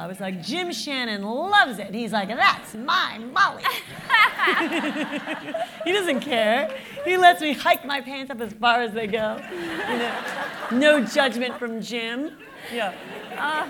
I 0.00 0.06
was 0.06 0.18
like, 0.18 0.40
Jim 0.40 0.72
Shannon 0.72 1.22
loves 1.22 1.78
it. 1.78 1.94
He's 1.94 2.10
like, 2.10 2.28
that's 2.28 2.74
my 2.74 3.18
Molly. 3.18 3.62
he 5.84 5.92
doesn't 5.92 6.20
care. 6.20 6.74
He 7.04 7.18
lets 7.18 7.42
me 7.42 7.52
hike 7.52 7.84
my 7.84 8.00
pants 8.00 8.30
up 8.30 8.40
as 8.40 8.54
far 8.54 8.80
as 8.80 8.94
they 8.94 9.06
go. 9.06 9.38
You 9.52 9.98
know, 9.98 10.24
no 10.72 11.04
judgment 11.04 11.58
from 11.58 11.82
Jim. 11.82 12.38
Yeah. 12.72 12.94
Uh, 13.36 13.68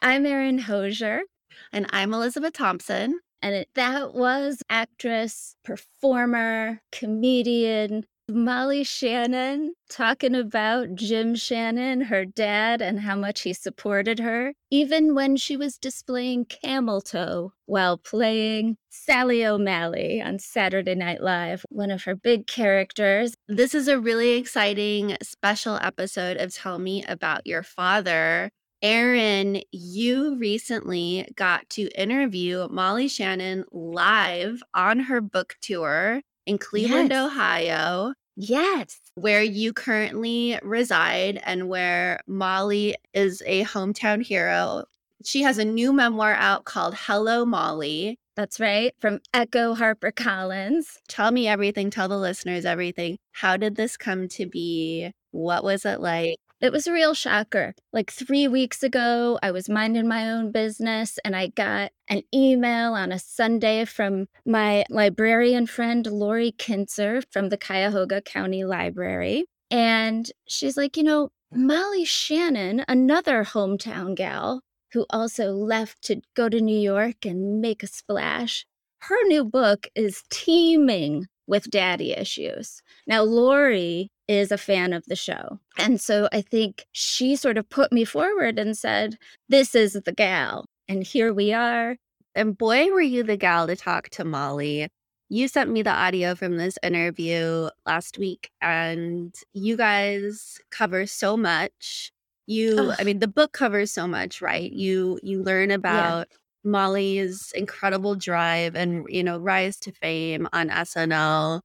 I'm 0.00 0.24
Erin 0.24 0.60
Hosier. 0.60 1.24
And 1.70 1.86
I'm 1.90 2.14
Elizabeth 2.14 2.54
Thompson. 2.54 3.20
And 3.42 3.54
it, 3.54 3.68
that 3.74 4.14
was 4.14 4.62
actress, 4.70 5.56
performer, 5.62 6.80
comedian, 6.90 8.06
Molly 8.30 8.84
Shannon 8.84 9.72
talking 9.88 10.34
about 10.34 10.94
Jim 10.94 11.34
Shannon, 11.34 12.02
her 12.02 12.26
dad, 12.26 12.82
and 12.82 13.00
how 13.00 13.16
much 13.16 13.40
he 13.40 13.54
supported 13.54 14.18
her, 14.18 14.52
even 14.70 15.14
when 15.14 15.36
she 15.36 15.56
was 15.56 15.78
displaying 15.78 16.44
camel 16.44 17.00
toe 17.00 17.52
while 17.64 17.96
playing 17.96 18.76
Sally 18.90 19.46
O'Malley 19.46 20.20
on 20.20 20.38
Saturday 20.38 20.94
Night 20.94 21.22
Live, 21.22 21.64
one 21.70 21.90
of 21.90 22.04
her 22.04 22.14
big 22.14 22.46
characters. 22.46 23.34
This 23.48 23.74
is 23.74 23.88
a 23.88 23.98
really 23.98 24.32
exciting 24.32 25.16
special 25.22 25.78
episode 25.80 26.36
of 26.36 26.54
Tell 26.54 26.78
Me 26.78 27.04
About 27.04 27.46
Your 27.46 27.62
Father. 27.62 28.50
Erin, 28.82 29.62
you 29.72 30.36
recently 30.36 31.26
got 31.34 31.68
to 31.70 31.88
interview 32.00 32.68
Molly 32.70 33.08
Shannon 33.08 33.64
live 33.72 34.62
on 34.74 35.00
her 35.00 35.22
book 35.22 35.56
tour 35.62 36.20
in 36.46 36.58
Cleveland, 36.58 37.10
yes. 37.10 37.26
Ohio. 37.26 38.14
Yes. 38.40 39.00
Where 39.16 39.42
you 39.42 39.72
currently 39.72 40.60
reside 40.62 41.40
and 41.44 41.68
where 41.68 42.20
Molly 42.28 42.94
is 43.12 43.42
a 43.44 43.64
hometown 43.64 44.22
hero. 44.24 44.84
She 45.24 45.42
has 45.42 45.58
a 45.58 45.64
new 45.64 45.92
memoir 45.92 46.34
out 46.34 46.64
called 46.64 46.94
Hello, 46.96 47.44
Molly. 47.44 48.16
That's 48.36 48.60
right, 48.60 48.94
from 49.00 49.18
Ecco 49.34 49.74
Harper 49.76 50.12
Collins. 50.12 51.00
Tell 51.08 51.32
me 51.32 51.48
everything, 51.48 51.90
tell 51.90 52.06
the 52.06 52.16
listeners 52.16 52.64
everything. 52.64 53.18
How 53.32 53.56
did 53.56 53.74
this 53.74 53.96
come 53.96 54.28
to 54.28 54.46
be? 54.46 55.10
What 55.32 55.64
was 55.64 55.84
it 55.84 56.00
like? 56.00 56.36
It 56.60 56.72
was 56.72 56.88
a 56.88 56.92
real 56.92 57.14
shocker. 57.14 57.74
Like 57.92 58.10
three 58.10 58.48
weeks 58.48 58.82
ago, 58.82 59.38
I 59.42 59.52
was 59.52 59.68
minding 59.68 60.08
my 60.08 60.28
own 60.28 60.50
business 60.50 61.16
and 61.24 61.36
I 61.36 61.48
got 61.48 61.92
an 62.08 62.22
email 62.34 62.94
on 62.94 63.12
a 63.12 63.18
Sunday 63.20 63.84
from 63.84 64.26
my 64.44 64.84
librarian 64.90 65.66
friend, 65.66 66.04
Lori 66.04 66.50
Kintzer 66.50 67.22
from 67.30 67.50
the 67.50 67.58
Cuyahoga 67.58 68.22
County 68.22 68.64
Library. 68.64 69.44
And 69.70 70.28
she's 70.48 70.76
like, 70.76 70.96
you 70.96 71.04
know, 71.04 71.30
Molly 71.52 72.04
Shannon, 72.04 72.84
another 72.88 73.44
hometown 73.44 74.16
gal 74.16 74.62
who 74.92 75.06
also 75.10 75.52
left 75.52 76.02
to 76.02 76.20
go 76.34 76.48
to 76.48 76.60
New 76.60 76.78
York 76.78 77.24
and 77.24 77.60
make 77.60 77.84
a 77.84 77.86
splash, 77.86 78.66
her 79.02 79.22
new 79.26 79.44
book 79.44 79.86
is 79.94 80.24
teeming 80.28 81.26
with 81.46 81.70
daddy 81.70 82.12
issues. 82.12 82.82
Now, 83.06 83.22
Lori 83.22 84.10
is 84.28 84.52
a 84.52 84.58
fan 84.58 84.92
of 84.92 85.04
the 85.06 85.16
show. 85.16 85.58
And 85.78 86.00
so 86.00 86.28
I 86.32 86.42
think 86.42 86.86
she 86.92 87.34
sort 87.34 87.58
of 87.58 87.68
put 87.68 87.90
me 87.90 88.04
forward 88.04 88.58
and 88.58 88.76
said, 88.76 89.16
This 89.48 89.74
is 89.74 89.94
the 89.94 90.12
gal. 90.12 90.66
And 90.86 91.02
here 91.02 91.32
we 91.32 91.52
are. 91.52 91.96
And 92.34 92.56
boy, 92.56 92.92
were 92.92 93.00
you 93.00 93.22
the 93.22 93.36
gal 93.36 93.66
to 93.66 93.74
talk 93.74 94.10
to 94.10 94.24
Molly. 94.24 94.88
You 95.30 95.48
sent 95.48 95.70
me 95.70 95.82
the 95.82 95.90
audio 95.90 96.34
from 96.34 96.56
this 96.56 96.78
interview 96.82 97.68
last 97.84 98.16
week, 98.16 98.50
and 98.62 99.34
you 99.52 99.76
guys 99.76 100.58
cover 100.70 101.04
so 101.04 101.36
much. 101.36 102.12
You, 102.46 102.78
Ugh. 102.78 102.96
I 102.98 103.04
mean, 103.04 103.18
the 103.18 103.28
book 103.28 103.52
covers 103.52 103.92
so 103.92 104.06
much, 104.06 104.40
right? 104.40 104.72
You 104.72 105.20
you 105.22 105.42
learn 105.42 105.70
about 105.70 106.28
yeah. 106.30 106.70
Molly's 106.70 107.52
incredible 107.54 108.14
drive 108.14 108.74
and 108.74 109.04
you 109.10 109.22
know 109.22 109.36
rise 109.36 109.76
to 109.80 109.92
fame 109.92 110.48
on 110.54 110.70
SNL 110.70 111.60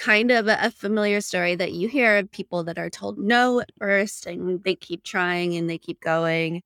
kind 0.00 0.30
of 0.30 0.48
a 0.48 0.70
familiar 0.70 1.20
story 1.20 1.54
that 1.54 1.72
you 1.72 1.86
hear 1.86 2.16
of 2.16 2.30
people 2.32 2.64
that 2.64 2.78
are 2.78 2.88
told 2.88 3.18
no 3.18 3.60
at 3.60 3.70
first 3.78 4.24
and 4.24 4.64
they 4.64 4.74
keep 4.74 5.04
trying 5.04 5.54
and 5.56 5.68
they 5.68 5.76
keep 5.76 6.00
going. 6.00 6.62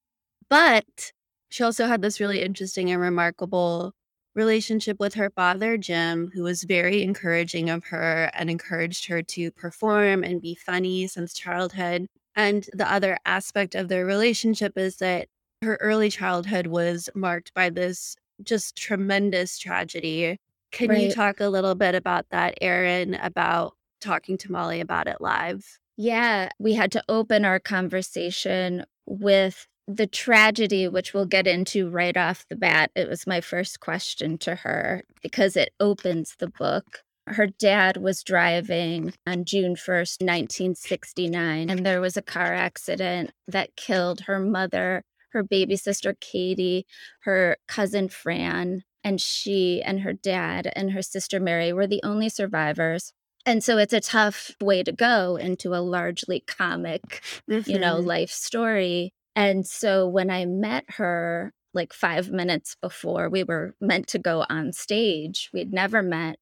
But 0.49 1.13
she 1.49 1.65
also 1.65 1.87
had 1.87 2.01
this 2.01 2.21
really 2.21 2.43
interesting 2.43 2.93
and 2.93 3.01
remarkable 3.01 3.93
relationship 4.37 5.01
with 5.01 5.15
her 5.15 5.31
father, 5.31 5.77
Jim, 5.77 6.31
who 6.33 6.45
was 6.45 6.63
very 6.63 7.03
encouraging 7.03 7.71
of 7.71 7.85
her 7.87 8.31
and 8.35 8.49
encouraged 8.51 9.07
her 9.07 9.21
to 9.23 9.51
perform 9.51 10.23
and 10.23 10.41
be 10.41 10.55
funny 10.55 11.09
since 11.09 11.35
childhood. 11.35 12.07
And 12.37 12.69
the 12.73 12.91
other 12.91 13.19
aspect 13.25 13.75
of 13.75 13.89
their 13.89 14.07
relationship 14.07 14.79
is 14.79 14.99
that 14.99 15.27
her 15.63 15.77
early 15.81 16.11
childhood 16.11 16.69
was 16.69 17.09
marked 17.17 17.53
by 17.53 17.71
this 17.71 18.15
just 18.45 18.77
tremendous 18.77 19.59
tragedy 19.59 20.39
can 20.75 20.89
right. 20.91 21.03
you 21.03 21.13
talk 21.13 21.41
a 21.41 21.49
little 21.49 21.77
bit 21.77 21.95
about 21.95 22.27
that, 22.31 22.59
Erin, 22.61 23.15
about 23.15 23.75
talking 24.01 24.37
to 24.39 24.51
Molly 24.51 24.81
about 24.81 25.07
it 25.07 25.21
live? 25.21 25.79
Yeah, 25.97 26.49
we 26.59 26.75
had 26.75 26.91
to 26.93 27.05
open 27.09 27.45
our 27.45 27.61
conversation 27.61 28.85
with 29.07 29.69
the 29.87 30.09
tragedy, 30.09 30.89
which 30.89 31.15
we'll 31.15 31.27
get 31.27 31.47
into 31.47 31.89
right 31.89 32.17
off 32.17 32.45
the 32.51 32.57
bat. 32.57 32.91
It 32.97 33.09
was 33.09 33.27
my 33.27 33.41
first 33.41 33.79
question 33.79 34.37
to 34.39 34.57
her 34.57 35.03
because 35.23 35.57
it 35.57 35.73
opens 35.79 36.35
the 36.39 36.49
book. 36.49 37.03
Her 37.29 37.47
dad 37.47 37.99
was 37.99 38.25
driving 38.25 39.15
on 39.27 39.45
June 39.45 39.77
1st, 39.77 40.23
1969, 40.23 41.71
and 41.71 41.87
there 41.87 42.01
was 42.01 42.17
a 42.17 42.23
car 42.23 42.53
accident 42.53 43.31
that 43.47 43.77
killed 43.77 44.23
her 44.23 44.41
mother, 44.41 45.05
her 45.31 45.45
baby 45.45 45.77
sister 45.77 46.17
Katie, 46.21 46.85
her 47.21 47.57
cousin 47.69 48.09
Fran, 48.09 48.83
and 49.05 49.21
she 49.21 49.83
and 49.83 50.01
her 50.01 50.15
dad 50.15 50.73
and 50.75 50.93
her 50.93 51.03
sister 51.03 51.39
Mary 51.39 51.73
were 51.73 51.87
the 51.87 52.01
only 52.03 52.29
survivors. 52.29 53.13
And 53.47 53.63
so 53.63 53.77
it's 53.77 53.93
a 53.93 54.01
tough 54.01 54.53
way 54.61 54.83
to 54.83 54.93
go 54.93 55.37
into 55.37 55.75
a 55.75 55.85
largely 55.85 56.41
comic, 56.41 57.23
mm-hmm. 57.49 57.71
you 57.71 57.79
know, 57.79 57.97
mm-hmm. 57.97 58.09
life 58.09 58.31
story. 58.31 59.13
And 59.37 59.67
so 59.67 60.09
when 60.09 60.31
I 60.31 60.47
met 60.47 60.85
her 60.97 61.53
like 61.75 61.93
five 61.93 62.31
minutes 62.31 62.77
before 62.81 63.29
we 63.29 63.45
were 63.45 63.75
meant 63.81 64.07
to 64.09 64.19
go 64.19 64.47
on 64.49 64.73
stage, 64.73 65.51
we'd 65.53 65.73
never 65.73 66.03
met. 66.03 66.39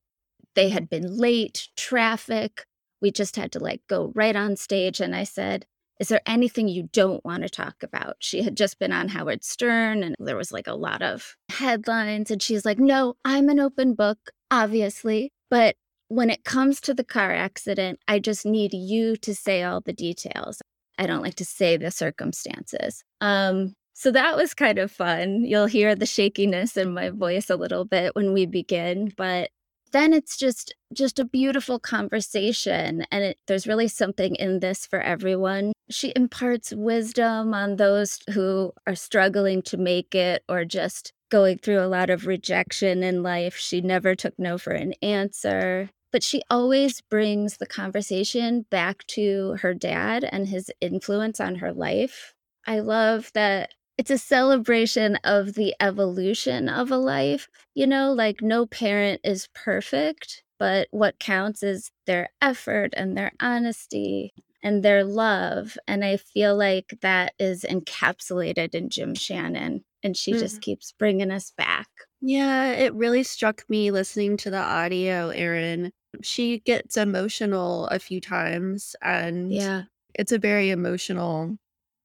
They 0.55 0.69
had 0.69 0.89
been 0.89 1.17
late, 1.17 1.69
traffic. 1.77 2.67
We 3.01 3.11
just 3.11 3.35
had 3.35 3.51
to 3.53 3.59
like 3.59 3.81
go 3.89 4.13
right 4.15 4.37
on 4.37 4.55
stage. 4.57 5.01
And 5.01 5.17
I 5.17 5.25
said, 5.25 5.67
is 6.03 6.09
there 6.09 6.21
anything 6.27 6.67
you 6.67 6.89
don't 6.93 7.25
want 7.25 7.45
to 7.45 7.49
talk 7.49 7.85
about? 7.85 8.17
She 8.19 8.43
had 8.43 8.57
just 8.57 8.81
been 8.81 8.93
on 8.93 9.09
Howard 9.09 9.45
Stern 9.45 10.03
and 10.03 10.17
there 10.19 10.37
was 10.37 10.51
like 10.51 10.67
a 10.67 10.75
lot 10.75 11.01
of 11.01 11.37
headlines. 11.49 12.29
And 12.29 12.43
she's 12.43 12.65
like, 12.65 12.81
No, 12.81 13.15
I'm 13.25 13.49
an 13.49 13.61
open 13.61 13.95
book, 13.95 14.19
obviously. 14.51 15.31
But 15.49 15.77
when 16.09 16.29
it 16.29 16.43
comes 16.43 16.81
to 16.81 16.93
the 16.93 17.05
car 17.05 17.31
accident, 17.31 18.01
I 18.09 18.19
just 18.19 18.45
need 18.45 18.75
you 18.75 19.15
to 19.19 19.33
say 19.33 19.63
all 19.63 19.81
the 19.81 19.93
details. 19.93 20.61
I 20.99 21.07
don't 21.07 21.23
like 21.23 21.37
to 21.37 21.45
say 21.45 21.77
the 21.77 21.93
circumstances. 21.93 23.05
Um, 23.21 23.75
so 23.93 24.11
that 24.11 24.37
was 24.37 24.55
kind 24.55 24.81
of 24.81 24.91
fun. 24.91 25.45
You'll 25.45 25.67
hear 25.67 25.95
the 25.95 26.05
shakiness 26.05 26.77
in 26.77 26.93
my 26.93 27.11
voice 27.11 27.49
a 27.49 27.55
little 27.55 27.85
bit 27.85 28.17
when 28.17 28.33
we 28.33 28.47
begin, 28.47 29.13
but 29.17 29.51
then 29.93 30.13
it's 30.13 30.37
just 30.37 30.75
just 30.93 31.19
a 31.19 31.25
beautiful 31.25 31.79
conversation 31.79 33.07
and 33.11 33.25
it, 33.25 33.39
there's 33.47 33.67
really 33.67 33.89
something 33.89 34.35
in 34.37 34.61
this 34.61 34.87
for 34.87 35.01
everyone. 35.01 35.73
She 35.91 36.13
imparts 36.17 36.73
wisdom 36.73 37.55
on 37.55 37.77
those 37.77 38.19
who 38.33 38.73
are 38.87 38.95
struggling 38.95 39.63
to 39.63 39.77
make 39.77 40.15
it 40.15 40.43
or 40.49 40.65
just 40.65 41.13
going 41.31 41.59
through 41.59 41.81
a 41.81 41.89
lot 41.89 42.11
of 42.11 42.27
rejection 42.27 43.03
in 43.03 43.23
life. 43.23 43.57
She 43.57 43.81
never 43.81 44.15
took 44.15 44.35
no 44.39 44.59
for 44.59 44.73
an 44.73 44.95
answer 45.03 45.89
but 46.13 46.23
she 46.23 46.43
always 46.51 47.01
brings 47.01 47.57
the 47.57 47.67
conversation 47.67 48.67
back 48.71 49.05
to 49.07 49.57
her 49.63 49.73
dad 49.73 50.29
and 50.31 50.47
his 50.47 50.71
influence 50.81 51.41
on 51.41 51.57
her 51.57 51.73
life. 51.73 52.35
I 52.67 52.81
love 52.81 53.31
that 53.35 53.71
it's 54.03 54.11
a 54.11 54.19
celebration 54.19 55.15
of 55.23 55.55
the 55.55 55.77
evolution 55.79 56.69
of 56.69 56.91
a 56.91 56.97
life. 56.97 57.49
You 57.73 57.87
know, 57.87 58.13
like 58.13 58.43
no 58.43 58.67
parent 58.67 59.21
is 59.23 59.49
perfect, 59.55 60.43
but 60.59 60.89
what 60.91 61.21
counts 61.21 61.63
is 61.63 61.93
their 62.05 62.31
effort 62.41 62.95
and 62.97 63.17
their 63.17 63.31
honesty 63.39 64.35
and 64.61 64.83
their 64.83 65.05
love. 65.05 65.79
And 65.87 66.05
I 66.05 66.17
feel 66.17 66.57
like 66.57 66.99
that 67.03 67.35
is 67.39 67.63
encapsulated 67.63 68.75
in 68.75 68.91
Jim 68.91 69.15
Shannon. 69.15 69.85
And 70.03 70.17
she 70.17 70.33
mm. 70.33 70.41
just 70.41 70.63
keeps 70.63 70.91
bringing 70.99 71.31
us 71.31 71.53
back. 71.57 71.87
Yeah, 72.21 72.73
it 72.73 72.93
really 72.95 73.23
struck 73.23 73.63
me 73.69 73.93
listening 73.93 74.37
to 74.39 74.51
the 74.51 74.59
audio, 74.59 75.29
Erin. 75.29 75.93
She 76.23 76.59
gets 76.59 76.97
emotional 76.97 77.87
a 77.87 78.01
few 78.01 78.21
times, 78.21 78.97
and 79.01 79.53
yeah, 79.53 79.83
it's 80.17 80.33
a 80.33 80.39
very 80.41 80.71
emotional 80.71 81.57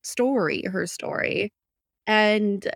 story, 0.04 0.64
her 0.72 0.86
story. 0.86 1.52
And 2.08 2.68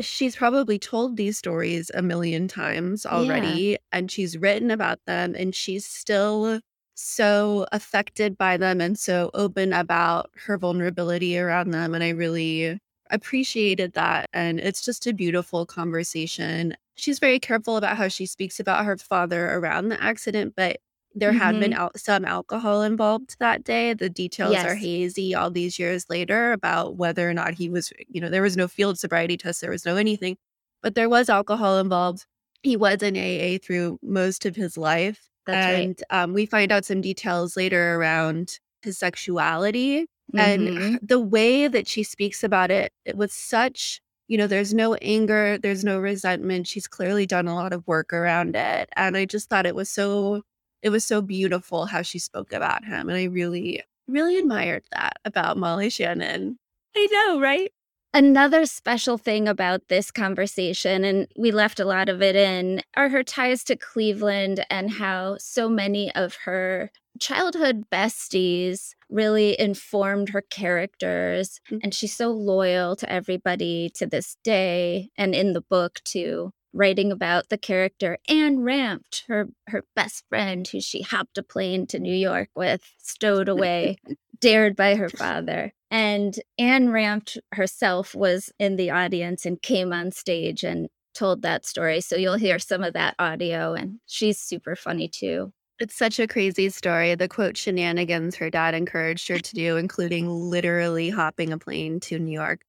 she's 0.00 0.36
probably 0.36 0.78
told 0.78 1.16
these 1.16 1.38
stories 1.38 1.90
a 1.94 2.02
million 2.02 2.48
times 2.48 3.04
already 3.04 3.62
yeah. 3.62 3.76
and 3.92 4.10
she's 4.10 4.36
written 4.38 4.70
about 4.70 5.00
them 5.06 5.34
and 5.36 5.54
she's 5.54 5.84
still 5.84 6.60
so 6.94 7.66
affected 7.72 8.38
by 8.38 8.56
them 8.56 8.80
and 8.80 8.98
so 8.98 9.30
open 9.34 9.72
about 9.72 10.30
her 10.46 10.56
vulnerability 10.56 11.38
around 11.38 11.70
them 11.70 11.94
and 11.94 12.02
I 12.02 12.10
really 12.10 12.78
appreciated 13.10 13.94
that. 13.94 14.28
And 14.32 14.60
it's 14.60 14.84
just 14.84 15.06
a 15.06 15.12
beautiful 15.12 15.66
conversation. 15.66 16.74
She's 16.94 17.18
very 17.18 17.38
careful 17.38 17.76
about 17.76 17.96
how 17.96 18.08
she 18.08 18.26
speaks 18.26 18.60
about 18.60 18.84
her 18.84 18.96
father 18.96 19.50
around 19.54 19.88
the 19.88 20.02
accident, 20.02 20.54
but 20.56 20.78
there 21.14 21.32
had 21.32 21.58
been 21.60 21.72
Mhm. 21.72 21.76
al- 21.78 21.90
some 21.96 22.24
alcohol 22.24 22.82
involved 22.82 23.36
that 23.40 23.64
day. 23.64 23.92
The 23.94 24.10
details 24.10 24.52
are 24.70 24.74
hazy 24.76 25.34
all 25.34 25.50
these 25.50 25.78
years 25.78 26.06
later 26.08 26.52
about 26.52 26.96
whether 26.96 27.28
or 27.28 27.34
not 27.34 27.54
he 27.54 27.68
was, 27.68 27.92
you 28.08 28.20
know, 28.20 28.28
there 28.28 28.42
was 28.42 28.56
no 28.56 28.68
field 28.68 28.98
sobriety 28.98 29.36
test, 29.36 29.60
there 29.60 29.70
was 29.70 29.84
no 29.86 29.96
anything, 29.96 30.36
but 30.82 30.94
there 30.94 31.08
was 31.08 31.28
alcohol 31.28 31.78
involved. 31.78 32.26
He 32.62 32.76
was 32.76 33.02
in 33.02 33.16
AA 33.16 33.58
through 33.58 33.98
most 34.02 34.44
of 34.46 34.54
his 34.56 34.76
life. 34.76 35.28
That's 35.46 35.64
right. 35.66 35.84
and 35.84 36.02
um, 36.10 36.32
we 36.34 36.44
find 36.44 36.70
out 36.70 36.84
some 36.84 37.00
details 37.00 37.56
later 37.56 37.94
around 37.96 38.58
his 38.82 38.98
sexuality 38.98 40.06
and 40.36 40.68
Mhm. 40.68 40.98
the 41.02 41.18
way 41.20 41.68
that 41.68 41.86
she 41.88 42.02
speaks 42.02 42.44
about 42.44 42.70
it, 42.70 42.92
it 43.06 43.16
was 43.16 43.32
such 43.32 44.00
you 44.30 44.36
know 44.36 44.46
there's 44.46 44.74
no 44.74 44.92
anger 44.96 45.56
there's 45.56 45.84
no 45.84 45.98
resentment 45.98 46.66
she's 46.66 46.86
clearly 46.86 47.24
done 47.24 47.48
a 47.48 47.54
lot 47.54 47.72
of 47.72 47.86
work 47.86 48.12
around 48.12 48.54
it 48.56 48.86
and 48.94 49.16
i 49.16 49.24
just 49.24 49.48
thought 49.48 49.64
it 49.64 49.74
was 49.74 49.88
so 49.88 50.42
it 50.82 50.90
was 50.90 51.04
so 51.04 51.20
beautiful 51.20 51.86
how 51.86 52.02
she 52.02 52.18
spoke 52.18 52.52
about 52.52 52.84
him 52.84 53.08
and 53.08 53.18
i 53.18 53.24
really 53.24 53.82
really 54.06 54.38
admired 54.38 54.84
that 54.92 55.14
about 55.24 55.56
molly 55.56 55.90
shannon 55.90 56.58
i 56.96 57.08
know 57.12 57.40
right 57.40 57.72
Another 58.14 58.64
special 58.64 59.18
thing 59.18 59.46
about 59.46 59.82
this 59.88 60.10
conversation, 60.10 61.04
and 61.04 61.28
we 61.36 61.50
left 61.50 61.78
a 61.78 61.84
lot 61.84 62.08
of 62.08 62.22
it 62.22 62.34
in, 62.34 62.80
are 62.96 63.10
her 63.10 63.22
ties 63.22 63.62
to 63.64 63.76
Cleveland 63.76 64.64
and 64.70 64.90
how 64.90 65.36
so 65.38 65.68
many 65.68 66.10
of 66.14 66.34
her 66.44 66.90
childhood 67.20 67.84
besties 67.92 68.94
really 69.10 69.60
informed 69.60 70.30
her 70.30 70.40
characters. 70.40 71.60
Mm. 71.70 71.80
And 71.84 71.94
she's 71.94 72.16
so 72.16 72.30
loyal 72.30 72.96
to 72.96 73.12
everybody 73.12 73.90
to 73.96 74.06
this 74.06 74.36
day, 74.42 75.10
and 75.18 75.34
in 75.34 75.52
the 75.52 75.60
book, 75.60 76.00
too. 76.04 76.50
Writing 76.78 77.10
about 77.10 77.48
the 77.48 77.58
character 77.58 78.18
Anne 78.28 78.60
Ramped, 78.60 79.24
her 79.28 79.48
her 79.66 79.82
best 79.96 80.24
friend, 80.28 80.66
who 80.68 80.80
she 80.80 81.02
hopped 81.02 81.36
a 81.36 81.42
plane 81.42 81.86
to 81.88 81.98
New 81.98 82.14
York 82.14 82.50
with, 82.54 82.82
stowed 82.98 83.48
away, 83.48 83.96
dared 84.40 84.76
by 84.76 84.94
her 84.94 85.08
father. 85.08 85.72
And 85.90 86.38
Anne 86.58 86.90
Ramped 86.90 87.36
herself 87.52 88.14
was 88.14 88.52
in 88.60 88.76
the 88.76 88.90
audience 88.90 89.44
and 89.44 89.60
came 89.60 89.92
on 89.92 90.12
stage 90.12 90.62
and 90.62 90.88
told 91.14 91.42
that 91.42 91.66
story. 91.66 92.00
So 92.00 92.14
you'll 92.16 92.36
hear 92.36 92.60
some 92.60 92.84
of 92.84 92.92
that 92.94 93.16
audio, 93.18 93.74
and 93.74 93.98
she's 94.06 94.38
super 94.38 94.76
funny 94.76 95.08
too. 95.08 95.52
it's 95.80 95.96
such 95.96 96.18
a 96.20 96.26
crazy 96.28 96.68
story 96.70 97.14
the 97.16 97.28
quote 97.28 97.56
shenanigans 97.56 98.36
her 98.36 98.50
dad 98.50 98.74
encouraged 98.74 99.28
her 99.28 99.38
to 99.38 99.54
do 99.54 99.76
including 99.76 100.28
literally 100.28 101.08
hopping 101.10 101.52
a 101.52 101.58
plane 101.58 102.00
to 102.00 102.18
new 102.18 102.32
york 102.32 102.60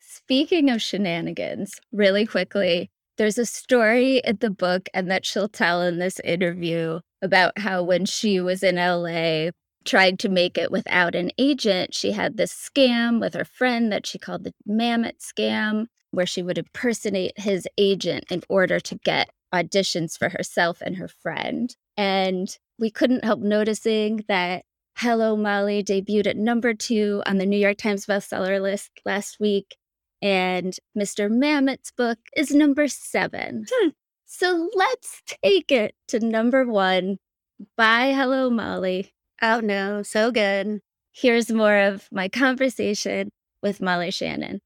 Speaking 0.00 0.70
of 0.70 0.82
shenanigans, 0.82 1.80
really 1.92 2.26
quickly, 2.26 2.90
there's 3.18 3.38
a 3.38 3.44
story 3.44 4.22
in 4.24 4.38
the 4.40 4.50
book 4.50 4.88
and 4.94 5.10
that 5.10 5.26
she'll 5.26 5.48
tell 5.48 5.82
in 5.82 5.98
this 5.98 6.20
interview 6.20 7.00
about 7.20 7.58
how 7.58 7.82
when 7.82 8.06
she 8.06 8.40
was 8.40 8.62
in 8.62 8.76
LA 8.76 9.50
tried 9.84 10.18
to 10.20 10.28
make 10.28 10.56
it 10.56 10.70
without 10.70 11.14
an 11.14 11.30
agent, 11.36 11.94
she 11.94 12.12
had 12.12 12.36
this 12.36 12.52
scam 12.52 13.20
with 13.20 13.34
her 13.34 13.44
friend 13.44 13.92
that 13.92 14.06
she 14.06 14.18
called 14.18 14.44
the 14.44 14.54
Mammoth 14.66 15.18
scam, 15.18 15.86
where 16.12 16.26
she 16.26 16.42
would 16.42 16.58
impersonate 16.58 17.38
his 17.38 17.66
agent 17.76 18.24
in 18.30 18.42
order 18.48 18.78
to 18.80 18.98
get 19.04 19.30
auditions 19.52 20.16
for 20.16 20.28
herself 20.28 20.80
and 20.80 20.96
her 20.96 21.08
friend. 21.08 21.74
And 21.96 22.56
we 22.78 22.90
couldn't 22.90 23.24
help 23.24 23.40
noticing 23.40 24.24
that 24.28 24.62
Hello 24.96 25.36
Molly 25.36 25.82
debuted 25.82 26.26
at 26.26 26.36
number 26.36 26.74
two 26.74 27.22
on 27.26 27.38
the 27.38 27.46
New 27.46 27.56
York 27.56 27.78
Times 27.78 28.06
bestseller 28.06 28.60
list 28.60 28.90
last 29.04 29.38
week 29.40 29.76
and 30.20 30.74
Mr. 30.96 31.30
Mammoth's 31.30 31.92
book 31.92 32.18
is 32.36 32.50
number 32.52 32.88
seven. 32.88 33.66
Hmm. 33.70 33.88
So 34.24 34.68
let's 34.74 35.22
take 35.44 35.72
it 35.72 35.94
to 36.08 36.20
number 36.20 36.66
one. 36.66 37.18
Bye, 37.76 38.12
Hello 38.12 38.50
Molly. 38.50 39.12
oh 39.42 39.60
no 39.60 40.02
so 40.02 40.30
good 40.30 40.80
Here's 41.20 41.50
more 41.50 41.76
of 41.78 42.06
my 42.12 42.28
conversation 42.28 43.32
with 43.60 43.80
Molly 43.80 44.12
Shannon. 44.12 44.60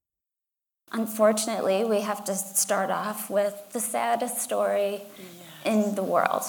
Unfortunately, 0.92 1.82
we 1.82 2.02
have 2.02 2.22
to 2.26 2.34
start 2.34 2.90
off 2.90 3.30
with 3.30 3.70
the 3.72 3.80
saddest 3.80 4.36
story 4.36 5.00
in 5.64 5.94
the 5.94 6.02
world. 6.02 6.42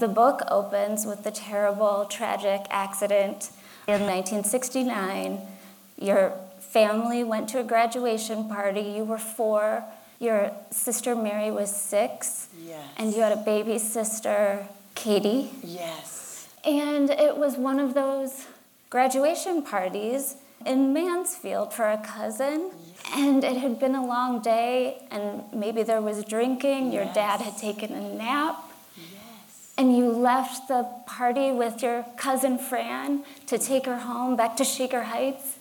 The 0.00 0.08
book 0.08 0.40
opens 0.48 1.04
with 1.04 1.24
the 1.24 1.30
terrible, 1.30 2.06
tragic 2.06 2.62
accident 2.70 3.50
in 3.86 4.00
1969. 4.00 5.42
Your 6.00 6.32
family 6.72 7.22
went 7.22 7.48
to 7.50 7.60
a 7.60 7.64
graduation 7.64 8.48
party. 8.48 8.80
You 8.80 9.04
were 9.04 9.18
four. 9.18 9.84
Your 10.18 10.52
sister 10.70 11.14
Mary 11.14 11.50
was 11.50 11.74
six. 11.74 12.48
Yes. 12.66 12.88
And 12.96 13.12
you 13.12 13.20
had 13.20 13.32
a 13.32 13.42
baby 13.42 13.78
sister, 13.78 14.66
Katie. 14.94 15.50
Yes. 15.62 16.48
And 16.64 17.10
it 17.10 17.36
was 17.36 17.56
one 17.56 17.78
of 17.78 17.92
those 17.94 18.46
graduation 18.88 19.62
parties 19.62 20.36
in 20.64 20.92
Mansfield 20.92 21.74
for 21.74 21.90
a 21.90 21.98
cousin. 21.98 22.70
And 23.14 23.44
it 23.44 23.56
had 23.56 23.78
been 23.78 23.96
a 23.96 24.06
long 24.06 24.40
day, 24.40 25.02
and 25.10 25.42
maybe 25.52 25.82
there 25.82 26.00
was 26.00 26.24
drinking. 26.24 26.92
Your 26.92 27.04
dad 27.06 27.40
had 27.40 27.58
taken 27.58 27.92
a 27.92 28.14
nap. 28.14 28.62
Yes. 28.96 29.74
And 29.76 29.96
you 29.96 30.08
left 30.10 30.68
the 30.68 30.88
party 31.06 31.50
with 31.50 31.82
your 31.82 32.06
cousin 32.16 32.58
Fran 32.58 33.24
to 33.48 33.58
take 33.58 33.86
her 33.86 33.98
home 33.98 34.36
back 34.36 34.56
to 34.58 34.64
Shaker 34.64 35.02
Heights. 35.02 35.58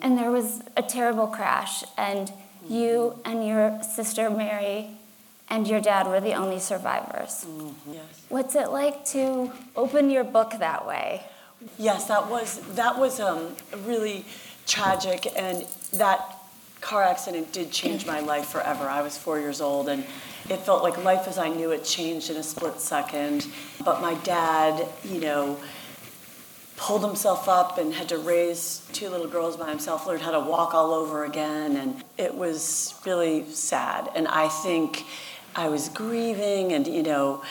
And 0.00 0.18
there 0.18 0.30
was 0.30 0.62
a 0.76 0.82
terrible 0.82 1.26
crash, 1.26 1.84
and 1.96 2.32
you 2.68 3.18
and 3.24 3.46
your 3.46 3.82
sister 3.82 4.30
Mary 4.30 4.90
and 5.48 5.66
your 5.68 5.80
dad 5.80 6.06
were 6.06 6.20
the 6.20 6.34
only 6.34 6.58
survivors. 6.58 7.46
Yes. 7.90 8.04
What's 8.28 8.54
it 8.54 8.70
like 8.70 9.04
to 9.06 9.52
open 9.76 10.10
your 10.10 10.24
book 10.24 10.54
that 10.58 10.86
way? 10.86 11.22
Yes, 11.78 12.06
that 12.06 12.28
was 12.28 12.58
that 12.74 12.98
was 12.98 13.20
um, 13.20 13.56
really 13.84 14.24
tragic, 14.66 15.26
and 15.36 15.64
that 15.92 16.36
car 16.80 17.02
accident 17.02 17.52
did 17.52 17.70
change 17.70 18.06
my 18.06 18.20
life 18.20 18.46
forever. 18.46 18.88
I 18.88 19.02
was 19.02 19.16
four 19.16 19.38
years 19.38 19.60
old, 19.60 19.88
and 19.88 20.04
it 20.48 20.58
felt 20.58 20.82
like 20.82 21.02
life 21.02 21.26
as 21.26 21.38
I 21.38 21.48
knew 21.48 21.70
it 21.70 21.84
changed 21.84 22.30
in 22.30 22.36
a 22.36 22.42
split 22.42 22.80
second. 22.80 23.46
But 23.84 24.00
my 24.00 24.14
dad, 24.14 24.86
you 25.04 25.20
know, 25.20 25.58
pulled 26.76 27.02
himself 27.02 27.48
up 27.48 27.78
and 27.78 27.94
had 27.94 28.08
to 28.10 28.18
raise 28.18 28.86
two 28.92 29.08
little 29.08 29.26
girls 29.26 29.56
by 29.56 29.68
himself, 29.68 30.06
learned 30.06 30.22
how 30.22 30.30
to 30.30 30.40
walk 30.40 30.74
all 30.74 30.92
over 30.92 31.24
again, 31.24 31.76
and 31.76 32.04
it 32.18 32.34
was 32.34 32.94
really 33.06 33.44
sad. 33.50 34.10
And 34.14 34.28
I 34.28 34.48
think 34.48 35.04
I 35.54 35.68
was 35.68 35.88
grieving, 35.88 36.72
and 36.72 36.86
you 36.86 37.02
know, 37.02 37.42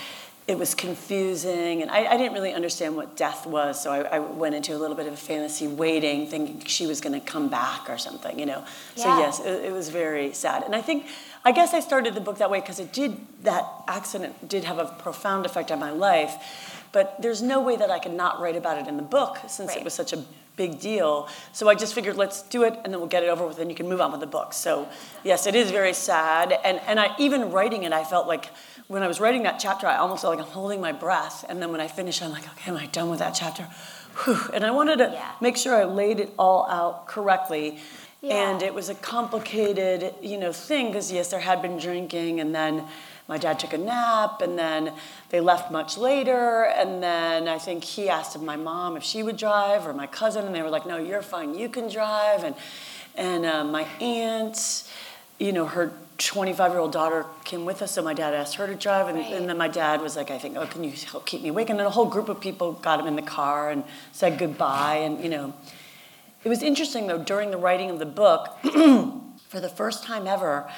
it 0.47 0.59
was 0.59 0.75
confusing, 0.75 1.81
and 1.81 1.89
I, 1.89 2.05
I 2.05 2.17
didn't 2.17 2.33
really 2.33 2.53
understand 2.53 2.95
what 2.95 3.17
death 3.17 3.47
was, 3.47 3.81
so 3.81 3.91
I, 3.91 4.17
I 4.17 4.19
went 4.19 4.53
into 4.53 4.75
a 4.75 4.77
little 4.77 4.95
bit 4.95 5.07
of 5.07 5.13
a 5.13 5.17
fantasy 5.17 5.67
waiting, 5.67 6.27
thinking 6.27 6.63
she 6.65 6.85
was 6.85 7.01
going 7.01 7.19
to 7.19 7.25
come 7.25 7.49
back 7.49 7.89
or 7.89 7.97
something, 7.97 8.37
you 8.37 8.45
know. 8.45 8.63
yeah. 8.95 9.03
So 9.03 9.17
yes, 9.17 9.39
it, 9.39 9.65
it 9.65 9.73
was 9.73 9.89
very 9.89 10.33
sad, 10.33 10.63
and 10.63 10.75
I 10.75 10.81
think. 10.81 11.05
I 11.47 11.51
guess 11.51 11.75
I 11.75 11.79
started 11.79 12.15
the 12.15 12.21
book 12.21 12.39
that 12.39 12.49
way 12.49 12.59
because 12.59 12.79
it 12.79 12.91
did, 12.91 13.17
that 13.43 13.67
accident 13.87 14.49
did 14.49 14.63
have 14.63 14.79
a 14.79 14.85
profound 14.85 15.45
effect 15.45 15.71
on 15.71 15.77
my 15.77 15.91
life. 15.91 16.74
But 16.95 17.21
there's 17.21 17.41
no 17.41 17.59
way 17.59 17.75
that 17.75 17.91
I 17.91 17.99
could 17.99 18.13
not 18.13 18.39
write 18.39 18.55
about 18.55 18.77
it 18.77 18.87
in 18.87 18.95
the 18.95 19.03
book 19.03 19.37
since 19.49 19.75
it 19.75 19.83
was 19.83 19.93
such 19.93 20.13
a 20.13 20.23
big 20.55 20.79
deal. 20.79 21.27
So 21.51 21.67
I 21.67 21.75
just 21.75 21.93
figured, 21.93 22.15
let's 22.15 22.41
do 22.43 22.63
it, 22.63 22.79
and 22.85 22.93
then 22.93 23.01
we'll 23.01 23.09
get 23.09 23.21
it 23.21 23.27
over 23.27 23.45
with, 23.45 23.59
and 23.59 23.69
you 23.69 23.75
can 23.75 23.89
move 23.89 23.99
on 23.99 24.11
with 24.13 24.21
the 24.21 24.27
book. 24.37 24.53
So 24.53 24.87
yes, 25.21 25.45
it 25.45 25.55
is 25.55 25.71
very 25.71 25.91
sad, 25.91 26.57
and 26.63 26.79
and 26.87 26.97
I 26.97 27.13
even 27.19 27.51
writing 27.51 27.83
it, 27.83 27.91
I 27.91 28.05
felt 28.05 28.27
like 28.27 28.45
when 28.87 29.03
I 29.03 29.09
was 29.09 29.19
writing 29.19 29.43
that 29.43 29.59
chapter, 29.59 29.87
I 29.87 29.97
almost 29.97 30.21
felt 30.21 30.37
like 30.37 30.45
I'm 30.45 30.53
holding 30.53 30.79
my 30.79 30.93
breath, 30.93 31.43
and 31.49 31.61
then 31.61 31.69
when 31.73 31.81
I 31.81 31.89
finished, 31.89 32.23
I'm 32.23 32.31
like, 32.31 32.47
okay, 32.53 32.71
am 32.71 32.77
I 32.77 32.85
done 32.85 33.09
with 33.09 33.19
that 33.19 33.31
chapter? 33.31 33.63
Whew. 34.23 34.39
And 34.53 34.63
I 34.63 34.71
wanted 34.71 34.99
to 34.99 35.09
Yeah. 35.11 35.31
make 35.41 35.57
sure 35.57 35.75
I 35.75 35.83
laid 35.83 36.21
it 36.21 36.31
all 36.39 36.65
out 36.69 37.07
correctly. 37.07 37.77
Yeah. 38.21 38.51
And 38.51 38.63
it 38.63 38.73
was 38.73 38.87
a 38.89 38.95
complicated, 38.95 40.15
you 40.21 40.37
know, 40.37 40.53
thing 40.53 40.87
because 40.87 41.11
yes, 41.11 41.29
there 41.29 41.41
had 41.41 41.61
been 41.61 41.77
drinking, 41.77 42.39
and 42.39 42.55
then 42.55 42.87
my 43.27 43.37
dad 43.37 43.59
took 43.59 43.73
a 43.73 43.77
nap, 43.77 44.41
and 44.41 44.57
then 44.57 44.93
they 45.29 45.39
left 45.39 45.71
much 45.71 45.97
later, 45.97 46.63
and 46.65 47.01
then 47.01 47.47
I 47.47 47.57
think 47.57 47.83
he 47.83 48.07
asked 48.09 48.39
my 48.39 48.55
mom 48.55 48.97
if 48.97 49.03
she 49.03 49.23
would 49.23 49.37
drive 49.37 49.87
or 49.87 49.93
my 49.93 50.07
cousin, 50.07 50.45
and 50.45 50.53
they 50.53 50.61
were 50.61 50.69
like, 50.69 50.85
"No, 50.85 50.97
you're 50.97 51.21
fine, 51.23 51.55
you 51.55 51.67
can 51.69 51.89
drive." 51.89 52.43
And 52.43 52.55
and 53.15 53.45
uh, 53.45 53.63
my 53.63 53.83
aunt, 54.01 54.83
you 55.39 55.51
know, 55.53 55.65
her 55.65 55.91
25 56.17 56.71
year 56.71 56.79
old 56.79 56.91
daughter 56.91 57.25
came 57.45 57.65
with 57.65 57.81
us, 57.81 57.91
so 57.93 58.01
my 58.01 58.13
dad 58.13 58.33
asked 58.33 58.55
her 58.55 58.67
to 58.67 58.75
drive, 58.75 59.07
and, 59.07 59.17
Right. 59.17 59.33
and 59.33 59.49
then 59.49 59.57
my 59.57 59.67
dad 59.69 60.01
was 60.01 60.15
like, 60.15 60.29
"I 60.29 60.37
think, 60.37 60.55
oh, 60.57 60.67
can 60.67 60.83
you 60.83 60.91
help 60.91 61.25
keep 61.25 61.41
me 61.41 61.49
awake?" 61.49 61.69
And 61.69 61.79
then 61.79 61.87
a 61.87 61.91
whole 61.91 62.05
group 62.05 62.29
of 62.29 62.39
people 62.39 62.73
got 62.73 62.99
him 62.99 63.07
in 63.07 63.15
the 63.15 63.21
car 63.23 63.71
and 63.71 63.83
said 64.11 64.37
goodbye, 64.37 64.97
and 64.97 65.21
you 65.23 65.29
know. 65.29 65.53
It 66.43 66.49
was 66.49 66.61
interesting 66.61 67.07
though, 67.07 67.17
during 67.17 67.49
the 67.49 67.57
writing 67.57 67.89
of 67.89 67.97
the 67.97 68.05
book, 68.05 68.55
for 69.49 69.59
the 69.59 69.67
first 69.67 70.03
time 70.03 70.27
ever, 70.27 70.69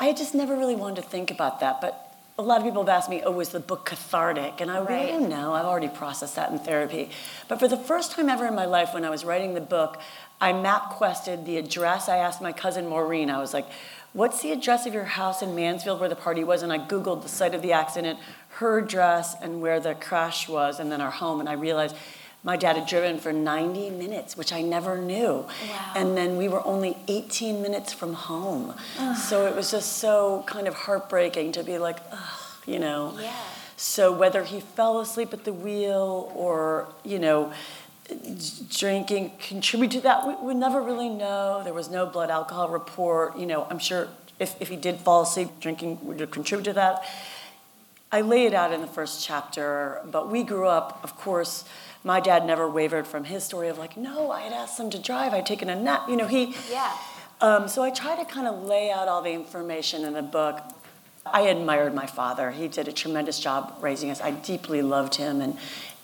I 0.00 0.14
just 0.14 0.34
never 0.34 0.56
really 0.56 0.74
wanted 0.74 1.02
to 1.02 1.08
think 1.08 1.30
about 1.30 1.60
that. 1.60 1.82
But 1.82 2.10
a 2.38 2.42
lot 2.42 2.56
of 2.58 2.64
people 2.64 2.82
have 2.82 2.88
asked 2.88 3.10
me, 3.10 3.22
oh, 3.22 3.32
was 3.32 3.50
the 3.50 3.60
book 3.60 3.84
cathartic? 3.84 4.62
And 4.62 4.70
I 4.70 4.80
would 4.80 4.88
be 4.88 4.94
like, 4.94 5.10
Right. 5.10 5.14
oh, 5.14 5.26
no, 5.26 5.52
I've 5.52 5.66
already 5.66 5.88
processed 5.88 6.36
that 6.36 6.50
in 6.50 6.58
therapy. 6.58 7.10
But 7.48 7.60
for 7.60 7.68
the 7.68 7.76
first 7.76 8.12
time 8.12 8.30
ever 8.30 8.46
in 8.46 8.54
my 8.54 8.64
life, 8.64 8.94
when 8.94 9.04
I 9.04 9.10
was 9.10 9.26
writing 9.26 9.52
the 9.52 9.60
book, 9.60 10.00
I 10.40 10.54
map 10.54 10.88
quested 10.88 11.44
the 11.44 11.58
address. 11.58 12.08
I 12.08 12.16
asked 12.16 12.40
my 12.40 12.52
cousin 12.52 12.88
Maureen, 12.88 13.28
I 13.28 13.38
was 13.38 13.52
like, 13.52 13.66
what's 14.14 14.40
the 14.40 14.52
address 14.52 14.86
of 14.86 14.94
your 14.94 15.04
house 15.04 15.42
in 15.42 15.54
Mansfield 15.54 16.00
where 16.00 16.08
the 16.08 16.16
party 16.16 16.42
was? 16.42 16.62
And 16.62 16.72
I 16.72 16.78
Googled 16.78 17.22
the 17.22 17.28
site 17.28 17.54
of 17.54 17.60
the 17.60 17.72
accident, 17.72 18.18
her 18.54 18.78
address, 18.78 19.36
and 19.42 19.60
where 19.60 19.80
the 19.80 19.94
crash 19.94 20.48
was, 20.48 20.80
and 20.80 20.90
then 20.90 21.02
our 21.02 21.10
home. 21.10 21.40
And 21.40 21.48
I 21.48 21.52
realized 21.52 21.94
my 22.42 22.56
dad 22.56 22.76
had 22.76 22.86
driven 22.86 23.18
for 23.18 23.32
90 23.32 23.90
minutes, 23.90 24.36
which 24.36 24.52
I 24.52 24.62
never 24.62 24.96
knew. 24.96 25.46
Wow. 25.68 25.92
And 25.94 26.16
then 26.16 26.36
we 26.36 26.48
were 26.48 26.66
only 26.66 26.96
18 27.06 27.60
minutes 27.60 27.92
from 27.92 28.14
home. 28.14 28.74
So 29.28 29.46
it 29.46 29.54
was 29.54 29.70
just 29.70 29.98
so 29.98 30.42
kind 30.46 30.66
of 30.66 30.74
heartbreaking 30.74 31.52
to 31.52 31.62
be 31.62 31.78
like, 31.78 31.98
ugh, 32.10 32.18
you 32.66 32.78
know. 32.78 33.18
Yeah. 33.20 33.34
So 33.76 34.12
whether 34.12 34.44
he 34.44 34.60
fell 34.60 35.00
asleep 35.00 35.32
at 35.32 35.44
the 35.44 35.52
wheel 35.52 36.32
or, 36.34 36.88
you 37.04 37.18
know, 37.18 37.52
drinking 38.70 39.32
contributed 39.38 40.00
to 40.00 40.02
that, 40.02 40.26
we 40.26 40.34
would 40.46 40.56
never 40.56 40.80
really 40.80 41.08
know. 41.08 41.60
There 41.62 41.74
was 41.74 41.90
no 41.90 42.06
blood 42.06 42.30
alcohol 42.30 42.68
report. 42.68 43.38
You 43.38 43.46
know, 43.46 43.66
I'm 43.70 43.78
sure 43.78 44.08
if, 44.38 44.60
if 44.60 44.68
he 44.68 44.76
did 44.76 44.96
fall 44.96 45.22
asleep, 45.22 45.48
drinking 45.60 45.98
would 46.02 46.30
contribute 46.30 46.64
to 46.64 46.72
that. 46.72 47.04
I 48.12 48.22
lay 48.22 48.46
it 48.46 48.54
out 48.54 48.72
in 48.72 48.80
the 48.80 48.88
first 48.88 49.24
chapter, 49.24 50.00
but 50.10 50.28
we 50.28 50.42
grew 50.42 50.66
up, 50.66 51.00
of 51.04 51.16
course, 51.16 51.64
my 52.04 52.20
dad 52.20 52.46
never 52.46 52.68
wavered 52.68 53.06
from 53.06 53.24
his 53.24 53.44
story 53.44 53.68
of 53.68 53.78
like, 53.78 53.96
no, 53.96 54.30
I 54.30 54.40
had 54.42 54.52
asked 54.52 54.78
him 54.80 54.90
to 54.90 54.98
drive, 54.98 55.32
I'd 55.34 55.46
taken 55.46 55.68
a 55.68 55.76
nap. 55.76 56.08
You 56.08 56.16
know, 56.16 56.26
he. 56.26 56.54
Yeah. 56.70 56.96
Um, 57.40 57.68
so 57.68 57.82
I 57.82 57.90
try 57.90 58.16
to 58.16 58.24
kind 58.24 58.46
of 58.46 58.64
lay 58.64 58.90
out 58.90 59.08
all 59.08 59.22
the 59.22 59.32
information 59.32 60.04
in 60.04 60.12
the 60.14 60.22
book. 60.22 60.60
I 61.26 61.42
admired 61.42 61.94
my 61.94 62.06
father. 62.06 62.50
He 62.50 62.68
did 62.68 62.88
a 62.88 62.92
tremendous 62.92 63.38
job 63.38 63.76
raising 63.80 64.10
us. 64.10 64.20
I 64.20 64.30
deeply 64.30 64.82
loved 64.82 65.14
him, 65.14 65.40
and 65.40 65.58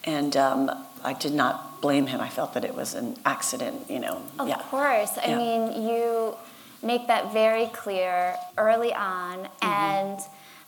and 0.05 0.37
um, 0.37 0.71
I 1.03 1.15
did 1.15 1.33
not 1.35 1.81
blame 1.81 2.07
him. 2.07 2.21
I 2.21 2.29
felt 2.29 2.55
that 2.55 2.65
it 2.65 2.75
was 2.75 2.95
an 2.95 3.17
accident. 3.25 3.91
You 3.91 3.99
know. 4.01 4.23
Of 4.39 4.49
yeah. 4.49 4.59
course. 4.59 5.19
I 5.19 5.29
Yeah. 5.29 5.39
mean, 5.39 5.89
you 5.89 6.37
make 6.83 7.07
that 7.09 7.33
very 7.33 7.67
clear 7.67 8.37
early 8.57 8.93
on. 8.95 9.39
Mm-hmm. 9.39 9.67
And 9.67 10.21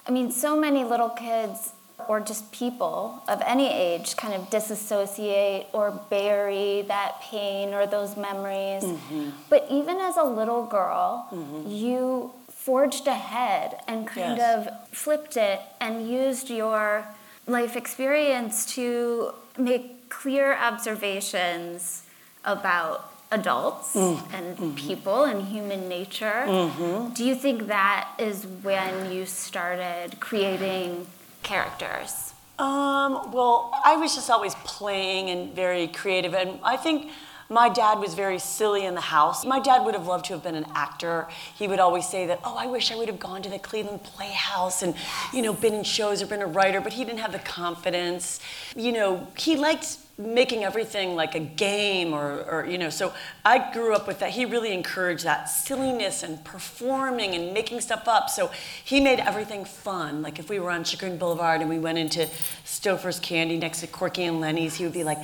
I 0.07 0.11
mean, 0.11 0.31
so 0.33 0.59
many 0.59 0.85
little 0.85 1.11
kids 1.11 1.73
or 2.07 2.21
just 2.21 2.53
people 2.53 3.23
of 3.29 3.43
any 3.45 3.69
age 3.69 4.17
kind 4.17 4.35
of 4.35 4.49
disassociate 4.51 5.67
or 5.73 5.91
bury 6.11 6.83
that 6.83 7.21
pain 7.21 7.75
or 7.75 7.87
those 7.87 8.17
memories. 8.17 8.85
Mm-hmm. 8.85 9.31
But 9.51 9.67
even 9.71 9.99
as 9.99 10.17
a 10.17 10.23
little 10.23 10.65
girl, 10.67 11.29
mm-hmm. 11.33 11.69
you 11.69 12.33
forged 12.49 13.07
ahead 13.07 13.81
and 13.89 14.07
kind 14.07 14.37
Yes. 14.37 14.67
of 14.69 14.89
flipped 14.91 15.37
it 15.37 15.61
and 15.81 16.09
used 16.09 16.51
your 16.51 17.07
life 17.47 17.77
experience 17.77 18.67
to 18.75 19.33
make 19.57 20.09
clear 20.11 20.55
observations 20.55 22.05
about 22.45 23.13
adults 23.31 23.95
mm. 23.95 24.21
and 24.33 24.57
mm-hmm. 24.57 24.75
people 24.75 25.25
and 25.25 25.49
human 25.49 25.89
nature. 25.89 26.45
Mm-hmm. 26.47 27.13
Do 27.13 27.25
you 27.25 27.35
think 27.35 27.67
that 27.67 28.09
is 28.19 28.47
when 28.47 29.13
you 29.13 29.27
started 29.27 30.21
creating 30.21 31.07
characters? 31.43 32.33
Um, 32.59 33.31
well, 33.31 33.71
I 33.85 33.97
was 33.97 34.15
just 34.15 34.31
always 34.31 34.55
playing 34.65 35.31
and 35.31 35.55
very 35.55 35.87
creative, 35.87 36.35
and 36.35 36.59
I 36.65 36.77
think 36.77 37.11
my 37.49 37.69
dad 37.69 37.99
was 37.99 38.15
very 38.15 38.39
silly 38.39 38.85
in 38.85 38.95
the 38.95 39.01
house. 39.01 39.45
My 39.47 39.59
dad 39.61 39.85
would 39.85 39.95
have 39.95 40.07
loved 40.07 40.27
to 40.27 40.35
have 40.35 40.43
been 40.43 40.57
an 40.57 40.67
actor. 40.75 41.29
He 41.57 41.69
would 41.69 41.79
always 41.79 42.07
say 42.07 42.27
that, 42.27 42.41
"Oh, 42.45 42.57
I 42.57 42.67
wish 42.67 42.91
I 42.93 42.97
would 42.97 43.09
have 43.09 43.21
gone 43.21 43.43
to 43.43 43.49
the 43.49 43.59
Cleveland 43.59 44.03
Playhouse 44.03 44.83
and, 44.83 44.95
you 45.33 45.41
know, 45.41 45.53
been 45.53 45.73
in 45.73 45.85
shows 45.85 46.21
or 46.21 46.27
been 46.27 46.43
a 46.43 46.47
writer," 46.47 46.81
but 46.81 46.93
he 46.95 47.05
didn't 47.05 47.21
have 47.21 47.33
the 47.33 47.39
confidence. 47.39 48.41
You 48.77 48.93
know, 48.93 49.29
he 49.37 49.57
liked 49.57 49.99
making 50.19 50.65
everything 50.65 51.15
like 51.15 51.37
a 51.37 51.41
game 51.41 52.13
or, 52.13 52.43
or 52.51 52.67
you 52.67 52.77
know 52.77 52.91
so 52.91 53.13
i 53.45 53.71
grew 53.73 53.95
up 53.95 54.09
with 54.09 54.19
that 54.19 54.31
he 54.31 54.45
really 54.45 54.73
encouraged 54.73 55.23
that 55.25 55.45
silliness 55.49 56.25
and 56.25 56.43
performing 56.45 57.37
and 57.37 57.55
making 57.55 57.81
stuff 57.81 58.09
up 58.09 58.29
so 58.29 58.51
he 58.85 59.01
made 59.01 59.21
everything 59.21 59.65
fun 59.65 60.21
like 60.21 60.41
if 60.41 60.51
we 60.51 60.59
were 60.59 60.73
on 60.73 60.83
chagrin 60.83 61.17
boulevard 61.19 61.61
and 61.61 61.71
we 61.71 61.79
went 61.79 61.97
into 61.99 62.29
stouffer's 62.65 63.21
candy 63.21 63.57
next 63.57 63.79
to 63.81 63.87
corky 63.87 64.25
and 64.25 64.41
lenny's 64.41 64.75
he 64.75 64.83
would 64.83 64.93
be 64.93 65.05
like 65.05 65.19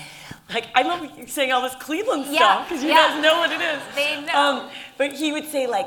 like 0.52 0.66
i 0.76 0.82
love 0.82 1.10
saying 1.28 1.50
all 1.50 1.62
this 1.62 1.74
cleveland 1.76 2.26
Yeah, 2.30 2.38
stuff 2.38 2.68
because 2.68 2.82
you 2.84 2.90
yeah. 2.90 3.08
guys 3.08 3.22
know 3.22 3.38
what 3.38 3.50
it 3.50 3.60
is 3.60 3.82
They 3.96 4.20
know. 4.24 4.32
um, 4.62 4.70
but 4.96 5.12
he 5.12 5.32
would 5.32 5.46
say 5.46 5.66
like 5.66 5.86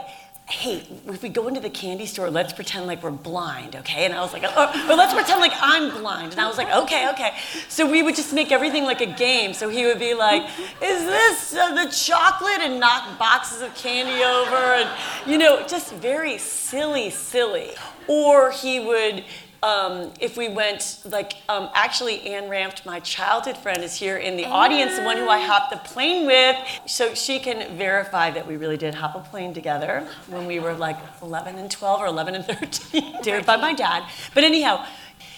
hey, 0.50 0.82
if 1.08 1.22
we 1.22 1.27
go 1.27 1.50
into 1.50 1.60
the 1.60 1.70
candy 1.70 2.06
store, 2.06 2.30
let's 2.30 2.54
pretend 2.54 2.88
like 2.88 3.04
we're 3.04 3.12
blind, 3.12 3.75
okay? 3.75 4.06
And 4.06 4.13
I 4.13 4.22
was 4.22 4.32
like, 4.32 4.44
oh, 4.46 4.88
or 4.89 4.96
let's 4.96 5.13
pretend 5.13 5.42
like 5.42 5.51
I'm 5.60 5.89
blind. 6.00 6.32
And 6.32 6.39
I 6.39 6.48
was 6.48 6.58
like, 6.58 6.74
okay, 6.74 7.10
okay. 7.10 7.34
So 7.68 7.89
we 7.89 8.01
would 8.01 8.16
just 8.16 8.34
make 8.34 8.50
everything 8.50 8.86
like 8.86 9.01
a 9.01 9.06
game. 9.06 9.54
So 9.54 9.68
he 9.68 9.86
would 9.86 10.00
be 10.00 10.13
like, 10.13 10.44
is 10.82 11.04
this 11.04 11.54
uh, 11.54 11.74
the 11.75 11.92
chocolate? 11.92 12.60
And 12.60 12.80
knock 12.80 13.20
boxes 13.20 13.62
of 13.62 13.75
candy 13.75 14.24
over. 14.24 14.56
And, 14.56 14.89
you 15.30 15.38
know, 15.38 15.66
just 15.68 15.94
very 15.96 16.38
silly, 16.38 17.10
silly. 17.10 17.72
Or 18.08 18.51
he 18.51 18.80
would, 18.80 19.25
um, 19.64 20.12
if 20.20 20.38
we 20.38 20.50
went, 20.50 21.00
like, 21.06 21.34
um, 21.50 21.70
actually, 21.74 22.22
Anne 22.28 22.50
Ramped, 22.50 22.86
my 22.86 23.00
childhood 23.00 23.58
friend, 23.58 23.84
is 23.84 23.96
here 23.96 24.18
in 24.18 24.38
the 24.38 24.46
audience, 24.46 24.98
the 24.98 25.04
one 25.04 25.18
who 25.18 25.28
I 25.28 25.40
hopped 25.40 25.72
the 25.72 25.78
plane 25.78 26.26
with. 26.28 26.56
So 26.86 27.14
she 27.14 27.40
can 27.40 27.78
verify 27.78 28.30
that 28.32 28.48
we 28.48 28.58
really 28.58 28.78
did 28.78 28.94
hop 28.94 29.16
a 29.16 29.20
plane 29.20 29.54
together 29.54 30.08
when 30.28 30.46
we 30.46 30.60
were 30.60 30.74
like 30.74 30.98
11 31.22 31.58
and 31.58 31.72
12 31.72 32.02
or 32.02 32.06
11 32.06 32.36
and 32.36 32.46
13, 32.46 33.18
dared 33.24 33.46
by 33.46 33.58
my 33.58 33.74
dad. 33.74 34.04
But 34.34 34.44
anyhow, 34.44 34.86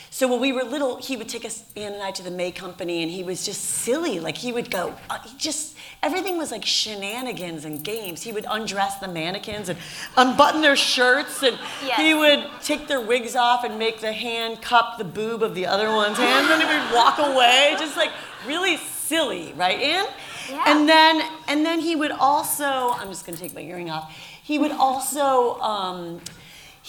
so 0.09 0.27
when 0.27 0.41
we 0.41 0.51
were 0.51 0.63
little, 0.63 0.97
he 0.97 1.15
would 1.15 1.29
take 1.29 1.45
us, 1.45 1.63
Ann 1.77 1.93
and 1.93 2.01
I, 2.01 2.11
to 2.11 2.23
the 2.23 2.31
May 2.31 2.51
Company, 2.51 3.03
and 3.03 3.11
he 3.11 3.23
was 3.23 3.45
just 3.45 3.61
silly. 3.61 4.19
Like 4.19 4.37
he 4.37 4.51
would 4.51 4.69
go, 4.69 4.95
uh, 5.09 5.19
he 5.21 5.37
just 5.37 5.77
everything 6.01 6.37
was 6.37 6.51
like 6.51 6.65
shenanigans 6.65 7.65
and 7.65 7.83
games. 7.83 8.21
He 8.23 8.31
would 8.31 8.45
undress 8.49 8.95
the 8.97 9.07
mannequins 9.07 9.69
and 9.69 9.77
unbutton 10.17 10.61
their 10.61 10.75
shirts, 10.75 11.43
and 11.43 11.57
Yes. 11.85 11.99
he 11.99 12.13
would 12.13 12.49
take 12.63 12.87
their 12.87 13.01
wigs 13.01 13.35
off 13.35 13.63
and 13.63 13.77
make 13.77 13.99
the 13.99 14.13
hand 14.13 14.61
cup 14.61 14.97
the 14.97 15.03
boob 15.03 15.43
of 15.43 15.55
the 15.55 15.65
other 15.65 15.89
one's 15.89 16.17
hand, 16.17 16.49
and 16.51 16.61
then 16.61 16.67
he 16.67 16.77
would 16.77 16.93
walk 16.95 17.17
away, 17.19 17.75
just 17.77 17.97
like 17.97 18.11
really 18.47 18.77
silly, 18.77 19.53
right, 19.57 19.79
Ann? 19.79 20.05
Yeah. 20.49 20.63
And 20.67 20.87
then 20.89 21.21
and 21.47 21.65
then 21.65 21.79
he 21.79 21.95
would 21.95 22.11
also, 22.11 22.65
I'm 22.65 23.07
just 23.09 23.25
gonna 23.25 23.37
take 23.37 23.53
my 23.53 23.61
earring 23.61 23.89
off. 23.89 24.15
He 24.43 24.57
would 24.57 24.71
also. 24.71 25.59
Um, 25.59 26.21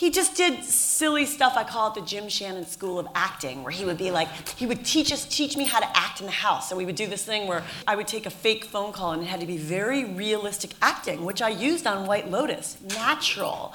he 0.00 0.08
just 0.08 0.34
did 0.34 0.64
silly 0.64 1.26
stuff. 1.26 1.58
I 1.58 1.62
call 1.62 1.88
it 1.88 1.94
the 1.94 2.00
Jim 2.00 2.30
Shannon 2.30 2.66
School 2.66 2.98
of 2.98 3.06
Acting, 3.14 3.62
where 3.62 3.70
he 3.70 3.84
would 3.84 3.98
be 3.98 4.10
like, 4.10 4.28
he 4.56 4.64
would 4.64 4.82
teach 4.82 5.12
us, 5.12 5.26
teach 5.26 5.58
me 5.58 5.64
how 5.64 5.78
to 5.78 5.86
act 5.94 6.20
in 6.20 6.26
the 6.26 6.32
house. 6.32 6.70
So 6.70 6.74
we 6.74 6.86
would 6.86 6.94
do 6.94 7.06
this 7.06 7.22
thing 7.22 7.46
where 7.46 7.62
I 7.86 7.96
would 7.96 8.08
take 8.08 8.24
a 8.24 8.30
fake 8.30 8.64
phone 8.64 8.94
call 8.94 9.12
and 9.12 9.22
it 9.22 9.26
had 9.26 9.40
to 9.40 9.46
be 9.46 9.58
very 9.58 10.06
realistic 10.06 10.70
acting, 10.80 11.26
which 11.26 11.42
I 11.42 11.50
used 11.50 11.86
on 11.86 12.06
White 12.06 12.30
Lotus, 12.30 12.78
natural. 12.96 13.74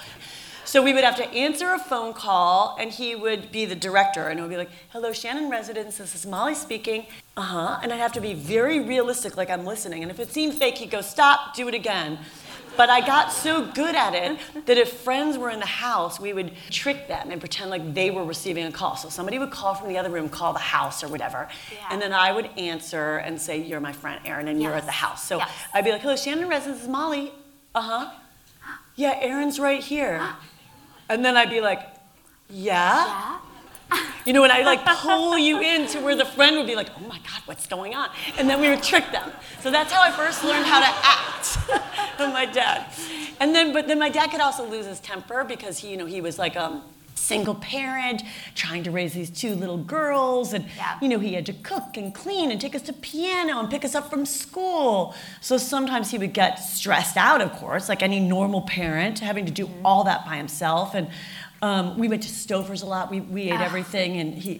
So 0.63 0.81
we 0.81 0.93
would 0.93 1.03
have 1.03 1.15
to 1.17 1.27
answer 1.27 1.73
a 1.73 1.77
phone 1.77 2.11
call, 2.11 2.75
and 2.79 2.89
he 2.89 3.13
would 3.13 3.51
be 3.51 3.65
the 3.65 3.75
director, 3.75 4.29
and 4.29 4.39
it 4.39 4.41
would 4.41 4.49
be 4.49 4.57
like, 4.57 4.71
"Hello, 4.89 5.13
Shannon 5.13 5.47
residence. 5.47 5.99
This 5.99 6.15
is 6.15 6.25
Molly 6.25 6.55
speaking." 6.55 7.05
Uh 7.37 7.41
huh. 7.41 7.79
And 7.83 7.93
I'd 7.93 7.99
have 7.99 8.13
to 8.13 8.19
be 8.19 8.33
very 8.33 8.79
realistic, 8.79 9.37
like 9.37 9.51
I'm 9.51 9.63
listening. 9.63 10.01
And 10.01 10.09
if 10.09 10.19
it 10.19 10.31
seemed 10.31 10.55
fake, 10.55 10.79
he'd 10.79 10.89
go, 10.89 11.01
"Stop, 11.01 11.55
do 11.55 11.67
it 11.67 11.75
again." 11.75 12.17
But 12.77 12.89
I 12.89 13.05
got 13.05 13.31
so 13.31 13.65
good 13.65 13.95
at 13.95 14.13
it 14.13 14.39
that 14.65 14.77
if 14.77 14.91
friends 14.93 15.37
were 15.37 15.49
in 15.49 15.59
the 15.59 15.65
house, 15.65 16.19
we 16.19 16.33
would 16.33 16.51
trick 16.69 17.07
them 17.07 17.31
and 17.31 17.39
pretend 17.39 17.69
like 17.69 17.93
they 17.93 18.11
were 18.11 18.23
receiving 18.23 18.65
a 18.65 18.71
call. 18.71 18.95
So 18.95 19.09
somebody 19.09 19.39
would 19.39 19.51
call 19.51 19.75
from 19.75 19.87
the 19.89 19.97
other 19.97 20.09
room, 20.09 20.29
call 20.29 20.53
the 20.53 20.59
house 20.59 21.03
or 21.03 21.07
whatever. 21.07 21.47
Yeah. 21.71 21.87
And 21.91 22.01
then 22.01 22.13
I 22.13 22.31
would 22.31 22.49
answer 22.57 23.17
and 23.17 23.39
say, 23.39 23.61
You're 23.61 23.79
my 23.79 23.93
friend 23.93 24.19
Erin, 24.25 24.47
and 24.47 24.61
you're 24.61 24.73
at 24.73 24.85
the 24.85 24.91
house. 24.91 25.25
So 25.27 25.37
Yes. 25.37 25.49
I'd 25.73 25.83
be 25.85 25.91
like, 25.91 26.01
Hello, 26.01 26.15
Shannon 26.15 26.47
residence 26.47 26.83
is 26.83 26.87
Molly. 26.87 27.31
Uh 27.73 27.81
huh. 27.81 28.11
Yeah, 28.95 29.17
Erin's 29.21 29.59
right 29.59 29.83
here. 29.83 30.21
And 31.07 31.23
then 31.23 31.37
I'd 31.37 31.51
be 31.51 31.61
like, 31.61 31.81
Yeah? 32.49 33.05
Yeah. 33.05 33.37
You 34.25 34.33
know, 34.33 34.43
and 34.43 34.51
I 34.51 34.63
like 34.63 34.83
pull 34.83 35.37
you 35.37 35.61
into 35.61 36.01
where 36.01 36.15
the 36.15 36.25
friend 36.25 36.57
would 36.57 36.65
be 36.65 36.75
like, 36.75 36.89
oh 36.97 37.07
my 37.07 37.17
God, 37.19 37.41
what's 37.45 37.67
going 37.67 37.93
on? 37.93 38.09
And 38.39 38.49
then 38.49 38.59
we 38.59 38.69
would 38.69 38.81
trick 38.81 39.11
them. 39.11 39.31
So 39.61 39.69
that's 39.69 39.91
how 39.91 40.01
I 40.01 40.09
first 40.11 40.43
learned 40.43 40.65
how 40.65 40.79
to 40.79 40.87
act 41.03 42.19
with 42.19 42.33
my 42.33 42.45
dad. 42.47 42.87
And 43.39 43.53
then, 43.53 43.71
but 43.71 43.87
then 43.87 43.99
my 43.99 44.09
dad 44.09 44.31
could 44.31 44.41
also 44.41 44.65
lose 44.67 44.87
his 44.87 44.99
temper 44.99 45.43
because 45.43 45.77
he, 45.77 45.91
you 45.91 45.97
know, 45.97 46.07
he 46.07 46.21
was 46.21 46.39
like 46.39 46.55
um 46.57 46.81
single 47.13 47.55
parent 47.55 48.21
trying 48.55 48.83
to 48.83 48.91
raise 48.91 49.13
these 49.13 49.29
two 49.31 49.55
little 49.55 49.77
girls 49.77 50.53
and 50.53 50.65
Yeah. 50.77 50.99
you 51.01 51.07
know 51.07 51.17
he 51.17 51.33
had 51.33 51.45
to 51.47 51.53
cook 51.53 51.95
and 51.95 52.13
clean 52.13 52.51
and 52.51 52.59
take 52.61 52.75
us 52.75 52.83
to 52.83 52.93
piano 52.93 53.57
and 53.59 53.69
pick 53.69 53.83
us 53.85 53.95
up 53.95 54.09
from 54.09 54.25
school 54.25 55.15
so 55.41 55.57
sometimes 55.57 56.11
he 56.11 56.17
would 56.19 56.33
get 56.33 56.57
stressed 56.57 57.15
out 57.17 57.41
of 57.41 57.51
course 57.53 57.87
like 57.89 58.03
any 58.03 58.19
normal 58.19 58.61
parent 58.61 59.19
having 59.19 59.45
to 59.45 59.51
do 59.51 59.69
all 59.83 60.03
that 60.03 60.25
by 60.25 60.35
himself 60.35 60.93
and 60.93 61.07
um, 61.65 61.97
we 62.01 62.07
went 62.07 62.23
to 62.23 62.29
Stouffer's 62.29 62.83
a 62.83 62.89
lot 62.95 63.03
we, 63.13 63.19
we 63.35 63.41
ate 63.51 63.59
Ah. 63.61 63.65
everything 63.69 64.11
and 64.21 64.29
he 64.45 64.53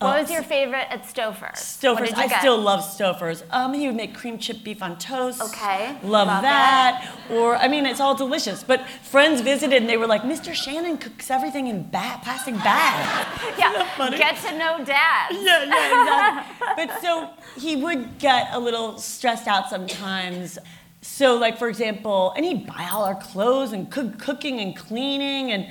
What 0.00 0.16
uh, 0.16 0.20
was 0.22 0.30
your 0.36 0.42
favorite 0.56 0.86
at 0.94 1.02
Stouffer's? 1.12 1.60
What 1.60 1.98
Stouffer's. 1.98 2.08
did 2.08 2.16
you 2.16 2.24
I 2.24 2.28
get? 2.28 2.40
still 2.40 2.58
love 2.70 2.80
Stouffer's. 2.94 3.40
Um, 3.58 3.70
he 3.80 3.86
would 3.88 3.96
make 4.02 4.12
cream 4.20 4.36
chip 4.44 4.58
beef 4.66 4.80
on 4.82 4.92
toast. 5.10 5.40
Okay, 5.48 5.82
Love, 6.02 6.28
love 6.28 6.42
that. 6.42 6.94
Or 7.36 7.48
I 7.64 7.66
mean, 7.68 7.84
it's 7.90 8.00
all 8.04 8.14
delicious. 8.24 8.58
But 8.70 8.80
friends 9.14 9.36
visited 9.52 9.76
and 9.82 9.88
they 9.90 9.98
were 10.02 10.06
like, 10.14 10.22
"Mr. 10.34 10.50
Shannon 10.62 10.96
cooks 11.04 11.30
everything 11.30 11.66
in 11.72 11.78
ba- 11.96 12.18
plastic 12.24 12.54
bags." 12.70 13.08
Yeah. 13.60 13.72
funny? 13.98 14.16
Get 14.24 14.36
to 14.46 14.50
know 14.62 14.72
dad. 14.96 15.26
yeah, 15.32 15.64
yeah, 15.74 16.00
exactly. 16.00 16.66
but 16.86 16.90
so 17.04 17.10
he 17.64 17.72
would 17.84 18.02
get 18.28 18.42
a 18.58 18.60
little 18.66 18.88
stressed 19.12 19.46
out 19.54 19.64
sometimes. 19.74 20.58
so 21.02 21.26
like 21.44 21.56
for 21.62 21.68
example, 21.68 22.32
and 22.36 22.42
he'd 22.48 22.62
buy 22.74 22.84
all 22.92 23.04
our 23.10 23.18
clothes 23.30 23.70
and 23.76 23.82
cook, 23.94 24.10
cooking 24.18 24.56
and 24.64 24.70
cleaning 24.86 25.44
and 25.54 25.62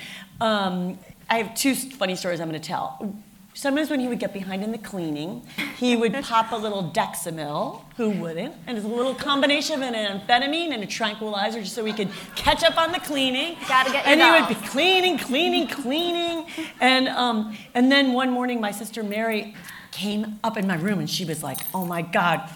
um, 0.41 0.98
I 1.29 1.38
have 1.38 1.55
two 1.55 1.75
funny 1.75 2.15
stories 2.15 2.39
I'm 2.39 2.50
going 2.50 2.60
to 2.60 2.67
tell. 2.67 3.15
Sometimes 3.53 3.89
when 3.89 4.00
he 4.00 4.08
would 4.08 4.19
get 4.19 4.31
behind 4.31 4.63
in 4.63 4.72
the 4.72 4.77
cleaning, 4.77 5.41
he 5.77 5.96
would 5.96 6.13
pop 6.24 6.51
a 6.51 6.55
little 6.55 6.91
Dexamyl, 6.91 7.81
who 7.98 8.12
wouldn't, 8.12 8.55
and 8.67 8.77
it's 8.77 8.86
a 8.86 8.89
little 8.89 9.15
combination 9.15 9.75
of 9.75 9.81
an 9.81 9.96
amphetamine 9.96 10.72
and 10.72 10.84
a 10.84 10.88
tranquilizer 10.88 11.60
just 11.60 11.75
so 11.75 11.84
he 11.84 11.91
could 11.91 12.10
catch 12.36 12.63
up 12.63 12.77
on 12.77 12.91
the 12.91 13.00
cleaning. 13.00 13.58
Gotta 13.67 13.91
get 13.91 14.05
your 14.05 14.13
And 14.13 14.22
he 14.22 14.31
would 14.31 14.48
be 14.62 14.67
cleaning, 14.67 15.17
cleaning, 15.17 15.67
cleaning. 15.67 16.46
And, 16.79 17.10
um, 17.10 17.58
and 17.74 17.91
then 17.91 18.13
one 18.13 18.29
morning, 18.31 18.62
my 18.62 18.72
sister 18.72 19.03
Mary 19.03 19.55
came 19.91 20.39
up 20.43 20.55
in 20.55 20.65
my 20.65 20.75
room 20.75 21.00
and 21.00 21.10
she 21.10 21.25
was 21.25 21.43
like, 21.43 21.60
oh 21.74 21.86
my 21.86 22.01
God, 22.01 22.50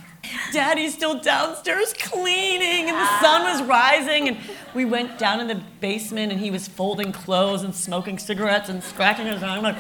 Daddy's 0.52 0.94
still 0.94 1.20
downstairs 1.20 1.94
cleaning, 1.94 2.90
and 2.90 2.98
the 2.98 3.20
sun 3.20 3.44
was 3.44 3.62
ah. 3.62 3.68
rising. 3.68 4.28
And 4.30 4.38
we 4.74 4.86
went 4.86 5.18
down 5.18 5.40
in 5.40 5.48
the 5.48 5.62
basement, 5.82 6.32
and 6.32 6.40
he 6.40 6.52
was 6.52 6.68
folding 6.68 7.12
clothes 7.12 7.64
and 7.64 7.76
smoking 7.76 8.18
cigarettes 8.18 8.70
and 8.70 8.84
scratching 8.84 9.26
his 9.26 9.44
arm, 9.44 9.64
like, 9.64 9.76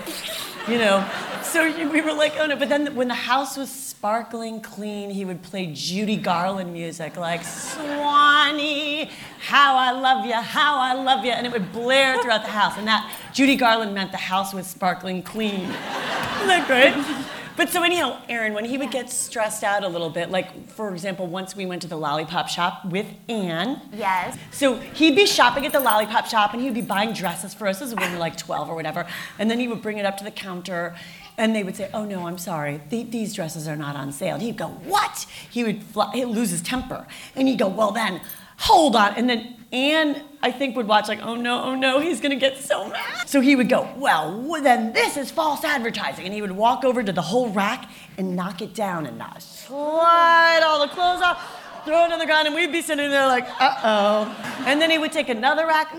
you 0.67 0.77
know. 0.77 1.07
So 1.43 1.65
we 1.89 2.01
were 2.01 2.13
like, 2.13 2.33
oh 2.39 2.47
no. 2.47 2.55
But 2.55 2.69
then 2.69 2.95
when 2.95 3.07
the 3.07 3.13
house 3.13 3.57
was 3.57 3.71
sparkling 3.71 4.59
clean, 4.59 5.09
he 5.09 5.23
would 5.23 5.41
play 5.43 5.71
Judy 5.73 6.17
Garland 6.17 6.73
music, 6.73 7.15
like 7.15 7.43
Swanee, 7.43 9.09
how 9.39 9.77
I 9.77 9.91
love 9.91 10.25
you, 10.25 10.33
how 10.33 10.77
I 10.77 10.93
love 10.93 11.23
you, 11.23 11.31
and 11.31 11.45
it 11.45 11.53
would 11.53 11.71
blare 11.71 12.21
throughout 12.21 12.43
the 12.43 12.51
house. 12.51 12.77
And 12.77 12.87
that 12.87 13.09
Judy 13.33 13.55
Garland 13.55 13.93
meant 13.93 14.11
the 14.11 14.17
house 14.17 14.53
was 14.53 14.67
sparkling 14.67 15.23
clean. 15.23 15.61
Isn't 15.61 16.47
that 16.47 16.65
great? 16.67 17.22
But 17.55 17.69
so 17.69 17.83
anyhow, 17.83 18.19
Erin, 18.29 18.53
when 18.53 18.65
he 18.65 18.77
would 18.77 18.91
get 18.91 19.09
stressed 19.09 19.63
out 19.63 19.83
a 19.83 19.87
little 19.87 20.09
bit, 20.09 20.31
like 20.31 20.69
for 20.69 20.91
example, 20.91 21.27
once 21.27 21.55
we 21.55 21.65
went 21.65 21.81
to 21.83 21.87
the 21.87 21.97
lollipop 21.97 22.47
shop 22.47 22.85
with 22.85 23.05
Anne. 23.29 23.81
Yes. 23.93 24.37
So 24.51 24.75
he'd 24.75 25.15
be 25.15 25.25
shopping 25.25 25.65
at 25.65 25.71
the 25.71 25.79
lollipop 25.79 26.25
shop 26.25 26.53
and 26.53 26.61
he'd 26.61 26.73
be 26.73 26.81
buying 26.81 27.13
dresses 27.13 27.53
for 27.53 27.67
us 27.67 27.81
as 27.81 27.93
when 27.93 28.07
we 28.09 28.13
were 28.13 28.19
like 28.19 28.37
12 28.37 28.69
or 28.69 28.75
whatever. 28.75 29.05
And 29.37 29.49
then 29.51 29.59
he 29.59 29.67
would 29.67 29.81
bring 29.81 29.97
it 29.97 30.05
up 30.05 30.17
to 30.17 30.23
the 30.23 30.31
counter 30.31 30.95
and 31.37 31.55
they 31.55 31.63
would 31.63 31.75
say, 31.75 31.89
Oh 31.93 32.05
no, 32.05 32.27
I'm 32.27 32.37
sorry, 32.37 32.81
Th- 32.89 33.09
these 33.09 33.33
dresses 33.33 33.67
are 33.67 33.75
not 33.75 33.95
on 33.95 34.11
sale. 34.11 34.35
And 34.35 34.43
he'd 34.43 34.57
go, 34.57 34.67
What? 34.67 35.25
He 35.51 35.63
would 35.63 35.83
fly, 35.83 36.11
he'd 36.13 36.25
lose 36.25 36.49
his 36.49 36.61
temper. 36.61 37.05
And 37.35 37.47
he'd 37.47 37.59
go, 37.59 37.67
Well 37.67 37.91
then, 37.91 38.21
hold 38.57 38.95
on. 38.95 39.13
And 39.15 39.29
then 39.29 39.57
Anne, 39.73 40.21
I 40.41 40.51
think, 40.51 40.75
would 40.75 40.87
watch 40.87 41.07
like, 41.07 41.21
Oh 41.23 41.35
no, 41.35 41.63
oh 41.63 41.75
no, 41.75 41.99
he's 41.99 42.21
gonna 42.21 42.35
get 42.35 42.57
so 42.59 42.87
mad. 42.87 43.27
So 43.27 43.41
he 43.41 43.55
would 43.55 43.67
go, 43.69 43.89
Well, 43.97 44.61
then 44.61 44.93
this 44.93 45.17
is 45.17 45.31
false 45.31 45.63
advertising. 45.63 46.25
And 46.25 46.33
he 46.33 46.41
would 46.41 46.51
walk 46.51 46.83
over 46.83 47.03
to 47.03 47.11
the 47.11 47.21
whole 47.21 47.49
rack 47.49 47.89
and 48.17 48.35
knock 48.35 48.61
it 48.61 48.73
down 48.73 49.05
and 49.07 49.17
not 49.17 49.41
slide 49.41 50.61
all 50.63 50.79
the 50.79 50.93
clothes 50.93 51.21
off 51.21 51.59
throw 51.85 52.05
it 52.05 52.13
on 52.13 52.19
the 52.19 52.25
ground, 52.25 52.47
and 52.47 52.55
we'd 52.55 52.71
be 52.71 52.81
sitting 52.81 53.09
there 53.09 53.27
like, 53.27 53.45
uh 53.59 53.75
oh. 53.83 54.63
And 54.65 54.81
then 54.81 54.89
he 54.89 54.97
would 54.97 55.11
take 55.11 55.27
another 55.27 55.67
rack, 55.67 55.93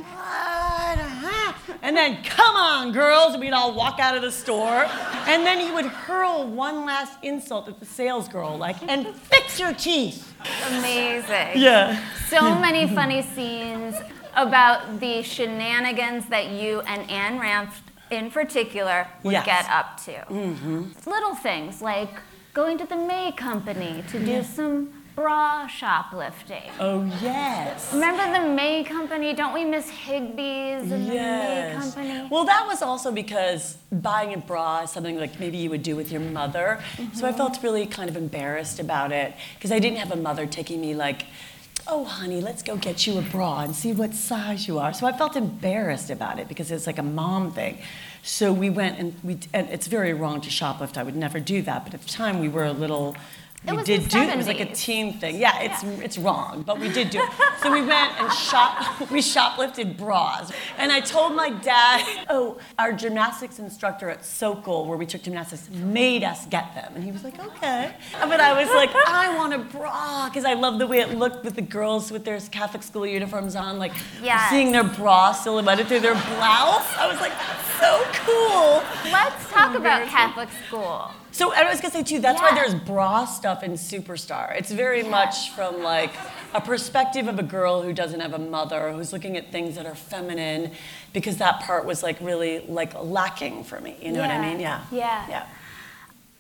and 1.83 1.95
then, 1.95 2.23
come 2.25 2.57
on, 2.57 2.93
girls, 2.93 3.35
and 3.35 3.41
we'd 3.43 3.53
all 3.53 3.75
walk 3.75 4.01
out 4.01 4.17
of 4.17 4.23
the 4.23 4.33
store. 4.33 4.87
And 5.27 5.45
then 5.45 5.61
he 5.61 5.71
would 5.71 5.85
hurl 5.85 6.47
one 6.47 6.87
last 6.87 7.19
insult 7.23 7.69
at 7.69 7.79
the 7.79 7.85
sales 7.85 8.29
girl, 8.29 8.57
like, 8.57 8.77
and 8.89 9.15
fix 9.15 9.61
your 9.61 9.75
teeth. 9.75 10.34
Amazing. 10.69 11.53
Yeah. 11.61 11.99
So 12.29 12.55
many 12.59 12.87
funny 12.89 13.23
scenes 13.23 13.97
about 14.37 15.01
the 15.01 15.23
shenanigans 15.23 16.27
that 16.27 16.49
you 16.51 16.81
and 16.83 17.09
Anne 17.11 17.39
Ramp 17.39 17.71
in 18.11 18.31
particular 18.31 19.07
would 19.23 19.33
Yes. 19.33 19.47
get 19.47 19.71
up 19.71 19.97
to. 20.05 20.13
Mm-hmm. 20.33 21.09
Little 21.09 21.35
things 21.35 21.81
like 21.81 22.11
going 22.53 22.79
to 22.79 22.87
the 22.87 22.97
May 22.97 23.33
Company 23.33 24.05
to 24.11 24.19
do 24.25 24.43
some 24.43 25.04
bra 25.15 25.67
shoplifting. 25.69 26.71
Oh, 26.81 27.05
yes. 27.23 27.93
Remember 27.93 28.25
the 28.41 28.49
May 28.53 28.83
Company? 28.85 29.33
Don't 29.35 29.55
we 29.55 29.65
miss 29.65 29.89
Higbee's 29.91 30.91
and 30.91 31.07
the 31.09 31.15
May 31.15 31.75
Company? 31.77 32.27
Well, 32.31 32.45
that 32.45 32.67
was 32.67 32.83
also 32.83 33.13
because 33.13 33.77
buying 33.93 34.35
a 34.35 34.39
bra 34.39 34.83
is 34.83 34.91
something 34.91 35.17
like 35.19 35.39
maybe 35.39 35.57
you 35.59 35.71
would 35.71 35.83
do 35.83 35.95
with 35.97 36.11
your 36.11 36.21
mother. 36.21 36.81
So 37.15 37.27
I 37.27 37.31
Mm-hmm. 37.31 37.37
felt 37.39 37.63
really 37.63 37.87
kind 37.87 38.11
of 38.11 38.17
embarrassed 38.17 38.81
about 38.81 39.13
it 39.13 39.35
because 39.57 39.71
I 39.73 39.79
didn't 39.79 39.99
have 39.99 40.11
a 40.11 40.17
mother 40.17 40.47
taking 40.47 40.81
me 40.81 40.95
like, 40.95 41.27
oh, 41.87 42.05
honey, 42.05 42.41
let's 42.41 42.63
go 42.63 42.77
get 42.77 43.07
you 43.07 43.19
a 43.19 43.23
bra 43.23 43.61
and 43.61 43.75
see 43.77 43.93
what 43.93 44.15
size 44.15 44.67
you 44.67 44.79
are. 44.79 44.93
So 44.95 45.07
I 45.07 45.13
felt 45.13 45.37
embarrassed 45.37 46.11
about 46.11 46.39
it 46.39 46.49
because 46.49 46.71
it's 46.71 46.87
like 46.87 46.99
a 46.99 47.03
mom 47.03 47.53
thing. 47.53 47.79
So 48.23 48.53
we 48.53 48.71
went 48.71 48.99
and 48.99 49.15
we, 49.23 49.39
and 49.53 49.69
it's 49.69 49.87
very 49.87 50.13
wrong 50.15 50.41
to 50.41 50.49
shoplift. 50.51 50.97
I 50.97 51.03
would 51.03 51.15
never 51.15 51.39
do 51.39 51.61
that. 51.63 51.85
But 51.85 51.95
at 51.95 52.01
the 52.03 52.09
time 52.09 52.41
we 52.41 52.49
were 52.49 52.65
a 52.65 52.73
little, 52.73 53.11
It 53.15 53.44
we 53.73 53.77
was 53.79 53.87
did 53.87 54.03
the 54.03 54.09
do 54.11 54.19
it 54.19 54.37
was 54.37 54.47
like 54.47 54.61
a 54.61 54.67
70s. 54.67 54.77
teen 54.85 55.19
thing. 55.19 55.37
Yeah, 55.39 55.59
it's 55.61 55.83
Yeah. 55.83 55.91
it's 56.05 56.19
wrong, 56.19 56.63
but 56.67 56.79
we 56.79 56.89
did 56.91 57.11
do 57.11 57.21
it. 57.23 57.31
So 57.63 57.73
we 57.73 57.81
went 57.81 58.13
and 58.21 58.33
shop 58.33 59.01
we 59.11 59.21
shoplifted 59.21 59.97
bras. 59.97 60.53
And 60.79 60.93
I 60.93 61.01
told 61.01 61.35
my 61.35 61.51
dad, 61.51 62.27
oh, 62.29 62.59
our 62.79 62.93
gymnastics 62.93 63.59
instructor 63.59 64.11
at 64.11 64.25
Sokol, 64.25 64.87
where 64.87 64.99
we 64.99 65.07
took 65.07 65.23
gymnastics, 65.23 65.69
made 65.71 66.23
us 66.25 66.47
get 66.47 66.75
them. 66.75 66.93
And 66.95 67.03
he 67.05 67.11
was 67.13 67.25
like, 67.25 67.39
okay. 67.45 67.95
But 68.21 68.41
I 68.41 68.53
was 68.61 68.69
like, 68.75 68.91
I 69.09 69.35
want 69.37 69.55
a 69.55 69.59
bra, 69.59 70.29
because 70.29 70.45
I 70.45 70.55
love 70.55 70.79
the 70.79 70.87
way 70.87 70.99
it 71.01 71.11
looked 71.17 71.45
with 71.45 71.55
the 71.55 71.63
girls 71.63 72.11
with 72.13 72.25
their 72.25 72.39
Catholic 72.41 72.83
school 72.83 73.07
uniforms 73.07 73.57
on, 73.57 73.79
like 73.79 73.93
Yes. 74.23 74.51
seeing 74.51 74.73
their 74.73 74.85
bra 74.85 75.33
silhouetted 75.33 75.87
through 75.89 76.01
their 76.01 76.15
blouse. 76.15 76.87
I 76.99 77.07
was 77.11 77.21
like, 77.21 77.33
so 77.81 78.03
cool. 78.25 78.83
Let's 79.11 79.51
talk 79.51 79.75
about 79.75 80.07
Catholic 80.09 80.49
school. 80.67 81.11
So 81.35 81.53
I 81.53 81.69
was 81.69 81.81
gonna 81.81 81.93
say 81.93 82.05
too, 82.05 82.21
that's 82.21 82.41
why 82.41 82.51
Yeah. 82.51 82.55
there's 82.55 82.75
bra 82.77 83.25
stuff 83.25 83.65
in 83.65 83.73
Superstar. 83.73 84.55
It's 84.57 84.71
very 84.71 85.03
much 85.03 85.51
from 85.51 85.83
like 85.83 86.13
a 86.55 86.61
perspective 86.61 87.27
of 87.27 87.41
a 87.41 87.43
girl 87.43 87.83
who 87.83 87.93
doesn't 87.93 88.21
have 88.21 88.35
a 88.35 88.39
mother, 88.39 88.93
who's 88.93 89.13
looking 89.13 89.37
at 89.37 89.51
things 89.51 89.75
that 89.75 89.85
are 89.85 89.97
feminine, 89.97 90.71
because 91.13 91.39
that 91.39 91.59
part 91.59 91.87
was 91.87 92.05
like 92.05 92.19
really 92.21 92.61
like 92.69 92.93
lacking 93.03 93.65
for 93.65 93.81
me. 93.81 93.97
You 94.01 94.13
know 94.13 94.21
what 94.21 94.31
I 94.31 94.35
Yeah. 94.37 94.49
mean? 94.49 94.61
Yeah. 94.61 94.81
Yeah. 94.93 95.25
Yeah. 95.29 95.43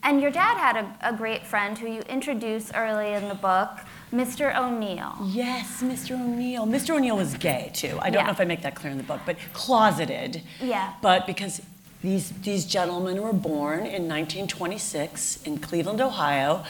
And 0.04 0.20
your 0.20 0.30
dad 0.30 0.58
had 0.58 0.76
a, 0.76 1.08
a 1.08 1.12
great 1.12 1.44
friend 1.44 1.76
who 1.76 1.88
you 1.88 2.02
introduce 2.02 2.70
early 2.72 3.14
in 3.14 3.28
the 3.28 3.34
book, 3.34 3.70
Mr. 4.12 4.54
O'Neill. 4.56 5.16
Yes, 5.24 5.82
Mr. 5.82 6.12
O'Neill. 6.12 6.66
Mr. 6.66 6.94
O'Neill 6.94 7.16
was 7.16 7.34
gay 7.34 7.72
too. 7.74 7.98
I 8.00 8.10
don't 8.10 8.20
Yeah. 8.20 8.26
know 8.26 8.30
if 8.32 8.40
I 8.40 8.44
make 8.44 8.62
that 8.62 8.76
clear 8.76 8.92
in 8.92 8.98
the 8.98 9.02
book, 9.04 9.22
but 9.26 9.38
closeted. 9.54 10.42
Yeah. 10.60 10.92
But 11.02 11.26
because 11.26 11.62
these 12.04 12.28
these 12.42 12.66
gentlemen 12.66 13.22
were 13.22 13.32
born 13.32 13.78
in 13.78 14.06
1926 14.06 15.42
in 15.44 15.56
Cleveland, 15.56 16.02
Ohio, 16.02 16.62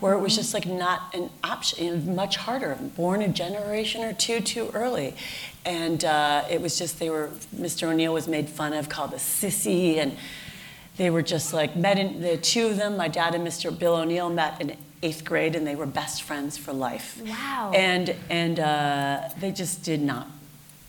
where 0.00 0.12
it 0.12 0.20
was 0.20 0.36
just 0.36 0.52
like 0.52 0.66
not 0.66 1.14
an 1.14 1.30
option, 1.42 2.14
much 2.14 2.36
harder. 2.36 2.76
Born 2.94 3.22
a 3.22 3.28
generation 3.28 4.04
or 4.04 4.12
two 4.12 4.40
too 4.40 4.70
early, 4.74 5.14
and 5.64 6.04
uh, 6.04 6.44
it 6.50 6.60
was 6.60 6.78
just 6.78 6.98
they 6.98 7.08
were. 7.08 7.30
Mr. 7.56 7.88
O'Neill 7.88 8.12
was 8.12 8.28
made 8.28 8.50
fun 8.50 8.74
of, 8.74 8.90
called 8.90 9.14
a 9.14 9.16
sissy, 9.16 9.96
and 9.96 10.14
they 10.98 11.08
were 11.08 11.22
just 11.22 11.54
like 11.54 11.74
met 11.74 11.98
in 11.98 12.20
the 12.20 12.36
two 12.36 12.66
of 12.66 12.76
them. 12.76 12.98
My 12.98 13.08
dad 13.08 13.34
and 13.34 13.46
Mr. 13.46 13.76
Bill 13.76 13.94
O'Neill 13.94 14.28
met 14.28 14.60
in 14.60 14.76
eighth 15.02 15.24
grade, 15.24 15.56
and 15.56 15.66
they 15.66 15.74
were 15.74 15.86
best 15.86 16.22
friends 16.22 16.58
for 16.58 16.74
life. 16.74 17.18
Wow. 17.24 17.72
And 17.74 18.14
and 18.28 18.60
uh, 18.60 19.30
they 19.40 19.52
just 19.52 19.82
did 19.82 20.02
not, 20.02 20.28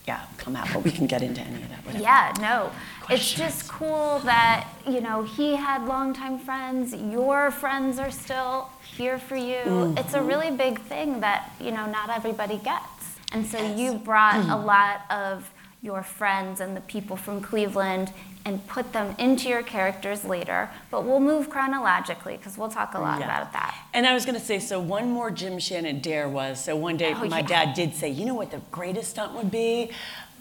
yeah, 0.08 0.26
come 0.38 0.56
out. 0.56 0.68
But 0.74 0.84
we 0.84 0.92
can 0.92 1.08
get 1.08 1.22
into 1.22 1.42
any 1.42 1.64
of 1.64 1.70
that. 1.70 1.86
Whatever. 1.86 2.04
Yeah, 2.04 2.34
no. 2.40 2.72
It's 3.10 3.32
just 3.34 3.68
cool 3.68 4.20
that, 4.20 4.68
you 4.88 5.02
know, 5.02 5.24
he 5.24 5.56
had 5.56 5.86
longtime 5.86 6.40
friends, 6.40 6.94
your 6.94 7.52
friends 7.52 8.00
are 8.00 8.12
still 8.12 8.70
here 8.96 9.18
for 9.18 9.36
you. 9.36 9.62
Mm-hmm. 9.66 9.98
It's 9.98 10.14
a 10.14 10.22
really 10.22 10.52
big 10.52 10.80
thing 10.82 11.20
that, 11.22 11.52
you 11.60 11.72
know, 11.72 11.86
not 11.86 12.10
everybody 12.10 12.58
gets. 12.58 13.20
And 13.32 13.46
so 13.46 13.58
you 13.76 13.96
brought 13.96 14.36
Mm-hmm. 14.36 14.52
a 14.52 14.66
lot 14.66 15.02
of 15.10 15.50
your 15.82 16.02
friends 16.04 16.62
and 16.62 16.78
the 16.78 16.82
people 16.82 17.18
from 17.18 17.42
Cleveland 17.42 18.12
and 18.46 18.66
put 18.68 18.92
them 18.94 19.16
into 19.18 19.48
your 19.48 19.64
characters 19.64 20.26
later. 20.26 20.70
But 20.92 21.06
we'll 21.06 21.20
move 21.22 21.50
chronologically 21.50 22.36
because 22.38 22.58
we'll 22.58 22.70
talk 22.70 22.94
a 22.94 23.00
lot 23.00 23.20
Yeah. 23.20 23.26
about 23.26 23.54
that. 23.54 23.76
And 23.94 24.06
I 24.06 24.14
was 24.14 24.26
going 24.26 24.38
to 24.38 24.46
say, 24.46 24.60
so 24.60 24.80
one 24.80 25.10
more 25.12 25.32
Jim 25.32 25.60
Shannon 25.60 26.00
dare 26.00 26.28
was, 26.28 26.62
so 26.64 26.76
one 26.76 26.98
day 26.98 27.14
Oh, 27.16 27.26
my 27.28 27.40
yeah. 27.40 27.46
dad 27.46 27.74
did 27.74 27.96
say, 27.96 28.10
you 28.10 28.26
know 28.26 28.34
what 28.34 28.52
the 28.52 28.62
greatest 28.72 29.12
stunt 29.12 29.34
would 29.34 29.50
be? 29.50 29.92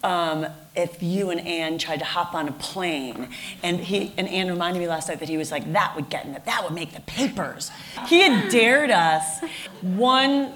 Um, 0.04 0.46
if 0.74 1.00
you 1.00 1.30
and 1.30 1.40
Ann 1.46 1.78
tried 1.78 2.00
to 2.00 2.04
hop 2.04 2.34
on 2.34 2.48
a 2.48 2.52
plane, 2.52 3.28
and 3.62 3.78
he 3.78 4.12
and 4.18 4.26
Ann 4.28 4.48
reminded 4.50 4.80
me 4.80 4.88
last 4.88 5.08
night 5.08 5.20
that 5.20 5.28
he 5.28 5.36
was 5.36 5.52
like, 5.52 5.72
that 5.74 5.94
would 5.94 6.08
get 6.10 6.24
in 6.24 6.32
the, 6.32 6.40
that 6.44 6.64
would 6.64 6.72
make 6.72 6.92
the 6.92 7.02
papers. 7.02 7.70
He 8.08 8.20
had 8.22 8.48
dared 8.50 8.90
us 8.90 9.40
one 9.80 10.54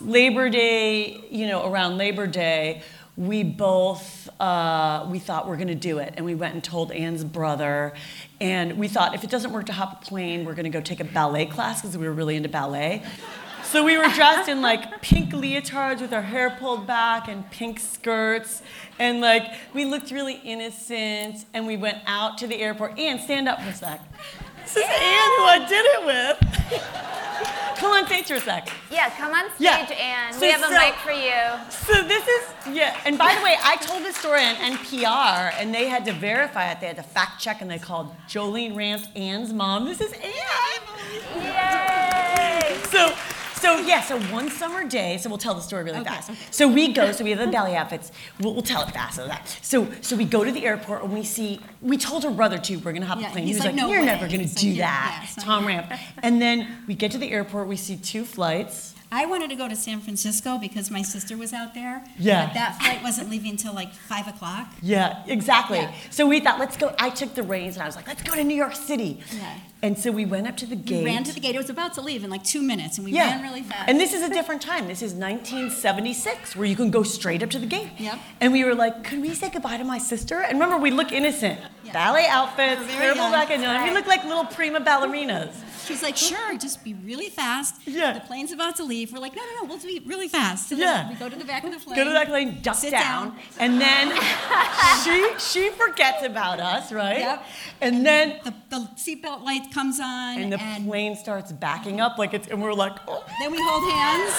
Labor 0.00 0.48
Day, 0.50 1.20
you 1.30 1.46
know, 1.46 1.70
around 1.70 1.96
Labor 1.96 2.26
Day, 2.26 2.82
we 3.18 3.42
both 3.42 4.28
uh, 4.40 5.04
we 5.10 5.18
thought 5.18 5.48
we're 5.48 5.56
going 5.56 5.66
to 5.66 5.74
do 5.74 5.98
it 5.98 6.14
and 6.16 6.24
we 6.24 6.36
went 6.36 6.54
and 6.54 6.62
told 6.62 6.92
anne's 6.92 7.24
brother 7.24 7.92
and 8.40 8.78
we 8.78 8.86
thought 8.86 9.12
if 9.12 9.24
it 9.24 9.30
doesn't 9.30 9.52
work 9.52 9.66
to 9.66 9.72
hop 9.72 10.00
a 10.00 10.06
plane 10.06 10.44
we're 10.44 10.54
going 10.54 10.64
to 10.64 10.70
go 10.70 10.80
take 10.80 11.00
a 11.00 11.04
ballet 11.04 11.44
class 11.44 11.82
because 11.82 11.98
we 11.98 12.06
were 12.06 12.14
really 12.14 12.36
into 12.36 12.48
ballet. 12.48 13.02
So 13.64 13.84
we 13.84 13.98
were 13.98 14.08
dressed 14.14 14.48
in 14.48 14.62
like 14.62 15.02
pink 15.02 15.32
leotards 15.32 16.00
with 16.00 16.14
our 16.14 16.22
hair 16.22 16.56
pulled 16.58 16.86
back 16.86 17.28
and 17.28 17.50
pink 17.50 17.80
skirts 17.80 18.62
and 18.98 19.20
like 19.20 19.52
we 19.74 19.84
looked 19.84 20.10
really 20.10 20.40
innocent 20.42 21.44
and 21.52 21.66
we 21.66 21.76
went 21.76 21.98
out 22.06 22.38
to 22.38 22.46
the 22.46 22.56
airport. 22.56 22.98
And 22.98 23.20
stand 23.20 23.46
up 23.46 23.60
for 23.60 23.68
a 23.68 23.74
sec 23.74 24.00
this 24.74 24.84
is 24.84 24.84
anne 24.84 25.32
who 25.38 25.44
i 25.44 25.66
did 25.68 25.84
it 25.86 26.06
with 26.06 26.36
come 27.78 27.92
on 27.92 28.06
stage 28.06 28.26
for 28.26 28.34
a 28.34 28.40
sec. 28.40 28.68
Yeah, 28.90 29.08
come 29.10 29.32
on 29.32 29.48
stage, 29.50 29.60
Yeah. 29.60 29.76
Anne. 29.94 30.32
So- 30.34 30.40
we 30.40 30.50
have 30.50 30.60
a 30.60 30.64
so- 30.64 30.70
mic 30.78 30.94
for 30.96 31.12
you. 31.12 31.32
So 31.70 32.02
this 32.02 32.26
is 32.26 32.74
yeah. 32.74 32.96
And 33.04 33.16
by 33.16 33.34
the 33.36 33.42
way, 33.42 33.54
I 33.62 33.76
told 33.76 34.02
this 34.02 34.16
story 34.16 34.44
on 34.44 34.56
NPR, 34.56 35.52
and 35.58 35.72
they 35.72 35.88
had 35.88 36.04
to 36.06 36.12
verify 36.12 36.70
it. 36.72 36.80
They 36.80 36.88
had 36.88 36.96
to 36.96 37.02
fact 37.04 37.40
check, 37.40 37.60
and 37.62 37.70
they 37.70 37.78
called 37.78 38.14
Jolene 38.28 38.74
Ramp 38.76 39.06
Anne's 39.14 39.52
mom. 39.52 39.84
This 39.84 40.00
is 40.00 40.12
Anne. 40.12 40.82
Yay! 41.36 42.76
So. 42.90 43.14
So 43.60 43.78
yeah, 43.78 44.00
so 44.02 44.18
one 44.32 44.50
summer 44.50 44.84
day, 44.86 45.18
so 45.18 45.28
we'll 45.28 45.38
tell 45.38 45.54
the 45.54 45.60
story 45.60 45.84
really 45.84 46.04
fast. 46.04 46.30
So 46.54 46.68
we 46.68 46.92
go, 46.92 47.12
so 47.12 47.24
we 47.24 47.30
have 47.30 47.38
the 47.40 47.48
belly 47.48 47.74
outfits. 47.74 48.12
We'll, 48.40 48.52
we'll 48.54 48.62
tell 48.62 48.82
it 48.82 48.90
fast. 48.92 49.16
So 49.16 49.26
that. 49.26 49.48
So 49.62 49.88
so 50.00 50.16
we 50.16 50.24
go 50.24 50.44
to 50.44 50.52
the 50.52 50.64
airport 50.64 51.02
and 51.02 51.12
we 51.12 51.24
see. 51.24 51.60
We 51.82 51.96
told 51.98 52.22
her 52.24 52.30
brother 52.30 52.58
too. 52.58 52.78
We're 52.78 52.92
gonna 52.92 53.06
hop 53.06 53.20
Yeah, 53.20 53.28
a 53.28 53.32
plane. 53.32 53.44
he's 53.46 53.56
he 53.56 53.58
was 53.60 53.64
like, 53.66 53.74
like, 53.74 53.82
"No 53.82 53.88
"You're 53.90 54.00
way." 54.00 54.06
never 54.06 54.26
gonna 54.26 54.38
He's 54.42 54.54
do 54.54 54.68
"Yeah, 54.68 54.86
that." 54.86 55.32
yeah, 55.36 55.42
Tom 55.44 55.66
Ramp. 55.66 55.92
And 56.22 56.40
then 56.40 56.84
we 56.86 56.94
get 56.94 57.10
to 57.12 57.18
the 57.18 57.30
airport. 57.30 57.66
We 57.68 57.76
see 57.76 57.96
two 57.96 58.24
flights. 58.24 58.94
I 59.10 59.24
wanted 59.24 59.48
to 59.50 59.56
go 59.56 59.68
to 59.68 59.76
San 59.76 60.00
Francisco 60.00 60.58
because 60.58 60.90
my 60.90 61.02
sister 61.02 61.36
was 61.36 61.52
out 61.54 61.72
there. 61.74 62.04
Yeah. 62.18 62.46
But 62.46 62.54
that 62.54 62.78
flight 62.80 63.02
wasn't 63.02 63.30
leaving 63.30 63.52
until 63.52 63.72
like 63.74 63.92
five 63.92 64.28
o'clock. 64.28 64.72
Yeah, 64.82 65.22
exactly. 65.26 65.78
Yeah. 65.78 65.94
So 66.10 66.26
we 66.26 66.40
thought, 66.40 66.58
let's 66.58 66.76
go. 66.76 66.94
I 66.98 67.10
took 67.10 67.34
the 67.34 67.42
reins 67.42 67.76
and 67.76 67.82
I 67.82 67.86
was 67.86 67.96
like, 67.96 68.06
let's 68.06 68.22
go 68.22 68.34
to 68.34 68.44
New 68.44 68.56
York 68.56 68.74
City. 68.74 69.20
Yeah. 69.34 69.58
And 69.80 69.96
so 69.96 70.10
we 70.10 70.24
went 70.24 70.48
up 70.48 70.56
to 70.56 70.66
the 70.66 70.74
gate. 70.74 71.04
We 71.04 71.10
ran 71.10 71.22
to 71.22 71.32
the 71.32 71.38
gate. 71.38 71.54
It 71.54 71.58
was 71.58 71.70
about 71.70 71.94
to 71.94 72.00
leave 72.00 72.24
in 72.24 72.30
like 72.30 72.42
two 72.42 72.60
minutes, 72.60 72.98
and 72.98 73.04
we 73.04 73.12
yeah. 73.12 73.30
ran 73.30 73.42
really 73.42 73.62
fast. 73.62 73.88
And 73.88 74.00
this 74.00 74.12
is 74.12 74.22
a 74.22 74.28
different 74.28 74.60
time. 74.60 74.88
This 74.88 75.02
is 75.02 75.14
1976, 75.14 76.56
where 76.56 76.66
you 76.66 76.74
can 76.74 76.90
go 76.90 77.04
straight 77.04 77.44
up 77.44 77.50
to 77.50 77.60
the 77.60 77.66
gate. 77.66 77.90
Yep. 77.96 78.18
And 78.40 78.52
we 78.52 78.64
were 78.64 78.74
like, 78.74 79.04
could 79.04 79.22
we 79.22 79.34
say 79.34 79.50
goodbye 79.50 79.76
to 79.76 79.84
my 79.84 79.98
sister? 79.98 80.40
And 80.40 80.54
remember, 80.58 80.78
we 80.78 80.90
look 80.90 81.12
innocent. 81.12 81.60
Yeah. 81.84 81.92
Ballet 81.92 82.26
outfits, 82.26 82.92
terrible 82.92 83.30
back 83.30 83.50
and 83.52 83.62
We 83.84 83.94
look 83.94 84.06
like 84.06 84.24
little 84.24 84.46
prima 84.46 84.80
ballerinas. 84.80 85.54
She's 85.86 86.02
like, 86.02 86.16
sure, 86.16 86.58
just 86.58 86.84
be 86.84 86.94
really 86.94 87.30
fast. 87.30 87.76
Yeah. 87.86 88.12
The 88.12 88.20
plane's 88.20 88.52
about 88.52 88.76
to 88.76 88.84
leave. 88.84 88.97
We're 89.06 89.18
like, 89.20 89.34
no, 89.36 89.42
no, 89.42 89.62
no, 89.62 89.68
we'll 89.68 89.78
be 89.78 90.00
really 90.06 90.28
fast. 90.28 90.68
So 90.68 90.76
Yeah. 90.76 91.08
we 91.08 91.14
go 91.16 91.28
to 91.28 91.36
the 91.36 91.44
back 91.44 91.64
of 91.64 91.72
the 91.72 91.78
plane. 91.78 91.96
Go 91.96 92.04
to 92.04 92.10
that 92.10 92.28
plane, 92.28 92.58
duck 92.62 92.80
down, 92.82 92.90
down. 92.92 93.36
and 93.58 93.80
then 93.80 94.12
she 95.04 95.28
she 95.38 95.70
forgets 95.70 96.24
about 96.24 96.60
us, 96.60 96.92
right? 96.92 97.18
Yep. 97.18 97.44
And 97.80 98.04
then 98.06 98.40
The, 98.44 98.54
the 98.70 98.88
seatbelt 98.96 99.42
light 99.44 99.70
comes 99.72 100.00
on, 100.00 100.38
and 100.40 100.52
the 100.52 100.58
plane 100.84 101.16
starts 101.16 101.52
backing 101.52 102.00
up 102.00 102.18
like 102.18 102.34
it's, 102.34 102.48
and 102.48 102.62
we're 102.62 102.72
like, 102.74 102.96
oh. 103.06 103.24
then 103.40 103.52
we 103.52 103.58
hold 103.60 103.84
hands, 103.92 104.34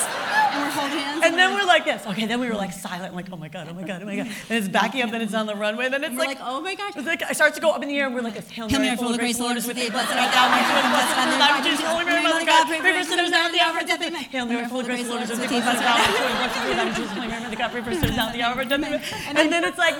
and 0.53 0.61
we're 0.63 0.71
hold 0.71 0.91
hands. 0.91 1.23
And 1.25 1.35
then 1.35 1.53
we're 1.55 1.65
like 1.65 1.85
this. 1.85 2.05
Okay, 2.07 2.25
then 2.25 2.39
we 2.39 2.47
were 2.47 2.55
like 2.55 2.73
silent, 2.73 3.15
like, 3.15 3.27
oh 3.31 3.37
my 3.37 3.47
god, 3.47 3.67
oh 3.69 3.73
my 3.73 3.83
god, 3.83 4.01
oh 4.01 4.05
my 4.05 4.15
god. 4.15 4.27
And 4.49 4.57
it's 4.57 4.67
backing 4.67 5.01
up, 5.01 5.11
then 5.11 5.21
it's 5.21 5.33
on 5.33 5.45
the 5.45 5.55
runway, 5.55 5.89
then 5.89 6.03
it's 6.03 6.09
And 6.09 6.17
like, 6.17 6.39
like, 6.39 6.39
oh 6.41 6.61
my 6.61 6.75
gosh. 6.75 6.93
it's 6.95 7.07
like 7.07 7.21
it 7.21 7.35
starts 7.35 7.55
to 7.55 7.61
go 7.61 7.71
up 7.71 7.81
in 7.81 7.87
the 7.89 7.97
air, 7.97 8.05
and 8.07 8.15
we're 8.15 8.21
like, 8.21 8.35
it's 8.35 8.49
Hail 8.49 8.69
Mary, 8.69 8.95
full 8.97 9.11
of 9.13 9.19
grace, 9.19 9.39
Lord 9.39 9.57
is 9.57 9.65
with 9.67 9.77
thee, 9.77 9.89
blessed 9.89 10.13
art 10.15 10.31
thou 10.33 10.47
amongst 10.47 10.69
women, 10.73 10.91
blessed 10.91 11.09
is 11.09 11.17
the 11.17 11.23
fruit 11.23 11.33
of 11.33 11.39
thy 11.39 11.51
womb, 11.55 11.63
Jesus. 11.63 11.85
Holy 11.85 12.05
Mary, 12.05 12.23
Mother 12.23 12.41
of 12.41 12.47
God, 12.47 12.67
pray 12.67 12.97
for 12.97 13.03
sinners 13.07 13.29
now 13.31 13.49
the 13.49 13.59
hour 13.59 13.79
of 13.79 13.87
death. 13.87 14.01
Amen. 14.01 14.23
Hail 14.23 14.45
Mary, 14.49 14.65
full 14.67 14.79
of 14.79 14.85
grace, 14.87 15.07
Lord 15.07 15.21
is 15.23 15.29
with 15.29 15.39
thee, 15.41 15.61
blessed 15.61 15.83
art 15.83 15.99
thou 16.17 16.25
amongst 16.25 16.59
women, 16.59 16.75
blessed 16.77 16.99
is 16.99 17.07
the 17.09 17.15
fruit 17.15 17.23
of 17.23 17.29
thy 17.29 17.29
womb, 17.29 17.29
Jesus. 17.29 17.41
Mother 17.43 17.55
God, 17.55 17.71
pray 17.71 17.81
for 17.81 17.89
us 17.91 17.99
sinners 17.99 18.15
now 18.17 18.31
the 18.31 18.41
hour 18.41 18.61
of. 18.61 18.71
And 18.71 19.51
then 19.51 19.63
it's 19.63 19.77
like, 19.77 19.95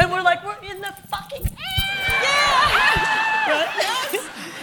and 0.00 0.10
we're 0.12 0.22
like, 0.22 0.44
we're 0.44 0.70
in 0.70 0.80
the 0.80 0.92
fucking. 1.08 1.46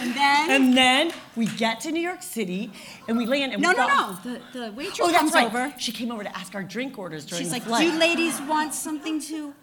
And 0.00 0.14
then. 0.16 0.50
And 0.50 0.76
then 0.76 1.12
we 1.36 1.46
get 1.46 1.80
to 1.82 1.92
New 1.92 2.00
York 2.00 2.22
City, 2.22 2.72
and 3.06 3.16
we 3.16 3.24
land, 3.24 3.52
and 3.52 3.62
no, 3.62 3.68
we 3.70 3.76
no, 3.76 3.86
got- 3.86 4.24
no. 4.24 4.32
The, 4.52 4.58
the 4.58 4.72
waitress 4.72 4.98
Oh, 5.00 5.12
comes 5.12 5.32
right. 5.32 5.46
over. 5.46 5.72
She 5.78 5.92
came 5.92 6.10
over 6.10 6.24
to 6.24 6.36
ask 6.36 6.54
our 6.56 6.64
drink 6.64 6.98
orders 6.98 7.24
during 7.24 7.44
She's 7.44 7.50
the 7.52 7.56
like, 7.58 7.62
flight. 7.62 7.86
do 7.86 7.92
you 7.92 7.98
ladies 7.98 8.40
want 8.42 8.74
something 8.74 9.20
to 9.22 9.54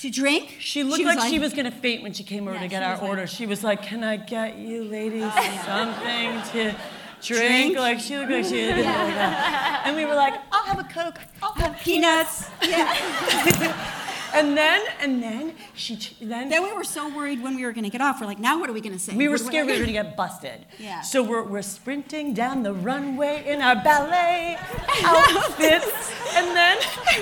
to 0.00 0.10
drink? 0.10 0.54
She 0.60 0.84
looked 0.84 1.02
like, 1.02 1.28
she 1.28 1.40
was 1.40 1.52
gonna 1.54 1.72
faint 1.72 2.04
when 2.04 2.12
she 2.12 2.22
came 2.22 2.44
over 2.46 2.54
Yeah, 2.54 2.60
to 2.62 2.68
get 2.68 2.82
our 2.84 2.94
like- 2.98 3.02
order. 3.02 3.26
she 3.26 3.46
was 3.46 3.64
like, 3.64 3.82
"Can 3.82 4.04
I 4.04 4.16
get 4.16 4.56
you 4.58 4.84
ladies 4.84 5.24
oh, 5.26 5.62
something 5.66 6.40
to 6.52 6.76
drink?" 7.22 7.76
Like 7.76 8.00
she 8.00 8.16
looked 8.16 8.30
like 8.30 8.44
she 8.44 8.50
didn't 8.52 8.84
like 8.84 9.14
that. 9.14 9.82
And 9.84 9.96
we 9.96 10.04
were 10.04 10.14
like, 10.14 10.34
"I'll 10.52 10.64
have 10.64 10.78
a 10.78 10.84
coke. 10.84 11.20
I'll 11.42 11.52
have 11.54 11.78
peanuts. 11.80 12.48
Yeah. 12.62 13.94
And 14.34 14.56
then 14.56 14.82
and 15.00 15.22
then 15.22 15.54
she 15.74 15.96
then, 16.20 16.48
then 16.50 16.62
we 16.62 16.72
were 16.72 16.84
so 16.84 17.08
worried 17.14 17.42
when 17.42 17.56
we 17.56 17.64
were 17.64 17.72
going 17.72 17.84
to 17.84 17.90
get 17.90 18.00
off. 18.00 18.20
We're 18.20 18.26
like, 18.26 18.38
now 18.38 18.60
what 18.60 18.68
are 18.68 18.72
we 18.72 18.80
going 18.80 18.92
to 18.92 18.98
say? 18.98 19.16
we 19.16 19.26
were 19.26 19.38
scared 19.38 19.66
we 19.66 19.72
were 19.72 19.78
gonna 19.86 19.92
get 19.92 20.16
busted. 20.16 20.66
Yeah. 20.78 21.00
So 21.00 21.22
we're 21.22 21.42
we're 21.44 21.62
sprinting 21.62 22.34
down 22.34 22.62
the 22.62 22.74
runway 22.74 23.44
in 23.46 23.62
our 23.62 23.76
ballet 23.76 24.58
outfits, 25.04 26.12
and 26.34 26.54
then 26.54 26.78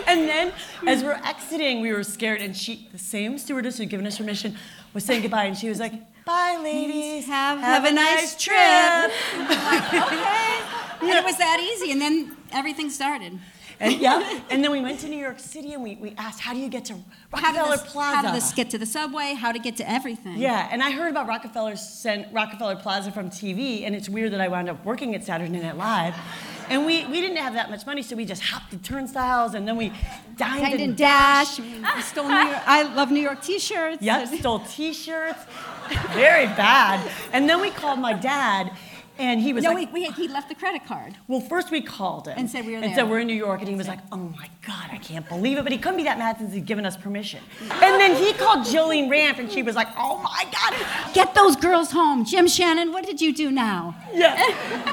and 0.09 0.29
then 0.29 0.53
as 0.87 1.05
we're 1.05 1.21
exiting, 1.25 1.81
we 1.81 1.93
were 1.93 2.03
scared, 2.03 2.41
and 2.41 2.57
she 2.57 2.89
the 2.93 2.99
same 2.99 3.39
stewardess 3.39 3.79
who'd 3.79 3.89
given 3.89 4.07
us 4.07 4.19
permission 4.19 4.57
was 4.93 5.05
saying 5.05 5.23
goodbye, 5.23 5.45
and 5.45 5.57
she 5.57 5.69
was 5.69 5.79
like, 5.79 5.93
"Bye, 6.27 6.59
ladies. 6.61 7.27
Have, 7.27 7.61
have, 7.61 7.85
a 7.85 7.93
nice 7.93 8.37
trip. 8.37 8.57
okay. 9.39 10.61
And 11.01 11.11
it 11.11 11.25
was 11.25 11.39
that 11.39 11.61
easy. 11.61 11.93
And 11.93 12.01
then 12.01 12.37
everything 12.53 12.91
started. 12.91 13.39
And 13.79 14.01
yeah, 14.01 14.41
and 14.51 14.65
then 14.65 14.73
we 14.73 14.81
went 14.81 15.01
to 15.01 15.09
New 15.09 15.19
York 15.19 15.39
City 15.39 15.75
and 15.75 15.83
we, 15.83 15.97
we 15.97 16.15
asked, 16.19 16.41
how 16.41 16.53
do 16.53 16.59
you 16.59 16.69
get 16.69 16.85
to 16.87 16.95
How 16.95 17.01
Rockefeller 17.33 17.77
this, 17.77 17.93
Plaza? 17.93 18.17
how 18.17 18.23
did 18.23 18.35
this 18.35 18.53
get 18.53 18.71
to 18.71 18.79
the 18.79 18.87
subway? 18.87 19.35
How 19.35 19.53
to 19.53 19.59
get 19.59 19.77
to 19.77 19.89
everything? 19.89 20.39
yeah, 20.39 20.69
and 20.73 20.83
I 20.83 20.91
heard 20.91 21.11
about 21.11 21.29
Rockefeller 21.29 21.77
sent 21.77 22.33
Rockefeller 22.33 22.77
Plaza 22.77 23.13
from 23.13 23.31
TV, 23.31 23.85
and 23.85 23.95
it's 23.95 24.09
weird 24.09 24.33
that 24.33 24.41
I 24.41 24.49
wound 24.49 24.69
up 24.69 24.85
working 24.85 25.15
at 25.15 25.25
Saturday 25.25 25.61
Night 25.61 25.77
Live. 25.77 26.15
And 26.69 26.85
we, 26.85 27.05
we 27.07 27.21
didn't 27.21 27.37
have 27.37 27.55
that 27.55 27.71
much 27.71 27.87
money, 27.87 28.03
so 28.03 28.17
we 28.17 28.25
just 28.25 28.43
hopped 28.43 28.73
the 28.73 28.79
turnstiles 28.79 29.55
and 29.55 29.69
then 29.69 29.77
we 29.77 29.93
dined 30.37 30.65
and 30.65 30.81
and 30.81 30.97
dash. 30.97 31.61
We 31.61 32.03
stole 32.03 32.29
New 32.29 32.35
York. 32.35 32.63
I 32.67 32.83
love 32.95 33.13
New 33.13 33.21
York 33.21 33.41
T-shirts. 33.43 34.03
Yep, 34.03 34.29
stole 34.41 34.59
T-shirts. 34.61 35.39
Very 36.13 36.47
bad. 36.47 37.11
And 37.33 37.49
then 37.49 37.61
we 37.61 37.71
called 37.71 37.99
my 37.99 38.13
dad, 38.13 38.73
and 39.19 39.41
he 39.41 39.53
was 39.53 39.65
No, 39.65 39.73
like, 39.73 39.93
we, 39.93 40.07
we, 40.09 40.11
he 40.13 40.29
left 40.29 40.49
the 40.49 40.55
credit 40.55 40.85
card. 40.87 41.15
Well, 41.29 41.41
first 41.41 41.71
we 41.71 41.81
called 41.81 42.29
him 42.29 42.35
And 42.39 42.51
said 42.51 42.67
we 42.67 42.73
were 42.73 42.79
and 42.83 42.95
said 42.95 43.09
we're 43.09 43.21
in 43.21 43.27
New 43.27 43.35
York, 43.35 43.61
and 43.61 43.69
he 43.69 43.75
was 43.75 43.89
like, 43.89 44.01
"Oh 44.13 44.17
my 44.17 44.49
God, 44.67 44.89
I 44.93 44.99
can't 44.99 45.29
believe 45.29 45.59
it!" 45.59 45.63
But 45.63 45.73
he 45.73 45.79
couldn't 45.79 45.97
be 45.97 46.05
that 46.05 46.19
mad 46.19 46.39
since 46.39 46.53
he'd 46.53 46.67
given 46.67 46.85
us 46.87 46.97
permission. 46.97 47.41
And 47.71 48.01
then 48.01 48.15
he 48.17 48.33
called 48.35 48.61
Jolene 48.67 49.11
Ramp, 49.11 49.39
and 49.39 49.51
she 49.51 49.63
was 49.63 49.75
like, 49.77 49.89
"Oh 49.97 50.19
my 50.19 50.45
God!" 50.53 51.15
Get 51.15 51.35
those 51.35 51.57
girls 51.57 51.91
home. 51.93 52.25
Jim 52.25 52.47
Shannon, 52.47 52.93
what 52.93 53.05
did 53.07 53.21
you 53.21 53.33
do 53.35 53.51
now? 53.51 53.95
Yeah. 54.13 54.37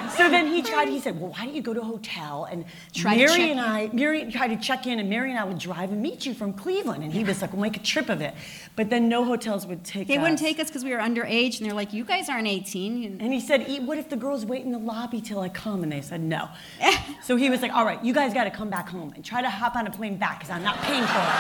So 0.14 0.30
then 0.30 0.46
he 0.46 0.62
tried. 0.62 0.90
He 0.90 1.00
said, 1.00 1.20
"Well, 1.20 1.32
why 1.32 1.46
don't 1.46 1.56
you 1.56 1.62
go 1.64 1.74
to 1.74 1.82
a 1.82 1.84
hotel 1.84 2.48
and 2.52 2.66
Try 2.94 3.16
Mary 3.16 3.50
and 3.50 3.52
in. 3.54 3.60
I, 3.60 3.90
Mary 3.94 4.32
tried 4.32 4.50
to 4.50 4.58
check 4.58 4.86
in, 4.86 5.00
and 5.00 5.10
Mary 5.10 5.32
and 5.32 5.40
I 5.40 5.44
would 5.44 5.58
drive 5.58 5.92
and 5.92 6.04
meet 6.04 6.24
you 6.28 6.36
from 6.36 6.54
Cleveland." 6.54 7.04
And 7.04 7.12
he 7.12 7.24
was 7.24 7.42
like, 7.42 7.52
"We'll 7.52 7.64
make 7.64 7.76
a 7.78 7.80
trip 7.80 8.10
of 8.10 8.22
it," 8.22 8.36
but 8.76 8.92
then 8.92 9.10
no 9.10 9.26
hotels 9.26 9.66
would 9.66 9.84
take 9.84 10.04
us. 10.04 10.08
They 10.10 10.18
us. 10.18 10.22
wouldn't 10.22 10.38
take 10.40 10.60
us 10.60 10.68
because 10.68 10.84
we 10.84 10.92
were 10.92 11.00
underage, 11.00 11.58
and 11.60 11.66
they're 11.68 11.74
like, 11.76 11.94
"You 11.94 12.06
guys 12.06 12.30
aren't 12.30 12.48
18." 12.48 13.18
And 13.22 13.34
he 13.34 13.40
said, 13.40 13.68
"E- 13.68 13.80
"What 13.80 13.98
if 13.98 14.08
the 14.14 14.20
girls 14.20 14.46
wait 14.46 14.64
in 14.64 14.72
the 14.72 14.78
lobby 14.78 15.22
till 15.22 15.40
I 15.40 15.50
come?" 15.50 15.84
And 15.84 15.92
they 15.92 16.02
said, 16.02 16.22
"No." 16.22 16.50
so 17.24 17.36
he 17.36 17.50
was 17.50 17.62
like, 17.62 17.74
"All 17.74 17.86
right, 17.86 18.04
you 18.04 18.14
guys 18.14 18.34
got 18.34 18.44
to 18.46 18.52
come 18.52 18.70
back 18.70 18.88
home 18.90 19.12
and 19.16 19.24
try 19.26 19.42
to 19.42 19.50
hop 19.50 19.76
on 19.76 19.88
a 19.88 19.92
plane 19.92 20.18
back 20.18 20.40
because 20.40 20.52
I'm 20.52 20.64
not 20.64 20.78
paying 20.82 21.04
for 21.04 21.20
it." 21.20 21.34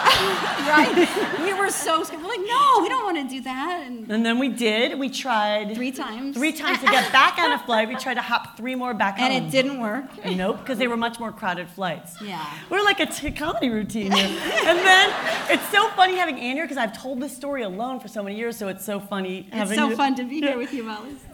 right? 0.73 1.39
we 1.43 1.53
were 1.53 1.69
so 1.69 2.03
scared. 2.03 2.21
We're 2.21 2.29
like, 2.29 2.39
"No, 2.39 2.79
we 2.81 2.89
don't 2.89 3.03
want 3.05 3.17
to 3.29 3.36
do 3.36 3.41
that." 3.43 3.83
And 3.86 4.09
and 4.12 4.25
then 4.25 4.39
we 4.39 4.49
did. 4.49 4.97
We 4.99 5.09
tried 5.09 5.75
three 5.75 5.91
times. 5.91 6.36
three 6.36 6.51
times 6.53 6.79
to 6.79 6.86
get 6.88 7.12
back 7.12 7.38
on 7.39 7.51
a 7.51 7.59
flight. 7.59 7.88
We 7.88 7.95
tried 7.95 8.15
to 8.15 8.21
hop 8.21 8.57
three 8.57 8.75
more 8.75 8.93
back 8.93 9.17
home. 9.19 9.31
and 9.31 9.45
it 9.45 9.51
didn't 9.51 9.79
work. 9.79 10.05
Nope, 10.25 10.59
because 10.59 10.77
they 10.79 10.88
were 10.88 10.97
much 10.97 11.19
more 11.19 11.31
crowded 11.31 11.67
flights. 11.69 12.19
Yeah. 12.21 12.43
We're 12.69 12.83
like 12.83 12.99
a 12.99 13.05
t- 13.05 13.31
comedy 13.31 13.69
routine 13.69 14.12
here. 14.12 14.25
and 14.65 14.79
then 14.79 15.13
it's 15.49 15.67
so 15.69 15.88
funny 15.89 16.15
having 16.15 16.39
Anne 16.39 16.55
here 16.55 16.65
because 16.65 16.77
I've 16.77 16.97
told 16.97 17.19
this 17.21 17.36
story 17.36 17.62
alone 17.63 17.99
for 17.99 18.07
so 18.07 18.23
many 18.23 18.36
years, 18.38 18.57
so 18.57 18.67
it's 18.67 18.83
so 18.86 18.99
funny 18.99 19.39
It's 19.39 19.49
having 19.53 19.73
It's 19.73 19.81
so 19.81 19.89
you- 19.89 19.95
fun 19.95 20.15
to 20.15 20.23
be 20.23 20.39
here 20.39 20.57
with 20.57 20.73
you, 20.73 20.83
Molly. 20.83 21.15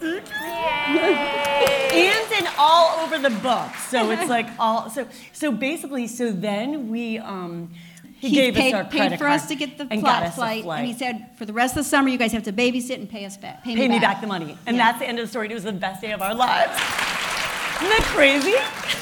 Anne's 1.92 2.32
in 2.32 2.46
all 2.58 3.00
over 3.00 3.18
the 3.18 3.30
book, 3.30 3.74
so 3.88 4.10
it's 4.10 4.28
like 4.36 4.46
all 4.58 4.90
so 4.90 5.06
so 5.32 5.50
basically 5.52 6.06
so 6.06 6.30
then 6.30 6.88
we 6.88 7.18
um 7.18 7.72
he, 8.18 8.30
gave 8.32 8.54
paid, 8.54 8.74
us 8.74 8.78
our 8.78 8.84
paid 8.84 8.98
credit 8.98 9.18
for 9.18 9.24
card 9.24 9.40
us 9.40 9.48
to 9.48 9.54
get 9.54 9.78
the 9.78 9.86
and 9.90 10.00
flight, 10.00 10.04
got 10.04 10.22
us 10.24 10.32
a 10.32 10.36
flight, 10.36 10.64
flight. 10.64 10.78
and 10.80 10.86
he 10.86 10.92
said, 10.92 11.30
"For 11.36 11.46
the 11.46 11.54
rest 11.54 11.72
of 11.76 11.84
the 11.84 11.88
summer, 11.88 12.08
you 12.10 12.18
guys 12.18 12.32
have 12.32 12.42
to 12.44 12.52
babysit 12.52 12.96
and 12.96 13.08
pay 13.08 13.24
us 13.24 13.38
back. 13.38 13.64
Pay, 13.64 13.74
pay 13.76 13.88
me 13.88 13.98
back 13.98 14.20
the 14.20 14.26
money. 14.26 14.58
And 14.66 14.76
Yeah. 14.76 14.84
that's 14.92 14.98
the 14.98 15.08
end 15.08 15.18
of 15.18 15.24
the 15.24 15.30
story. 15.30 15.50
It 15.50 15.54
was 15.54 15.64
the 15.64 15.72
best 15.72 16.02
day 16.02 16.12
of 16.12 16.20
our 16.20 16.34
lives. 16.34 16.72
Isn't 17.80 17.88
that 17.88 18.02
crazy? 18.14 18.50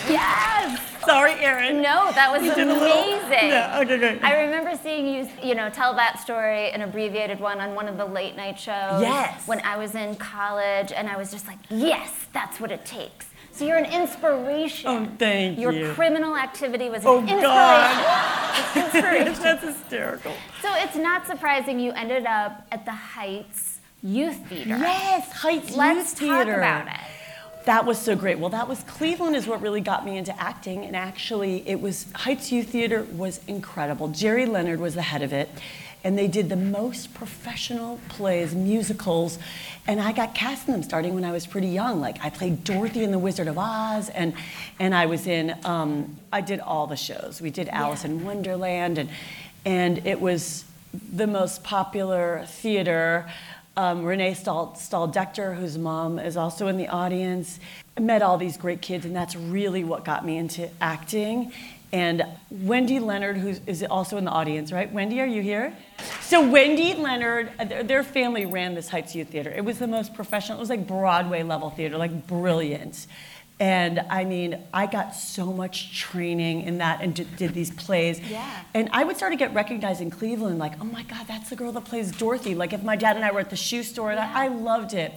Yes. 0.08 0.78
Sorry, 1.08 1.32
Erin. 1.40 1.80
No, 1.80 2.12
that 2.12 2.30
was 2.30 2.42
We 2.42 2.50
did 2.50 2.68
a 2.68 2.72
little- 2.74 2.86
amazing. 2.86 3.52
Okay, 3.52 3.96
good. 3.98 4.20
I 4.22 4.42
remember 4.42 4.78
seeing 4.82 5.06
you, 5.06 5.28
you 5.42 5.54
know, 5.54 5.70
tell 5.70 5.94
that 5.94 6.20
story, 6.20 6.70
an 6.70 6.82
abbreviated 6.82 7.40
one, 7.40 7.60
on 7.62 7.74
one 7.74 7.88
of 7.88 7.96
the 7.96 8.04
late 8.04 8.36
night 8.36 8.58
shows. 8.58 9.00
Yes. 9.00 9.46
When 9.46 9.60
I 9.62 9.76
was 9.78 9.94
in 9.94 10.16
college, 10.16 10.92
and 10.92 11.08
I 11.08 11.16
was 11.16 11.30
just 11.30 11.46
like, 11.46 11.58
yes, 11.70 12.12
that's 12.34 12.60
what 12.60 12.70
it 12.70 12.84
takes. 12.84 13.26
So 13.52 13.64
you're 13.64 13.78
an 13.78 13.90
inspiration. 13.90 14.86
Oh, 14.90 15.08
thank 15.18 15.58
Your 15.58 15.72
you. 15.72 15.92
criminal 15.94 16.36
activity 16.36 16.90
was 16.90 17.02
an 17.02 17.08
Oh, 17.08 17.18
inspiration. 17.20 17.42
God. 17.42 18.76
inspiration. 18.76 19.34
That's 19.42 19.64
hysterical. 19.64 20.32
So 20.62 20.68
it's 20.76 20.94
not 20.94 21.26
surprising 21.26 21.80
you 21.80 21.90
ended 21.92 22.24
up 22.26 22.66
at 22.70 22.84
the 22.84 22.92
Heights 22.92 23.78
Youth 24.02 24.46
Theater. 24.48 24.76
Yes, 24.78 25.32
Heights 25.32 25.74
Let's 25.74 26.10
Youth 26.10 26.18
Theater. 26.20 26.44
talk 26.52 26.56
about 26.58 26.86
it. 26.86 27.00
That 27.68 27.84
was 27.84 27.98
so 27.98 28.16
great. 28.16 28.38
Well, 28.38 28.48
that 28.48 28.66
was 28.66 28.82
Cleveland 28.84 29.36
is 29.36 29.46
what 29.46 29.60
really 29.60 29.82
got 29.82 30.02
me 30.02 30.16
into 30.16 30.34
acting, 30.40 30.86
and 30.86 30.96
actually, 30.96 31.68
it 31.68 31.82
was 31.82 32.06
Heights 32.14 32.50
Youth 32.50 32.70
Theater 32.70 33.02
was 33.12 33.42
incredible. 33.46 34.08
Jerry 34.08 34.46
Leonard 34.46 34.80
was 34.80 34.94
the 34.94 35.02
head 35.02 35.20
of 35.20 35.34
it, 35.34 35.50
and 36.02 36.16
they 36.16 36.28
did 36.28 36.48
the 36.48 36.56
most 36.56 37.12
professional 37.12 38.00
plays, 38.08 38.54
musicals, 38.54 39.38
and 39.86 40.00
I 40.00 40.12
got 40.12 40.34
cast 40.34 40.66
in 40.66 40.72
them 40.72 40.82
starting 40.82 41.14
when 41.14 41.26
I 41.26 41.32
was 41.32 41.46
pretty 41.46 41.68
young. 41.68 42.00
Like 42.00 42.24
I 42.24 42.30
played 42.30 42.64
Dorothy 42.64 43.04
in 43.04 43.10
The 43.10 43.18
Wizard 43.18 43.48
of 43.48 43.58
Oz, 43.58 44.08
and 44.08 44.32
and 44.80 44.94
I 44.94 45.04
was 45.04 45.26
in 45.26 45.54
um, 45.66 46.16
I 46.32 46.40
did 46.40 46.60
all 46.60 46.86
the 46.86 46.96
shows. 46.96 47.42
We 47.42 47.50
did 47.50 47.68
Alice 47.68 48.02
in 48.02 48.24
Wonderland, 48.24 48.96
and 48.96 49.10
and 49.66 50.06
it 50.06 50.22
was 50.22 50.64
the 51.12 51.26
most 51.26 51.62
popular 51.64 52.44
theater. 52.46 53.30
Um, 53.78 54.02
Renee 54.02 54.34
Stahl, 54.34 54.74
Stahl-Dechter, 54.74 55.54
whose 55.54 55.78
mom 55.78 56.18
is 56.18 56.36
also 56.36 56.66
in 56.66 56.78
the 56.78 56.88
audience. 56.88 57.60
I 57.96 58.00
met 58.00 58.22
all 58.22 58.36
these 58.36 58.56
great 58.56 58.82
kids, 58.82 59.04
and 59.04 59.14
that's 59.14 59.36
really 59.36 59.84
what 59.84 60.04
got 60.04 60.26
me 60.26 60.36
into 60.36 60.68
acting. 60.80 61.52
And 61.92 62.26
Wendy 62.50 62.98
Leonard, 62.98 63.36
who 63.36 63.54
is 63.68 63.84
also 63.84 64.16
in 64.16 64.24
the 64.24 64.32
audience, 64.32 64.72
right? 64.72 64.92
Wendy, 64.92 65.20
are 65.20 65.26
you 65.26 65.42
here? 65.42 65.72
So 66.22 66.50
Wendy 66.50 66.94
Leonard, 66.94 67.52
their 67.86 68.02
family 68.02 68.46
ran 68.46 68.74
this 68.74 68.88
Heights 68.88 69.14
Youth 69.14 69.28
Theater. 69.28 69.50
It 69.56 69.64
was 69.64 69.78
the 69.78 69.86
most 69.86 70.12
professional. 70.12 70.58
It 70.58 70.60
was 70.60 70.70
like 70.70 70.88
Broadway 70.88 71.44
level 71.44 71.70
theater, 71.70 71.96
like 71.98 72.26
brilliant. 72.26 73.06
And 73.60 74.00
I 74.08 74.24
mean, 74.24 74.62
I 74.72 74.86
got 74.86 75.16
so 75.16 75.46
much 75.52 75.98
training 75.98 76.62
in 76.62 76.78
that 76.78 77.00
and 77.02 77.14
did, 77.14 77.34
did 77.36 77.54
these 77.54 77.72
plays. 77.72 78.20
Yeah. 78.20 78.62
And 78.72 78.88
I 78.92 79.02
would 79.02 79.16
start 79.16 79.32
to 79.32 79.36
get 79.36 79.52
recognized 79.52 80.00
in 80.00 80.10
Cleveland, 80.10 80.58
like, 80.58 80.74
oh 80.80 80.84
my 80.84 81.02
God, 81.02 81.26
that's 81.26 81.50
the 81.50 81.56
girl 81.56 81.72
that 81.72 81.84
plays 81.84 82.12
Dorothy. 82.12 82.54
Like 82.54 82.72
if 82.72 82.84
my 82.84 82.94
dad 82.94 83.16
and 83.16 83.24
I 83.24 83.32
were 83.32 83.40
at 83.40 83.50
the 83.50 83.56
shoe 83.56 83.82
store, 83.82 84.12
and 84.12 84.20
I, 84.20 84.44
I 84.44 84.48
loved 84.48 84.94
it. 84.94 85.12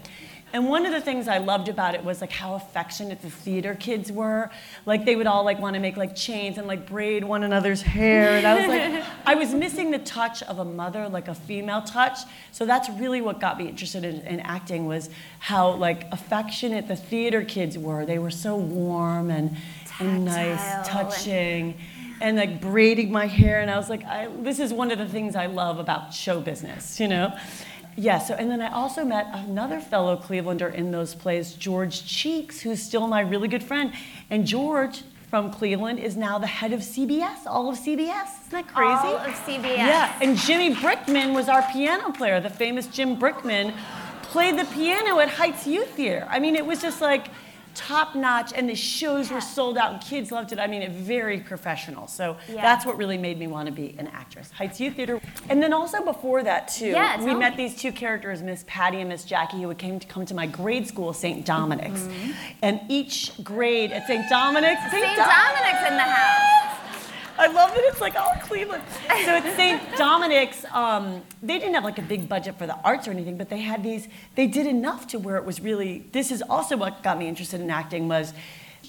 And 0.54 0.68
one 0.68 0.86
of 0.86 0.92
the 0.92 1.00
things 1.00 1.28
I 1.28 1.38
loved 1.38 1.70
about 1.70 1.96
it 1.96 2.04
was 2.04 2.20
like 2.20 2.32
how 2.32 2.56
affectionate 2.56 3.22
the 3.22 3.30
theater 3.30 3.74
kids 3.74 4.12
were. 4.12 4.50
Like 4.86 5.06
they 5.06 5.16
would 5.16 5.28
all 5.28 5.46
like 5.46 5.60
want 5.60 5.76
to 5.76 5.80
make 5.80 5.96
like 5.96 6.16
chains 6.16 6.58
and 6.58 6.68
like 6.68 6.86
braid 6.86 7.24
one 7.24 7.44
another's 7.44 7.82
hair. 7.82 8.32
And 8.32 8.46
I 8.46 8.56
was 8.56 8.68
like, 8.68 9.06
I 9.26 9.36
was 9.36 9.54
missing 9.54 9.92
the 9.92 10.00
touch 10.00 10.44
of 10.44 10.60
a 10.60 10.66
mother, 10.66 11.08
like 11.08 11.30
a 11.30 11.36
female 11.36 11.82
touch. 11.82 12.20
So 12.52 12.66
that's 12.66 12.90
really 12.90 13.22
what 13.22 13.40
got 13.40 13.58
me 13.58 13.68
interested 13.68 14.04
in, 14.04 14.22
in 14.22 14.42
acting 14.42 14.88
was 14.88 15.10
how 15.40 15.72
like 15.72 16.12
affectionate 16.12 16.88
the 16.88 16.98
theater 16.98 17.44
kids 17.44 17.78
were. 17.78 18.06
They 18.06 18.20
were 18.20 18.32
so 18.32 18.58
warm 18.58 19.30
and, 19.30 19.56
and 20.00 20.26
nice, 20.26 20.88
touching. 20.88 21.78
And 22.20 22.38
like 22.38 22.62
braiding 22.62 23.12
my 23.12 23.26
hair, 23.26 23.62
and 23.62 23.72
I 23.72 23.78
was 23.78 23.90
like, 23.90 24.04
I, 24.04 24.28
this 24.42 24.60
is 24.60 24.72
one 24.72 24.92
of 24.92 25.00
the 25.00 25.08
things 25.08 25.36
I 25.36 25.48
love 25.48 25.80
about 25.80 26.14
show 26.14 26.40
business, 26.40 27.00
you 27.00 27.08
know? 27.08 27.36
Yeah, 27.98 28.20
so, 28.20 28.34
and 28.36 28.50
then 28.50 28.62
I 28.62 28.72
also 28.72 29.04
met 29.04 29.28
another 29.34 29.80
fellow 29.80 30.16
Clevelander 30.16 30.74
in 30.74 30.92
those 30.92 31.14
plays, 31.14 31.54
George 31.54 32.06
Cheeks, 32.06 32.62
who's 32.62 32.82
still 32.82 33.08
my 33.08 33.22
really 33.22 33.48
good 33.48 33.64
friend. 33.64 33.94
And 34.30 34.46
George 34.46 35.04
from 35.30 35.52
Cleveland 35.52 36.00
is 36.00 36.18
now 36.18 36.38
the 36.38 36.48
head 36.48 36.74
of 36.74 36.82
CBS, 36.82 37.46
all 37.46 37.70
of 37.70 37.78
CBS. 37.78 38.48
Isn't 38.48 38.52
that 38.52 38.68
crazy? 38.68 39.08
All 39.08 39.18
of 39.18 39.34
CBS. 39.34 39.78
Yeah, 39.78 40.18
and 40.22 40.38
Jimmy 40.38 40.76
Brickman 40.76 41.34
was 41.34 41.48
our 41.48 41.64
piano 41.72 42.12
player. 42.12 42.40
The 42.40 42.50
famous 42.50 42.88
Jim 42.88 43.18
Brickman 43.18 43.74
played 44.24 44.58
the 44.58 44.66
piano 44.66 45.20
at 45.20 45.30
Heights 45.30 45.68
Youth 45.68 45.90
Theater. 45.92 46.28
I 46.30 46.40
mean, 46.40 46.56
it 46.56 46.66
was 46.66 46.82
just 46.82 47.02
like 47.02 47.28
top 47.76 48.16
notch, 48.16 48.52
and 48.54 48.70
the 48.70 48.76
shows 48.76 49.32
were 49.32 49.42
sold 49.42 49.78
out, 49.78 49.94
and 49.94 50.02
kids 50.02 50.32
loved 50.32 50.52
it. 50.52 50.60
I 50.60 50.68
mean, 50.68 50.82
it 50.82 50.92
very 50.92 51.40
professional. 51.40 52.08
So 52.08 52.38
Yeah. 52.50 52.62
that's 52.62 52.86
what 52.86 52.98
really 52.98 53.18
made 53.18 53.38
me 53.40 53.48
want 53.48 53.68
to 53.68 53.72
be 53.72 53.96
an 53.98 54.08
actress. 54.08 54.52
Heights 54.52 54.80
Youth 54.80 54.96
Theater, 54.96 55.20
and 55.50 55.62
then 55.62 55.74
also 55.74 56.04
before 56.04 56.44
that 56.44 56.68
too, 56.68 56.88
Yeah, 56.88 57.22
we 57.24 57.34
met 57.34 57.58
me. 57.58 57.68
these 57.68 57.80
two 57.82 57.92
characters, 57.92 58.42
Miss 58.42 58.64
Patty 58.68 59.00
and 59.00 59.10
Miss 59.10 59.24
Jackie, 59.24 59.62
who 59.62 59.74
came 59.76 60.00
to 60.00 60.08
come 60.08 60.26
to 60.26 60.34
my 60.34 60.46
grade 60.48 60.88
school, 60.88 61.14
St. 61.14 61.46
Dominic's, 61.46 62.02
Mm-hmm. 62.02 62.32
and 62.62 62.82
each 62.90 63.32
grade 63.44 63.92
at 63.92 64.08
St. 64.08 64.28
Dominic's, 64.30 64.82
St. 64.92 65.18
Dominic's 65.18 65.88
in 65.90 65.96
the 65.96 66.02
house. 66.04 66.78
I 67.42 67.48
love 67.48 67.74
that 67.74 67.84
it's 67.86 68.00
like 68.00 68.16
all 68.16 68.36
Cleveland. 68.42 68.84
So 69.08 69.32
at 69.32 69.44
St. 69.58 69.82
Dominic's, 69.98 70.64
um, 70.72 71.24
they 71.42 71.58
didn't 71.58 71.74
have 71.74 71.84
like 71.84 71.98
a 71.98 72.04
big 72.04 72.30
budget 72.30 72.56
for 72.60 72.68
the 72.68 72.76
arts 72.84 73.08
or 73.08 73.12
anything, 73.12 73.36
but 73.36 73.50
they 73.50 73.62
had 73.62 73.82
these. 73.82 74.08
They 74.36 74.46
did 74.46 74.68
enough 74.68 75.08
to 75.08 75.18
where 75.18 75.38
it 75.38 75.44
was 75.46 75.60
really. 75.60 76.06
This 76.12 76.32
is 76.32 76.44
also 76.44 76.78
what 76.78 77.02
got 77.02 77.18
me 77.18 77.28
interested 77.28 77.60
in 77.60 77.72
acting 77.72 78.08
was. 78.08 78.34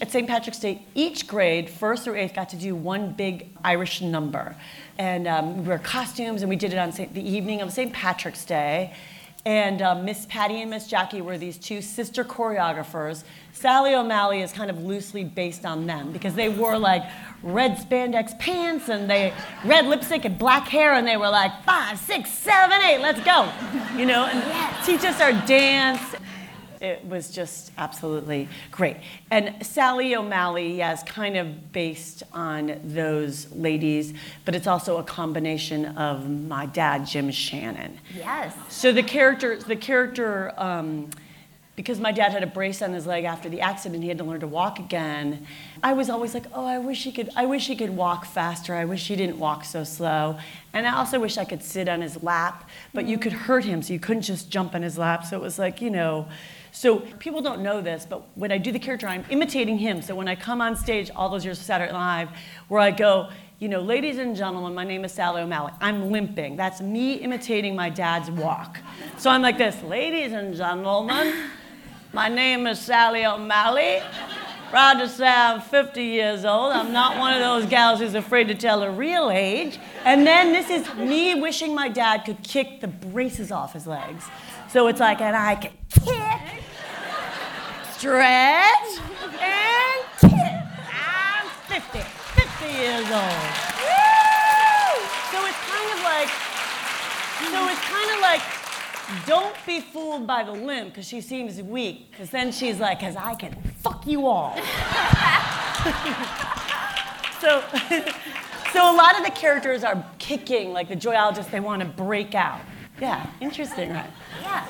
At 0.01 0.11
St. 0.11 0.27
Patrick's 0.27 0.59
Day, 0.59 0.83
each 0.95 1.29
grade, 1.29 1.69
first 1.69 2.05
through 2.05 2.17
eighth, 2.17 2.35
got 2.35 2.49
to 2.49 2.57
do 2.57 2.75
one 2.75 3.13
big 3.13 3.51
Irish 3.63 4.01
number. 4.01 4.57
And 4.97 5.29
um, 5.29 5.59
we 5.59 5.65
wore 5.65 5.79
costumes, 5.79 6.41
and 6.41 6.49
we 6.49 6.57
did 6.57 6.73
it 6.73 6.79
on 6.79 6.93
Saint, 6.93 7.13
the 7.13 7.23
evening 7.23 7.61
of 7.61 7.71
St. 7.73 7.93
Patrick's 7.93 8.45
Day. 8.47 8.95
And 9.45 9.83
um, 9.83 10.05
Miss 10.05 10.25
Patty 10.27 10.63
and 10.63 10.71
Miss 10.71 10.87
Jackie 10.87 11.21
were 11.21 11.37
these 11.37 11.59
two 11.59 11.83
sister 11.83 12.23
choreographers. 12.23 13.25
Sally 13.53 13.93
O'Malley 13.93 14.41
is 14.41 14.53
kind 14.53 14.71
of 14.71 14.85
loosely 14.85 15.25
based 15.25 15.67
on 15.67 15.87
them 15.87 16.13
because 16.13 16.35
they 16.35 16.49
wore 16.49 16.79
like 16.79 17.03
red 17.43 17.73
spandex 17.73 18.39
pants 18.39 18.89
and 18.89 19.11
they 19.11 19.33
red 19.65 19.87
lipstick 19.87 20.25
and 20.25 20.39
black 20.39 20.69
hair, 20.69 20.95
and 20.95 21.07
they 21.07 21.17
were 21.17 21.29
like 21.29 21.65
five, 21.65 21.99
six, 21.99 22.31
seven, 22.31 22.81
eight, 22.83 23.01
let's 23.01 23.21
go, 23.25 23.51
you 23.97 24.07
know, 24.07 24.27
and 24.27 24.87
teach 24.87 25.05
us 25.05 25.21
our 25.21 25.33
dance. 25.47 26.01
It 26.83 27.05
was 27.05 27.31
just 27.31 27.71
absolutely 27.79 28.49
great. 28.73 28.97
And 29.31 29.65
Sally 29.65 30.17
O'Malley, 30.17 30.77
yes, 30.77 31.05
kind 31.05 31.37
of 31.37 31.71
based 31.71 32.25
on 32.33 32.81
those 32.83 33.53
ladies, 33.53 34.15
but 34.45 34.57
it's 34.57 34.67
also 34.67 34.97
a 34.97 35.05
combination 35.05 35.87
of 35.97 36.29
my 36.29 36.67
dad, 36.67 37.07
Jim 37.07 37.31
Shannon. 37.31 38.01
Yes. 38.17 38.57
So 38.69 38.93
the 38.93 39.05
character, 39.05 39.57
the 39.59 39.77
character, 39.77 40.53
um, 40.57 41.09
because 41.77 42.01
my 42.01 42.11
dad 42.11 42.33
had 42.33 42.43
a 42.43 42.49
brace 42.49 42.83
on 42.83 42.93
his 42.93 43.07
leg 43.07 43.23
after 43.23 43.49
the 43.49 43.61
accident, 43.61 44.03
he 44.03 44.09
had 44.09 44.19
to 44.19 44.25
learn 44.25 44.41
to 44.41 44.49
walk 44.49 44.81
again. 44.81 45.47
I 45.85 45.93
was 45.93 46.11
always 46.11 46.35
like, 46.35 46.47
oh, 46.53 46.67
I 46.67 46.79
wish 46.79 47.05
he 47.05 47.13
could. 47.13 47.31
I 47.37 47.47
wish 47.47 47.69
he 47.69 47.77
could 47.77 47.91
walk 47.91 48.25
faster. 48.25 48.75
I 48.75 48.87
wish 48.87 49.07
he 49.07 49.15
didn't 49.15 49.39
walk 49.39 49.65
so 49.65 49.85
slow. 49.85 50.37
And 50.73 50.85
I 50.85 50.97
also 50.97 51.21
wish 51.21 51.39
I 51.39 51.45
could 51.45 51.63
sit 51.63 51.89
on 51.89 52.01
his 52.01 52.25
lap, 52.25 52.69
but 52.93 53.07
you 53.07 53.19
could 53.19 53.33
hurt 53.33 53.65
him, 53.65 53.83
so 53.83 53.93
you 53.93 54.01
couldn't 54.01 54.23
just 54.23 54.51
jump 54.51 54.75
on 54.75 54.83
his 54.83 54.99
lap. 54.99 55.25
So 55.25 55.37
it 55.37 55.43
was 55.43 55.61
like, 55.61 55.81
you 55.81 55.91
know. 55.91 56.27
So 56.83 56.99
people 57.21 57.41
don't 57.43 57.63
know 57.63 57.81
this, 57.81 58.05
but 58.11 58.25
when 58.37 58.51
I 58.51 58.59
do 58.59 58.73
the 58.73 58.79
character, 58.81 59.07
I'm 59.07 59.25
imitating 59.31 59.79
him. 59.79 60.03
So 60.03 60.17
when 60.17 60.27
I 60.27 60.35
come 60.35 60.61
on 60.61 60.75
stage, 60.75 61.13
all 61.15 61.29
those 61.29 61.45
years 61.45 61.61
of 61.61 61.65
Saturday 61.65 61.93
Night 61.93 62.25
Live, 62.25 62.31
where 62.67 62.81
I 62.81 62.91
go, 62.91 63.31
you 63.61 63.69
know, 63.69 63.81
ladies 63.81 64.19
and 64.19 64.35
gentlemen, 64.35 64.75
my 64.75 64.83
name 64.83 65.05
is 65.05 65.13
Sally 65.13 65.43
O'Malley. 65.43 65.71
I'm 65.81 66.11
limping. 66.11 66.57
That's 66.57 66.81
me 66.81 67.13
imitating 67.13 67.77
my 67.77 67.89
dad's 67.89 68.33
walk. 68.33 68.81
So 69.17 69.31
I'm 69.31 69.43
like 69.43 69.59
this, 69.59 69.81
ladies 69.85 70.33
and 70.33 70.57
gentlemen, 70.57 71.33
my 72.13 72.29
name 72.29 72.67
is 72.67 72.81
Sally 72.81 73.25
O'Malley. 73.25 74.03
Proud 74.71 74.95
to 74.95 75.09
say 75.09 75.29
I'm 75.29 75.61
50 75.61 76.03
years 76.03 76.45
old. 76.45 76.73
I'm 76.73 76.93
not 76.93 77.17
one 77.17 77.33
of 77.33 77.39
those 77.39 77.65
gals 77.67 78.01
who's 78.01 78.17
afraid 78.17 78.49
to 78.49 78.57
tell 78.57 78.81
her 78.81 78.91
real 78.91 79.31
age. 79.31 79.79
And 80.05 80.27
then 80.27 80.53
this 80.53 80.69
is 80.69 80.93
me 80.97 81.41
wishing 81.41 81.77
my 81.77 81.89
dad 81.89 82.25
could 82.25 82.43
kick 82.43 82.81
the 82.81 82.89
braces 82.89 83.53
off 83.53 83.73
his 83.73 83.87
legs. 83.87 84.25
So 84.73 84.89
it's 84.89 84.99
like, 84.99 85.21
and 85.21 85.37
I 85.37 85.55
can 85.57 85.73
kick, 85.91 86.52
stretch, 88.03 88.99
and 89.41 90.03
kick. 90.19 90.59
I'm 90.91 91.47
50, 91.69 92.01
50 92.01 92.67
years 92.67 92.99
old. 92.99 93.47
So 95.31 95.39
it's 95.47 95.63
kind 95.71 95.87
of 95.95 96.03
like, 96.03 96.27
so 97.47 97.63
it's 97.69 97.85
kind 97.87 98.11
of 98.11 98.19
like, 98.21 98.43
don't 99.25 99.55
be 99.65 99.81
fooled 99.81 100.27
by 100.27 100.43
the 100.43 100.51
limp 100.51 100.89
because 100.89 101.07
she 101.07 101.21
seems 101.21 101.63
weak. 101.63 102.11
Because 102.11 102.31
then 102.31 102.51
she's 102.51 102.81
like, 102.81 102.99
because 102.99 103.15
I 103.15 103.37
can 103.37 103.55
fuck 103.77 104.05
you 104.05 104.27
all. 104.27 104.57
so, 107.41 107.63
so 108.73 108.93
a 108.93 108.97
lot 108.97 109.17
of 109.17 109.23
the 109.25 109.31
characters 109.33 109.85
are 109.85 110.05
kicking, 110.19 110.73
like 110.73 110.89
the 110.89 110.97
joyologists, 110.97 111.53
they 111.53 111.61
want 111.61 111.83
to 111.83 111.89
break 111.89 112.35
out. 112.35 112.63
Yeah, 113.03 113.27
interesting, 113.41 113.91
right? 113.91 114.11
Yeah. 114.41 114.65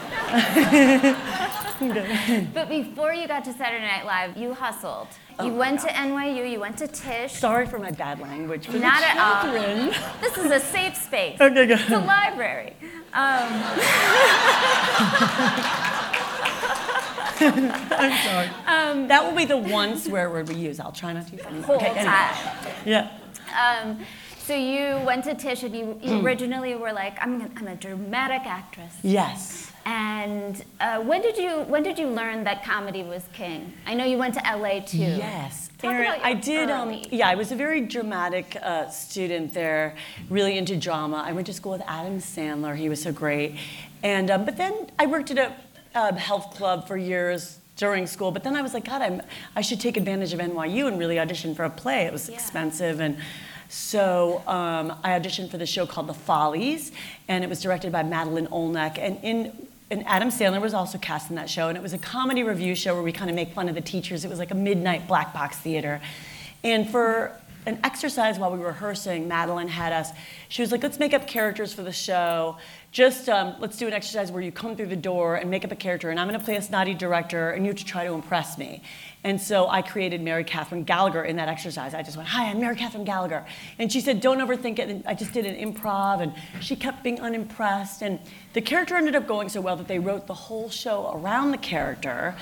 but 2.55 2.67
before 2.71 3.13
you 3.13 3.29
got 3.29 3.45
to 3.45 3.53
Saturday 3.53 3.85
Night 3.85 4.07
Live, 4.07 4.39
you 4.39 4.55
hustled. 4.55 5.09
Oh 5.39 5.45
you 5.45 5.53
went 5.53 5.83
God. 5.83 5.89
to 5.89 5.95
NYU, 5.95 6.51
you 6.51 6.59
went 6.59 6.79
to 6.79 6.87
Tisch. 6.89 7.33
Sorry 7.33 7.67
for 7.67 7.79
my 7.79 7.91
bad 7.91 8.21
language. 8.21 8.69
For 8.69 8.79
Not 8.79 9.03
at 9.03 9.19
all. 9.19 9.53
This 10.23 10.39
is 10.39 10.51
a 10.51 10.61
safe 10.61 10.97
space. 10.97 11.37
Okay, 11.43 11.67
good. 11.67 11.81
It's 11.81 11.91
a 11.91 11.99
library. 11.99 12.73
Um, 13.13 13.49
I'm 17.47 18.13
sorry. 18.25 19.07
that 19.09 19.25
will 19.25 19.37
be 19.37 19.45
the 19.45 19.57
one 19.57 19.99
swear 19.99 20.31
word 20.31 20.49
we 20.49 20.55
use. 20.57 20.81
I'll 20.81 20.93
try 20.93 21.13
not 21.13 21.27
to 21.29 21.33
use 21.37 21.45
any. 21.47 21.61
whole 21.61 21.77
Okay, 21.77 21.87
anyway. 21.87 22.05
time. 22.05 22.73
Yeah. 22.85 23.11
Um, 23.59 23.99
so 24.39 24.55
you 24.57 24.99
went 25.07 25.25
to 25.25 25.35
Tisch 25.35 25.63
and 25.63 25.75
you, 25.75 25.99
you 26.03 26.19
Hmm. 26.19 26.27
originally 26.27 26.75
were 26.75 26.93
like, 26.93 27.17
I'm, 27.25 27.43
I'm 27.57 27.69
a 27.69 27.77
dramatic 27.77 28.43
actress. 28.47 28.97
Yes. 29.03 29.71
And 29.85 30.63
uh, 30.81 31.01
when 31.01 31.23
did 31.23 31.37
you 31.37 31.63
when 31.63 31.83
did 31.83 31.99
you 31.99 32.07
learn 32.07 32.45
that 32.45 32.65
comedy 32.65 33.03
was 33.03 33.25
king? 33.33 33.73
I 33.85 33.95
know 33.95 34.05
you 34.05 34.17
went 34.17 34.35
to 34.35 34.41
LA 34.57 34.79
too. 34.79 34.99
Yes, 34.99 35.71
Talk 35.79 35.93
Erin, 35.93 36.07
about 36.07 36.19
your 36.19 36.27
I 36.27 36.35
did. 36.35 36.71
Um, 36.71 37.03
yeah, 37.11 37.29
I 37.29 37.35
was 37.35 37.51
a 37.51 37.57
very 37.57 37.81
dramatic 37.81 38.57
uh, 38.63 38.89
student 38.91 39.53
there, 39.55 39.97
really 40.31 40.57
into 40.57 40.77
drama. 40.77 41.25
I 41.27 41.33
went 41.33 41.49
to 41.49 41.53
school 41.53 41.73
with 41.73 41.83
Adam 41.89 42.19
Sandler. 42.19 42.77
He 42.77 42.89
was 42.89 43.03
so 43.03 43.11
great, 43.11 43.57
and 44.05 44.31
um, 44.31 44.45
but 44.45 44.57
then 44.57 44.73
I 45.01 45.07
worked 45.07 45.33
at 45.33 45.39
a, 45.39 45.53
uh 45.95 46.13
health 46.15 46.55
club 46.55 46.87
for 46.87 46.97
years, 46.97 47.59
during 47.77 48.07
school. 48.07 48.31
But 48.31 48.45
then 48.45 48.55
I 48.55 48.63
was 48.63 48.75
like, 48.75 48.85
God, 48.85 49.03
I'm, 49.03 49.23
I 49.57 49.61
should 49.61 49.81
take 49.81 49.97
advantage 49.97 50.33
of 50.33 50.41
NYU 50.41 50.87
and 50.87 50.99
really 50.99 51.19
audition 51.19 51.55
for 51.55 51.65
a 51.65 51.71
play. 51.71 52.05
It 52.07 52.13
was 52.13 52.29
expensive 52.29 53.01
and. 53.01 53.17
So 53.69 54.43
um, 54.47 54.93
I 55.03 55.19
auditioned 55.19 55.51
for 55.51 55.57
the 55.57 55.65
show 55.65 55.87
called 55.87 56.07
The 56.07 56.13
Follies, 56.13 56.93
and 57.27 57.43
it 57.43 57.49
was 57.49 57.63
directed 57.63 57.91
by 57.91 58.03
Madeleine 58.03 58.47
Olnek. 58.49 58.99
And 58.99 59.19
in 59.23 59.67
and 59.91 60.07
Adam 60.07 60.29
Sandler 60.29 60.61
was 60.61 60.75
also 60.75 60.99
cast 60.99 61.31
in 61.31 61.37
that 61.37 61.49
show, 61.49 61.69
and 61.69 61.79
it 61.79 61.83
was 61.83 61.95
a 61.95 61.99
comedy 61.99 62.43
review 62.43 62.75
show 62.75 62.93
where 62.93 63.03
we 63.03 63.13
kind 63.13 63.31
of 63.31 63.37
make 63.37 63.55
fun 63.55 63.71
of 63.71 63.75
the 63.75 63.81
teachers. 63.81 64.27
It 64.27 64.29
was 64.29 64.39
like 64.39 64.51
a 64.51 64.55
midnight 64.55 65.09
black 65.09 65.33
box 65.33 65.57
theater. 65.57 66.03
And 66.63 66.89
for 66.89 67.33
an 67.65 67.79
exercise 67.85 68.39
while 68.39 68.53
we 68.53 68.59
were 68.59 68.69
rehearsing, 68.69 69.29
Madeleine 69.29 69.69
had 69.69 69.93
us, 69.93 70.11
she 70.49 70.63
was 70.63 70.73
like, 70.73 70.83
let's 70.83 70.99
make 70.99 71.15
up 71.15 71.27
characters 71.27 71.73
for 71.73 71.83
the 71.83 71.93
show. 71.93 72.57
Just 72.93 73.31
um, 73.31 73.55
let's 73.59 73.79
do 73.79 73.87
an 73.87 73.95
exercise 73.95 74.31
where 74.31 74.43
you 74.43 74.53
come 74.53 74.77
through 74.77 74.89
the 74.89 74.97
door 74.97 75.37
and 75.37 75.51
make 75.51 75.65
up 75.65 75.73
a 75.73 75.77
character, 75.77 76.11
and 76.11 76.21
I'm 76.21 76.29
gonna 76.29 76.39
play 76.39 76.57
a 76.57 76.63
snotty 76.63 76.93
director, 76.93 77.51
and 77.51 77.65
you 77.65 77.71
have 77.71 77.79
to 77.79 77.87
try 77.87 78.05
to 78.05 78.13
impress 78.13 78.59
me. 78.59 78.83
And 79.25 79.41
so 79.41 79.69
I 79.69 79.83
created 79.83 80.21
Mary 80.21 80.43
Catherine 80.43 80.83
Gallagher 80.83 81.23
in 81.23 81.37
that 81.37 81.49
exercise. 81.49 81.95
I 81.95 82.03
just 82.03 82.17
went, 82.17 82.29
Hi, 82.31 82.51
I'm 82.51 82.59
Mary 82.59 82.75
Catherine 82.75 83.05
Gallagher. 83.05 83.47
And 83.79 83.93
she 83.93 84.01
said, 84.01 84.21
Don't 84.21 84.39
overthink 84.39 84.81
it. 84.81 84.89
And 84.89 85.07
I 85.07 85.15
just 85.15 85.33
did 85.33 85.47
an 85.47 85.55
improv, 85.55 86.21
and 86.21 86.33
she 86.61 86.75
kept 86.75 87.05
being 87.05 87.21
unimpressed. 87.21 88.03
And 88.03 88.19
the 88.53 88.61
character 88.61 88.97
ended 88.97 89.15
up 89.15 89.29
going 89.29 89.49
so 89.49 89.61
well 89.61 89.77
that 89.77 89.87
they 89.87 90.01
wrote 90.01 90.27
the 90.27 90.35
whole 90.35 90.69
show 90.71 91.13
around 91.15 91.53
the 91.53 91.59
character. 91.59 92.35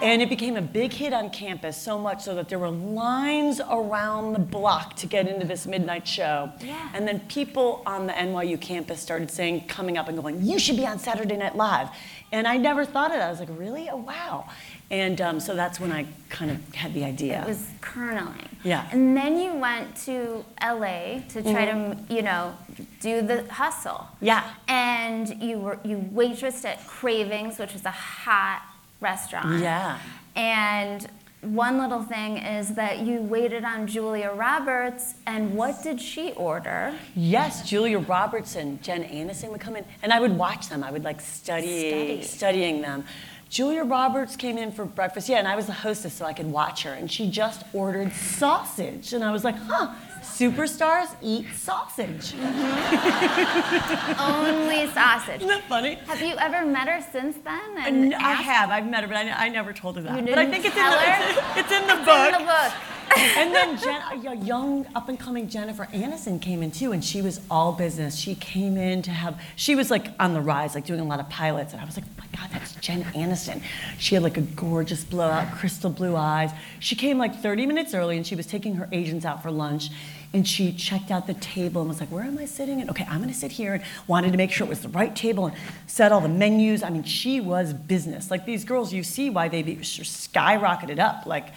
And 0.00 0.22
it 0.22 0.28
became 0.28 0.56
a 0.56 0.62
big 0.62 0.92
hit 0.92 1.12
on 1.12 1.30
campus, 1.30 1.76
so 1.76 1.98
much 1.98 2.22
so 2.22 2.36
that 2.36 2.48
there 2.48 2.60
were 2.60 2.70
lines 2.70 3.60
around 3.68 4.32
the 4.32 4.38
block 4.38 4.94
to 4.96 5.08
get 5.08 5.26
into 5.26 5.44
this 5.44 5.66
midnight 5.66 6.06
show. 6.06 6.52
Yeah. 6.60 6.88
And 6.94 7.06
then 7.06 7.18
people 7.20 7.82
on 7.84 8.06
the 8.06 8.12
NYU 8.12 8.60
campus 8.60 9.00
started 9.00 9.28
saying, 9.28 9.66
coming 9.66 9.98
up 9.98 10.06
and 10.06 10.16
going, 10.22 10.40
You 10.44 10.60
should 10.60 10.76
be 10.76 10.86
on 10.86 11.00
Saturday 11.00 11.36
Night 11.36 11.56
Live. 11.56 11.88
And 12.30 12.46
I 12.46 12.58
never 12.58 12.84
thought 12.84 13.10
of 13.10 13.16
that. 13.16 13.26
I 13.26 13.30
was 13.30 13.40
like, 13.40 13.48
Really? 13.50 13.88
Oh, 13.90 13.96
wow. 13.96 14.48
And 14.90 15.20
um, 15.20 15.38
so 15.40 15.54
that's 15.54 15.78
when 15.78 15.92
I 15.92 16.06
kind 16.30 16.50
of 16.50 16.74
had 16.74 16.94
the 16.94 17.04
idea. 17.04 17.42
It 17.42 17.48
was 17.48 17.68
kerneling. 17.82 18.48
Yeah. 18.64 18.88
And 18.90 19.14
then 19.14 19.38
you 19.38 19.54
went 19.54 19.94
to 20.06 20.44
LA 20.62 21.20
to 21.28 21.42
try 21.42 21.66
to, 21.66 21.96
you 22.08 22.22
know, 22.22 22.56
do 23.00 23.20
the 23.20 23.44
hustle. 23.52 24.06
Yeah. 24.20 24.50
And 24.66 25.42
you 25.42 25.58
were 25.58 25.78
you 25.84 25.98
waitressed 25.98 26.64
at 26.64 26.86
Cravings, 26.86 27.58
which 27.58 27.74
is 27.74 27.84
a 27.84 27.90
hot 27.90 28.62
restaurant. 29.00 29.60
Yeah. 29.60 29.98
And 30.34 31.06
one 31.42 31.78
little 31.78 32.02
thing 32.02 32.38
is 32.38 32.74
that 32.74 33.00
you 33.00 33.20
waited 33.20 33.64
on 33.64 33.86
Julia 33.86 34.32
Roberts, 34.32 35.14
and 35.26 35.54
what 35.54 35.82
did 35.82 36.00
she 36.00 36.32
order? 36.32 36.94
Yes, 37.14 37.68
Julia 37.68 38.00
Roberts 38.00 38.56
and 38.56 38.82
Jen 38.82 39.04
Aniston 39.04 39.50
would 39.50 39.60
come 39.60 39.76
in, 39.76 39.84
and 40.02 40.12
I 40.12 40.18
would 40.18 40.36
watch 40.36 40.68
them. 40.68 40.82
I 40.82 40.90
would 40.90 41.04
like 41.04 41.20
study, 41.20 41.90
Study. 41.90 42.22
studying 42.22 42.80
them. 42.82 43.04
Julia 43.50 43.82
Roberts 43.82 44.36
came 44.36 44.58
in 44.58 44.72
for 44.72 44.84
breakfast, 44.84 45.28
yeah, 45.28 45.38
and 45.38 45.48
I 45.48 45.56
was 45.56 45.66
the 45.66 45.72
hostess, 45.72 46.12
so 46.12 46.26
I 46.26 46.34
could 46.34 46.46
watch 46.46 46.82
her, 46.82 46.92
and 46.92 47.10
she 47.10 47.30
just 47.30 47.62
ordered 47.72 48.12
sausage, 48.12 49.14
and 49.14 49.24
I 49.24 49.32
was 49.32 49.42
like, 49.42 49.56
huh, 49.56 49.94
superstars 50.28 51.14
eat 51.22 51.46
sausage. 51.54 52.34
Only 54.18 54.86
sausage. 54.92 55.36
Isn't 55.36 55.48
that 55.48 55.64
funny? 55.68 55.94
Have 56.06 56.20
you 56.20 56.36
ever 56.38 56.64
met 56.66 56.88
her 56.88 57.04
since 57.12 57.36
then? 57.38 57.78
And 57.78 58.14
I 58.14 58.32
asked- 58.32 58.42
have, 58.42 58.70
I've 58.70 58.86
met 58.88 59.02
her, 59.02 59.08
but 59.08 59.16
I, 59.16 59.46
I 59.46 59.48
never 59.48 59.72
told 59.72 59.96
her 59.96 60.02
that. 60.02 60.16
You 60.18 60.22
but 60.28 60.38
I 60.38 60.44
didn't 60.44 60.52
think 60.52 60.66
it's 60.66 60.74
tell 60.74 60.92
in, 60.92 60.98
the, 60.98 61.10
her? 61.10 61.40
it's, 61.56 61.60
it's 61.60 61.72
in 61.72 61.86
the 61.86 62.04
book. 62.04 62.26
in 62.26 62.32
the 62.32 62.46
book. 62.46 62.72
and 63.16 63.54
then 63.54 63.78
Jen, 63.78 64.02
a 64.26 64.34
young 64.44 64.86
up 64.94 65.08
and 65.08 65.18
coming 65.18 65.48
Jennifer 65.48 65.86
Aniston 65.92 66.40
came 66.40 66.62
in 66.62 66.70
too, 66.70 66.92
and 66.92 67.02
she 67.04 67.22
was 67.22 67.40
all 67.50 67.72
business. 67.72 68.16
She 68.16 68.34
came 68.34 68.76
in 68.76 69.02
to 69.02 69.10
have, 69.10 69.40
she 69.56 69.74
was 69.74 69.90
like 69.90 70.08
on 70.20 70.34
the 70.34 70.40
rise, 70.40 70.74
like 70.74 70.84
doing 70.84 71.00
a 71.00 71.04
lot 71.04 71.18
of 71.18 71.28
pilots, 71.30 71.72
and 71.72 71.80
I 71.80 71.84
was 71.84 71.96
like, 71.96 72.04
oh 72.06 72.20
my 72.22 72.38
God, 72.38 72.50
that's 72.52 72.74
Jen 72.76 73.04
Aniston. 73.04 73.62
She 73.98 74.14
had 74.14 74.22
like 74.22 74.36
a 74.36 74.42
gorgeous 74.42 75.04
blowout, 75.04 75.52
crystal 75.54 75.90
blue 75.90 76.16
eyes. 76.16 76.50
She 76.80 76.96
came 76.96 77.16
like 77.18 77.40
30 77.40 77.66
minutes 77.66 77.94
early, 77.94 78.16
and 78.16 78.26
she 78.26 78.34
was 78.34 78.46
taking 78.46 78.74
her 78.74 78.88
agents 78.92 79.24
out 79.24 79.42
for 79.42 79.50
lunch. 79.50 79.88
And 80.34 80.46
she 80.46 80.72
checked 80.72 81.10
out 81.10 81.26
the 81.26 81.34
table 81.34 81.80
and 81.80 81.88
was 81.88 82.00
like, 82.00 82.10
Where 82.10 82.24
am 82.24 82.38
I 82.38 82.44
sitting? 82.44 82.80
And 82.80 82.90
okay, 82.90 83.06
I'm 83.08 83.20
gonna 83.20 83.32
sit 83.32 83.52
here 83.52 83.74
and 83.74 83.82
wanted 84.06 84.32
to 84.32 84.36
make 84.36 84.50
sure 84.50 84.66
it 84.66 84.70
was 84.70 84.80
the 84.80 84.88
right 84.90 85.14
table 85.16 85.46
and 85.46 85.56
set 85.86 86.12
all 86.12 86.20
the 86.20 86.28
menus. 86.28 86.82
I 86.82 86.90
mean, 86.90 87.04
she 87.04 87.40
was 87.40 87.72
business. 87.72 88.30
Like 88.30 88.44
these 88.44 88.64
girls, 88.64 88.92
you 88.92 89.02
see 89.02 89.30
why 89.30 89.48
they 89.48 89.62
skyrocketed 89.62 90.98
up. 90.98 91.24
Like, 91.24 91.48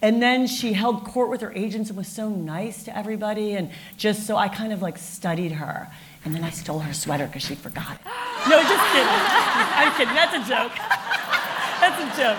and 0.00 0.22
then 0.22 0.46
she 0.46 0.72
held 0.72 1.04
court 1.04 1.30
with 1.30 1.40
her 1.42 1.52
agents 1.52 1.90
and 1.90 1.96
was 1.96 2.08
so 2.08 2.28
nice 2.28 2.84
to 2.84 2.96
everybody. 2.96 3.54
And 3.54 3.70
just 3.96 4.26
so 4.26 4.36
I 4.36 4.48
kind 4.48 4.72
of 4.72 4.82
like 4.82 4.98
studied 4.98 5.52
her. 5.52 5.90
And 6.24 6.34
then 6.34 6.42
I 6.42 6.50
stole 6.50 6.78
her 6.78 6.94
sweater 6.94 7.26
because 7.26 7.44
she 7.44 7.54
forgot. 7.54 8.00
No, 8.46 8.60
just 8.60 8.84
kidding. 8.92 9.08
I'm 9.08 9.96
kidding. 9.96 10.14
That's 10.14 10.34
a 10.34 10.46
joke. 10.46 10.72
That's 11.80 12.14
a 12.14 12.22
joke. 12.22 12.38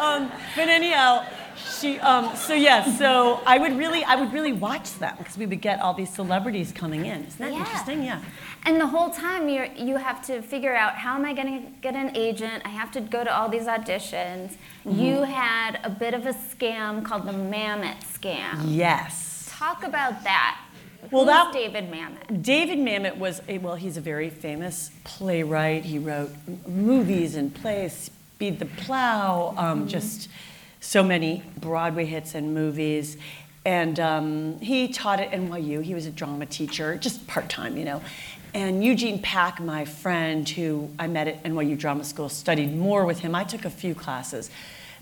Um, 0.00 0.28
but 0.56 0.68
anyhow, 0.68 1.24
she. 1.56 1.98
Um, 2.00 2.34
so 2.36 2.54
yes. 2.54 2.98
So 2.98 3.40
I 3.46 3.58
would 3.58 3.76
really, 3.76 4.04
I 4.04 4.16
would 4.16 4.32
really 4.32 4.52
watch 4.52 4.92
them 4.98 5.14
because 5.18 5.36
we 5.38 5.46
would 5.46 5.60
get 5.60 5.80
all 5.80 5.94
these 5.94 6.12
celebrities 6.12 6.72
coming 6.72 7.06
in. 7.06 7.24
Isn't 7.24 7.38
that 7.38 7.52
Yeah. 7.52 7.58
interesting? 7.60 8.02
Yeah. 8.02 8.20
And 8.64 8.80
the 8.80 8.86
whole 8.86 9.10
time 9.10 9.48
you 9.48 9.66
you 9.76 9.96
have 9.96 10.24
to 10.26 10.42
figure 10.42 10.74
out 10.74 10.94
how 10.96 11.14
am 11.14 11.24
I 11.24 11.32
going 11.34 11.62
to 11.62 11.70
get 11.80 11.94
an 11.94 12.16
agent? 12.16 12.62
I 12.64 12.70
have 12.70 12.90
to 12.92 13.00
go 13.00 13.22
to 13.24 13.34
all 13.36 13.48
these 13.48 13.66
auditions. 13.66 14.56
Mm-hmm. 14.84 14.98
You 15.00 15.22
had 15.22 15.78
a 15.84 15.90
bit 15.90 16.14
of 16.14 16.26
a 16.26 16.32
scam 16.32 17.04
called 17.04 17.26
the 17.26 17.32
Mamet 17.32 18.00
scam. 18.02 18.62
Yes. 18.66 19.48
Talk 19.50 19.84
about 19.84 20.24
that. 20.24 20.60
Well, 21.12 21.24
Who's 21.24 21.32
that- 21.34 21.52
David 21.52 21.90
Mamet. 21.92 22.42
David 22.42 22.78
Mamet 22.78 23.16
was 23.18 23.40
a, 23.48 23.58
well, 23.58 23.76
he's 23.76 23.96
a 23.96 24.00
very 24.00 24.28
famous 24.28 24.90
playwright. 25.04 25.84
He 25.84 25.98
wrote 26.00 26.30
m- 26.48 26.58
movies 26.66 27.36
and 27.36 27.54
plays, 27.54 28.10
Speed 28.36 28.58
the 28.58 28.66
Plow, 28.66 29.54
um, 29.56 29.86
just 29.86 30.28
so 30.80 31.02
many 31.02 31.42
Broadway 31.58 32.04
hits 32.04 32.34
and 32.34 32.54
movies. 32.54 33.16
And 33.64 33.98
um, 33.98 34.60
he 34.60 34.88
taught 34.88 35.20
at 35.20 35.32
NYU. 35.32 35.82
He 35.82 35.94
was 35.94 36.06
a 36.06 36.10
drama 36.10 36.46
teacher, 36.46 36.96
just 36.96 37.26
part 37.26 37.48
time, 37.48 37.76
you 37.76 37.84
know. 37.84 38.00
And 38.54 38.84
Eugene 38.84 39.20
Pack, 39.20 39.60
my 39.60 39.84
friend, 39.84 40.48
who 40.48 40.88
I 40.98 41.08
met 41.08 41.28
at 41.28 41.42
NYU 41.42 41.76
Drama 41.76 42.04
School, 42.04 42.28
studied 42.28 42.74
more 42.74 43.04
with 43.04 43.18
him. 43.20 43.34
I 43.34 43.44
took 43.44 43.64
a 43.64 43.70
few 43.70 43.94
classes. 43.94 44.50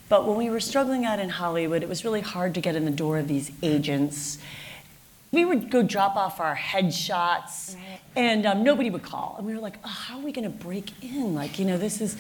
But 0.08 0.26
when 0.26 0.36
we 0.36 0.50
were 0.50 0.60
struggling 0.60 1.04
out 1.04 1.18
in 1.18 1.28
Hollywood, 1.28 1.82
it 1.82 1.88
was 1.88 2.04
really 2.04 2.20
hard 2.20 2.54
to 2.54 2.60
get 2.60 2.74
in 2.74 2.84
the 2.84 2.90
door 2.90 3.18
of 3.18 3.28
these 3.28 3.52
agents 3.62 4.38
we 5.34 5.44
would 5.44 5.68
go 5.68 5.82
drop 5.82 6.16
off 6.16 6.38
our 6.40 6.54
headshots 6.54 7.74
and 8.14 8.46
um, 8.46 8.62
nobody 8.62 8.88
would 8.88 9.02
call 9.02 9.34
and 9.36 9.46
we 9.46 9.52
were 9.52 9.60
like 9.60 9.76
oh, 9.84 9.88
how 9.88 10.18
are 10.18 10.22
we 10.22 10.32
going 10.32 10.44
to 10.44 10.64
break 10.64 10.90
in 11.02 11.34
like 11.34 11.58
you 11.58 11.64
know 11.64 11.76
this 11.76 12.00
is 12.00 12.16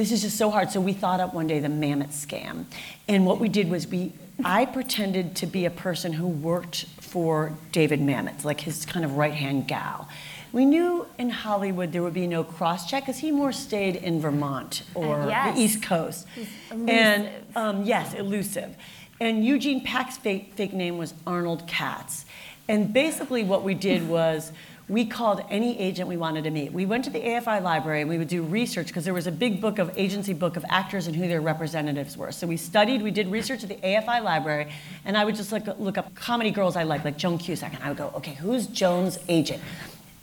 this 0.00 0.12
is 0.12 0.22
just 0.22 0.38
so 0.38 0.48
hard. 0.48 0.70
So 0.70 0.80
we 0.80 0.94
thought 0.94 1.20
up 1.20 1.34
one 1.34 1.46
day 1.46 1.60
the 1.60 1.68
Mamet 1.68 2.08
scam. 2.08 2.64
And 3.06 3.26
what 3.26 3.38
we 3.38 3.50
did 3.50 3.68
was 3.68 3.86
we 3.86 4.12
i 4.42 4.64
pretended 4.64 5.36
to 5.36 5.46
be 5.46 5.66
a 5.66 5.70
person 5.70 6.14
who 6.14 6.26
worked 6.26 6.86
for 6.98 7.52
david 7.72 8.00
mamet 8.00 8.42
like 8.42 8.58
his 8.58 8.86
kind 8.86 9.04
of 9.04 9.18
right 9.18 9.34
hand 9.34 9.68
gal. 9.68 10.08
We 10.52 10.64
knew 10.64 11.06
in 11.18 11.28
hollywood 11.28 11.92
there 11.92 12.02
would 12.02 12.14
be 12.14 12.26
no 12.26 12.42
cross 12.42 12.88
check 12.88 13.02
because 13.02 13.18
he 13.18 13.30
more 13.30 13.52
stayed 13.52 13.96
in 13.96 14.18
vermont 14.18 14.84
or 14.94 15.26
yes. 15.28 15.54
the 15.54 15.60
east 15.60 15.82
coast. 15.82 16.26
And 16.70 17.28
um, 17.54 17.84
yes 17.84 18.14
elusive. 18.14 18.74
And 19.20 19.44
Eugene 19.44 19.84
Pack's 19.84 20.16
fake, 20.16 20.54
fake 20.54 20.72
name 20.72 20.96
was 20.96 21.12
Arnold 21.26 21.66
Katz. 21.66 22.24
And 22.70 22.90
basically, 22.90 23.44
what 23.44 23.62
we 23.62 23.74
did 23.74 24.08
was 24.08 24.52
we 24.90 25.06
called 25.06 25.40
any 25.50 25.78
agent 25.78 26.08
we 26.08 26.16
wanted 26.16 26.42
to 26.44 26.50
meet. 26.50 26.72
We 26.72 26.84
went 26.84 27.04
to 27.04 27.10
the 27.10 27.20
AFI 27.20 27.62
library 27.62 28.00
and 28.00 28.10
we 28.10 28.18
would 28.18 28.26
do 28.26 28.42
research 28.42 28.88
because 28.88 29.04
there 29.04 29.14
was 29.14 29.28
a 29.28 29.32
big 29.32 29.60
book 29.60 29.78
of 29.78 29.96
agency 29.96 30.32
book 30.32 30.56
of 30.56 30.64
actors 30.68 31.06
and 31.06 31.14
who 31.14 31.28
their 31.28 31.40
representatives 31.40 32.16
were. 32.16 32.32
So 32.32 32.48
we 32.48 32.56
studied, 32.56 33.00
we 33.00 33.12
did 33.12 33.28
research 33.28 33.62
at 33.62 33.68
the 33.68 33.76
AFI 33.76 34.20
library, 34.20 34.72
and 35.04 35.16
I 35.16 35.24
would 35.24 35.36
just 35.36 35.52
like 35.52 35.66
look 35.78 35.96
up 35.96 36.12
comedy 36.16 36.50
girls 36.50 36.74
I 36.74 36.82
like, 36.82 37.04
like 37.04 37.16
Joan 37.16 37.38
Cusack, 37.38 37.72
and 37.72 37.84
I 37.84 37.88
would 37.88 37.98
go, 37.98 38.10
okay, 38.16 38.34
who's 38.34 38.66
Joan's 38.66 39.18
agent? 39.28 39.62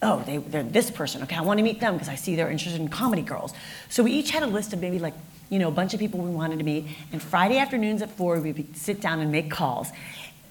oh, 0.01 0.21
they, 0.25 0.37
they're 0.37 0.63
this 0.63 0.91
person. 0.91 1.23
Okay, 1.23 1.35
I 1.35 1.41
want 1.41 1.57
to 1.57 1.63
meet 1.63 1.79
them 1.79 1.93
because 1.93 2.09
I 2.09 2.15
see 2.15 2.35
they're 2.35 2.51
interested 2.51 2.79
in 2.79 2.87
comedy 2.87 3.23
girls. 3.23 3.53
So 3.89 4.03
we 4.03 4.11
each 4.11 4.29
had 4.29 4.43
a 4.43 4.47
list 4.47 4.73
of 4.73 4.79
maybe 4.79 4.99
like, 4.99 5.15
you 5.49 5.59
know, 5.59 5.69
a 5.69 5.71
bunch 5.71 5.93
of 5.93 5.99
people 5.99 6.19
we 6.19 6.29
wanted 6.29 6.59
to 6.59 6.65
meet. 6.65 6.85
And 7.11 7.21
Friday 7.21 7.57
afternoons 7.57 8.01
at 8.01 8.11
four, 8.11 8.39
we 8.39 8.51
would 8.51 8.77
sit 8.77 9.01
down 9.01 9.21
and 9.21 9.31
make 9.31 9.49
calls. 9.49 9.89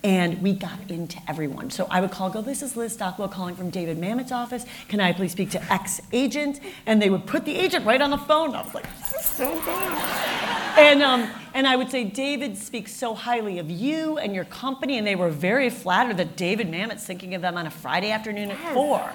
And 0.06 0.40
we 0.40 0.52
got 0.52 0.78
into 0.88 1.18
everyone. 1.26 1.68
So 1.68 1.88
I 1.90 2.00
would 2.00 2.12
call, 2.12 2.30
go, 2.30 2.40
this 2.40 2.62
is 2.62 2.76
Liz 2.76 2.92
Stockwell 2.92 3.26
calling 3.26 3.56
from 3.56 3.70
David 3.70 3.98
Mamet's 3.98 4.30
office. 4.30 4.64
Can 4.86 5.00
I 5.00 5.12
please 5.12 5.32
speak 5.32 5.50
to 5.50 5.72
X 5.72 6.00
agent? 6.12 6.60
And 6.86 7.02
they 7.02 7.10
would 7.10 7.26
put 7.26 7.44
the 7.44 7.56
agent 7.56 7.84
right 7.84 8.00
on 8.00 8.10
the 8.10 8.16
phone. 8.16 8.54
I 8.54 8.62
was 8.62 8.72
like, 8.72 8.86
this 9.00 9.14
is 9.14 9.26
so 9.26 9.52
good. 9.62 9.92
And, 10.78 11.02
um, 11.02 11.28
and 11.54 11.66
I 11.66 11.74
would 11.74 11.90
say, 11.90 12.04
David 12.04 12.56
speaks 12.56 12.94
so 12.94 13.14
highly 13.14 13.58
of 13.58 13.68
you 13.68 14.16
and 14.18 14.32
your 14.32 14.44
company. 14.44 14.96
And 14.96 15.04
they 15.04 15.16
were 15.16 15.28
very 15.28 15.70
flattered 15.70 16.18
that 16.18 16.36
David 16.36 16.70
Mamet's 16.70 17.04
thinking 17.04 17.34
of 17.34 17.42
them 17.42 17.56
on 17.56 17.66
a 17.66 17.70
Friday 17.72 18.12
afternoon 18.12 18.52
at 18.52 18.74
four. 18.74 19.10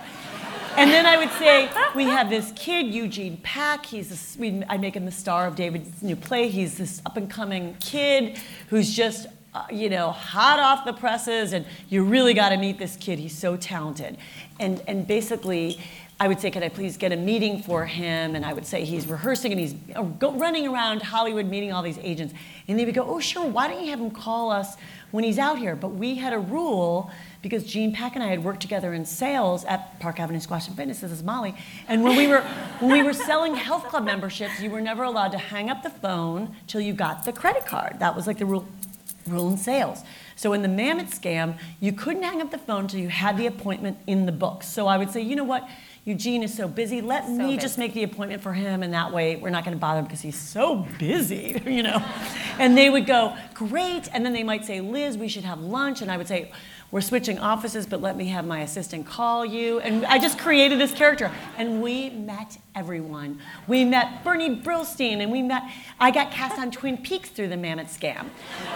And 0.76 0.92
then 0.92 1.06
I 1.06 1.16
would 1.16 1.32
say, 1.40 1.70
we 1.96 2.04
have 2.04 2.30
this 2.30 2.52
kid, 2.58 2.88
Eugene 2.88 3.38
Pack. 3.44 3.86
He's 3.86 4.10
this, 4.10 4.36
we, 4.38 4.62
I 4.68 4.76
make 4.76 4.98
him 4.98 5.06
the 5.06 5.12
star 5.12 5.48
of 5.48 5.56
David's 5.56 6.04
new 6.04 6.18
play. 6.18 6.50
He's 6.50 6.78
this 6.78 7.02
up 7.06 7.16
and 7.16 7.30
coming 7.30 7.78
kid 7.80 8.42
who's 8.68 8.94
just 8.94 9.28
uh, 9.54 9.66
you 9.72 9.90
know, 9.90 10.12
hot 10.12 10.60
off 10.60 10.86
the 10.86 10.94
presses, 10.94 11.52
and 11.54 11.66
you 11.90 12.04
really 12.04 12.34
got 12.34 12.50
to 12.50 12.58
meet 12.58 12.78
this 12.78 12.96
kid. 12.96 13.20
He's 13.20 13.38
so 13.38 13.58
talented. 13.58 14.18
And, 14.60 14.82
and 14.88 15.06
basically, 15.06 15.80
I 16.22 16.28
would 16.28 16.40
say, 16.40 16.52
Can 16.52 16.62
I 16.62 16.70
please 16.70 16.98
get 16.98 17.12
a 17.12 17.18
meeting 17.18 17.64
for 17.64 17.86
him? 17.86 18.36
And 18.36 18.46
I 18.46 18.54
would 18.54 18.66
say, 18.66 18.86
He's 18.86 19.08
rehearsing 19.08 19.52
and 19.52 19.60
he's 19.60 19.76
running 20.22 20.68
around 20.68 21.02
Hollywood 21.02 21.48
meeting 21.48 21.74
all 21.74 21.82
these 21.82 21.98
agents. 21.98 22.34
And 22.68 22.80
they 22.80 22.86
would 22.86 22.94
go, 22.94 23.04
Oh, 23.04 23.20
sure, 23.20 23.46
why 23.46 23.68
don't 23.68 23.84
you 23.84 23.90
have 23.90 24.00
him 24.00 24.12
call 24.12 24.52
us 24.52 24.78
when 25.10 25.24
he's 25.24 25.40
out 25.40 25.58
here? 25.58 25.76
But 25.76 25.90
we 25.90 26.16
had 26.16 26.32
a 26.32 26.40
rule 26.40 27.12
because 27.42 27.66
Gene 27.66 27.92
Pack 27.92 28.14
and 28.14 28.24
I 28.24 28.28
had 28.28 28.44
worked 28.44 28.62
together 28.62 28.94
in 28.94 29.04
sales 29.04 29.66
at 29.66 30.00
Park 30.00 30.20
Avenue 30.20 30.40
Squash 30.40 30.68
and 30.68 30.78
Fitness. 30.78 31.00
This 31.00 31.12
is 31.12 31.24
Molly. 31.24 31.56
And 31.88 32.04
when 32.04 32.16
we 32.16 32.28
were 32.28 32.42
when 32.80 32.92
we 32.92 33.02
were 33.02 33.14
selling 33.14 33.56
health 33.56 33.86
club 33.86 34.06
memberships, 34.06 34.62
you 34.62 34.70
were 34.70 34.80
never 34.80 35.04
allowed 35.04 35.32
to 35.32 35.40
hang 35.40 35.72
up 35.72 35.82
the 35.82 35.90
phone 35.90 36.56
till 36.68 36.82
you 36.82 36.94
got 36.94 37.26
the 37.26 37.34
credit 37.34 37.66
card. 37.66 37.98
That 37.98 38.16
was 38.16 38.28
like 38.28 38.38
the 38.38 38.46
rule 38.46 38.68
rule 39.28 39.50
in 39.50 39.58
sales. 39.58 40.04
So 40.36 40.54
in 40.54 40.62
the 40.62 40.68
Mamet 40.68 41.10
scam, 41.10 41.58
you 41.80 41.94
couldn't 41.94 42.24
hang 42.24 42.42
up 42.42 42.52
the 42.52 42.58
phone 42.58 42.82
until 42.82 43.00
you 43.00 43.10
had 43.10 43.38
the 43.38 43.48
appointment 43.48 43.98
in 44.08 44.26
the 44.26 44.32
book. 44.32 44.64
So 44.64 44.88
I 44.88 44.98
would 44.98 45.12
say, 45.12 45.22
you 45.22 45.36
know 45.36 45.44
what? 45.44 45.68
Eugene 46.04 46.42
is 46.42 46.52
so 46.56 46.68
busy. 46.68 47.00
Let 47.00 47.26
So 47.26 47.32
me 47.34 47.58
just 47.58 47.78
make 47.78 47.94
the 47.94 48.02
appointment 48.02 48.42
for 48.42 48.54
him, 48.54 48.82
and 48.82 48.92
that 48.94 49.14
way 49.14 49.36
we're 49.36 49.52
not 49.52 49.64
going 49.64 49.78
to 49.78 49.80
bother 49.80 50.00
him 50.00 50.06
because 50.06 50.22
he's 50.22 50.38
so 50.40 50.88
busy, 50.98 51.62
you 51.68 51.84
know. 51.84 52.04
And 52.58 52.76
they 52.76 52.90
would 52.90 53.06
go, 53.06 53.36
great. 53.54 54.10
And 54.12 54.26
then 54.26 54.34
they 54.34 54.44
might 54.44 54.66
say, 54.66 54.82
Liz, 54.82 55.16
we 55.16 55.28
should 55.28 55.44
have 55.44 55.60
lunch. 55.60 56.02
And 56.02 56.12
I 56.12 56.18
would 56.18 56.28
say, 56.28 56.52
we're 56.92 57.02
switching 57.02 57.40
offices, 57.40 57.86
but 57.86 58.02
let 58.02 58.18
me 58.18 58.28
have 58.28 58.46
my 58.46 58.62
assistant 58.62 59.06
call 59.06 59.46
you. 59.46 59.80
And 59.80 60.06
I 60.06 60.20
just 60.20 60.38
created 60.38 60.80
this 60.80 60.94
character. 60.94 61.32
And 61.58 61.82
we 61.82 62.10
met 62.10 62.58
everyone. 62.76 63.40
We 63.68 63.86
met 63.86 64.24
Bernie 64.26 64.58
Brillstein, 64.58 65.22
and 65.22 65.32
we 65.32 65.42
met, 65.42 65.64
I 66.00 66.12
got 66.12 66.32
cast 66.32 66.60
on 66.60 66.70
Twin 66.70 66.98
Peaks 66.98 67.30
through 67.30 67.48
the 67.48 67.56
Mamet 67.56 67.86
Scam 67.86 68.28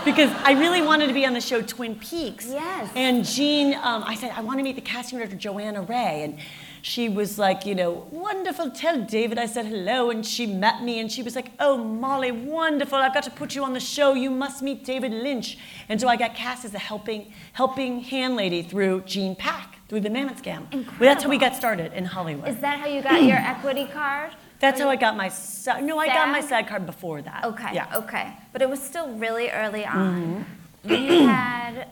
because 0.05 0.31
I 0.43 0.53
really 0.53 0.81
wanted 0.81 1.07
to 1.07 1.13
be 1.13 1.25
on 1.25 1.33
the 1.33 1.41
show 1.41 1.61
Twin 1.61 1.95
Peaks. 1.95 2.47
Yes. 2.47 2.89
And 2.95 3.25
Gene, 3.25 3.73
um, 3.75 4.03
I 4.05 4.15
said, 4.15 4.31
I 4.31 4.41
want 4.41 4.59
to 4.59 4.63
meet 4.63 4.75
the 4.75 4.81
casting 4.81 5.19
director, 5.19 5.35
Johanna 5.35 5.81
Ray. 5.81 6.23
And 6.23 6.39
she 6.85 7.09
was 7.09 7.39
like, 7.39 7.65
you 7.65 7.73
know, 7.73 8.05
wonderful, 8.11 8.69
tell 8.69 9.01
David 9.01 9.39
I 9.39 9.47
said 9.47 9.65
hello. 9.65 10.11
And 10.11 10.23
she 10.23 10.45
met 10.45 10.83
me 10.83 10.99
and 10.99 11.11
she 11.11 11.23
was 11.23 11.35
like, 11.35 11.47
oh, 11.59 11.77
Molly, 11.77 12.31
wonderful. 12.31 12.99
I've 12.99 13.11
got 13.11 13.23
to 13.23 13.31
put 13.31 13.55
you 13.55 13.63
on 13.63 13.73
the 13.73 13.79
show. 13.79 14.13
You 14.13 14.29
must 14.29 14.61
meet 14.61 14.85
David 14.85 15.11
Lynch. 15.11 15.57
And 15.89 15.99
so 15.99 16.07
I 16.07 16.15
got 16.15 16.35
cast 16.35 16.63
as 16.63 16.75
a 16.75 16.77
helping, 16.77 17.33
helping 17.53 18.01
hand 18.01 18.35
lady 18.35 18.61
through 18.61 19.01
Gene 19.01 19.35
Pack, 19.35 19.79
through 19.89 20.01
the 20.01 20.09
Mamet 20.09 20.39
Scam. 20.43 20.71
Well, 20.71 21.09
that's 21.09 21.23
how 21.23 21.29
we 21.31 21.39
got 21.39 21.55
started 21.55 21.91
in 21.93 22.05
Hollywood. 22.05 22.49
Is 22.49 22.57
that 22.57 22.77
how 22.77 22.85
you 22.85 23.01
got 23.01 23.23
your 23.23 23.37
equity 23.37 23.87
card? 23.91 24.33
that's 24.59 24.79
how 24.79 24.87
I 24.87 24.95
got 24.95 25.17
my, 25.17 25.29
sa- 25.29 25.79
no, 25.79 25.97
I 25.97 26.05
got 26.05 26.29
my 26.29 26.41
SAG? 26.41 26.67
Card 26.67 26.85
before 26.85 27.19
that. 27.23 27.45
Okay, 27.45 27.71
Yeah. 27.73 27.87
Mm-hmm. 27.87 28.03
okay. 28.03 28.33
But 28.53 28.61
it 28.61 28.69
was 28.69 28.79
still 28.79 29.09
really 29.13 29.49
early 29.49 29.87
on. 29.87 30.45
Had 30.87 30.91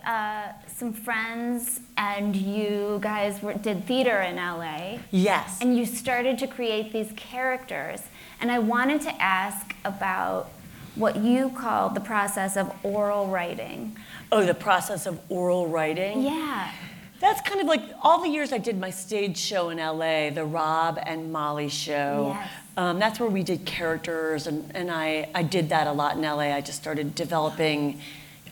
uh, 0.06 0.51
some 0.68 0.93
friends, 0.93 1.80
and 1.97 2.36
you 2.36 2.99
guys 3.01 3.41
were, 3.41 3.54
did 3.54 3.86
theater 3.86 4.20
in 4.22 4.36
LA, 4.36 4.99
Yes. 5.12 5.60
and 5.62 5.78
you 5.78 5.86
started 5.86 6.38
to 6.39 6.47
create 6.47 6.91
these 6.91 7.12
characters. 7.16 8.01
And 8.41 8.51
I 8.51 8.60
wanted 8.60 9.01
to 9.01 9.22
ask 9.22 9.76
about 9.86 10.49
what 10.95 11.16
you 11.18 11.49
call 11.49 11.89
the 11.89 11.99
process 12.01 12.56
of 12.58 12.72
oral 12.84 13.28
writing. 13.28 13.95
oh, 14.32 14.45
the 14.45 14.54
process 14.54 15.06
of 15.06 15.20
oral 15.30 15.68
writing? 15.68 16.22
Yeah. 16.24 16.72
That's 17.20 17.39
kind 17.41 17.62
of 17.62 17.68
like 17.68 17.82
all 18.01 18.22
the 18.22 18.28
years 18.30 18.51
I 18.51 18.58
did 18.58 18.78
my 18.78 18.89
stage 18.89 19.38
show 19.38 19.70
in 19.70 19.78
LA, 19.78 20.30
the 20.30 20.43
Rob 20.43 20.99
and 21.06 21.32
Molly 21.32 21.70
show. 21.70 22.36
Yes. 22.38 22.49
Um, 22.76 22.99
that's 22.99 23.20
where 23.20 23.30
we 23.30 23.43
did 23.43 23.66
characters, 23.66 24.45
and, 24.47 24.70
and 24.76 24.91
I, 24.91 25.30
I 25.34 25.43
did 25.43 25.70
that 25.70 25.88
a 25.88 25.91
lot 25.93 26.16
in 26.18 26.22
LA. 26.24 26.54
I 26.54 26.60
just 26.62 26.80
started 26.82 27.16
developing 27.16 28.01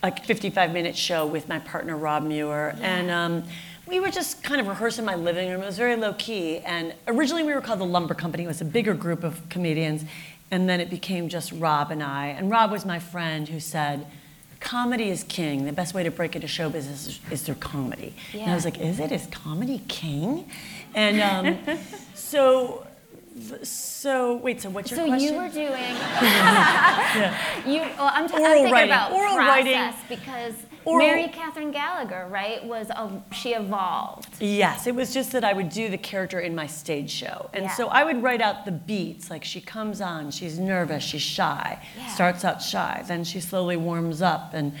a 0.02 0.10
55 0.10 0.72
minute 0.72 0.96
show 0.96 1.26
with 1.26 1.48
my 1.48 1.58
partner, 1.60 1.96
Rob 1.96 2.24
Muir. 2.24 2.76
And 2.80 3.10
um, 3.10 3.44
we 3.86 4.00
were 4.00 4.10
just 4.10 4.42
kind 4.42 4.60
of 4.60 4.66
rehearsing 4.66 5.02
in 5.02 5.06
my 5.06 5.14
living 5.14 5.50
room. 5.50 5.62
It 5.62 5.66
was 5.66 5.78
very 5.78 5.96
low 5.96 6.14
key. 6.14 6.58
And 6.58 6.94
originally 7.06 7.44
we 7.44 7.54
were 7.54 7.60
called 7.60 7.78
the 7.78 7.86
Lumber 7.86 8.14
Company, 8.14 8.44
it 8.44 8.48
was 8.48 8.60
a 8.60 8.66
bigger 8.66 8.94
group 8.94 9.22
of 9.22 9.48
comedians. 9.48 10.04
And 10.50 10.68
then 10.68 10.80
it 10.80 10.90
became 10.90 11.28
just 11.28 11.52
Rob 11.52 11.90
and 11.90 12.02
I. 12.02 12.26
And 12.28 12.50
Rob 12.50 12.70
was 12.70 12.84
my 12.84 12.98
friend 12.98 13.48
who 13.48 13.58
said, 13.58 14.06
Comedy 14.60 15.08
is 15.08 15.24
king. 15.24 15.64
The 15.64 15.72
best 15.72 15.92
way 15.92 16.04
to 16.04 16.10
break 16.10 16.36
into 16.36 16.46
show 16.46 16.70
business 16.70 17.06
is, 17.06 17.20
is 17.30 17.42
through 17.42 17.56
comedy. 17.56 18.14
And 18.32 18.50
I 18.50 18.54
was 18.54 18.64
like, 18.64 18.78
is 18.78 19.00
it? 19.00 19.10
Is 19.10 19.26
comedy 19.26 19.82
king? 19.88 20.48
And 20.94 21.20
um, 21.20 21.78
so, 22.14 22.86
so 23.62 24.36
wait. 24.36 24.60
So 24.60 24.70
what's 24.70 24.90
your 24.90 25.00
So 25.00 25.06
question? 25.06 25.34
you 25.34 25.40
were 25.40 25.48
doing. 25.48 25.96
You. 27.66 27.80
Well, 27.96 28.10
I'm, 28.12 28.26
t- 28.28 28.34
I'm 28.34 28.40
Oral 28.42 28.54
thinking 28.54 28.72
writing. 28.72 28.90
about 28.90 29.12
Oral 29.12 29.34
process 29.36 29.66
writing. 29.66 29.94
because 30.08 30.54
Oral- 30.84 31.06
Mary 31.06 31.28
Catherine 31.28 31.70
Gallagher, 31.70 32.26
right, 32.30 32.64
was 32.64 32.88
a, 32.90 33.22
she 33.32 33.50
evolved. 33.54 34.28
Yes, 34.40 34.86
it 34.86 34.94
was 34.94 35.12
just 35.14 35.30
that 35.32 35.44
I 35.44 35.52
would 35.52 35.68
do 35.68 35.88
the 35.90 35.98
character 35.98 36.40
in 36.40 36.54
my 36.54 36.66
stage 36.66 37.10
show. 37.10 37.50
And 37.52 37.64
Yeah. 37.64 37.70
so 37.74 37.88
I 37.88 38.02
would 38.04 38.22
write 38.22 38.40
out 38.40 38.64
the 38.64 38.72
beats. 38.72 39.30
Like 39.30 39.44
she 39.44 39.60
comes 39.60 40.00
on, 40.00 40.30
she's 40.30 40.58
nervous, 40.58 41.04
she's 41.04 41.22
shy, 41.22 41.78
Yeah. 41.96 42.08
starts 42.08 42.44
out 42.44 42.60
shy, 42.62 43.04
then 43.06 43.22
she 43.24 43.38
slowly 43.40 43.76
warms 43.76 44.22
up 44.22 44.54
and 44.54 44.72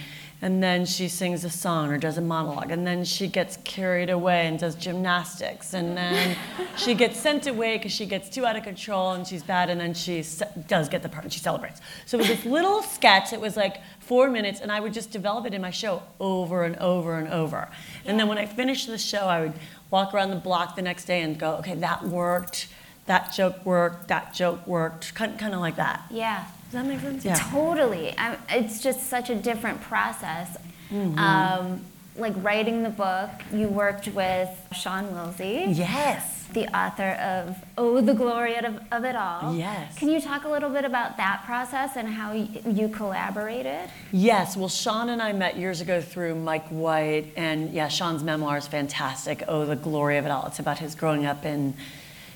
and 0.42 0.60
then 0.60 0.84
she 0.84 1.06
sings 1.06 1.44
a 1.44 1.50
song 1.50 1.92
or 1.92 1.98
does 1.98 2.18
a 2.18 2.20
monologue. 2.20 2.72
And 2.72 2.84
then 2.84 3.04
she 3.04 3.28
gets 3.28 3.58
carried 3.58 4.10
away 4.10 4.48
and 4.48 4.58
does 4.58 4.74
gymnastics. 4.74 5.72
And 5.72 5.96
then 5.96 6.36
she 6.76 6.94
gets 6.94 7.20
sent 7.20 7.46
away 7.46 7.78
because 7.78 7.92
she 7.92 8.06
gets 8.06 8.28
too 8.28 8.44
out 8.44 8.56
of 8.56 8.64
control 8.64 9.12
and 9.12 9.24
she's 9.24 9.44
bad. 9.44 9.70
And 9.70 9.80
then 9.80 9.94
she 9.94 10.24
does 10.66 10.88
get 10.88 11.04
the 11.04 11.08
part 11.08 11.22
and 11.22 11.32
she 11.32 11.38
celebrates. 11.38 11.80
So 12.06 12.18
it 12.18 12.22
was 12.22 12.28
this 12.28 12.44
little 12.44 12.82
sketch 12.82 13.32
it 13.32 13.40
was 13.40 13.56
like 13.56 13.76
four 14.00 14.28
minutes 14.28 14.60
and 14.60 14.72
i 14.72 14.80
would 14.80 14.92
just 14.92 15.12
develop 15.12 15.46
it 15.46 15.54
in 15.54 15.62
my 15.62 15.70
show 15.70 16.02
over 16.18 16.64
and 16.64 16.76
over 16.78 17.16
and 17.16 17.28
over. 17.28 17.68
And 18.04 18.18
then 18.18 18.26
when 18.26 18.36
i 18.36 18.46
finished 18.46 18.88
the 18.88 18.98
show 18.98 19.26
i 19.26 19.40
would 19.40 19.54
walk 19.90 20.12
around 20.12 20.30
the 20.30 20.36
block 20.36 20.74
the 20.74 20.82
next 20.82 21.04
day 21.04 21.22
and 21.22 21.38
go 21.38 21.52
okay 21.56 21.74
that 21.76 22.02
worked. 22.04 22.68
That 23.06 23.32
joke 23.32 23.64
worked. 23.64 24.08
That 24.08 24.32
joke 24.32 24.66
worked. 24.66 25.14
Kind, 25.14 25.38
kind 25.38 25.54
of 25.54 25.60
like 25.60 25.76
that. 25.76 26.02
Yeah. 26.10 26.44
Does 26.72 26.82
that 26.82 26.86
make 26.86 27.00
sense 27.00 27.24
yeah 27.24 27.34
Totally. 27.34 28.14
I, 28.16 28.38
it's 28.48 28.82
just 28.82 29.08
such 29.08 29.28
a 29.30 29.34
different 29.34 29.80
process. 29.82 30.56
Mm-hmm. 30.90 31.18
Um, 31.18 31.84
like 32.16 32.34
writing 32.36 32.82
the 32.82 32.90
book, 32.90 33.30
you 33.52 33.68
worked 33.68 34.08
with 34.08 34.48
Sean 34.72 35.04
Wilsey, 35.08 35.76
yes 35.76 36.42
the 36.52 36.66
author 36.76 37.12
of 37.12 37.56
Oh, 37.78 38.00
the 38.00 38.14
Glory 38.14 38.56
of, 38.56 38.80
of 38.92 39.04
It 39.04 39.16
All. 39.16 39.54
Yes. 39.54 39.98
Can 39.98 40.08
you 40.08 40.20
talk 40.20 40.44
a 40.44 40.48
little 40.48 40.70
bit 40.70 40.84
about 40.84 41.16
that 41.16 41.42
process 41.44 41.96
and 41.96 42.08
how 42.08 42.32
y- 42.34 42.48
you 42.66 42.88
collaborated? 42.88 43.88
Yes, 44.12 44.56
well, 44.56 44.68
Sean 44.68 45.08
and 45.08 45.22
I 45.22 45.32
met 45.32 45.56
years 45.56 45.80
ago 45.80 46.00
through 46.00 46.34
Mike 46.34 46.68
White, 46.68 47.32
and 47.36 47.72
yeah, 47.72 47.88
Sean's 47.88 48.22
memoir 48.22 48.58
is 48.58 48.66
fantastic. 48.66 49.42
Oh, 49.48 49.64
the 49.64 49.76
glory 49.76 50.18
of 50.18 50.26
it 50.26 50.30
all. 50.30 50.46
It's 50.46 50.58
about 50.58 50.78
his 50.78 50.94
growing 50.94 51.26
up 51.26 51.44
in 51.44 51.74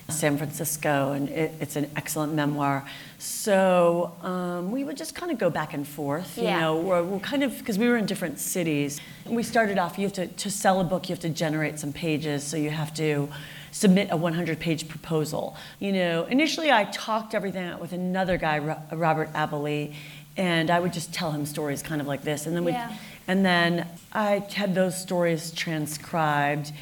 San 0.08 0.38
Francisco, 0.38 1.12
and 1.12 1.28
it, 1.28 1.52
it's 1.60 1.74
an 1.76 1.90
excellent 1.96 2.32
memoir. 2.32 2.84
So 3.18 4.12
um, 4.22 4.70
we 4.70 4.84
would 4.84 4.96
just 4.96 5.14
kind 5.16 5.32
of 5.32 5.38
go 5.38 5.50
back 5.50 5.74
and 5.74 5.86
forth, 5.86 6.38
you 6.38 6.44
Yeah. 6.44 6.60
know. 6.60 6.76
We're, 6.80 7.02
we're 7.02 7.18
kind 7.18 7.42
of 7.42 7.58
because 7.58 7.76
we 7.76 7.88
were 7.88 7.96
in 7.96 8.06
different 8.06 8.38
cities. 8.38 9.00
We 9.26 9.42
started 9.42 9.78
off. 9.78 9.98
You 9.98 10.04
have 10.04 10.12
to 10.14 10.26
to 10.28 10.50
sell 10.50 10.80
a 10.80 10.84
book. 10.84 11.08
You 11.08 11.14
have 11.14 11.22
to 11.22 11.28
generate 11.28 11.80
some 11.80 11.92
pages, 11.92 12.44
so 12.44 12.56
you 12.56 12.70
have 12.70 12.94
to 12.94 13.28
submit 13.72 14.08
a 14.10 14.16
100-page 14.16 14.88
proposal. 14.88 15.54
You 15.80 15.92
know, 15.92 16.24
initially 16.26 16.70
I 16.72 16.84
talked 16.84 17.34
everything 17.34 17.66
out 17.66 17.80
with 17.80 17.92
another 17.92 18.38
guy, 18.38 18.58
Robert 18.92 19.28
Abilene, 19.34 19.94
and 20.38 20.70
I 20.70 20.80
would 20.80 20.94
just 20.94 21.12
tell 21.12 21.30
him 21.32 21.44
stories 21.44 21.82
kind 21.82 22.00
of 22.00 22.06
like 22.06 22.22
this, 22.22 22.46
and 22.46 22.56
then 22.56 22.64
we, 22.64 22.72
Yeah. 22.72 22.96
and 23.28 23.44
then 23.44 23.86
I 24.12 24.46
had 24.54 24.74
those 24.74 24.98
stories 24.98 25.50
transcribed, 25.50 26.72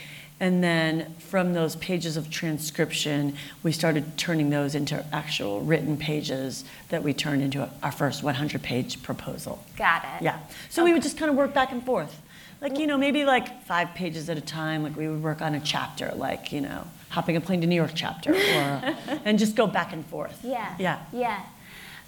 and 0.40 0.62
then 0.62 1.14
from 1.18 1.52
those 1.52 1.76
pages 1.76 2.16
of 2.16 2.30
transcription, 2.30 3.36
we 3.62 3.72
started 3.72 4.18
turning 4.18 4.50
those 4.50 4.74
into 4.74 5.04
actual 5.12 5.60
written 5.60 5.96
pages 5.96 6.64
that 6.88 7.02
we 7.02 7.14
turned 7.14 7.42
into 7.42 7.68
our 7.82 7.92
first 7.92 8.22
100-page 8.22 9.02
proposal. 9.02 9.64
Got 9.76 10.04
it. 10.04 10.22
Yeah. 10.22 10.40
So 10.70 10.84
we 10.84 10.92
would 10.92 11.02
just 11.02 11.16
kind 11.16 11.30
of 11.30 11.36
work 11.36 11.54
back 11.54 11.70
and 11.70 11.84
forth. 11.84 12.20
Like, 12.60 12.78
you 12.78 12.86
know, 12.86 12.98
maybe 12.98 13.24
like 13.24 13.64
five 13.64 13.94
pages 13.94 14.28
at 14.28 14.38
a 14.38 14.40
time. 14.40 14.82
Like 14.82 14.96
we 14.96 15.06
would 15.06 15.22
work 15.22 15.40
on 15.40 15.54
a 15.54 15.60
chapter, 15.60 16.12
like, 16.16 16.50
you 16.50 16.60
know, 16.60 16.86
hopping 17.10 17.36
a 17.36 17.40
plane 17.40 17.60
to 17.60 17.66
New 17.66 17.76
York 17.76 17.92
chapter, 17.94 18.32
or, 18.32 18.36
and 19.24 19.38
just 19.38 19.54
go 19.54 19.66
back 19.66 19.92
and 19.92 20.04
forth. 20.06 20.40
Yeah. 20.42 20.74
Yeah. 20.78 21.00
Yeah. 21.12 21.42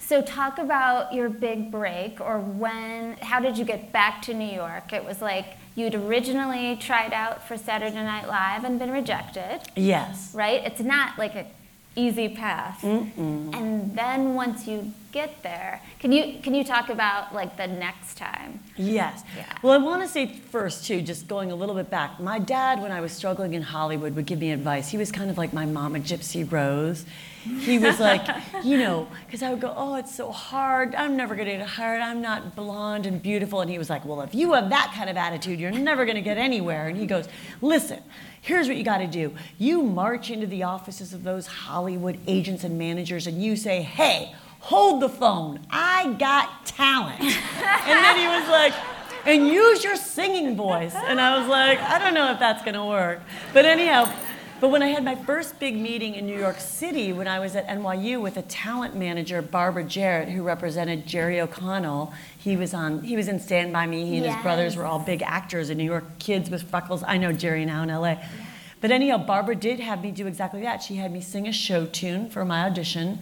So 0.01 0.22
talk 0.22 0.59
about 0.59 1.12
your 1.12 1.29
big 1.29 1.70
break 1.70 2.20
or 2.20 2.39
when 2.39 3.16
how 3.18 3.41
did 3.41 3.59
you 3.59 3.64
get 3.64 3.93
back 3.93 4.22
to 4.22 4.35
New 4.35 4.53
York? 4.53 4.93
It 4.93 5.05
was 5.05 5.20
like 5.20 5.57
you'd 5.77 5.95
originally 5.95 6.74
tried 6.77 7.12
out 7.12 7.47
for 7.47 7.57
Saturday 7.57 7.95
Night 7.95 8.27
Live 8.27 8.64
and 8.64 8.79
been 8.79 8.91
rejected, 8.91 9.61
Yes. 9.77 10.33
right? 10.35 10.62
It's 10.64 10.81
not 10.81 11.18
like 11.18 11.37
an 11.37 11.47
easy 11.95 12.29
path. 12.31 12.83
And 12.83 13.95
then 13.97 14.35
once 14.35 14.66
you 14.66 14.93
get 15.17 15.43
there, 15.43 15.81
can 15.99 16.12
you 16.12 16.39
can 16.43 16.55
you 16.55 16.62
talk 16.62 16.91
about 16.91 17.35
like 17.35 17.57
the 17.57 17.67
next 17.67 18.19
time? 18.19 18.61
Yes. 18.77 19.23
Yeah. 19.35 19.47
Well, 19.62 19.73
I 19.73 19.79
want 19.79 20.03
to 20.03 20.09
say 20.09 20.27
first, 20.27 20.85
too, 20.87 21.01
just 21.01 21.27
going 21.27 21.51
a 21.51 21.55
little 21.55 21.75
bit 21.75 21.89
back. 21.89 22.21
My 22.21 22.39
dad, 22.39 22.83
when 22.83 22.93
I 22.93 23.01
was 23.01 23.12
struggling 23.12 23.55
in 23.55 23.62
Hollywood, 23.62 24.14
would 24.14 24.27
give 24.27 24.41
me 24.41 24.53
advice. 24.53 24.91
He 24.91 24.99
was 24.99 25.11
kind 25.11 25.31
of 25.31 25.39
like 25.39 25.55
my 25.55 25.64
mama, 25.64 26.01
Gypsy 26.01 26.51
Rose. 26.51 27.07
He 27.61 27.79
was 27.79 27.99
like, 27.99 28.27
you 28.64 28.77
know, 28.77 29.09
because 29.25 29.43
I 29.43 29.51
would 29.51 29.61
go, 29.61 29.73
oh, 29.75 29.95
it's 29.95 30.14
so 30.14 30.31
hard. 30.31 30.95
I'm 30.95 31.17
never 31.17 31.35
going 31.35 31.49
to 31.49 31.57
get 31.57 31.67
hired. 31.67 32.03
I'm 32.03 32.21
not 32.21 32.55
blonde 32.55 33.07
and 33.07 33.23
beautiful. 33.23 33.62
And 33.62 33.71
he 33.71 33.79
was 33.79 33.89
like, 33.89 34.05
well, 34.05 34.21
if 34.21 34.35
you 34.35 34.53
have 34.53 34.69
that 34.69 34.93
kind 34.95 35.09
of 35.09 35.17
attitude, 35.17 35.59
you're 35.59 35.71
never 35.71 36.05
going 36.05 36.17
to 36.17 36.29
get 36.31 36.37
anywhere. 36.37 36.89
And 36.89 36.99
he 36.99 37.07
goes, 37.07 37.27
listen, 37.62 38.03
here's 38.43 38.69
what 38.69 38.77
you 38.77 38.85
got 38.85 38.99
to 38.99 39.07
do. 39.07 39.35
You 39.59 39.83
march 39.83 40.31
into 40.31 40.47
the 40.47 40.64
offices 40.64 41.14
of 41.14 41.23
those 41.23 41.47
Hollywood 41.47 42.19
agents 42.27 42.64
and 42.64 42.77
managers 42.77 43.27
and 43.27 43.43
you 43.43 43.57
say, 43.57 43.81
hey, 43.81 44.35
hold 44.67 45.01
the 45.01 45.09
phone. 45.09 45.61
I 45.71 46.12
got 46.19 46.67
talent. 46.67 47.21
and 47.21 48.05
then 48.05 48.17
he 48.19 48.27
was 48.27 48.49
like, 48.49 48.75
and 49.25 49.47
use 49.47 49.85
your 49.85 49.95
singing 49.95 50.57
voice. 50.57 50.95
And 50.95 51.21
I 51.21 51.39
was 51.39 51.49
like, 51.49 51.79
I 51.81 52.01
don't 52.01 52.14
know 52.14 52.33
if 52.33 52.41
that's 52.41 52.64
going 52.64 52.75
to 52.75 52.85
work. 52.85 53.21
But 53.53 53.64
anyhow, 53.64 54.12
but 54.61 54.71
when 54.71 54.83
I 54.83 54.89
had 54.89 55.05
my 55.05 55.14
first 55.14 55.61
big 55.61 55.77
meeting 55.77 56.17
in 56.17 56.27
New 56.27 56.37
York 56.37 56.59
City, 56.59 57.12
when 57.12 57.29
I 57.29 57.39
was 57.39 57.55
at 57.55 57.69
NYU 57.69 58.21
with 58.21 58.37
a 58.39 58.43
talent 58.43 58.97
manager, 58.97 59.41
Barbara 59.41 59.85
Jarrett, 59.85 60.31
who 60.31 60.43
represented 60.43 61.07
Jerry 61.07 61.41
O'Connell, 61.41 62.12
he 62.37 62.57
was 62.57 62.75
on. 62.75 63.05
He 63.05 63.17
was 63.17 63.29
in 63.29 63.39
Stand 63.39 63.73
by 63.73 63.87
Me. 63.87 64.05
He 64.05 64.17
and 64.17 64.27
his 64.27 64.43
brothers 64.43 64.75
were 64.75 64.85
all 64.85 64.99
big 64.99 65.23
actors 65.23 65.71
in 65.71 65.79
New 65.79 65.85
York. 65.85 66.19
Kids 66.19 66.51
with 66.51 66.64
freckles. 66.64 67.05
I 67.07 67.19
know 67.19 67.33
Jerry 67.33 67.64
now 67.64 67.85
in 67.85 67.89
LA. 67.89 68.17
But 68.81 68.91
anyhow, 68.91 69.19
Barbara 69.19 69.55
did 69.55 69.79
have 69.79 70.03
me 70.03 70.11
do 70.11 70.27
exactly 70.27 70.62
that. 70.62 70.83
She 70.83 70.97
had 70.97 71.12
me 71.12 71.21
sing 71.21 71.47
a 71.47 71.53
show 71.53 71.87
tune 71.87 72.29
for 72.31 72.45
my 72.45 72.64
audition. 72.64 73.21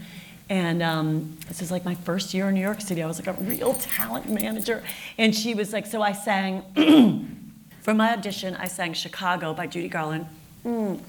And 0.48 0.82
um, 0.82 1.38
this 1.48 1.62
is 1.62 1.70
like 1.70 1.84
my 1.84 1.94
first 1.94 2.34
year 2.34 2.48
in 2.48 2.54
New 2.54 2.60
York 2.60 2.80
City. 2.80 3.02
I 3.02 3.06
was 3.06 3.18
like 3.18 3.28
a 3.38 3.40
real 3.40 3.74
talent 3.74 4.28
manager. 4.28 4.82
And 5.16 5.34
she 5.34 5.54
was 5.54 5.72
like, 5.72 5.86
so 5.86 6.02
I 6.02 6.12
sang, 6.12 6.62
for 7.80 7.94
my 7.94 8.12
audition, 8.12 8.54
I 8.56 8.68
sang 8.68 8.92
Chicago 8.92 9.54
by 9.54 9.66
Judy 9.66 9.88
Garland. 9.88 10.26
Amazing. 10.64 11.02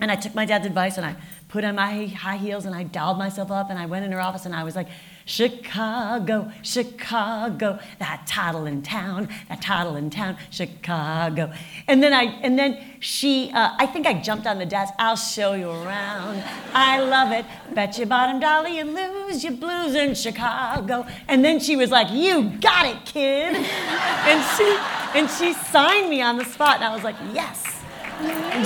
And 0.00 0.10
I 0.10 0.16
took 0.16 0.34
my 0.34 0.44
dad's 0.44 0.66
advice 0.66 0.96
and 0.96 1.06
I 1.06 1.16
put 1.48 1.64
on 1.64 1.76
my 1.76 2.06
high 2.06 2.36
heels 2.36 2.66
and 2.66 2.74
I 2.74 2.82
dolled 2.82 3.18
myself 3.18 3.50
up 3.50 3.70
and 3.70 3.78
I 3.78 3.86
went 3.86 4.04
in 4.04 4.12
her 4.12 4.20
office 4.20 4.44
and 4.44 4.54
I 4.54 4.64
was 4.64 4.76
like, 4.76 4.88
Chicago, 5.28 6.50
Chicago, 6.62 7.78
that 7.98 8.26
title 8.26 8.64
in 8.64 8.80
town, 8.80 9.28
that 9.50 9.60
title 9.60 9.94
in 9.96 10.08
town, 10.08 10.38
Chicago. 10.48 11.52
And 11.86 12.02
then 12.02 12.14
I, 12.14 12.22
and 12.40 12.58
then 12.58 12.82
she, 13.00 13.50
uh, 13.52 13.74
I 13.78 13.84
think 13.84 14.06
I 14.06 14.14
jumped 14.22 14.46
on 14.46 14.58
the 14.58 14.64
desk. 14.64 14.94
I'll 14.98 15.16
show 15.16 15.52
you 15.52 15.68
around. 15.68 16.42
I 16.72 17.00
love 17.00 17.32
it. 17.32 17.44
Bet 17.74 17.98
your 17.98 18.06
bottom 18.06 18.40
dollar 18.40 18.70
you 18.70 18.84
lose 18.84 19.44
your 19.44 19.52
blues 19.52 19.94
in 19.94 20.14
Chicago. 20.14 21.06
And 21.28 21.44
then 21.44 21.60
she 21.60 21.76
was 21.76 21.90
like, 21.90 22.10
you 22.10 22.48
got 22.60 22.86
it, 22.86 23.04
kid. 23.04 23.54
And 23.54 24.42
she, 24.56 24.78
and 25.18 25.28
she 25.30 25.52
signed 25.68 26.08
me 26.08 26.22
on 26.22 26.38
the 26.38 26.44
spot 26.46 26.76
and 26.76 26.84
I 26.84 26.94
was 26.94 27.04
like, 27.04 27.16
yes. 27.34 27.82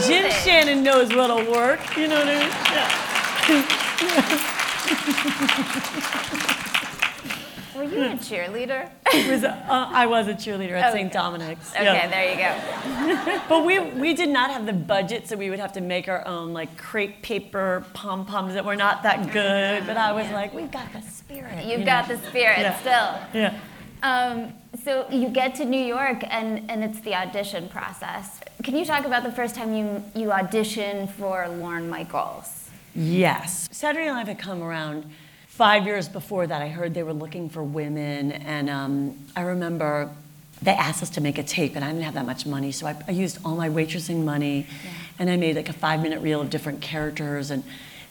Jim 0.06 0.30
Shannon 0.30 0.84
knows 0.84 1.12
what'll 1.12 1.50
work. 1.50 1.96
You 1.96 2.06
know 2.06 2.20
what 2.20 2.28
I 2.28 2.38
mean? 2.38 2.48
Yeah. 4.30 4.48
Were 7.74 7.84
you 7.84 8.02
a 8.02 8.16
cheerleader? 8.16 8.90
Was, 9.12 9.44
uh, 9.44 9.56
I 9.68 10.04
was 10.04 10.28
a 10.28 10.34
cheerleader 10.34 10.72
at 10.72 10.92
St. 10.92 11.10
Dominic's. 11.10 11.72
Okay, 11.72 11.84
yeah. 11.84 12.06
there 12.08 12.30
you 12.30 12.36
go. 13.16 13.42
But 13.48 13.64
we, 13.64 13.78
we 13.78 14.12
did 14.12 14.28
not 14.28 14.50
have 14.50 14.66
the 14.66 14.74
budget, 14.74 15.26
so 15.26 15.36
we 15.36 15.48
would 15.48 15.58
have 15.58 15.72
to 15.72 15.80
make 15.80 16.06
our 16.08 16.26
own 16.26 16.52
like 16.52 16.76
crepe 16.76 17.22
paper 17.22 17.84
pom 17.94 18.26
poms 18.26 18.52
that 18.54 18.64
were 18.64 18.76
not 18.76 19.02
that 19.04 19.32
good. 19.32 19.86
But 19.86 19.96
I 19.96 20.12
was 20.12 20.30
like, 20.30 20.52
we've 20.52 20.70
got 20.70 20.92
the 20.92 21.00
spirit. 21.00 21.64
You've 21.64 21.80
you 21.80 21.86
got 21.86 22.08
know? 22.08 22.16
the 22.16 22.26
spirit 22.28 22.58
Yeah. 22.60 22.78
still. 22.80 23.40
Yeah. 23.40 23.58
Um, 24.02 24.52
so 24.84 25.06
you 25.10 25.28
get 25.28 25.54
to 25.56 25.64
New 25.64 25.80
York 25.82 26.24
and, 26.28 26.70
and 26.70 26.84
it's 26.84 27.00
the 27.00 27.14
audition 27.14 27.68
process. 27.68 28.40
Can 28.62 28.76
you 28.76 28.84
talk 28.84 29.06
about 29.06 29.22
the 29.22 29.32
first 29.32 29.54
time 29.54 29.74
you, 29.74 30.04
you 30.14 30.28
auditioned 30.28 31.10
for 31.10 31.48
Lorne 31.48 31.88
Michaels? 31.88 32.61
Yes. 32.94 33.68
Saturday 33.72 34.06
Night 34.06 34.18
Live 34.18 34.28
had 34.28 34.38
come 34.38 34.62
around 34.62 35.10
five 35.46 35.86
years 35.86 36.08
before 36.08 36.46
that. 36.46 36.60
I 36.62 36.68
heard 36.68 36.94
they 36.94 37.02
were 37.02 37.12
looking 37.12 37.48
for 37.48 37.62
women, 37.62 38.32
and 38.32 38.68
um, 38.68 39.18
I 39.34 39.42
remember 39.42 40.10
they 40.60 40.72
asked 40.72 41.02
us 41.02 41.10
to 41.10 41.20
make 41.20 41.38
a 41.38 41.42
tape, 41.42 41.74
and 41.74 41.84
I 41.84 41.88
didn't 41.88 42.04
have 42.04 42.14
that 42.14 42.26
much 42.26 42.46
money, 42.46 42.70
so 42.70 42.86
I, 42.86 42.96
I 43.08 43.12
used 43.12 43.38
all 43.44 43.56
my 43.56 43.68
waitressing 43.68 44.24
money, 44.24 44.66
and 45.18 45.30
I 45.30 45.36
made 45.36 45.56
like 45.56 45.68
a 45.68 45.72
five-minute 45.72 46.20
reel 46.20 46.40
of 46.40 46.50
different 46.50 46.80
characters, 46.80 47.50
and 47.50 47.64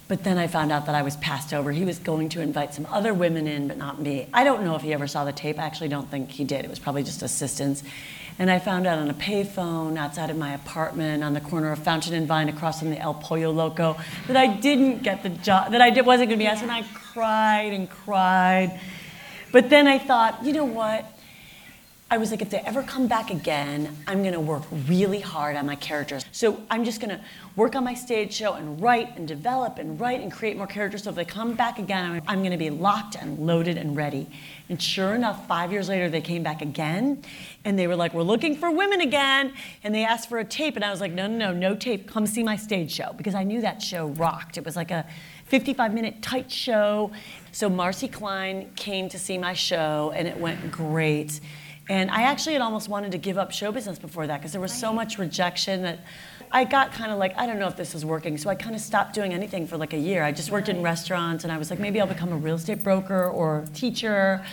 but 0.08 0.26
then 0.26 0.38
I 0.38 0.48
found 0.48 0.74
out 0.74 0.88
that 0.88 0.96
I 0.96 1.04
was 1.04 1.16
passed 1.18 1.54
over. 1.54 1.72
He 1.72 1.86
was 1.86 1.98
going 1.98 2.28
to 2.30 2.42
invite 2.42 2.74
some 2.74 2.86
other 2.88 3.14
women 3.14 3.48
in, 3.48 3.70
but 3.70 3.78
not 3.78 4.02
me. 4.02 4.28
I 4.34 4.44
don't 4.44 4.66
know 4.66 4.76
if 4.76 4.82
he 4.82 4.92
ever 4.92 5.08
saw 5.08 5.24
the 5.24 5.32
tape. 5.32 5.58
I 5.58 5.64
actually 5.64 5.88
don't 5.88 6.10
think 6.12 6.30
he 6.32 6.44
did. 6.44 6.66
It 6.66 6.70
was 6.70 6.80
probably 6.80 7.04
just 7.04 7.22
assistants. 7.22 7.82
And 8.40 8.50
I 8.50 8.60
found 8.60 8.88
out 8.88 8.98
on 8.98 9.10
a 9.10 9.14
payphone 9.14 9.98
outside 9.98 10.30
of 10.30 10.38
my 10.38 10.54
apartment 10.54 11.24
on 11.24 11.34
the 11.34 11.42
corner 11.42 11.72
of 11.72 11.80
Fountain 11.80 12.14
and 12.14 12.28
Vine 12.28 12.50
across 12.50 12.80
from 12.80 12.90
the 12.90 12.98
El 12.98 13.14
Pollo 13.14 13.52
Loco 13.52 13.98
that 14.28 14.38
I 14.38 14.48
didn't 14.48 15.04
get 15.04 15.24
the 15.24 15.30
job, 15.30 15.72
that 15.72 15.82
I 15.82 15.90
wasn't 16.02 16.30
going 16.30 16.40
to 16.40 16.44
be 16.44 16.48
asked. 16.48 16.64
And 16.64 16.72
I 16.72 16.84
cried 16.94 17.74
and 17.74 17.90
cried. 17.90 18.80
But 19.52 19.70
then 19.70 19.88
I 19.88 20.00
thought, 20.00 20.44
you 20.44 20.54
know 20.54 20.66
what? 20.66 21.06
I 22.12 22.18
was 22.18 22.30
like, 22.30 22.42
if 22.42 22.50
they 22.50 22.60
ever 22.60 22.84
come 22.84 23.08
back 23.08 23.32
again, 23.32 23.96
I'm 24.06 24.22
gonna 24.22 24.38
work 24.38 24.64
really 24.86 25.22
hard 25.22 25.56
on 25.56 25.66
my 25.66 25.78
characters. 25.78 26.26
So 26.34 26.62
I'm 26.70 26.84
just 26.84 27.00
gonna 27.00 27.22
work 27.56 27.74
on 27.74 27.86
my 27.86 27.94
stage 27.94 28.34
show 28.34 28.52
and 28.52 28.82
write 28.82 29.16
and 29.16 29.26
develop 29.26 29.78
and 29.78 29.98
write 29.98 30.20
and 30.20 30.30
create 30.30 30.58
more 30.58 30.68
characters. 30.68 31.04
So 31.04 31.12
if 31.12 31.16
they 31.16 31.24
come 31.24 31.54
back 31.54 31.80
again, 31.80 32.12
I'm, 32.12 32.22
I'm 32.28 32.44
gonna 32.44 32.58
be 32.58 32.70
locked 32.70 33.16
and 33.16 33.40
loaded 33.40 33.78
and 33.78 33.96
ready. 33.96 34.28
And 34.68 34.82
sure 34.82 35.16
enough, 35.16 35.48
five 35.48 35.72
years 35.72 35.88
later, 35.88 36.10
they 36.10 36.20
came 36.20 36.44
back 36.44 36.62
again 36.62 37.24
and 37.64 37.78
they 37.78 37.88
were 37.88 37.95
like, 37.95 38.14
we're 38.14 38.24
looking 38.24 38.55
for 38.55 38.72
women 38.72 39.01
again. 39.01 39.53
And 39.84 39.93
they 39.93 40.03
asked 40.03 40.30
for 40.30 40.39
a 40.39 40.45
tape. 40.45 40.76
And 40.76 40.84
I 40.84 40.89
was 40.89 40.99
like, 40.99 41.12
no, 41.12 41.28
no, 41.28 41.38
no, 41.38 41.53
no 41.53 41.76
tape. 41.76 42.07
Come 42.07 42.26
see 42.26 42.43
my 42.43 42.55
stage 42.55 42.91
show. 42.91 43.14
Because 43.16 43.36
I 43.36 43.43
knew 43.43 43.62
that 43.62 43.82
show 43.82 44.07
rocked. 44.07 44.57
It 44.57 44.66
was 44.66 44.76
like 44.76 44.89
a 44.89 45.05
55 45.45 45.93
minute 45.93 46.22
tight 46.22 46.51
show. 46.51 47.12
So 47.51 47.70
Marcy 47.70 48.07
Klein 48.07 48.72
came 48.76 49.09
to 49.09 49.20
see 49.20 49.38
my 49.38 49.53
show 49.53 50.12
and 50.16 50.28
it 50.28 50.38
went 50.38 50.72
great. 50.72 51.39
And 51.88 52.09
I 52.09 52.24
actually 52.24 52.53
had 52.53 52.62
almost 52.62 52.89
wanted 52.89 53.12
to 53.12 53.18
give 53.18 53.38
up 53.38 53.51
show 53.51 53.72
business 53.72 53.99
before 53.99 54.26
that 54.28 54.39
because 54.39 54.53
there 54.53 54.62
was 54.62 54.74
so 54.74 54.93
much 54.93 55.18
rejection 55.18 55.84
that 55.84 55.99
I 56.51 56.64
got 56.64 56.91
kind 56.93 57.12
of 57.12 57.18
like, 57.18 57.38
I 57.38 57.45
don't 57.45 57.59
know 57.59 57.68
if 57.68 57.76
this 57.76 57.93
is 57.93 58.05
working. 58.05 58.38
So 58.38 58.49
I 58.49 58.55
kind 58.55 58.76
of 58.76 58.82
stopped 58.82 59.14
doing 59.14 59.34
anything 59.34 59.68
for 59.68 59.78
like 59.78 59.93
a 59.93 59.97
year. 59.97 60.24
I 60.24 60.32
just 60.32 60.51
worked 60.51 60.70
in 60.70 60.82
restaurants 60.82 61.43
and 61.43 61.51
I 61.51 61.57
was 61.57 61.70
like, 61.70 61.80
maybe 61.80 62.01
I'll 62.01 62.07
become 62.07 62.32
a 62.32 62.38
real 62.38 62.55
estate 62.55 62.84
broker 62.84 63.30
or 63.30 63.66
teacher. 63.74 64.43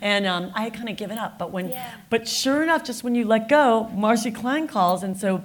And 0.00 0.26
um, 0.26 0.50
I 0.54 0.62
had 0.64 0.74
kind 0.74 0.88
of 0.88 0.96
given 0.96 1.18
up. 1.18 1.38
But 1.38 1.50
when, 1.50 1.76
but 2.10 2.26
sure 2.28 2.62
enough, 2.62 2.84
just 2.84 3.02
when 3.04 3.14
you 3.14 3.24
let 3.24 3.48
go, 3.48 3.88
Marcy 3.94 4.30
Klein 4.30 4.66
calls. 4.68 5.02
And 5.02 5.16
so 5.18 5.42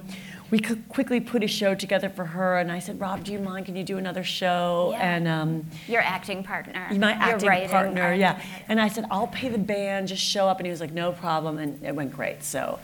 we 0.50 0.58
could 0.58 0.88
quickly 0.88 1.20
put 1.20 1.44
a 1.44 1.46
show 1.46 1.74
together 1.74 2.08
for 2.08 2.24
her. 2.24 2.58
And 2.58 2.72
I 2.72 2.80
said, 2.80 3.00
Rob, 3.00 3.22
do 3.24 3.32
you 3.32 3.38
mind? 3.38 3.66
Can 3.66 3.76
you 3.76 3.84
do 3.84 3.98
another 3.98 4.24
show? 4.24 4.90
Yeah. 4.92 5.14
And 5.16 5.28
um, 5.28 5.66
Your 5.86 6.02
acting 6.02 6.42
partner. 6.42 6.88
my 6.98 7.12
acting 7.12 7.48
writing 7.48 7.68
partner, 7.70 8.12
yeah. 8.14 8.42
And 8.68 8.80
I 8.80 8.88
said, 8.88 9.04
I'll 9.10 9.28
pay 9.28 9.48
the 9.48 9.58
band, 9.58 10.08
just 10.08 10.22
show 10.22 10.48
up. 10.48 10.58
And 10.58 10.66
he 10.66 10.70
was 10.70 10.80
like, 10.80 10.92
no 10.92 11.12
problem. 11.12 11.58
And 11.58 11.82
it 11.84 11.94
went 11.94 12.12
great. 12.12 12.42
So 12.42 12.80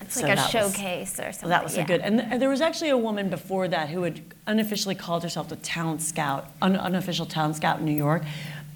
It's 0.00 0.14
so 0.14 0.22
like 0.22 0.32
a 0.32 0.36
that 0.36 0.52
was- 0.52 0.74
showcase 0.74 1.12
or 1.20 1.30
something. 1.30 1.40
so 1.42 1.48
that 1.48 1.62
was 1.62 1.76
yeah. 1.76 1.84
a 1.84 1.86
good. 1.86 2.00
And, 2.00 2.18
th- 2.18 2.28
and 2.32 2.42
there 2.42 2.48
was 2.50 2.60
actually 2.60 2.90
a 2.90 2.98
woman 2.98 3.30
before 3.30 3.68
that 3.68 3.88
who 3.90 4.02
had 4.02 4.20
unofficially 4.48 4.96
called 4.96 5.22
herself 5.22 5.48
the 5.48 5.56
talent 5.56 6.02
scout, 6.02 6.50
un- 6.60 6.74
unofficial 6.76 7.24
talent 7.26 7.54
scout 7.54 7.78
in 7.78 7.84
New 7.84 7.92
York. 7.96 8.24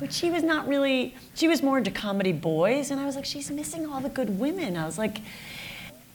But 0.01 0.15
she 0.15 0.31
was 0.31 0.43
not 0.43 0.67
really, 0.67 1.15
she 1.35 1.47
was 1.47 1.63
more 1.63 1.77
into 1.77 1.91
comedy 1.91 2.33
boys. 2.33 2.91
And 2.91 2.99
I 2.99 3.05
was 3.05 3.17
like, 3.17 3.27
she's 3.27 3.51
missing 3.51 3.85
all 3.85 4.01
the 4.01 4.09
good 4.09 4.41
women. 4.41 4.75
I 4.75 4.87
was 4.87 4.97
like, 4.97 5.19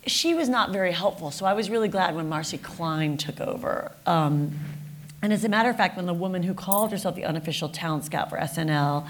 she 0.07 0.33
was 0.33 0.49
not 0.49 0.71
very 0.71 0.91
helpful. 0.91 1.29
So 1.29 1.45
I 1.45 1.53
was 1.53 1.69
really 1.69 1.87
glad 1.87 2.15
when 2.15 2.27
Marcy 2.27 2.57
Klein 2.57 3.15
took 3.15 3.39
over. 3.39 3.91
Um, 4.07 4.59
and 5.21 5.31
as 5.31 5.43
a 5.43 5.49
matter 5.49 5.69
of 5.69 5.77
fact, 5.77 5.97
when 5.97 6.07
the 6.07 6.15
woman 6.15 6.41
who 6.41 6.55
called 6.55 6.91
herself 6.91 7.15
the 7.15 7.25
unofficial 7.25 7.69
talent 7.69 8.05
scout 8.05 8.31
for 8.31 8.37
SNL, 8.37 9.07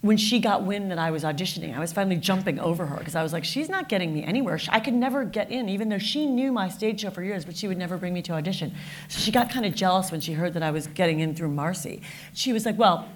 when 0.00 0.16
she 0.16 0.40
got 0.40 0.64
wind 0.64 0.90
that 0.90 0.98
I 0.98 1.12
was 1.12 1.22
auditioning, 1.22 1.76
I 1.76 1.78
was 1.78 1.92
finally 1.92 2.16
jumping 2.16 2.58
over 2.58 2.86
her 2.86 2.96
because 2.96 3.14
I 3.14 3.22
was 3.22 3.32
like, 3.32 3.44
she's 3.44 3.68
not 3.68 3.88
getting 3.88 4.12
me 4.12 4.24
anywhere. 4.24 4.58
I 4.70 4.80
could 4.80 4.94
never 4.94 5.24
get 5.24 5.50
in, 5.50 5.68
even 5.68 5.90
though 5.90 5.98
she 5.98 6.26
knew 6.26 6.50
my 6.52 6.68
stage 6.68 7.02
show 7.02 7.10
for 7.10 7.22
years, 7.22 7.44
but 7.44 7.56
she 7.56 7.68
would 7.68 7.78
never 7.78 7.98
bring 7.98 8.14
me 8.14 8.22
to 8.22 8.32
audition. 8.32 8.72
So 9.08 9.20
she 9.20 9.30
got 9.30 9.50
kind 9.50 9.66
of 9.66 9.74
jealous 9.74 10.10
when 10.10 10.20
she 10.20 10.32
heard 10.32 10.54
that 10.54 10.62
I 10.62 10.70
was 10.70 10.86
getting 10.88 11.20
in 11.20 11.34
through 11.34 11.50
Marcy. 11.50 12.00
She 12.32 12.52
was 12.52 12.64
like, 12.64 12.78
well, 12.78 13.08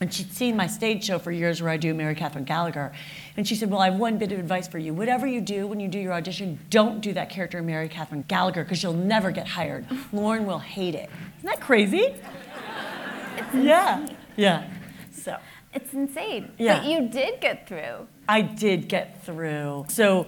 and 0.00 0.12
she'd 0.12 0.32
seen 0.32 0.56
my 0.56 0.66
stage 0.66 1.04
show 1.04 1.18
for 1.18 1.32
years 1.32 1.62
where 1.62 1.70
I 1.70 1.76
do 1.76 1.94
Mary 1.94 2.14
Catherine 2.14 2.44
Gallagher. 2.44 2.92
And 3.36 3.46
she 3.48 3.54
said, 3.54 3.70
Well, 3.70 3.80
I 3.80 3.90
have 3.90 3.98
one 3.98 4.18
bit 4.18 4.32
of 4.32 4.38
advice 4.38 4.68
for 4.68 4.78
you. 4.78 4.92
Whatever 4.92 5.26
you 5.26 5.40
do 5.40 5.66
when 5.66 5.80
you 5.80 5.88
do 5.88 5.98
your 5.98 6.12
audition, 6.12 6.58
don't 6.70 7.00
do 7.00 7.12
that 7.14 7.30
character 7.30 7.62
Mary 7.62 7.88
Catherine 7.88 8.24
Gallagher 8.28 8.62
because 8.62 8.82
you'll 8.82 8.92
never 8.92 9.30
get 9.30 9.46
hired. 9.48 9.86
Lorne 10.12 10.46
will 10.46 10.58
hate 10.58 10.94
it. 10.94 11.08
Isn't 11.38 11.48
that 11.50 11.60
crazy? 11.60 12.14
yeah. 13.54 14.06
Yeah. 14.36 14.68
So 15.12 15.38
It's 15.74 15.92
insane. 15.94 16.52
Yeah. 16.58 16.80
But 16.80 16.88
you 16.88 17.08
did 17.08 17.40
get 17.40 17.66
through. 17.66 18.06
I 18.28 18.42
did 18.42 18.88
get 18.88 19.24
through. 19.24 19.86
So 19.88 20.26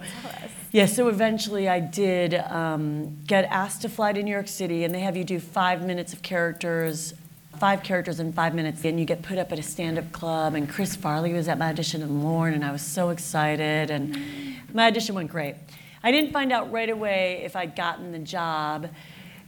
Yeah, 0.71 0.85
so 0.85 1.07
eventually 1.09 1.67
I 1.67 1.79
did 1.79 2.35
um, 2.35 3.17
get 3.25 3.45
asked 3.45 3.81
to 3.83 3.89
fly 3.89 4.13
to 4.13 4.21
New 4.23 4.31
York 4.31 4.47
City, 4.47 4.83
and 4.83 4.93
they 4.93 4.99
have 4.99 5.17
you 5.17 5.23
do 5.23 5.39
five 5.39 5.83
minutes 5.85 6.13
of 6.13 6.21
characters, 6.21 7.13
five 7.59 7.83
characters 7.83 8.19
in 8.19 8.31
five 8.33 8.55
minutes, 8.55 8.83
and 8.85 8.99
you 8.99 9.05
get 9.05 9.21
put 9.21 9.37
up 9.37 9.51
at 9.51 9.59
a 9.59 9.63
stand-up 9.63 10.11
club. 10.11 10.55
And 10.55 10.69
Chris 10.69 10.95
Farley 10.95 11.33
was 11.33 11.47
at 11.47 11.57
my 11.57 11.69
audition, 11.69 12.01
and 12.01 12.23
Lorne, 12.23 12.53
and 12.53 12.63
I 12.63 12.71
was 12.71 12.81
so 12.81 13.09
excited, 13.09 13.91
and 13.91 14.17
my 14.73 14.87
audition 14.87 15.15
went 15.15 15.29
great. 15.29 15.55
I 16.03 16.11
didn't 16.11 16.31
find 16.31 16.51
out 16.51 16.71
right 16.71 16.89
away 16.89 17.41
if 17.43 17.55
I'd 17.55 17.75
gotten 17.75 18.11
the 18.11 18.19
job. 18.19 18.89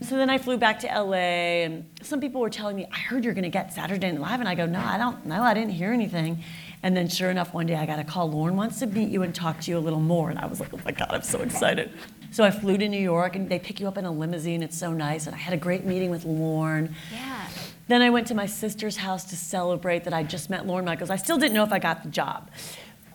So 0.02 0.16
then 0.16 0.30
I 0.30 0.38
flew 0.38 0.56
back 0.56 0.80
to 0.80 0.88
LA, 0.88 1.64
and 1.64 1.88
some 2.02 2.20
people 2.20 2.40
were 2.40 2.50
telling 2.50 2.76
me, 2.76 2.86
I 2.92 2.98
heard 2.98 3.24
you're 3.24 3.34
gonna 3.34 3.48
get 3.48 3.72
Saturday 3.72 4.10
Night 4.10 4.20
Live. 4.20 4.40
And 4.40 4.48
I 4.48 4.54
go, 4.54 4.66
No, 4.66 4.80
I 4.80 4.98
don't 4.98 5.24
know, 5.26 5.42
I 5.42 5.54
didn't 5.54 5.70
hear 5.70 5.92
anything. 5.92 6.42
And 6.82 6.96
then 6.96 7.08
sure 7.08 7.30
enough, 7.30 7.54
one 7.54 7.66
day 7.66 7.76
I 7.76 7.86
got 7.86 8.00
a 8.00 8.04
call, 8.04 8.28
Lorne 8.28 8.56
wants 8.56 8.80
to 8.80 8.86
meet 8.86 9.10
you 9.10 9.22
and 9.22 9.32
talk 9.32 9.60
to 9.60 9.70
you 9.70 9.78
a 9.78 9.80
little 9.80 10.00
more. 10.00 10.30
And 10.30 10.38
I 10.38 10.46
was 10.46 10.58
like, 10.58 10.74
Oh 10.74 10.80
my 10.84 10.90
God, 10.90 11.10
I'm 11.10 11.22
so 11.22 11.40
excited. 11.40 11.92
So 12.32 12.42
I 12.42 12.50
flew 12.50 12.76
to 12.78 12.88
New 12.88 13.00
York, 13.00 13.36
and 13.36 13.48
they 13.48 13.58
pick 13.58 13.78
you 13.78 13.86
up 13.86 13.96
in 13.96 14.04
a 14.04 14.10
limousine. 14.10 14.62
It's 14.62 14.76
so 14.76 14.92
nice. 14.92 15.26
And 15.26 15.36
I 15.36 15.38
had 15.38 15.54
a 15.54 15.58
great 15.58 15.84
meeting 15.84 16.10
with 16.10 16.24
Lorne. 16.24 16.94
Yeah. 17.12 17.46
Then 17.88 18.00
I 18.02 18.10
went 18.10 18.26
to 18.28 18.34
my 18.34 18.46
sister's 18.46 18.96
house 18.98 19.24
to 19.24 19.36
celebrate 19.36 20.04
that 20.04 20.14
I 20.14 20.22
just 20.22 20.48
met 20.48 20.66
Lorne 20.66 20.84
Michaels. 20.84 21.10
I 21.10 21.16
still 21.16 21.36
didn't 21.36 21.54
know 21.54 21.64
if 21.64 21.72
I 21.72 21.78
got 21.78 22.02
the 22.02 22.08
job. 22.08 22.50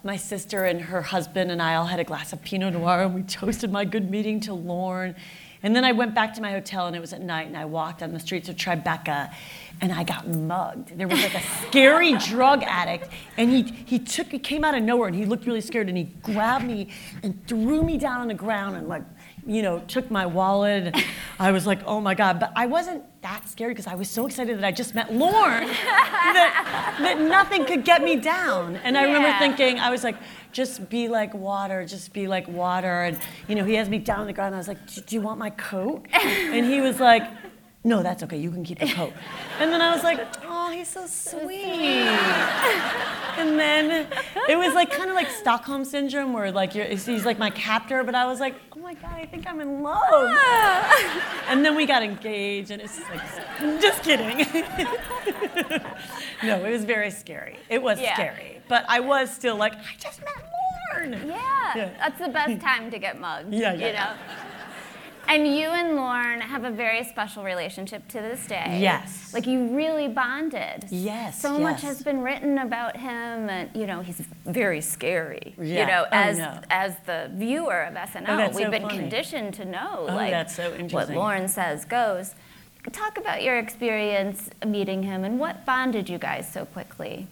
My 0.04 0.18
sister 0.18 0.66
and 0.66 0.82
her 0.82 1.02
husband 1.02 1.52
and 1.52 1.62
I 1.62 1.76
all 1.76 1.86
had 1.86 2.00
a 2.00 2.04
glass 2.04 2.34
of 2.34 2.44
Pinot 2.44 2.74
Noir 2.74 3.04
and 3.04 3.16
we 3.16 3.24
toasted 3.24 3.72
my 3.72 3.86
good 3.86 4.12
meeting 4.12 4.40
to 4.42 4.54
Lorne. 4.54 5.16
And 5.68 5.76
then 5.76 5.84
I 5.84 5.92
went 5.92 6.16
back 6.16 6.34
to 6.36 6.42
my 6.42 6.54
hotel 6.54 6.88
and 6.88 6.96
it 6.96 7.02
was 7.02 7.12
at 7.12 7.22
night 7.22 7.48
and 7.48 7.58
I 7.58 7.66
walked 7.66 8.02
on 8.02 8.14
the 8.14 8.22
streets 8.22 8.48
of 8.48 8.56
Tribeca 8.56 9.34
and 9.82 9.92
I 9.92 10.06
got 10.06 10.26
mugged. 10.26 10.98
There 10.98 11.10
was 11.10 11.22
like 11.22 11.36
a 11.36 11.42
scary 11.68 12.14
drug 12.30 12.64
addict 12.64 13.10
and 13.36 13.52
he, 13.52 13.64
he 13.64 14.00
took, 14.00 14.28
he 14.28 14.40
came 14.40 14.64
out 14.64 14.76
of 14.76 14.84
nowhere 14.84 15.10
and 15.10 15.16
he 15.18 15.26
looked 15.26 15.46
really 15.46 15.60
scared 15.60 15.90
and 15.90 15.98
he 15.98 16.06
grabbed 16.06 16.64
me 16.64 16.88
and 17.22 17.46
threw 17.48 17.84
me 17.84 17.98
down 17.98 18.22
on 18.22 18.30
the 18.30 18.34
ground 18.34 18.78
and 18.78 18.88
like, 18.88 19.04
you 19.46 19.62
know, 19.62 19.80
took 19.90 20.10
my 20.10 20.26
wallet. 20.26 20.88
And 20.88 21.04
I 21.38 21.52
was 21.52 21.68
like, 21.68 21.84
oh 21.86 22.00
my 22.00 22.16
God. 22.16 22.40
But 22.40 22.54
I 22.56 22.66
wasn't 22.66 23.04
that 23.22 23.50
scared 23.50 23.72
because 23.72 23.88
I 23.88 23.96
was 23.96 24.10
so 24.10 24.26
excited 24.26 24.58
that 24.58 24.66
I 24.66 24.72
just 24.72 24.96
met 24.96 25.14
Lorne 25.14 25.68
that, 25.68 26.98
that 27.02 27.20
nothing 27.20 27.66
could 27.66 27.84
get 27.84 28.02
me 28.02 28.16
down. 28.16 28.78
And 28.78 28.98
I 28.98 29.04
remember 29.04 29.38
thinking, 29.38 29.80
I 29.80 29.90
was 29.90 30.06
like, 30.06 30.16
just 30.58 30.90
be 30.90 31.08
like 31.08 31.36
water, 31.36 31.86
just 31.86 32.14
be 32.14 32.28
like 32.28 32.48
water. 32.48 33.04
And, 33.04 33.20
you 33.48 33.54
know, 33.54 33.64
he 33.64 33.76
has 33.76 33.88
me 33.90 34.00
down 34.00 34.22
on 34.22 34.26
the 34.26 34.34
ground. 34.34 34.56
I 34.56 34.58
was 34.58 34.68
like, 34.68 34.80
do 35.06 35.16
you 35.16 35.22
want 35.22 35.38
my 35.38 35.52
coat? 35.52 36.08
And 36.16 36.66
he 36.66 36.82
was 36.82 37.00
like, 37.00 37.24
no, 37.84 38.02
that's 38.02 38.24
okay. 38.24 38.38
You 38.38 38.50
can 38.50 38.64
keep 38.64 38.80
the 38.80 38.88
coat. 38.88 39.14
And 39.60 39.72
then 39.72 39.84
I 39.84 39.94
was 39.94 40.04
like, 40.04 40.20
oh, 40.46 40.72
he's 40.72 40.88
so 40.88 41.06
sweet. 41.06 42.08
And 43.38 43.60
then 43.60 44.08
it 44.50 44.58
was 44.58 44.74
like 44.74 44.92
kind 44.92 45.10
of 45.10 45.16
like 45.16 45.30
Stockholm 45.30 45.86
syndrome, 45.86 46.34
where 46.34 46.52
like 46.52 46.74
you're, 46.76 46.86
he's 46.86 47.26
like 47.26 47.38
my 47.38 47.50
captor, 47.52 48.04
but 48.04 48.16
I 48.16 48.26
was 48.26 48.40
like, 48.40 48.56
oh 48.76 48.80
my 48.80 48.94
god, 48.96 49.12
I 49.14 49.26
think 49.26 49.48
I'm 49.48 49.60
in 49.62 49.84
love. 49.84 50.02
Ah. 50.04 51.46
And 51.50 51.64
then 51.64 51.76
we 51.76 51.86
got 51.86 52.02
engaged, 52.04 52.72
and 52.72 52.82
it's 52.82 52.98
just 52.98 53.10
like, 53.10 53.82
just 53.82 54.04
kidding. 54.04 54.38
no, 56.44 56.66
it 56.66 56.72
was 56.72 56.84
very 56.84 57.12
scary. 57.12 57.58
It 57.70 57.82
was 57.82 58.00
Yeah. 58.00 58.14
scary, 58.16 58.62
but 58.68 58.86
I 58.88 59.00
was 59.00 59.32
still 59.34 59.56
like, 59.56 59.74
I 59.74 59.96
just 60.00 60.20
met 60.24 60.34
Lorne. 60.96 61.14
Yeah, 61.28 61.74
Yeah. 61.76 61.90
that's 62.00 62.20
the 62.20 62.30
best 62.30 62.60
time 62.62 62.90
to 62.92 63.00
get 63.00 63.20
mugged. 63.20 63.54
Yeah, 63.54 63.74
yeah. 63.74 63.88
You 63.88 63.94
know. 63.94 64.14
And 65.30 65.46
you 65.46 65.68
and 65.68 65.96
Lorne 65.96 66.40
have 66.40 66.64
a 66.64 66.70
very 66.72 67.04
special 67.04 67.44
relationship 67.44 68.08
to 68.10 68.22
this 68.22 68.46
day. 68.48 68.80
Yes. 68.82 69.34
Like 69.34 69.46
you 69.46 69.76
really 69.76 70.08
bonded. 70.08 70.86
Yes, 70.90 71.42
So 71.42 71.60
much 71.60 71.82
has 71.82 72.02
been 72.02 72.22
written 72.22 72.58
about 72.60 72.96
him, 72.96 73.50
and 73.50 73.70
you 73.76 73.86
know 73.88 74.02
he's 74.02 74.22
very 74.46 74.80
scary. 74.82 75.54
Yeah. 75.58 75.82
You 75.82 75.86
know, 75.88 76.04
Oh, 76.06 76.16
as 76.16 76.38
no. 76.38 76.60
as 76.70 76.96
the 77.06 77.30
viewer 77.34 77.84
of 77.84 77.96
SNL, 77.96 78.26
Oh, 78.30 78.46
we've 78.48 78.66
so 78.66 78.72
been 78.72 78.84
funny. 78.84 78.98
conditioned 79.00 79.54
to 79.56 79.66
know 79.66 80.06
Oh, 80.10 80.16
like 80.16 80.50
so 80.50 80.72
what. 80.92 81.10
Lorne 81.10 81.48
says 81.48 81.84
goes. 81.86 82.34
Talk 82.94 83.18
about 83.18 83.44
your 83.44 83.58
experience 83.60 84.50
meeting 84.66 85.04
him 85.04 85.26
and 85.26 85.40
what 85.40 85.66
bonded 85.66 86.08
you 86.10 86.18
guys 86.18 86.50
so 86.50 86.64
quickly. 86.64 87.28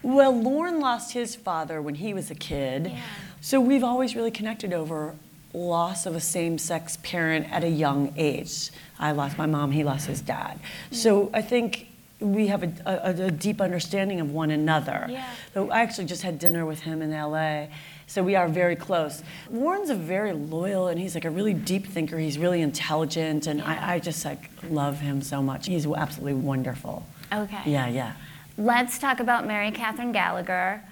Well, 0.00 0.32
Lorne 0.40 0.78
lost 0.78 1.12
his 1.12 1.34
father 1.34 1.82
when 1.82 1.96
he 1.96 2.14
was 2.14 2.30
a 2.30 2.36
kid. 2.36 2.86
Yeah. 2.92 3.00
So 3.40 3.60
we've 3.60 3.82
always 3.82 4.14
really 4.14 4.30
connected 4.30 4.72
over 4.72 5.16
loss 5.54 6.06
of 6.06 6.14
a 6.14 6.20
same 6.20 6.58
sex 6.58 6.98
parent 7.02 7.50
at 7.52 7.64
a 7.64 7.68
young 7.68 8.14
age. 8.16 8.70
I 8.98 9.12
lost 9.12 9.36
my 9.38 9.46
mom, 9.46 9.72
he 9.72 9.84
lost 9.84 10.06
his 10.06 10.20
dad. 10.20 10.58
Mm. 10.90 10.94
So 10.94 11.30
I 11.34 11.42
think 11.42 11.88
we 12.20 12.46
have 12.46 12.62
a, 12.62 12.72
a, 12.86 13.26
a 13.26 13.30
deep 13.30 13.60
understanding 13.60 14.20
of 14.20 14.30
one 14.30 14.50
another. 14.50 15.06
Yeah. 15.08 15.28
So 15.54 15.70
I 15.70 15.80
actually 15.80 16.06
just 16.06 16.22
had 16.22 16.38
dinner 16.38 16.64
with 16.64 16.80
him 16.80 17.02
in 17.02 17.10
LA. 17.10 17.66
So 18.06 18.22
we 18.22 18.36
are 18.36 18.48
very 18.48 18.76
close. 18.76 19.22
Lorne's 19.50 19.90
a 19.90 19.94
very 19.94 20.32
loyal 20.32 20.88
and 20.88 21.00
he's 21.00 21.14
like 21.14 21.24
a 21.24 21.30
really 21.30 21.54
deep 21.54 21.86
thinker. 21.86 22.18
He's 22.18 22.38
really 22.38 22.60
intelligent 22.60 23.46
and 23.46 23.62
I, 23.62 23.94
I 23.94 23.98
just 23.98 24.24
like 24.24 24.50
love 24.70 25.00
him 25.00 25.22
so 25.22 25.42
much. 25.42 25.66
He's 25.66 25.86
absolutely 25.86 26.34
wonderful. 26.34 27.06
Okay. 27.32 27.62
Yeah, 27.66 27.88
yeah. 27.88 28.12
Let's 28.58 28.98
talk 28.98 29.20
about 29.20 29.46
Mary 29.46 29.70
Catherine 29.70 30.12
Gallagher. 30.12 30.82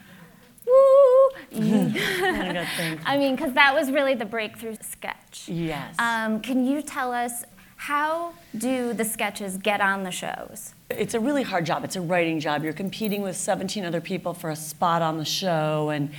Woo! 0.67 1.31
I. 1.53 2.99
I 3.05 3.19
mean, 3.19 3.35
because 3.35 3.53
that 3.55 3.75
was 3.75 3.91
really 3.91 4.15
the 4.15 4.25
breakthrough 4.25 4.77
sketch. 4.81 5.49
Yes. 5.49 5.95
Um, 5.99 6.41
can 6.41 6.67
you 6.67 6.83
tell 6.83 7.13
us 7.13 7.45
how 7.77 8.35
do 8.57 8.93
the 8.93 9.05
sketches 9.05 9.57
get 9.57 9.81
on 9.81 10.03
the 10.05 10.11
shows? 10.11 10.75
It's 10.91 11.15
a 11.15 11.21
really 11.21 11.43
hard 11.43 11.65
job. 11.65 11.83
It's 11.83 11.97
a 11.97 12.01
writing 12.01 12.39
job. 12.39 12.63
You're 12.63 12.73
competing 12.73 13.23
with 13.23 13.37
17 13.37 13.85
other 13.85 14.01
people 14.01 14.35
for 14.35 14.51
a 14.51 14.57
spot 14.57 15.03
on 15.03 15.19
the 15.19 15.25
show, 15.25 15.89
and 15.91 16.11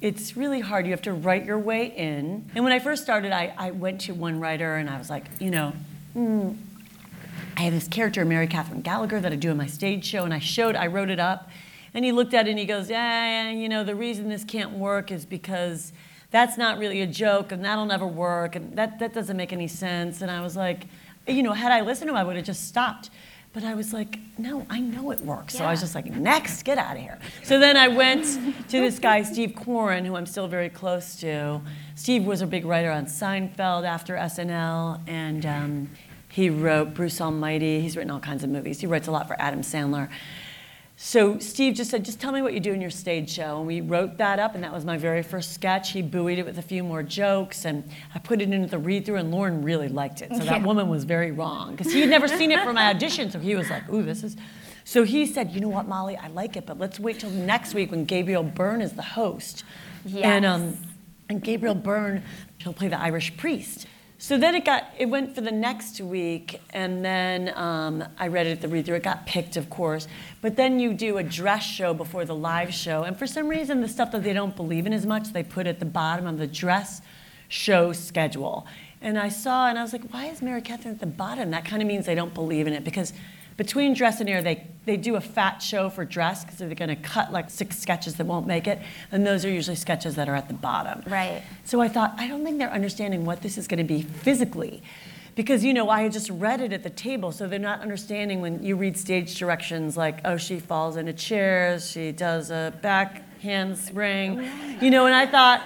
it's 0.00 0.36
really 0.36 0.60
hard. 0.60 0.86
You 0.86 0.92
have 0.92 1.02
to 1.02 1.12
write 1.12 1.44
your 1.44 1.58
way 1.58 1.86
in. 1.86 2.50
And 2.54 2.64
when 2.64 2.72
I 2.72 2.78
first 2.78 3.02
started, 3.02 3.32
I, 3.32 3.54
I 3.56 3.70
went 3.70 4.02
to 4.02 4.14
one 4.14 4.40
writer 4.40 4.74
and 4.76 4.90
I 4.90 4.98
was 4.98 5.08
like, 5.08 5.24
you 5.40 5.50
know, 5.50 5.72
mm, 6.16 6.56
I 7.56 7.62
have 7.62 7.72
this 7.72 7.88
character, 7.88 8.24
Mary 8.24 8.46
Catherine 8.46 8.82
Gallagher, 8.82 9.20
that 9.20 9.32
I 9.32 9.36
do 9.36 9.50
in 9.50 9.56
my 9.56 9.66
stage 9.66 10.04
show, 10.04 10.24
and 10.24 10.34
I 10.34 10.40
showed, 10.40 10.74
I 10.74 10.88
wrote 10.88 11.10
it 11.10 11.20
up, 11.20 11.48
and 11.94 12.04
he 12.04 12.12
looked 12.12 12.34
at 12.34 12.46
it 12.46 12.50
and 12.50 12.58
he 12.58 12.66
goes, 12.66 12.90
yeah, 12.90 13.50
you 13.50 13.68
know, 13.68 13.84
the 13.84 13.94
reason 13.94 14.28
this 14.28 14.44
can't 14.44 14.72
work 14.72 15.10
is 15.10 15.24
because 15.24 15.92
that's 16.30 16.58
not 16.58 16.78
really 16.78 17.00
a 17.00 17.06
joke, 17.06 17.52
and 17.52 17.64
that'll 17.64 17.86
never 17.86 18.06
work, 18.06 18.56
and 18.56 18.76
that, 18.76 18.98
that 18.98 19.14
doesn't 19.14 19.36
make 19.36 19.52
any 19.52 19.68
sense. 19.68 20.20
And 20.20 20.30
I 20.30 20.40
was 20.40 20.56
like, 20.56 20.88
you 21.28 21.44
know, 21.44 21.52
had 21.52 21.70
I 21.70 21.80
listened 21.82 22.08
to 22.08 22.12
him, 22.12 22.18
I 22.18 22.24
would 22.24 22.34
have 22.36 22.44
just 22.44 22.66
stopped. 22.66 23.10
But 23.52 23.62
I 23.62 23.74
was 23.74 23.92
like, 23.92 24.18
no, 24.36 24.66
I 24.68 24.80
know 24.80 25.12
it 25.12 25.20
works. 25.20 25.54
So 25.54 25.64
I 25.64 25.70
was 25.70 25.78
just 25.78 25.94
like, 25.94 26.06
next, 26.06 26.64
get 26.64 26.76
out 26.76 26.96
of 26.96 27.02
here. 27.02 27.20
So 27.44 27.60
then 27.60 27.76
I 27.76 27.86
went 27.86 28.24
to 28.24 28.80
this 28.80 28.98
guy, 28.98 29.22
Steve 29.22 29.54
Koren, 29.54 30.04
who 30.04 30.16
I'm 30.16 30.26
still 30.26 30.48
very 30.48 30.68
close 30.68 31.14
to. 31.20 31.60
Steve 31.94 32.24
was 32.24 32.42
a 32.42 32.48
big 32.48 32.64
writer 32.64 32.90
on 32.90 33.06
Seinfeld 33.06 33.86
after 33.86 34.16
SNL, 34.16 35.00
and 35.06 35.46
um, 35.46 35.90
he 36.30 36.50
wrote 36.50 36.94
Bruce 36.94 37.20
Almighty. 37.20 37.80
He's 37.80 37.96
written 37.96 38.10
all 38.10 38.18
kinds 38.18 38.42
of 38.42 38.50
movies. 38.50 38.80
He 38.80 38.88
writes 38.88 39.06
a 39.06 39.12
lot 39.12 39.28
for 39.28 39.40
Adam 39.40 39.60
Sandler. 39.60 40.08
So 40.96 41.40
Steve 41.40 41.74
just 41.74 41.90
said, 41.90 42.04
just 42.04 42.20
tell 42.20 42.30
me 42.30 42.40
what 42.40 42.54
you 42.54 42.60
do 42.60 42.72
in 42.72 42.80
your 42.80 42.90
stage 42.90 43.28
show. 43.28 43.58
And 43.58 43.66
we 43.66 43.80
wrote 43.80 44.16
that 44.18 44.38
up, 44.38 44.54
and 44.54 44.62
that 44.62 44.72
was 44.72 44.84
my 44.84 44.96
very 44.96 45.24
first 45.24 45.52
sketch. 45.52 45.90
He 45.90 46.02
buoyed 46.02 46.38
it 46.38 46.46
with 46.46 46.56
a 46.56 46.62
few 46.62 46.84
more 46.84 47.02
jokes, 47.02 47.64
and 47.64 47.88
I 48.14 48.20
put 48.20 48.40
it 48.40 48.52
into 48.52 48.68
the 48.68 48.78
read 48.78 49.04
through, 49.04 49.16
and 49.16 49.32
Lorne 49.32 49.62
really 49.62 49.88
liked 49.88 50.22
it. 50.22 50.30
So 50.30 50.44
that 50.44 50.62
woman 50.62 50.88
was 50.88 51.02
very 51.02 51.32
wrong, 51.32 51.72
because 51.74 51.92
he 51.92 52.00
had 52.00 52.10
never 52.10 52.28
seen 52.28 52.52
it 52.52 52.62
for 52.62 52.72
my 52.72 52.90
audition. 52.90 53.30
So 53.30 53.40
he 53.40 53.56
was 53.56 53.70
like, 53.70 53.88
ooh, 53.92 54.02
this 54.04 54.22
is. 54.22 54.36
So 54.84 55.02
he 55.02 55.26
said, 55.26 55.50
you 55.50 55.60
know 55.60 55.68
what, 55.68 55.88
Molly, 55.88 56.16
I 56.16 56.28
like 56.28 56.56
it, 56.56 56.64
but 56.64 56.78
let's 56.78 57.00
wait 57.00 57.18
till 57.18 57.30
next 57.30 57.74
week 57.74 57.90
when 57.90 58.04
Gabriel 58.04 58.44
Byrne 58.44 58.82
is 58.82 58.92
the 58.92 59.02
host. 59.02 59.64
And, 60.14 60.44
um, 60.44 60.76
and 61.28 61.42
Gabriel 61.42 61.74
Byrne, 61.74 62.22
he'll 62.58 62.74
play 62.74 62.88
the 62.88 63.00
Irish 63.00 63.36
priest. 63.36 63.86
So 64.18 64.38
then 64.38 64.54
it 64.54 64.64
got, 64.64 64.84
it 64.96 65.06
went 65.06 65.34
for 65.34 65.40
the 65.40 65.50
next 65.50 66.00
week, 66.00 66.60
and 66.70 67.04
then 67.04 67.52
um, 67.56 68.04
I 68.18 68.28
read 68.28 68.46
it 68.46 68.52
at 68.52 68.60
the 68.60 68.68
read 68.68 68.86
through. 68.86 68.96
It 68.96 69.02
got 69.02 69.26
picked, 69.26 69.56
of 69.56 69.68
course. 69.68 70.06
But 70.40 70.56
then 70.56 70.78
you 70.78 70.94
do 70.94 71.18
a 71.18 71.22
dress 71.22 71.64
show 71.64 71.92
before 71.92 72.24
the 72.24 72.34
live 72.34 72.72
show, 72.72 73.02
and 73.02 73.18
for 73.18 73.26
some 73.26 73.48
reason, 73.48 73.80
the 73.80 73.88
stuff 73.88 74.12
that 74.12 74.22
they 74.22 74.32
don't 74.32 74.54
believe 74.54 74.86
in 74.86 74.92
as 74.92 75.04
much, 75.04 75.32
they 75.32 75.42
put 75.42 75.66
at 75.66 75.78
the 75.80 75.84
bottom 75.84 76.26
of 76.26 76.38
the 76.38 76.46
dress 76.46 77.02
show 77.48 77.92
schedule. 77.92 78.66
And 79.02 79.18
I 79.18 79.28
saw, 79.28 79.68
and 79.68 79.78
I 79.78 79.82
was 79.82 79.92
like, 79.92 80.08
why 80.10 80.26
is 80.26 80.40
Mary 80.40 80.62
Catherine 80.62 80.94
at 80.94 81.00
the 81.00 81.06
bottom? 81.06 81.50
That 81.50 81.66
kind 81.66 81.82
of 81.82 81.88
means 81.88 82.06
they 82.06 82.14
don't 82.14 82.32
believe 82.32 82.66
in 82.66 82.72
it 82.72 82.84
because 82.84 83.12
between 83.56 83.94
dress 83.94 84.20
and 84.20 84.28
air, 84.28 84.42
they, 84.42 84.66
they 84.84 84.96
do 84.96 85.16
a 85.16 85.20
fat 85.20 85.62
show 85.62 85.88
for 85.88 86.04
dress 86.04 86.44
because 86.44 86.58
they're 86.58 86.74
going 86.74 86.88
to 86.88 86.96
cut 86.96 87.32
like 87.32 87.50
six 87.50 87.78
sketches 87.78 88.16
that 88.16 88.26
won't 88.26 88.46
make 88.46 88.66
it, 88.66 88.80
and 89.12 89.26
those 89.26 89.44
are 89.44 89.50
usually 89.50 89.76
sketches 89.76 90.16
that 90.16 90.28
are 90.28 90.34
at 90.34 90.48
the 90.48 90.54
bottom. 90.54 91.02
Right. 91.10 91.42
So 91.64 91.80
I 91.80 91.88
thought, 91.88 92.14
I 92.18 92.26
don't 92.26 92.44
think 92.44 92.58
they're 92.58 92.72
understanding 92.72 93.24
what 93.24 93.42
this 93.42 93.56
is 93.56 93.68
going 93.68 93.78
to 93.78 93.84
be 93.84 94.02
physically. 94.02 94.82
Because, 95.36 95.64
you 95.64 95.74
know, 95.74 95.88
I 95.88 96.02
had 96.02 96.12
just 96.12 96.30
read 96.30 96.60
it 96.60 96.72
at 96.72 96.84
the 96.84 96.90
table, 96.90 97.32
so 97.32 97.48
they're 97.48 97.58
not 97.58 97.80
understanding 97.80 98.40
when 98.40 98.62
you 98.62 98.76
read 98.76 98.96
stage 98.96 99.36
directions 99.36 99.96
like, 99.96 100.20
oh, 100.24 100.36
she 100.36 100.60
falls 100.60 100.96
into 100.96 101.12
chairs, 101.12 101.90
she 101.90 102.12
does 102.12 102.50
a 102.52 102.72
back 102.82 103.40
handspring, 103.40 104.38
oh, 104.38 104.78
you 104.80 104.90
know, 104.90 105.06
and 105.06 105.14
I 105.14 105.26
thought, 105.26 105.62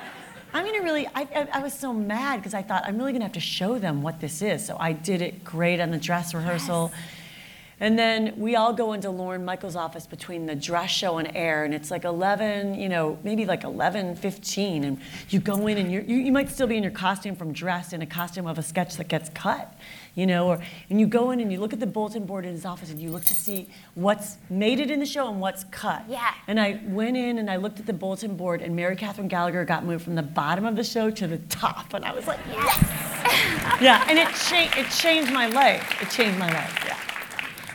I'm 0.55 0.65
going 0.65 0.81
to 0.81 0.85
really, 0.85 1.07
I, 1.09 1.29
I, 1.35 1.49
I 1.55 1.63
was 1.63 1.75
so 1.75 1.93
mad 1.93 2.37
because 2.37 2.55
I 2.55 2.63
thought, 2.63 2.85
I'm 2.87 2.97
really 2.97 3.13
going 3.13 3.21
to 3.21 3.27
have 3.27 3.35
to 3.35 3.41
show 3.41 3.79
them 3.79 4.01
what 4.01 4.21
this 4.21 4.41
is. 4.41 4.65
So 4.65 4.79
I 4.81 4.93
did 4.93 5.21
it 5.21 5.45
great 5.45 5.81
on 5.81 5.91
the 5.91 5.99
dress 5.99 6.33
rehearsal. 6.33 6.91
And 7.81 7.99
then 7.99 8.35
we 8.37 8.57
all 8.57 8.73
go 8.73 8.93
into 8.93 9.09
Lorne 9.11 9.45
Michaels' 9.45 9.77
office 9.77 10.07
between 10.07 10.47
the 10.47 10.57
dress 10.57 10.91
show 10.91 11.19
and 11.19 11.31
air, 11.37 11.65
and 11.65 11.73
it's 11.73 11.91
like 11.91 12.05
11, 12.05 12.75
you 12.75 12.89
know, 12.89 13.19
maybe 13.23 13.47
like 13.47 13.63
11, 13.63 14.17
15, 14.17 14.85
and 14.85 15.01
you 15.31 15.39
go 15.39 15.67
in 15.69 15.79
and 15.79 15.93
you're, 15.93 16.03
you 16.03 16.17
you 16.17 16.33
might 16.33 16.49
still 16.49 16.67
be 16.67 16.77
in 16.77 16.83
your 16.83 16.93
costume 16.93 17.37
from 17.37 17.53
dress 17.53 17.93
in 17.93 18.03
a 18.03 18.07
costume 18.07 18.47
of 18.47 18.59
a 18.59 18.63
sketch 18.63 18.97
that 18.97 19.07
gets 19.07 19.29
cut, 19.31 19.73
you 20.17 20.27
know, 20.27 20.49
or 20.49 20.59
and 20.91 20.99
you 20.99 21.07
go 21.07 21.31
in 21.31 21.39
and 21.39 21.53
you 21.53 21.61
look 21.61 21.73
at 21.73 21.79
the 21.79 21.87
bulletin 21.87 22.27
board 22.27 22.45
in 22.45 22.53
his 22.53 22.65
office 22.65 22.91
and 22.91 23.01
you 23.01 23.11
look 23.11 23.25
to 23.25 23.35
see 23.35 23.69
what's 23.95 24.39
made 24.51 24.81
it 24.81 24.91
in 24.91 24.99
the 24.99 25.07
show 25.07 25.29
and 25.29 25.41
what's 25.41 25.63
cut. 25.65 26.03
Yeah. 26.09 26.35
And 26.49 26.59
I 26.59 26.81
went 26.87 27.17
in 27.17 27.39
and 27.39 27.49
I 27.49 27.57
looked 27.57 27.79
at 27.79 27.87
the 27.87 27.93
bulletin 27.93 28.37
board, 28.37 28.61
and 28.61 28.75
Mary 28.75 28.97
Catherine 28.97 29.29
Gallagher 29.29 29.65
got 29.65 29.85
moved 29.85 30.03
from 30.03 30.17
the 30.17 30.23
bottom 30.23 30.65
of 30.65 30.75
the 30.75 30.85
show 30.85 31.11
to 31.11 31.27
the 31.29 31.39
top, 31.39 31.95
and 31.95 32.05
I 32.05 32.13
was 32.13 32.27
like, 32.27 32.41
yes. 32.51 33.09
yeah, 33.81 34.05
and 34.09 34.19
it 34.19 34.29
changed. 34.35 34.77
It 34.77 34.91
changed 34.91 35.33
my 35.33 35.47
life. 35.47 36.03
It 36.03 36.11
changed 36.11 36.39
my 36.39 36.53
life. 36.53 36.85
Yeah. 36.87 36.97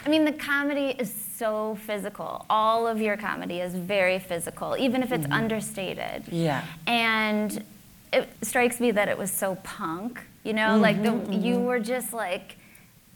I 0.06 0.10
mean, 0.10 0.26
the 0.26 0.34
comedy 0.34 0.96
is 1.00 1.14
so 1.38 1.78
physical. 1.86 2.46
All 2.50 2.88
of 2.88 3.02
your 3.02 3.16
comedy 3.16 3.62
is 3.62 3.74
very 3.74 4.20
physical, 4.20 4.76
even 4.78 5.02
if 5.02 5.12
it's 5.12 5.24
mm-hmm. 5.24 5.34
understated. 5.34 6.24
Yeah. 6.30 6.66
And 6.88 7.64
it 8.12 8.30
strikes 8.42 8.80
me 8.80 8.92
that 8.92 9.08
it 9.08 9.18
was 9.18 9.32
so 9.32 9.56
punk, 9.64 10.20
you 10.44 10.54
know, 10.54 10.78
like 10.78 11.02
the, 11.02 11.10
mm-hmm, 11.10 11.32
you 11.32 11.56
mm-hmm. 11.56 11.66
were 11.66 11.80
just 11.80 12.14
like 12.14 12.58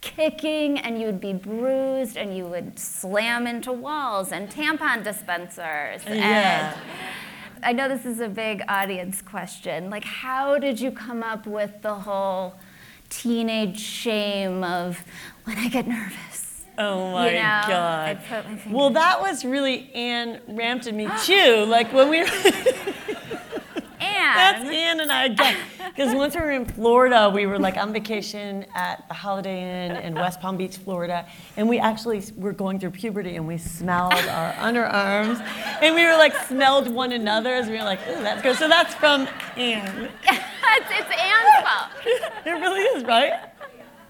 kicking 0.02 0.80
and 0.80 1.00
you 1.00 1.08
would 1.08 1.20
be 1.20 1.34
bruised 1.34 2.16
and 2.16 2.36
you 2.36 2.46
would 2.46 2.80
slam 2.80 3.48
into 3.48 3.72
walls 3.72 4.32
and 4.32 4.50
tampon 4.50 5.04
dispensers. 5.04 6.02
Yeah. 6.08 6.74
And 6.74 7.66
I 7.66 7.74
know 7.74 7.90
this 7.90 8.06
is 8.06 8.20
a 8.20 8.30
big 8.30 8.64
audience 8.68 9.22
question. 9.22 9.90
Like, 9.90 10.06
how 10.06 10.58
did 10.58 10.80
you 10.80 10.92
come 10.92 11.22
up 11.24 11.46
with 11.46 11.82
the 11.82 11.96
whole 11.96 12.56
teenage 13.10 13.80
shame 13.80 14.64
of 14.64 15.04
when 15.44 15.58
I 15.58 15.68
get 15.68 15.88
nervous? 15.88 16.47
Oh 16.78 17.12
my 17.12 17.30
You 17.30 17.36
know, 17.38 17.64
God. 17.68 18.20
Well, 18.70 18.90
that 18.92 19.20
was 19.20 19.44
really 19.44 19.92
Anne 19.94 20.42
Rampton 20.48 20.96
me 20.96 21.08
too. 21.24 21.66
Like 21.68 21.92
when 21.92 22.10
we 22.10 22.20
were, 22.20 22.28
that's 24.38 24.60
And 24.62 24.74
Anne 24.74 25.00
and 25.00 25.12
I 25.12 25.26
again. 25.26 25.58
Because 25.88 26.14
once 26.14 26.36
we 26.36 26.42
were 26.42 26.52
in 26.52 26.66
Florida, 26.66 27.32
we 27.34 27.48
were 27.48 27.58
like 27.58 27.76
on 27.78 27.92
vacation 27.92 28.66
at 28.76 29.08
the 29.08 29.14
Holiday 29.14 29.88
Inn 29.88 29.96
in 29.98 30.14
West 30.14 30.40
Palm 30.40 30.56
Beach, 30.58 30.78
Florida, 30.78 31.26
and 31.56 31.68
we 31.68 31.80
actually 31.80 32.22
were 32.36 32.54
going 32.54 32.80
through 32.80 32.92
puberty 32.92 33.36
and 33.36 33.48
we 33.48 33.58
smelled 33.58 34.14
our 34.14 34.54
underarms, 34.54 35.40
and 35.82 35.96
we 35.96 36.06
were 36.06 36.18
like 36.18 36.36
smelled 36.46 36.88
one 36.88 37.14
another 37.14 37.54
as 37.54 37.68
we 37.68 37.74
were 37.74 37.84
like, 37.84 38.00
ooh, 38.08 38.22
that's 38.22 38.42
good. 38.44 38.56
So 38.58 38.68
that's 38.68 38.94
from 38.94 39.28
Anne. 39.56 40.10
it's, 40.24 40.92
it's 40.92 41.22
Anne's 41.22 41.68
fault. 41.68 42.46
It 42.46 42.52
really 42.52 42.82
is, 42.82 43.04
right? 43.04 43.34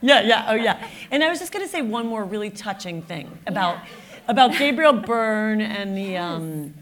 Yeah, 0.01 0.21
yeah, 0.21 0.45
oh 0.49 0.55
yeah. 0.55 0.87
And 1.11 1.23
I 1.23 1.29
was 1.29 1.39
just 1.39 1.51
gonna 1.51 1.67
say 1.67 1.81
one 1.81 2.07
more 2.07 2.23
really 2.23 2.49
touching 2.49 3.01
thing 3.01 3.37
about 3.47 3.79
about 4.27 4.57
Gabriel 4.57 4.93
Byrne 5.09 5.61
and 5.61 5.97
the 5.97 6.17
um, 6.17 6.73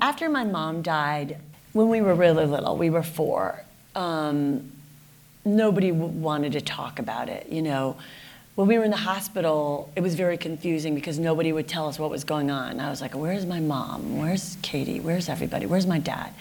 after 0.00 0.28
my 0.28 0.44
mom 0.44 0.82
died, 0.82 1.38
when 1.72 1.88
we 1.88 2.00
were 2.00 2.14
really 2.14 2.44
little, 2.46 2.76
we 2.76 2.90
were 2.90 3.02
four. 3.02 3.64
Um, 3.94 4.72
nobody 5.44 5.90
w- 5.90 6.06
wanted 6.08 6.52
to 6.52 6.60
talk 6.60 6.98
about 6.98 7.28
it. 7.28 7.48
You 7.48 7.62
know, 7.62 7.96
when 8.54 8.68
we 8.68 8.76
were 8.78 8.84
in 8.84 8.90
the 8.90 8.96
hospital, 8.96 9.90
it 9.96 10.02
was 10.02 10.14
very 10.14 10.36
confusing 10.36 10.94
because 10.94 11.18
nobody 11.18 11.52
would 11.52 11.66
tell 11.66 11.88
us 11.88 11.98
what 11.98 12.10
was 12.10 12.24
going 12.24 12.50
on. 12.50 12.78
I 12.80 12.90
was 12.90 13.00
like, 13.00 13.14
"Where's 13.14 13.46
my 13.46 13.60
mom? 13.60 14.18
Where's 14.18 14.56
Katie? 14.62 15.00
Where's 15.00 15.28
everybody? 15.28 15.64
Where's 15.66 15.86
my 15.86 15.98
dad?" 15.98 16.32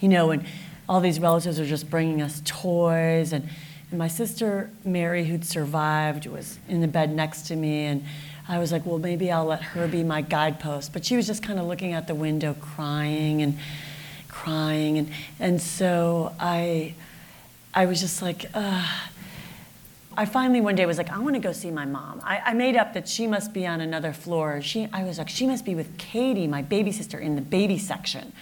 You 0.00 0.08
know, 0.08 0.30
and 0.30 0.44
all 0.88 1.00
these 1.00 1.20
relatives 1.20 1.60
are 1.60 1.66
just 1.66 1.88
bringing 1.88 2.20
us 2.20 2.42
toys 2.44 3.32
and. 3.32 3.48
And 3.90 3.98
my 3.98 4.08
sister 4.08 4.70
Mary, 4.84 5.24
who'd 5.24 5.44
survived, 5.44 6.26
was 6.26 6.58
in 6.68 6.80
the 6.80 6.88
bed 6.88 7.14
next 7.14 7.42
to 7.48 7.56
me, 7.56 7.84
and 7.84 8.04
I 8.48 8.58
was 8.58 8.72
like, 8.72 8.84
well, 8.84 8.98
maybe 8.98 9.30
I'll 9.30 9.44
let 9.44 9.62
her 9.62 9.86
be 9.88 10.02
my 10.02 10.22
guidepost. 10.22 10.92
But 10.92 11.04
she 11.04 11.16
was 11.16 11.26
just 11.26 11.42
kind 11.42 11.58
of 11.58 11.66
looking 11.66 11.92
out 11.92 12.06
the 12.06 12.14
window, 12.14 12.54
crying 12.60 13.42
and 13.42 13.58
crying, 14.28 14.98
and 14.98 15.10
and 15.38 15.62
so 15.62 16.34
I, 16.40 16.94
I 17.74 17.86
was 17.86 18.00
just 18.00 18.22
like, 18.22 18.46
uh, 18.54 18.86
I 20.16 20.24
finally 20.24 20.62
one 20.62 20.74
day 20.76 20.86
was 20.86 20.96
like, 20.96 21.10
I 21.10 21.18
want 21.18 21.34
to 21.34 21.40
go 21.40 21.52
see 21.52 21.70
my 21.70 21.84
mom. 21.84 22.22
I, 22.24 22.38
I 22.46 22.54
made 22.54 22.74
up 22.74 22.94
that 22.94 23.06
she 23.06 23.26
must 23.26 23.52
be 23.52 23.66
on 23.66 23.82
another 23.82 24.14
floor. 24.14 24.62
She, 24.62 24.88
I 24.92 25.04
was 25.04 25.18
like, 25.18 25.28
she 25.28 25.46
must 25.46 25.64
be 25.64 25.74
with 25.74 25.98
Katie, 25.98 26.46
my 26.46 26.62
baby 26.62 26.90
sister, 26.90 27.18
in 27.18 27.36
the 27.36 27.42
baby 27.42 27.76
section. 27.76 28.32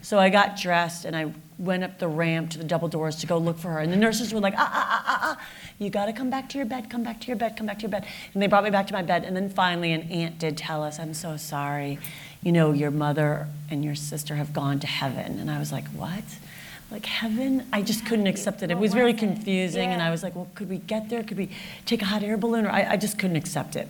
So 0.00 0.18
I 0.18 0.30
got 0.30 0.56
dressed 0.56 1.04
and 1.04 1.14
I 1.14 1.32
went 1.58 1.82
up 1.82 1.98
the 1.98 2.08
ramp 2.08 2.50
to 2.50 2.58
the 2.58 2.64
double 2.64 2.88
doors 2.88 3.16
to 3.16 3.26
go 3.26 3.36
look 3.36 3.58
for 3.58 3.70
her. 3.70 3.80
And 3.80 3.92
the 3.92 3.96
nurses 3.96 4.32
were 4.32 4.40
like, 4.40 4.54
ah, 4.56 4.70
ah, 4.72 4.88
ah, 4.90 5.04
ah, 5.06 5.18
ah, 5.22 5.46
you 5.78 5.90
got 5.90 6.06
to 6.06 6.12
come 6.12 6.30
back 6.30 6.48
to 6.50 6.58
your 6.58 6.66
bed, 6.66 6.88
come 6.88 7.02
back 7.02 7.20
to 7.20 7.26
your 7.26 7.36
bed, 7.36 7.56
come 7.56 7.66
back 7.66 7.78
to 7.78 7.82
your 7.82 7.90
bed. 7.90 8.06
And 8.32 8.42
they 8.42 8.46
brought 8.46 8.64
me 8.64 8.70
back 8.70 8.86
to 8.88 8.92
my 8.92 9.02
bed. 9.02 9.24
And 9.24 9.36
then 9.36 9.48
finally, 9.50 9.92
an 9.92 10.02
aunt 10.02 10.38
did 10.38 10.56
tell 10.56 10.84
us, 10.84 10.98
I'm 10.98 11.14
so 11.14 11.36
sorry. 11.36 11.98
You 12.42 12.52
know, 12.52 12.72
your 12.72 12.92
mother 12.92 13.48
and 13.70 13.84
your 13.84 13.96
sister 13.96 14.36
have 14.36 14.52
gone 14.52 14.78
to 14.80 14.86
heaven. 14.86 15.40
And 15.40 15.50
I 15.50 15.58
was 15.58 15.72
like, 15.72 15.88
what? 15.88 16.24
Like 16.90 17.04
heaven? 17.04 17.66
I 17.72 17.82
just 17.82 18.06
couldn't 18.06 18.28
accept 18.28 18.62
it. 18.62 18.70
It 18.70 18.78
was 18.78 18.94
very 18.94 19.12
confusing. 19.12 19.90
And 19.90 20.00
I 20.00 20.10
was 20.10 20.22
like, 20.22 20.36
well, 20.36 20.48
could 20.54 20.68
we 20.68 20.78
get 20.78 21.08
there? 21.08 21.24
Could 21.24 21.36
we 21.36 21.50
take 21.86 22.02
a 22.02 22.06
hot 22.06 22.22
air 22.22 22.36
balloon? 22.36 22.66
Or 22.66 22.70
I, 22.70 22.92
I 22.92 22.96
just 22.96 23.18
couldn't 23.18 23.36
accept 23.36 23.74
it. 23.74 23.88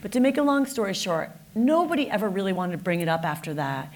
But 0.00 0.12
to 0.12 0.20
make 0.20 0.36
a 0.36 0.42
long 0.42 0.66
story 0.66 0.94
short, 0.94 1.30
nobody 1.54 2.08
ever 2.08 2.28
really 2.28 2.52
wanted 2.52 2.72
to 2.72 2.82
bring 2.82 3.00
it 3.00 3.08
up 3.08 3.24
after 3.24 3.54
that. 3.54 3.92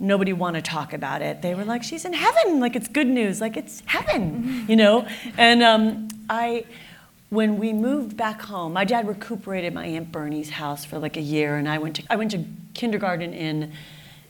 Nobody 0.00 0.32
wanted 0.32 0.64
to 0.64 0.70
talk 0.70 0.92
about 0.92 1.22
it. 1.22 1.42
They 1.42 1.54
were 1.54 1.64
like, 1.64 1.82
she's 1.82 2.04
in 2.04 2.12
heaven. 2.12 2.60
Like, 2.60 2.76
it's 2.76 2.86
good 2.88 3.08
news. 3.08 3.40
Like, 3.40 3.56
it's 3.56 3.82
heaven, 3.86 4.64
you 4.68 4.76
know? 4.76 5.08
And 5.36 5.62
um, 5.62 6.08
I, 6.30 6.64
when 7.30 7.58
we 7.58 7.72
moved 7.72 8.16
back 8.16 8.40
home, 8.42 8.72
my 8.72 8.84
dad 8.84 9.08
recuperated 9.08 9.74
my 9.74 9.86
Aunt 9.86 10.12
Bernie's 10.12 10.50
house 10.50 10.84
for 10.84 10.98
like 10.98 11.16
a 11.16 11.20
year, 11.20 11.56
and 11.56 11.68
I 11.68 11.78
went 11.78 11.96
to, 11.96 12.04
I 12.08 12.16
went 12.16 12.30
to 12.30 12.44
kindergarten 12.74 13.34
in, 13.34 13.72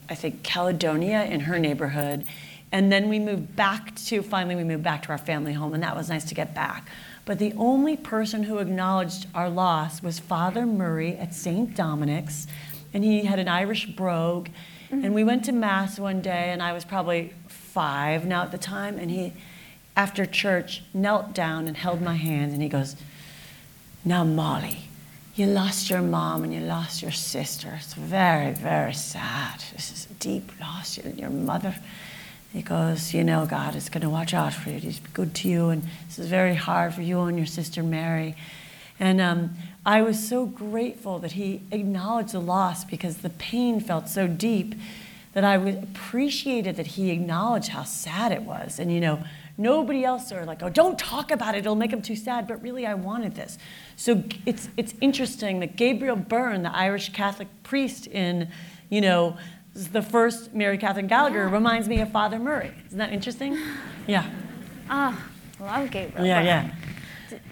I 0.08 0.14
think, 0.14 0.42
Caledonia 0.42 1.24
in 1.24 1.40
her 1.40 1.58
neighborhood. 1.58 2.24
And 2.72 2.90
then 2.90 3.08
we 3.08 3.18
moved 3.18 3.54
back 3.54 3.94
to, 4.06 4.22
finally, 4.22 4.56
we 4.56 4.64
moved 4.64 4.82
back 4.82 5.02
to 5.02 5.10
our 5.10 5.18
family 5.18 5.52
home, 5.52 5.74
and 5.74 5.82
that 5.82 5.94
was 5.94 6.08
nice 6.08 6.24
to 6.24 6.34
get 6.34 6.54
back. 6.54 6.88
But 7.24 7.38
the 7.38 7.52
only 7.58 7.96
person 7.96 8.44
who 8.44 8.58
acknowledged 8.58 9.26
our 9.34 9.50
loss 9.50 10.02
was 10.02 10.18
Father 10.18 10.64
Murray 10.64 11.16
at 11.16 11.34
St. 11.34 11.74
Dominic's, 11.74 12.46
and 12.94 13.04
he 13.04 13.24
had 13.24 13.38
an 13.38 13.48
Irish 13.48 13.86
brogue. 13.86 14.48
And 14.91 15.14
we 15.14 15.24
went 15.24 15.45
to 15.45 15.53
Mass 15.53 15.99
one 15.99 16.20
day, 16.22 16.51
and 16.51 16.62
I 16.62 16.72
was 16.72 16.84
probably 16.84 17.34
five 17.49 18.24
now 18.24 18.43
at 18.43 18.53
the 18.53 18.59
time, 18.59 18.99
and 18.99 19.11
he, 19.11 19.34
after 19.97 20.24
church, 20.24 20.82
knelt 20.95 21.34
down 21.34 21.68
and 21.68 21.76
held 21.76 22.01
my 22.01 22.16
hand, 22.16 22.53
and 22.53 22.62
he 22.62 22.68
goes, 22.68 22.97
Now, 24.05 24.24
Molly, 24.24 24.89
you 25.34 25.47
lost 25.47 25.89
your 25.89 26.03
mom 26.03 26.43
and 26.43 26.53
you 26.53 26.61
lost 26.61 27.01
your 27.01 27.12
sister. 27.12 27.78
It's 27.80 27.95
very, 27.95 28.53
very 28.53 28.93
sad. 28.93 29.62
This 29.72 29.93
is 29.93 30.09
a 30.11 30.14
deep 30.14 30.51
loss. 30.61 30.99
Your, 30.99 31.12
your 31.12 31.30
mother. 31.30 31.76
He 32.53 32.62
goes, 32.62 33.14
You 33.14 33.22
know, 33.22 33.47
God 33.47 33.76
is 33.76 33.89
going 33.89 34.03
to 34.03 34.11
watch 34.11 34.34
out 34.34 34.53
for 34.53 34.70
you. 34.70 34.78
He's 34.78 35.01
good 35.12 35.34
to 35.36 35.49
you, 35.49 35.68
and 35.68 35.82
this 36.09 36.18
is 36.18 36.28
very 36.28 36.55
hard 36.55 36.95
for 36.95 37.03
you 37.03 37.20
and 37.22 37.36
your 37.36 37.47
sister 37.47 37.82
Mary. 37.82 38.34
And 38.99 39.20
um, 39.20 39.57
I 39.89 40.03
was 40.03 40.28
so 40.28 40.45
grateful 40.45 41.18
that 41.20 41.32
he 41.32 41.62
acknowledged 41.70 42.32
the 42.32 42.41
loss 42.41 42.84
because 42.84 43.16
the 43.16 43.30
pain 43.30 43.80
felt 43.80 44.07
so 44.07 44.26
deep 44.26 44.74
that 45.32 45.45
I 45.45 45.55
appreciated 45.55 46.76
that 46.76 46.89
he 46.89 47.11
acknowledged 47.11 47.68
how 47.68 47.84
sad 47.84 48.30
it 48.30 48.43
was. 48.43 48.78
And 48.78 48.93
you 48.93 49.01
know, 49.01 49.24
nobody 49.57 50.05
else 50.05 50.30
are 50.30 50.45
like, 50.45 50.62
oh, 50.62 50.68
don't 50.68 50.99
talk 50.99 51.30
about 51.30 51.55
it, 51.55 51.61
it'll 51.61 51.74
make 51.74 51.91
him 51.91 52.03
too 52.03 52.16
sad. 52.16 52.47
But 52.47 52.62
really, 52.62 52.84
I 52.84 52.93
wanted 52.93 53.34
this. 53.34 53.57
So 53.97 54.24
it's 54.45 54.68
it's 54.76 54.93
interesting 55.01 55.61
that 55.61 55.76
Gabriel 55.76 56.16
Byrne, 56.16 56.64
the 56.64 56.76
Irish 56.76 57.11
Catholic 57.14 57.49
priest 57.62 58.09
in, 58.09 58.49
you 58.91 59.01
know, 59.01 59.39
the 59.72 60.03
first 60.03 60.53
Mary 60.53 60.76
Catherine 60.76 61.07
Gallagher, 61.07 61.49
reminds 61.49 61.89
me 61.89 62.03
of 62.03 62.12
Father 62.12 62.39
Murray. 62.39 62.74
Isn't 62.89 62.99
that 62.99 63.12
interesting? 63.14 63.57
Yeah. 64.07 64.24
Oh, 64.91 65.18
love 65.61 65.91
Gabriel. 65.91 66.26
Yeah, 66.26 66.39
Byrne. 66.39 66.47
yeah. 66.47 66.88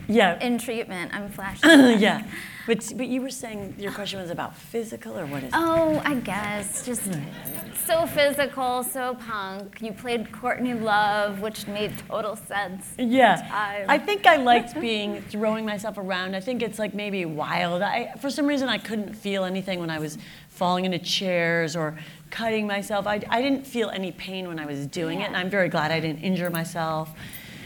Yeah. 0.09 0.39
In 0.41 0.59
treatment, 0.59 1.13
I'm 1.15 1.29
flashing. 1.29 1.69
yeah. 1.99 2.25
But, 2.67 2.93
but 2.97 3.07
you 3.07 3.23
were 3.23 3.31
saying 3.31 3.77
your 3.79 3.93
question 3.93 4.21
was 4.21 4.31
about 4.31 4.57
physical 4.57 5.17
or 5.17 5.25
what 5.27 5.45
is 5.45 5.51
it? 5.51 5.55
Oh, 5.55 6.03
I 6.05 6.15
guess 6.17 6.85
just 6.85 7.03
hmm. 7.03 7.23
so 7.87 8.07
physical, 8.07 8.83
so 8.83 9.15
punk. 9.15 9.81
You 9.81 9.93
played 9.93 10.33
Courtney 10.33 10.75
Love, 10.75 11.41
which 11.41 11.69
made 11.69 11.93
total 12.09 12.35
sense. 12.35 12.93
Yeah. 12.99 13.37
time. 13.49 13.87
I 13.89 13.99
think 13.99 14.27
I 14.27 14.37
liked 14.37 14.81
being 14.81 15.23
throwing 15.23 15.65
myself 15.65 15.97
around. 15.97 16.35
I 16.35 16.41
think 16.41 16.61
it's 16.61 16.79
like 16.81 16.93
maybe 16.93 17.25
wild. 17.25 17.83
I, 17.83 18.15
for 18.21 18.31
some 18.31 18.47
reason, 18.47 18.69
I 18.69 18.79
couldn't 18.79 19.15
feel 19.15 19.45
anything 19.45 19.79
when 19.79 19.91
I 19.91 20.01
was 20.01 20.19
falling 20.49 20.87
into 20.87 20.99
chairs 20.99 21.77
or 21.77 21.97
cutting 22.31 22.67
myself. 22.67 23.07
I, 23.07 23.23
I 23.29 23.41
didn't 23.43 23.65
feel 23.65 23.91
any 23.91 24.11
pain 24.11 24.49
when 24.49 24.59
I 24.59 24.67
was 24.67 24.87
doing 24.87 25.21
it, 25.21 25.25
and 25.25 25.37
I'm 25.37 25.51
very 25.51 25.69
glad 25.69 25.93
I 25.93 26.01
didn't 26.01 26.23
injure 26.23 26.51
myself. 26.51 27.13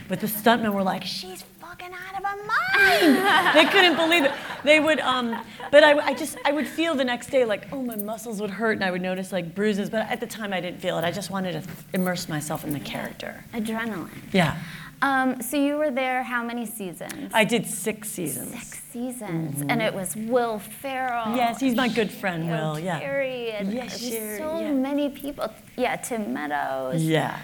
But 0.08 0.20
the 0.20 0.26
stuntmen 0.26 0.74
were 0.74 0.82
like, 0.82 1.04
she's 1.04 1.44
fucking 1.80 1.94
out 1.94 2.18
of 2.18 2.24
her 2.24 2.36
mind. 2.36 3.54
they 3.54 3.70
couldn't 3.70 3.96
believe 3.96 4.24
it. 4.24 4.32
They 4.64 4.80
would, 4.80 5.00
um, 5.00 5.42
but 5.70 5.82
I, 5.84 5.98
I 5.98 6.14
just, 6.14 6.36
I 6.44 6.52
would 6.52 6.66
feel 6.66 6.94
the 6.94 7.04
next 7.04 7.30
day 7.30 7.44
like, 7.44 7.72
oh, 7.72 7.82
my 7.82 7.96
muscles 7.96 8.40
would 8.40 8.50
hurt, 8.50 8.72
and 8.72 8.84
I 8.84 8.90
would 8.90 9.02
notice 9.02 9.32
like 9.32 9.54
bruises. 9.54 9.90
But 9.90 10.08
at 10.08 10.20
the 10.20 10.26
time, 10.26 10.52
I 10.52 10.60
didn't 10.60 10.80
feel 10.80 10.98
it. 10.98 11.04
I 11.04 11.10
just 11.10 11.30
wanted 11.30 11.52
to 11.52 11.70
immerse 11.92 12.28
myself 12.28 12.64
in 12.64 12.72
the 12.72 12.80
character. 12.80 13.44
Adrenaline. 13.54 14.10
Yeah. 14.32 14.60
Um, 15.02 15.40
so 15.40 15.56
you 15.56 15.76
were 15.76 15.90
there 15.90 16.22
how 16.22 16.44
many 16.44 16.66
seasons? 16.66 17.30
I 17.32 17.44
did 17.44 17.66
six 17.66 18.10
seasons. 18.10 18.50
Six 18.50 18.82
seasons, 18.92 19.62
and 19.66 19.80
it 19.80 19.94
was 19.94 20.14
Will 20.14 20.58
Ferrell. 20.58 21.26
Mm-hmm. 21.26 21.36
Yes, 21.36 21.60
he's 21.60 21.74
my 21.74 21.88
good 21.88 22.10
friend, 22.10 22.44
Joe 22.44 22.50
Will. 22.50 22.78
Yeah. 22.78 23.00
Carey, 23.00 23.52
and 23.52 23.72
Yeah, 23.72 23.86
Cheri, 23.86 24.36
so 24.36 24.60
yeah. 24.60 24.72
many 24.72 25.08
people. 25.08 25.48
Yeah, 25.78 25.96
Tim 25.96 26.34
Meadows. 26.34 27.02
Yeah. 27.02 27.38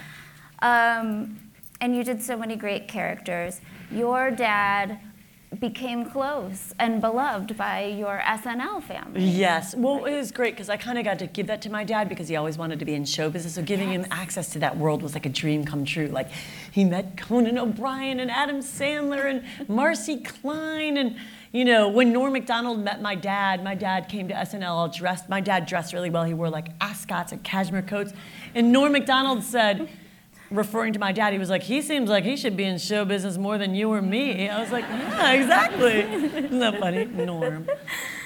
Um, 0.61 1.39
and 1.81 1.97
you 1.97 2.05
did 2.05 2.23
so 2.23 2.37
many 2.37 2.57
great 2.57 2.89
characters. 2.89 3.61
Your 3.91 4.31
dad 4.31 4.99
became 5.61 6.05
close 6.11 6.75
and 6.79 7.01
beloved 7.01 7.57
by 7.57 7.85
your 7.85 8.21
SNL 8.25 8.83
family. 8.83 9.23
Yes. 9.23 9.75
Well, 9.75 10.05
it 10.05 10.17
was 10.17 10.33
great 10.33 10.55
because 10.55 10.69
I 10.69 10.77
kind 10.77 10.99
of 10.99 11.05
got 11.05 11.19
to 11.21 11.27
give 11.27 11.47
that 11.47 11.63
to 11.63 11.71
my 11.71 11.85
dad 11.85 12.09
because 12.09 12.29
he 12.29 12.37
always 12.37 12.59
wanted 12.59 12.79
to 12.81 12.85
be 12.85 12.95
in 12.95 13.05
show 13.05 13.31
business. 13.31 13.55
So 13.55 13.63
giving 13.63 13.91
him 13.91 14.07
access 14.11 14.51
to 14.51 14.59
that 14.59 14.77
world 14.77 15.03
was 15.03 15.15
like 15.15 15.25
a 15.25 15.31
dream 15.31 15.65
come 15.65 15.85
true. 15.85 16.09
Like 16.09 16.31
he 16.73 16.85
met 16.85 17.17
Conan 17.17 17.59
O'Brien 17.59 18.21
and 18.21 18.31
Adam 18.31 18.59
Sandler 18.59 19.25
and 19.25 19.69
Marcy 19.69 20.21
Klein 20.21 20.97
and. 20.97 21.17
You 21.53 21.65
know, 21.65 21.89
when 21.89 22.13
Norm 22.13 22.35
Macdonald 22.35 22.81
met 22.81 23.01
my 23.01 23.15
dad, 23.15 23.65
my 23.65 23.75
dad 23.75 24.11
came 24.11 24.29
to 24.29 24.35
SNL 24.35 24.69
all 24.69 24.89
dressed. 24.89 25.31
My 25.31 25.41
dad 25.41 25.65
dressed 25.65 25.95
really 25.95 26.11
well. 26.11 26.25
He 26.25 26.35
wore 26.35 26.51
like 26.51 26.69
ascots 26.83 27.33
and 27.33 27.43
cashmere 27.43 27.81
coats. 27.81 28.13
And 28.55 28.73
Norm 28.73 28.93
Macdonald 28.93 29.43
said, 29.43 29.89
referring 30.51 30.93
to 30.93 30.99
my 30.99 31.13
dad, 31.13 31.33
he 31.33 31.39
was 31.39 31.51
like, 31.51 31.63
he 31.63 31.83
seems 31.83 32.09
like 32.09 32.25
he 32.25 32.37
should 32.37 32.57
be 32.57 32.65
in 32.65 32.79
show 32.79 33.05
business 33.05 33.37
more 33.37 33.59
than 33.59 33.75
you 33.75 33.93
or 33.93 34.03
me. 34.03 34.49
I 34.49 34.61
was 34.61 34.71
like, 34.71 34.85
yeah, 34.89 35.33
exactly. 35.33 36.01
Isn't 36.45 36.59
that 36.61 36.79
funny? 36.79 37.05
Norm. 37.05 37.69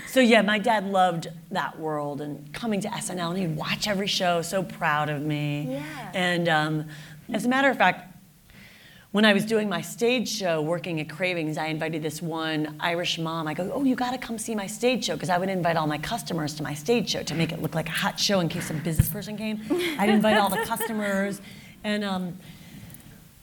So 0.07 0.21
yeah, 0.21 0.43
my 0.43 0.59
dad 0.59 0.87
loved 0.87 1.29
that 1.53 1.79
world 1.79 2.21
and 2.21 2.53
coming 2.53 2.81
to 2.81 2.89
SNL, 2.89 3.31
and 3.31 3.39
he'd 3.39 3.57
watch 3.57 3.87
every 3.87 4.09
show. 4.09 4.43
So 4.43 4.63
proud 4.63 5.09
of 5.09 5.23
me. 5.23 5.69
Yeah. 5.71 6.11
And 6.15 6.49
um, 6.49 6.89
as 7.33 7.45
a 7.47 7.49
matter 7.49 7.71
of 7.71 7.79
fact, 7.79 8.09
when 9.13 9.25
I 9.25 9.33
was 9.33 9.45
doing 9.45 9.69
my 9.69 9.81
stage 9.81 10.29
show 10.29 10.63
working 10.63 11.01
at 11.01 11.09
Cravings, 11.09 11.59
I 11.59 11.67
invited 11.67 12.03
this 12.03 12.23
one 12.23 12.77
Irish 12.79 13.19
mom. 13.19 13.49
I 13.49 13.55
go, 13.55 13.71
Oh, 13.73 13.83
you 13.83 13.97
gotta 13.97 14.19
come 14.19 14.39
see 14.39 14.55
my 14.55 14.67
stage 14.69 15.05
show. 15.05 15.15
Because 15.15 15.31
I 15.31 15.39
would 15.39 15.49
invite 15.49 15.77
all 15.77 15.89
my 15.89 15.99
customers 15.99 16.55
to 16.55 16.63
my 16.63 16.75
stage 16.75 17.11
show 17.11 17.23
to 17.25 17.35
make 17.35 17.51
it 17.53 17.61
look 17.61 17.75
like 17.75 17.89
a 17.89 17.93
hot 17.93 18.21
show 18.21 18.39
in 18.39 18.49
case 18.49 18.67
some 18.67 18.79
business 18.81 19.09
person 19.09 19.37
came. 19.37 19.61
I'd 19.99 20.09
invite 20.09 20.37
all 20.37 20.49
the 20.49 20.65
customers. 20.65 21.41
And 21.83 22.05
um, 22.05 22.39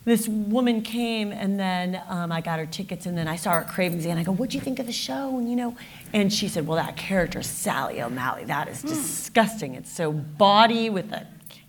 this 0.05 0.27
woman 0.27 0.81
came, 0.81 1.31
and 1.31 1.59
then 1.59 2.01
um, 2.07 2.31
I 2.31 2.41
got 2.41 2.59
her 2.59 2.65
tickets, 2.65 3.05
and 3.05 3.17
then 3.17 3.27
I 3.27 3.35
saw 3.35 3.51
her 3.53 3.61
at 3.61 3.67
Cravings, 3.67 4.05
and 4.05 4.17
I 4.17 4.23
go, 4.23 4.31
What'd 4.31 4.53
you 4.53 4.61
think 4.61 4.79
of 4.79 4.85
the 4.85 4.93
show? 4.93 5.37
And 5.37 5.49
you 5.49 5.55
know, 5.55 5.75
and 6.13 6.31
she 6.31 6.47
said, 6.47 6.65
Well, 6.65 6.77
that 6.77 6.95
character, 6.95 7.41
Sally 7.43 8.01
O'Malley, 8.01 8.45
that 8.45 8.67
is 8.67 8.81
disgusting. 8.81 9.75
It's 9.75 9.91
so 9.91 10.11
body 10.11 10.89
with 10.89 11.11
a 11.11 11.27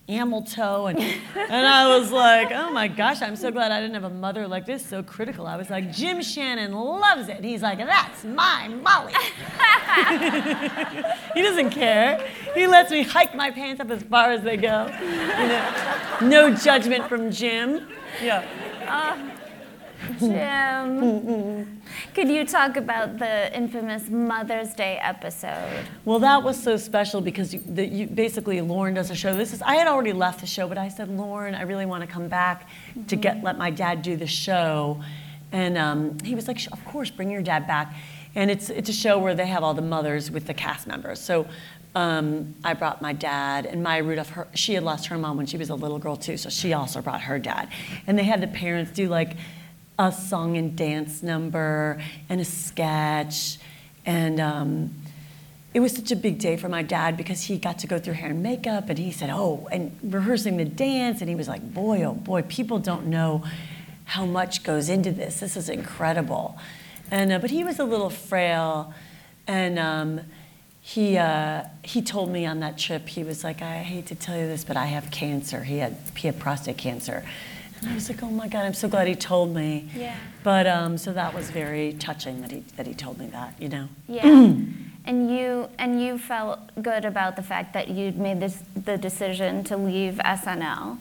camel 0.09 0.41
toe 0.41 0.87
and 0.87 0.99
and 0.99 1.67
I 1.67 1.95
was 1.95 2.11
like, 2.11 2.49
oh 2.51 2.71
my 2.71 2.87
gosh, 2.87 3.21
I'm 3.21 3.35
so 3.35 3.51
glad 3.51 3.71
I 3.71 3.79
didn't 3.79 3.93
have 3.93 4.05
a 4.05 4.09
mother 4.09 4.47
like 4.47 4.65
this, 4.65 4.83
so 4.83 5.03
critical. 5.03 5.45
I 5.45 5.55
was 5.55 5.69
like, 5.69 5.91
Jim 5.91 6.23
Shannon 6.23 6.73
loves 6.73 7.29
it. 7.29 7.43
He's 7.43 7.61
like, 7.61 7.77
that's 7.77 8.23
my 8.23 8.69
Molly. 8.69 9.13
he 11.35 11.43
doesn't 11.43 11.69
care. 11.69 12.27
He 12.55 12.65
lets 12.65 12.89
me 12.89 13.03
hike 13.03 13.35
my 13.35 13.51
pants 13.51 13.81
up 13.81 13.91
as 13.91 14.01
far 14.01 14.31
as 14.31 14.41
they 14.41 14.57
go. 14.57 14.91
You 14.99 15.47
know, 15.47 16.17
no 16.21 16.55
judgment 16.55 17.07
from 17.07 17.29
Jim. 17.29 17.87
Yeah. 18.19 18.43
Um, 18.87 19.31
Jim, 20.19 21.81
could 22.13 22.29
you 22.29 22.45
talk 22.45 22.77
about 22.77 23.19
the 23.19 23.55
infamous 23.55 24.09
Mother's 24.09 24.73
Day 24.73 24.97
episode? 25.01 25.85
Well, 26.05 26.19
that 26.19 26.43
was 26.43 26.61
so 26.61 26.77
special 26.77 27.21
because 27.21 27.53
you, 27.53 27.61
the, 27.65 27.85
you, 27.85 28.07
basically 28.07 28.61
Lorne 28.61 28.93
does 28.93 29.11
a 29.11 29.15
show. 29.15 29.35
This 29.35 29.53
is 29.53 29.61
I 29.61 29.75
had 29.75 29.87
already 29.87 30.13
left 30.13 30.39
the 30.41 30.47
show, 30.47 30.67
but 30.67 30.77
I 30.77 30.87
said, 30.87 31.09
Lorne, 31.09 31.53
I 31.53 31.63
really 31.63 31.85
want 31.85 32.01
to 32.01 32.07
come 32.07 32.27
back 32.27 32.69
to 33.07 33.15
get 33.15 33.43
let 33.43 33.57
my 33.57 33.69
dad 33.69 34.01
do 34.01 34.15
the 34.15 34.27
show, 34.27 35.01
and 35.51 35.77
um, 35.77 36.17
he 36.23 36.35
was 36.35 36.47
like, 36.47 36.59
of 36.71 36.83
course, 36.85 37.09
bring 37.09 37.29
your 37.29 37.41
dad 37.41 37.67
back. 37.67 37.93
And 38.35 38.49
it's 38.51 38.69
it's 38.69 38.89
a 38.89 38.93
show 38.93 39.17
where 39.17 39.35
they 39.35 39.47
have 39.47 39.63
all 39.63 39.73
the 39.73 39.81
mothers 39.81 40.31
with 40.31 40.47
the 40.47 40.53
cast 40.53 40.87
members. 40.87 41.19
So. 41.19 41.47
Um, 41.95 42.53
I 42.63 42.75
brought 42.75 43.01
my 43.01 43.13
dad 43.13 43.65
and 43.65 43.81
Maya 43.81 44.03
Rudolph. 44.03 44.29
Her, 44.29 44.47
she 44.53 44.75
had 44.75 44.83
lost 44.83 45.07
her 45.07 45.17
mom 45.17 45.37
when 45.37 45.47
she 45.47 45.57
was 45.57 45.71
a 45.71 45.75
little 45.75 45.97
girl 45.97 46.15
too, 46.15 46.37
so 46.37 46.47
she 46.47 46.71
also 46.71 47.01
brought 47.01 47.21
her 47.21 47.39
dad. 47.39 47.67
And 48.05 48.17
they 48.17 48.25
had 48.25 48.41
the 48.41 48.47
parents 48.47 48.91
do 48.91 49.09
like 49.09 49.35
a 49.99 50.11
song 50.11 50.57
and 50.57 50.75
dance 50.75 51.21
number 51.21 52.01
and 52.29 52.41
a 52.41 52.45
sketch, 52.45 53.59
and 54.05 54.39
um, 54.39 54.95
it 55.73 55.81
was 55.81 55.91
such 55.91 56.11
a 56.11 56.15
big 56.15 56.39
day 56.39 56.57
for 56.57 56.67
my 56.67 56.81
dad 56.81 57.15
because 57.15 57.43
he 57.43 57.57
got 57.57 57.77
to 57.79 57.87
go 57.87 57.99
through 57.99 58.15
hair 58.15 58.31
and 58.31 58.41
makeup 58.41 58.89
and 58.89 58.97
he 58.97 59.11
said, 59.11 59.29
Oh, 59.31 59.67
and 59.71 59.95
rehearsing 60.01 60.57
the 60.57 60.65
dance. 60.65 61.21
And 61.21 61.29
he 61.29 61.35
was 61.35 61.47
like, 61.47 61.73
Boy, 61.73 62.03
oh 62.03 62.13
boy, 62.13 62.41
people 62.43 62.79
don't 62.79 63.05
know 63.05 63.43
how 64.05 64.25
much 64.25 64.63
goes 64.63 64.89
into 64.89 65.11
this. 65.11 65.41
This 65.41 65.55
is 65.55 65.69
incredible. 65.69 66.57
And, 67.11 67.31
uh, 67.31 67.39
but 67.39 67.51
he 67.51 67.63
was 67.63 67.77
a 67.77 67.83
little 67.83 68.09
frail. 68.09 68.93
And 69.45 69.77
um, 69.77 70.21
he, 70.81 71.17
uh, 71.17 71.65
he 71.83 72.01
told 72.01 72.31
me 72.31 72.47
on 72.47 72.61
that 72.61 72.79
trip, 72.79 73.07
he 73.07 73.23
was 73.23 73.43
like, 73.43 73.61
I 73.61 73.83
hate 73.83 74.07
to 74.07 74.15
tell 74.15 74.37
you 74.37 74.47
this, 74.47 74.63
but 74.63 74.75
I 74.75 74.87
have 74.87 75.11
cancer. 75.11 75.63
He 75.63 75.77
had, 75.77 75.97
he 76.15 76.27
had 76.27 76.39
prostate 76.39 76.77
cancer. 76.77 77.23
And 77.81 77.89
I 77.91 77.95
was 77.95 78.09
like, 78.09 78.21
oh 78.23 78.29
my 78.29 78.47
God, 78.47 78.65
I'm 78.65 78.73
so 78.73 78.87
glad 78.89 79.07
he 79.07 79.15
told 79.15 79.53
me. 79.55 79.89
Yeah. 79.95 80.15
But 80.43 80.67
um, 80.67 80.97
so 80.97 81.13
that 81.13 81.33
was 81.33 81.49
very 81.49 81.93
touching 81.93 82.41
that 82.41 82.51
he, 82.51 82.63
that 82.75 82.85
he 82.87 82.93
told 82.93 83.17
me 83.19 83.27
that, 83.27 83.53
you 83.61 83.69
know. 83.69 83.87
Yeah. 84.07 84.23
and 85.05 85.31
you 85.31 85.69
and 85.77 86.01
you 86.01 86.17
felt 86.17 86.59
good 86.81 87.05
about 87.05 87.35
the 87.35 87.43
fact 87.43 87.73
that 87.73 87.87
you'd 87.87 88.17
made 88.17 88.39
this 88.41 88.61
the 88.75 88.97
decision 88.97 89.63
to 89.65 89.77
leave 89.77 90.15
SNL. 90.25 90.97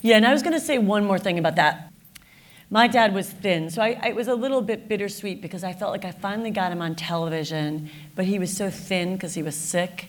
Yeah, 0.00 0.16
and 0.16 0.26
I 0.26 0.32
was 0.32 0.42
going 0.42 0.54
to 0.54 0.60
say 0.60 0.78
one 0.78 1.04
more 1.04 1.18
thing 1.18 1.38
about 1.38 1.56
that. 1.56 1.92
My 2.70 2.86
dad 2.86 3.14
was 3.14 3.30
thin, 3.30 3.70
so 3.70 3.80
I, 3.82 3.98
I- 4.02 4.08
it 4.08 4.14
was 4.14 4.28
a 4.28 4.34
little 4.34 4.60
bit 4.62 4.88
bittersweet 4.88 5.40
because 5.42 5.64
I 5.64 5.72
felt 5.72 5.90
like 5.90 6.04
I 6.04 6.10
finally 6.12 6.50
got 6.50 6.70
him 6.70 6.82
on 6.82 6.94
television, 6.94 7.90
but 8.14 8.24
he 8.26 8.38
was 8.38 8.54
so 8.56 8.70
thin 8.70 9.14
because 9.14 9.34
he 9.34 9.42
was 9.42 9.56
sick, 9.56 10.08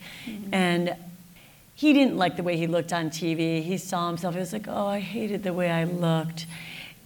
and 0.51 0.95
he 1.79 1.93
didn't 1.93 2.17
like 2.17 2.35
the 2.35 2.43
way 2.43 2.57
he 2.57 2.67
looked 2.67 2.91
on 2.91 3.09
TV. 3.09 3.63
He 3.63 3.77
saw 3.77 4.09
himself. 4.09 4.33
He 4.33 4.39
was 4.41 4.51
like, 4.51 4.67
"Oh, 4.67 4.87
I 4.87 4.99
hated 4.99 5.43
the 5.43 5.53
way 5.53 5.71
I 5.71 5.85
looked." 5.85 6.45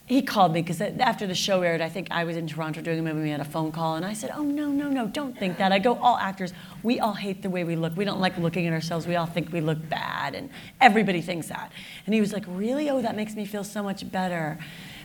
He 0.08 0.24
called 0.24 0.52
me 0.52 0.64
because 0.64 0.82
after 0.82 1.28
the 1.28 1.36
show 1.36 1.62
aired, 1.62 1.80
I 1.80 1.90
think 1.90 2.08
I 2.10 2.24
was 2.24 2.36
in 2.36 2.48
Toronto 2.48 2.82
doing 2.82 2.98
a 2.98 3.04
movie. 3.04 3.22
We 3.22 3.30
had 3.30 3.40
a 3.40 3.46
phone 3.46 3.72
call, 3.72 3.98
and 3.98 4.04
I 4.04 4.14
said, 4.14 4.32
"Oh 4.34 4.42
no, 4.42 4.70
no, 4.70 4.90
no! 4.90 5.06
Don't 5.06 5.38
think 5.38 5.60
that." 5.60 5.72
I 5.72 5.78
go, 5.78 5.94
"All 5.98 6.18
actors, 6.18 6.54
we 6.82 7.00
all 7.00 7.14
hate 7.14 7.44
the 7.44 7.52
way 7.52 7.64
we 7.64 7.76
look. 7.76 7.96
We 7.96 8.04
don't 8.04 8.20
like 8.20 8.36
looking 8.40 8.66
at 8.66 8.74
ourselves. 8.74 9.06
We 9.06 9.16
all 9.16 9.28
think 9.28 9.54
we 9.54 9.62
look 9.62 9.78
bad, 9.90 10.34
and 10.34 10.50
everybody 10.82 11.22
thinks 11.22 11.50
that." 11.50 11.72
And 12.08 12.16
he 12.16 12.20
was 12.20 12.34
like, 12.34 12.46
"Really? 12.48 12.90
Oh, 12.90 13.00
that 13.00 13.16
makes 13.16 13.36
me 13.36 13.46
feel 13.46 13.64
so 13.64 13.84
much 13.84 14.12
better." 14.12 14.58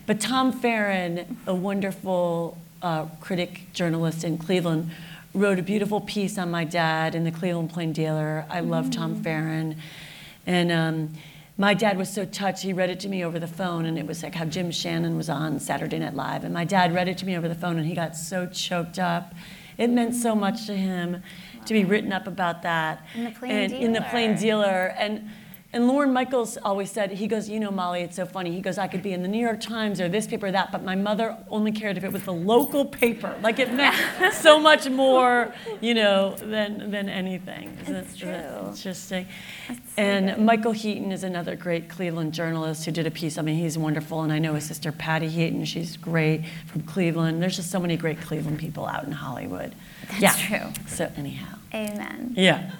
But 0.06 0.18
Tom 0.18 0.50
Feran, 0.50 1.36
a 1.46 1.54
wonderful 1.54 2.56
uh, 2.80 3.04
critic 3.20 3.70
journalist 3.74 4.24
in 4.24 4.38
Cleveland, 4.38 4.90
wrote 5.38 5.58
a 5.58 5.62
beautiful 5.62 6.00
piece 6.00 6.36
on 6.36 6.50
my 6.50 6.64
dad 6.64 7.14
in 7.14 7.24
the 7.24 7.30
Cleveland 7.30 7.70
Plain 7.70 7.92
Dealer. 7.92 8.44
I 8.50 8.60
love 8.60 8.90
Tom 8.90 9.22
Feran, 9.22 9.76
and. 10.46 10.72
Um, 10.72 11.14
my 11.60 11.74
dad 11.74 11.98
was 11.98 12.08
so 12.08 12.24
touched, 12.24 12.62
he 12.62 12.72
read 12.72 12.88
it 12.88 13.00
to 13.00 13.08
me 13.08 13.24
over 13.24 13.40
the 13.40 13.48
phone, 13.48 13.84
and 13.84 13.98
it 13.98 14.06
was 14.06 14.22
like 14.22 14.36
how 14.36 14.44
Jim 14.44 14.70
Shannon 14.70 15.16
was 15.16 15.28
on 15.28 15.58
Saturday 15.58 15.98
Night 15.98 16.14
Live. 16.14 16.44
And 16.44 16.54
my 16.54 16.64
dad 16.64 16.94
read 16.94 17.08
it 17.08 17.18
to 17.18 17.26
me 17.26 17.36
over 17.36 17.48
the 17.48 17.54
phone, 17.56 17.78
and 17.78 17.84
he 17.84 17.96
got 17.96 18.14
so 18.14 18.46
choked 18.46 19.00
up. 19.00 19.34
It 19.76 19.90
meant 19.90 20.14
so 20.14 20.36
much 20.36 20.66
to 20.66 20.76
him 20.76 21.20
to 21.66 21.74
be 21.74 21.84
written 21.84 22.12
up 22.12 22.28
about 22.28 22.62
that. 22.62 23.04
In 23.16 23.24
the 23.24 23.30
Plain 23.32 23.50
and 23.50 23.72
in 23.72 23.92
the 23.92 24.02
Plain 24.02 24.36
Dealer. 24.36 24.64
Dealer. 24.64 24.94
And 24.98 25.28
and 25.78 25.86
Lorne 25.86 26.12
Michaels 26.12 26.58
always 26.64 26.90
said, 26.90 27.12
he 27.12 27.28
goes, 27.28 27.48
you 27.48 27.60
know, 27.60 27.70
Molly, 27.70 28.00
it's 28.00 28.16
so 28.16 28.26
funny. 28.26 28.50
He 28.50 28.60
goes, 28.60 28.78
I 28.78 28.88
could 28.88 29.00
be 29.00 29.12
in 29.12 29.22
the 29.22 29.28
New 29.28 29.38
York 29.38 29.60
Times 29.60 30.00
or 30.00 30.08
this 30.08 30.26
paper 30.26 30.46
or 30.46 30.50
that, 30.50 30.72
but 30.72 30.82
my 30.82 30.96
mother 30.96 31.36
only 31.50 31.70
cared 31.70 31.96
if 31.96 32.02
it 32.02 32.12
was 32.12 32.24
the 32.24 32.32
local 32.32 32.84
paper. 32.84 33.38
Like 33.44 33.60
it 33.60 33.72
meant 33.72 33.94
so 34.34 34.58
much 34.58 34.90
more, 34.90 35.54
you 35.80 35.94
know, 35.94 36.34
than 36.34 36.90
than 36.90 37.08
anything. 37.08 37.78
It's 37.86 38.14
it 38.14 38.18
true. 38.18 38.70
Interesting. 38.70 39.28
And 39.96 40.44
Michael 40.44 40.72
Heaton 40.72 41.12
is 41.12 41.22
another 41.22 41.54
great 41.54 41.88
Cleveland 41.88 42.34
journalist 42.34 42.84
who 42.84 42.90
did 42.90 43.06
a 43.06 43.12
piece. 43.12 43.38
I 43.38 43.42
mean, 43.42 43.54
he's 43.54 43.78
wonderful, 43.78 44.22
and 44.22 44.32
I 44.32 44.40
know 44.40 44.54
his 44.54 44.64
sister 44.64 44.90
Patty 44.90 45.28
Heaton. 45.28 45.64
She's 45.64 45.96
great 45.96 46.44
from 46.66 46.82
Cleveland. 46.82 47.40
There's 47.40 47.54
just 47.54 47.70
so 47.70 47.78
many 47.78 47.96
great 47.96 48.20
Cleveland 48.20 48.58
people 48.58 48.84
out 48.84 49.04
in 49.04 49.12
Hollywood. 49.12 49.76
That's 50.08 50.20
yeah. 50.20 50.58
true. 50.58 50.72
So 50.88 51.12
anyhow, 51.16 51.56
Amen. 51.72 52.32
yeah. 52.36 52.72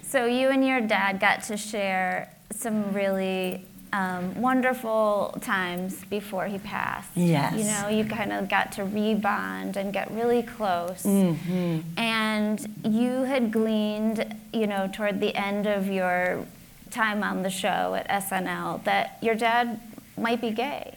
So 0.00 0.24
you 0.24 0.48
and 0.48 0.66
your 0.66 0.80
dad 0.80 1.20
got 1.20 1.42
to 1.44 1.58
share 1.58 2.30
some 2.50 2.92
really 2.92 3.64
um, 3.92 4.40
wonderful 4.40 5.38
times 5.40 6.04
before 6.06 6.46
he 6.46 6.58
passed. 6.58 7.10
Yes. 7.14 7.54
You 7.54 7.64
know, 7.64 7.88
you 7.88 8.04
kind 8.08 8.32
of 8.32 8.48
got 8.48 8.72
to 8.72 8.82
rebond 8.82 9.76
and 9.76 9.92
get 9.92 10.10
really 10.10 10.42
close. 10.42 11.02
Mm-hmm. 11.04 11.80
And 11.98 12.66
you 12.84 13.22
had 13.24 13.50
gleaned, 13.50 14.34
you 14.52 14.66
know, 14.66 14.90
toward 14.92 15.20
the 15.20 15.34
end 15.34 15.66
of 15.66 15.88
your 15.88 16.44
time 16.90 17.22
on 17.22 17.42
the 17.42 17.50
show 17.50 17.94
at 17.94 18.08
SNL 18.08 18.84
that 18.84 19.18
your 19.22 19.34
dad 19.34 19.80
might 20.16 20.40
be 20.40 20.50
gay. 20.50 20.96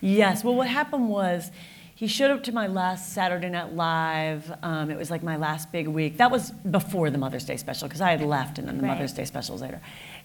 Yes. 0.00 0.42
Well, 0.42 0.54
what 0.54 0.68
happened 0.68 1.08
was 1.08 1.50
he 1.94 2.08
showed 2.08 2.32
up 2.32 2.42
to 2.44 2.52
my 2.52 2.66
last 2.66 3.12
Saturday 3.12 3.48
Night 3.48 3.74
Live. 3.74 4.52
Um, 4.64 4.90
it 4.90 4.98
was 4.98 5.08
like 5.10 5.22
my 5.22 5.36
last 5.36 5.70
big 5.70 5.86
week. 5.86 6.16
That 6.16 6.32
was 6.32 6.50
before 6.50 7.10
the 7.10 7.18
Mother's 7.18 7.44
Day 7.44 7.56
special 7.56 7.86
because 7.86 8.00
I 8.00 8.10
had 8.10 8.22
left, 8.22 8.58
and 8.58 8.66
then 8.66 8.78
the 8.78 8.82
Right. 8.82 8.94
Mother's 8.94 9.12
Day 9.12 9.24
special 9.24 9.54
was 9.54 9.62
later. 9.62 9.80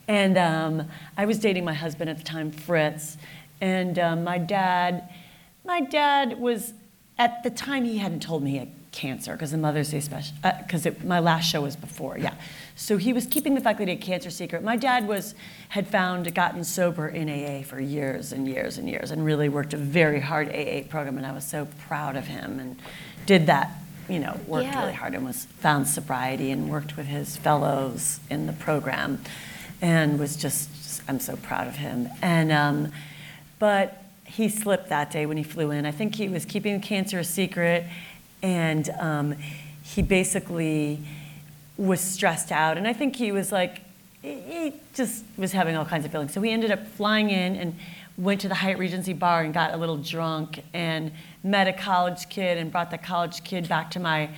And 0.08 0.38
um, 0.38 0.88
I 1.18 1.26
was 1.26 1.38
dating 1.40 1.66
my 1.66 1.74
husband 1.74 2.10
at 2.10 2.18
the 2.18 2.24
time, 2.24 2.52
Fritz. 2.52 3.18
And 3.60 4.00
um, 4.00 4.24
my 4.24 4.38
dad, 4.38 5.10
my 5.66 5.82
dad 5.82 6.40
was, 6.40 6.74
at 7.18 7.44
the 7.44 7.50
time, 7.50 7.84
he 7.84 7.98
hadn't 7.98 8.22
told 8.22 8.44
me 8.44 8.52
he 8.52 8.58
had 8.58 8.72
cancer 8.92 9.34
because 9.34 9.52
the 9.52 9.58
Mother's 9.58 9.92
Day 9.92 10.00
special, 10.00 10.36
because 10.64 10.88
my 11.04 11.20
last 11.20 11.46
show 11.50 11.62
was 11.62 11.76
before, 11.76 12.18
yeah. 12.18 12.34
So 12.76 12.98
he 12.98 13.12
was 13.12 13.26
keeping 13.26 13.54
the 13.54 13.62
fact 13.62 13.80
that 13.80 13.88
he 13.88 13.96
had 13.96 14.02
cancer 14.04 14.30
secret. 14.30 14.64
My 14.64 14.76
dad 14.78 15.08
was, 15.08 15.36
had 15.70 15.88
found, 15.88 16.34
gotten 16.34 16.64
sober 16.64 17.08
in 17.08 17.30
AA 17.30 17.64
for 17.64 17.80
years 17.80 18.32
and 18.32 18.48
years 18.48 18.78
and 18.78 18.88
years 18.90 19.12
and 19.12 19.26
really 19.26 19.50
worked 19.50 19.74
a 19.74 19.78
very 19.78 20.20
hard 20.20 20.48
AA 20.50 20.84
program. 20.90 21.18
And 21.18 21.26
I 21.26 21.32
was 21.32 21.46
so 21.46 21.68
proud 21.88 22.16
of 22.16 22.28
him 22.28 22.60
and 22.60 22.80
did 23.26 23.48
that, 23.48 23.72
you 24.08 24.20
know, 24.20 24.40
worked 24.48 24.68
Yeah. 24.68 24.80
really 24.82 24.94
hard 24.94 25.14
and 25.16 25.26
was 25.26 25.46
found 25.46 25.88
sobriety 25.88 26.52
and 26.52 26.70
worked 26.70 26.96
with 26.98 27.08
his 27.08 27.36
fellows 27.36 28.20
in 28.30 28.46
the 28.48 28.54
program 28.54 29.22
and 29.82 30.20
was 30.20 30.36
just, 30.36 31.02
I'm 31.08 31.20
so 31.20 31.36
proud 31.36 31.68
of 31.68 31.76
him. 31.76 32.10
And, 32.22 32.52
um, 32.52 32.92
but 33.60 34.04
he 34.26 34.50
slipped 34.50 34.90
that 34.90 35.12
day 35.12 35.26
when 35.26 35.38
he 35.38 35.44
flew 35.44 35.72
in. 35.72 35.86
I 35.86 35.92
think 35.92 36.16
he 36.16 36.28
was 36.28 36.46
keeping 36.46 36.80
cancer 36.82 37.20
a 37.20 37.24
secret, 37.24 37.86
and 38.44 38.90
um, 39.00 39.36
he 39.84 40.02
basically 40.02 41.00
was 41.78 42.02
stressed 42.02 42.52
out. 42.52 42.78
And 42.78 42.88
I 42.88 42.94
think 42.94 43.16
he 43.16 43.32
was 43.32 43.52
like, 43.52 43.82
he 44.22 44.74
just 44.94 45.24
was 45.38 45.52
having 45.54 45.76
all 45.76 45.86
kinds 45.86 46.06
of 46.06 46.12
feelings. 46.12 46.34
So 46.34 46.42
he 46.42 46.52
ended 46.52 46.72
up 46.72 46.86
flying 46.88 47.30
in 47.30 47.56
and 47.56 47.76
went 48.18 48.42
to 48.42 48.48
the 48.48 48.56
Hyatt 48.56 48.80
Regency 48.80 49.14
bar 49.14 49.44
and 49.44 49.54
got 49.54 49.74
a 49.74 49.78
little 49.78 49.98
drunk 49.98 50.64
and 50.74 51.12
met 51.44 51.68
a 51.68 51.74
college 51.74 52.28
kid 52.30 52.58
and 52.58 52.72
brought 52.72 52.92
the 52.92 52.98
college 52.98 53.44
kid 53.44 53.70
back 53.70 53.92
to 53.92 54.00
my 54.00 54.30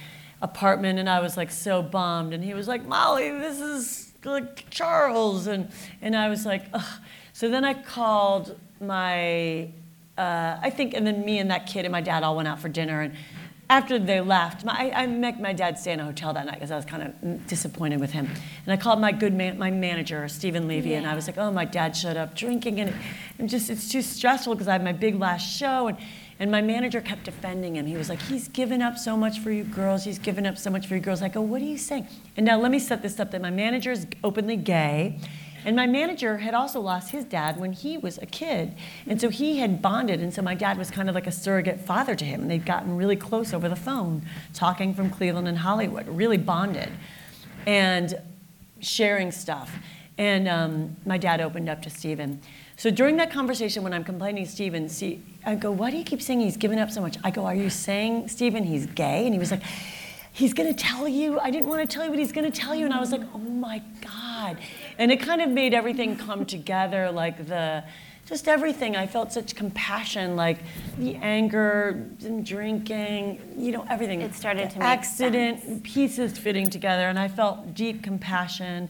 apartment. 0.41 0.99
And 0.99 1.09
I 1.09 1.19
was 1.21 1.37
like 1.37 1.49
so 1.49 1.81
bummed. 1.81 2.33
And 2.33 2.43
he 2.43 2.53
was 2.53 2.67
like, 2.67 2.85
Molly, 2.85 3.31
this 3.31 3.59
is 3.59 4.08
like 4.23 4.69
Charles. 4.69 5.47
And, 5.47 5.71
and 6.01 6.15
I 6.15 6.29
was 6.29 6.45
like, 6.45 6.65
ugh. 6.73 7.01
So 7.33 7.49
then 7.49 7.63
I 7.63 7.73
called 7.73 8.59
my, 8.81 9.69
uh, 10.17 10.57
I 10.61 10.69
think, 10.69 10.93
and 10.93 11.07
then 11.07 11.23
me 11.23 11.39
and 11.39 11.51
that 11.51 11.67
kid 11.67 11.85
and 11.85 11.91
my 11.91 12.01
dad 12.01 12.23
all 12.23 12.35
went 12.35 12.47
out 12.47 12.59
for 12.59 12.67
dinner. 12.67 13.01
And 13.01 13.13
after 13.69 13.99
they 13.99 14.19
left, 14.19 14.65
my, 14.65 14.73
I, 14.73 15.03
I 15.03 15.07
met 15.07 15.39
my 15.39 15.53
dad 15.53 15.77
stay 15.77 15.93
in 15.93 15.99
a 15.99 16.05
hotel 16.05 16.33
that 16.33 16.45
night 16.45 16.55
because 16.55 16.71
I 16.71 16.75
was 16.75 16.85
kind 16.85 17.03
of 17.03 17.47
disappointed 17.47 17.99
with 17.99 18.11
him. 18.11 18.27
And 18.65 18.73
I 18.73 18.77
called 18.77 18.99
my 18.99 19.11
good 19.11 19.33
man, 19.33 19.59
my 19.59 19.69
manager, 19.69 20.27
Stephen 20.27 20.67
Levy, 20.67 20.95
and 20.95 21.05
I 21.07 21.13
was 21.13 21.27
like, 21.27 21.37
"Oh, 21.37 21.51
my 21.51 21.65
dad 21.65 21.95
showed 21.95 22.17
up 22.17 22.35
drinking, 22.35 22.79
and, 22.79 22.95
and 23.37 23.47
just 23.47 23.69
it's 23.69 23.87
too 23.89 24.01
stressful 24.01 24.55
because 24.55 24.67
I 24.67 24.73
have 24.73 24.83
my 24.83 24.91
big 24.91 25.19
last 25.19 25.43
show." 25.43 25.87
And 25.87 25.97
and 26.39 26.49
my 26.49 26.61
manager 26.61 27.01
kept 27.01 27.25
defending 27.25 27.75
him. 27.75 27.85
He 27.85 27.97
was 27.97 28.09
like, 28.09 28.21
"He's 28.21 28.47
given 28.47 28.81
up 28.81 28.97
so 28.97 29.17
much 29.17 29.39
for 29.39 29.51
you 29.51 29.63
girls. 29.63 30.05
He's 30.05 30.19
given 30.19 30.45
up 30.45 30.57
so 30.57 30.69
much 30.69 30.87
for 30.87 30.95
you 30.95 31.01
girls." 31.01 31.21
I 31.21 31.27
go, 31.27 31.41
"What 31.41 31.61
are 31.61 31.65
you 31.65 31.77
saying?" 31.77 32.07
And 32.37 32.45
now 32.45 32.59
let 32.59 32.71
me 32.71 32.79
set 32.79 33.01
this 33.01 33.19
up: 33.19 33.31
that 33.31 33.41
my 33.41 33.51
manager 33.51 33.91
is 33.91 34.07
openly 34.23 34.55
gay. 34.55 35.19
And 35.65 35.75
my 35.75 35.87
manager 35.87 36.37
had 36.37 36.53
also 36.53 36.79
lost 36.79 37.11
his 37.11 37.25
dad 37.25 37.59
when 37.59 37.73
he 37.73 37.97
was 37.97 38.17
a 38.19 38.25
kid. 38.25 38.75
And 39.05 39.19
so 39.19 39.29
he 39.29 39.59
had 39.59 39.81
bonded. 39.81 40.21
And 40.21 40.33
so 40.33 40.41
my 40.41 40.55
dad 40.55 40.77
was 40.77 40.89
kind 40.89 41.09
of 41.09 41.15
like 41.15 41.27
a 41.27 41.31
surrogate 41.31 41.81
father 41.81 42.15
to 42.15 42.25
him. 42.25 42.41
And 42.41 42.49
they'd 42.49 42.65
gotten 42.65 42.95
really 42.95 43.17
close 43.17 43.53
over 43.53 43.67
the 43.67 43.75
phone, 43.75 44.21
talking 44.53 44.93
from 44.93 45.09
Cleveland 45.09 45.47
and 45.47 45.57
Hollywood, 45.57 46.07
really 46.07 46.37
bonded 46.37 46.89
and 47.67 48.15
sharing 48.79 49.31
stuff. 49.31 49.75
And 50.17 50.47
um, 50.47 50.95
my 51.05 51.17
dad 51.17 51.41
opened 51.41 51.69
up 51.69 51.81
to 51.83 51.89
Stephen. 51.89 52.41
So 52.79 52.89
during 52.89 53.17
that 53.17 53.29
conversation, 53.29 53.83
when 53.83 53.91
I'm 53.91 54.05
complaining 54.05 54.45
to 54.45 54.49
Stephen, 54.49 54.87
see, 54.87 55.21
I 55.45 55.55
go, 55.55 55.69
why 55.69 55.91
do 55.91 55.97
you 55.97 56.05
keep 56.05 56.21
saying 56.21 56.39
he's 56.39 56.55
given 56.55 56.79
up 56.79 56.89
so 56.89 57.01
much? 57.01 57.17
I 57.25 57.29
go, 57.29 57.45
are 57.45 57.53
you 57.53 57.69
saying, 57.69 58.29
Stephen, 58.29 58.63
he's 58.63 58.85
gay? 58.85 59.25
And 59.25 59.33
he 59.33 59.37
was 59.37 59.51
like, 59.51 59.63
he's 60.31 60.53
gonna 60.53 60.73
tell 60.73 61.05
you. 61.05 61.41
I 61.41 61.51
didn't 61.51 61.67
want 61.67 61.81
to 61.81 61.93
tell 61.93 62.05
you, 62.05 62.09
but 62.09 62.19
he's 62.19 62.31
gonna 62.31 62.49
tell 62.49 62.73
you. 62.73 62.85
And 62.85 62.93
I 62.93 63.01
was 63.01 63.11
like, 63.11 63.23
oh 63.35 63.37
my 63.37 63.83
God. 63.99 64.59
And 64.97 65.11
it 65.11 65.19
kind 65.19 65.41
of 65.41 65.49
made 65.49 65.73
everything 65.73 66.15
come 66.15 66.45
together, 66.45 67.11
like 67.11 67.47
the, 67.47 67.83
just 68.25 68.47
everything. 68.47 68.95
I 68.95 69.07
felt 69.07 69.33
such 69.33 69.57
compassion, 69.57 70.37
like 70.37 70.59
the 70.97 71.15
anger 71.15 72.07
and 72.23 72.45
drinking, 72.45 73.55
you 73.57 73.73
know, 73.73 73.85
everything. 73.89 74.21
It 74.21 74.33
started 74.35 74.69
to 74.69 74.79
make 74.79 74.87
accident, 74.87 75.83
pieces 75.83 76.37
fitting 76.37 76.69
together, 76.69 77.09
and 77.09 77.19
I 77.19 77.27
felt 77.27 77.73
deep 77.73 78.03
compassion. 78.03 78.87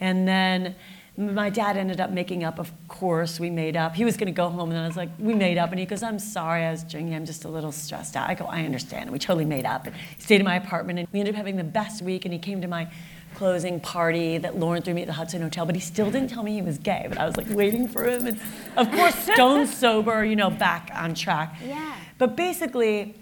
And 0.00 0.26
then 0.26 0.76
my 1.18 1.50
dad 1.50 1.76
ended 1.76 2.00
up 2.00 2.12
making 2.12 2.44
up, 2.44 2.60
of 2.60 2.70
course, 2.86 3.40
we 3.40 3.50
made 3.50 3.76
up. 3.76 3.96
He 3.96 4.04
was 4.04 4.16
gonna 4.16 4.30
go 4.30 4.48
home, 4.48 4.70
and 4.70 4.76
then 4.76 4.84
I 4.84 4.86
was 4.86 4.96
like, 4.96 5.10
we 5.18 5.34
made 5.34 5.58
up, 5.58 5.70
and 5.70 5.80
he 5.80 5.84
goes, 5.84 6.00
I'm 6.00 6.20
sorry, 6.20 6.64
I 6.64 6.70
was 6.70 6.84
drinking, 6.84 7.12
I'm 7.12 7.24
just 7.24 7.44
a 7.44 7.48
little 7.48 7.72
stressed 7.72 8.16
out. 8.16 8.30
I 8.30 8.34
go, 8.34 8.44
I 8.44 8.64
understand. 8.64 9.02
And 9.02 9.10
we 9.10 9.18
totally 9.18 9.44
made 9.44 9.66
up. 9.66 9.86
And 9.86 9.96
he 9.96 10.22
stayed 10.22 10.38
in 10.38 10.44
my 10.44 10.54
apartment, 10.54 11.00
and 11.00 11.08
we 11.10 11.18
ended 11.18 11.34
up 11.34 11.36
having 11.36 11.56
the 11.56 11.64
best 11.64 12.02
week, 12.02 12.24
and 12.24 12.32
he 12.32 12.38
came 12.38 12.60
to 12.60 12.68
my 12.68 12.88
closing 13.34 13.80
party 13.80 14.38
that 14.38 14.56
Lorne 14.56 14.80
threw 14.80 14.94
me 14.94 15.02
at 15.02 15.08
the 15.08 15.12
Hudson 15.12 15.42
Hotel, 15.42 15.66
but 15.66 15.74
he 15.74 15.80
still 15.80 16.08
didn't 16.08 16.30
tell 16.30 16.44
me 16.44 16.54
he 16.54 16.62
was 16.62 16.78
gay. 16.78 17.06
But 17.08 17.18
I 17.18 17.26
was 17.26 17.36
like 17.36 17.48
waiting 17.50 17.88
for 17.88 18.04
him, 18.04 18.26
and 18.28 18.40
of 18.76 18.88
course, 18.92 19.14
stone 19.32 19.66
sober, 19.66 20.24
you 20.24 20.36
know, 20.36 20.50
back 20.50 20.92
on 20.94 21.14
track. 21.14 21.56
Yeah. 21.64 21.96
But 22.18 22.36
basically, 22.36 23.16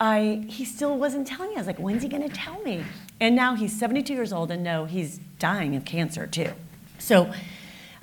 I 0.00 0.44
he 0.48 0.64
still 0.64 0.96
wasn't 0.96 1.26
telling 1.26 1.50
me. 1.50 1.56
I 1.56 1.58
was 1.58 1.66
like, 1.66 1.78
when's 1.78 2.02
he 2.02 2.08
gonna 2.08 2.30
tell 2.30 2.62
me? 2.62 2.82
And 3.20 3.36
now 3.36 3.54
he's 3.54 3.78
72 3.78 4.12
years 4.14 4.32
old, 4.32 4.50
and 4.50 4.62
no, 4.62 4.86
he's 4.86 5.20
dying 5.38 5.76
of 5.76 5.84
cancer 5.84 6.26
too. 6.26 6.52
So. 6.98 7.32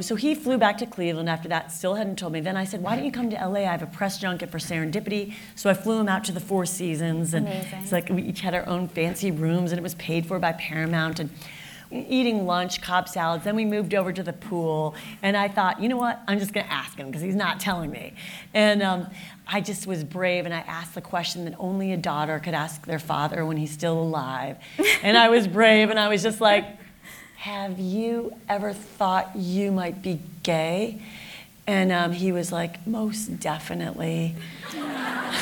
So 0.02 0.16
he 0.16 0.34
flew 0.34 0.58
back 0.58 0.80
to 0.80 0.88
Cleveland 0.88 1.30
after 1.30 1.48
that, 1.50 1.72
still 1.72 1.94
hadn't 1.94 2.18
told 2.18 2.34
me. 2.34 2.42
Then 2.42 2.58
I 2.58 2.64
said, 2.66 2.82
Why 2.82 2.96
don't 2.96 3.06
you 3.06 3.12
come 3.12 3.30
to 3.30 3.36
LA? 3.36 3.60
I 3.60 3.72
have 3.72 3.84
a 3.84 3.88
press 3.88 4.18
junket 4.18 4.50
for 4.50 4.58
Serendipity. 4.58 5.36
So 5.54 5.70
I 5.70 5.76
flew 5.76 6.00
him 6.00 6.10
out 6.10 6.24
to 6.26 6.32
the 6.32 6.40
Four 6.40 6.66
Seasons. 6.66 7.36
And 7.36 7.46
Amazing. 7.46 7.80
it's 7.80 7.92
like 7.92 8.10
we 8.10 8.24
each 8.24 8.42
had 8.42 8.56
our 8.56 8.68
own 8.68 8.88
fancy 8.88 9.30
rooms, 9.30 9.72
and 9.72 9.78
it 9.78 9.84
was 9.84 9.94
paid 9.96 10.26
for 10.26 10.40
by 10.40 10.54
Paramount. 10.54 11.20
And 11.20 11.30
eating 11.94 12.46
lunch, 12.46 12.82
Cobb 12.82 13.08
salads. 13.08 13.44
Then 13.44 13.56
we 13.56 13.66
moved 13.66 13.94
over 13.94 14.12
to 14.12 14.24
the 14.24 14.34
pool, 14.34 14.96
and 15.22 15.38
I 15.38 15.48
thought, 15.48 15.82
you 15.82 15.88
know 15.90 15.98
what? 15.98 16.22
I'm 16.28 16.40
just 16.40 16.54
going 16.54 16.66
to 16.66 16.74
ask 16.74 16.98
him 16.98 17.08
because 17.08 17.22
he's 17.22 17.36
not 17.36 17.60
telling 17.60 17.92
me. 17.92 18.14
And 18.54 18.82
um, 18.82 19.08
I 19.48 19.62
just 19.62 19.86
was 19.88 20.04
brave, 20.04 20.46
and 20.46 20.54
I 20.54 20.60
asked 20.60 20.96
the 20.96 21.02
question 21.02 21.46
that 21.46 21.56
only 21.60 21.94
a 21.94 21.98
daughter 21.98 22.40
could 22.40 22.54
ask 22.54 22.86
their 22.86 23.00
father 23.00 23.46
when 23.46 23.58
he's 23.58 23.72
still 23.72 24.00
alive. 24.00 24.58
and 25.04 25.18
I 25.18 25.30
was 25.30 25.48
brave, 25.48 25.90
and 25.90 26.00
I 26.00 26.08
was 26.08 26.24
just 26.24 26.42
like, 26.42 26.66
"Have 27.44 27.78
you 27.78 28.34
ever 28.48 28.72
thought 28.72 29.36
you 29.36 29.74
might 29.74 30.02
be 30.02 30.22
gay?" 30.44 31.02
And 31.68 31.92
um, 31.92 32.14
he 32.14 32.32
was 32.32 32.54
like, 32.54 32.88
"Most 32.88 33.38
definitely." 33.42 34.36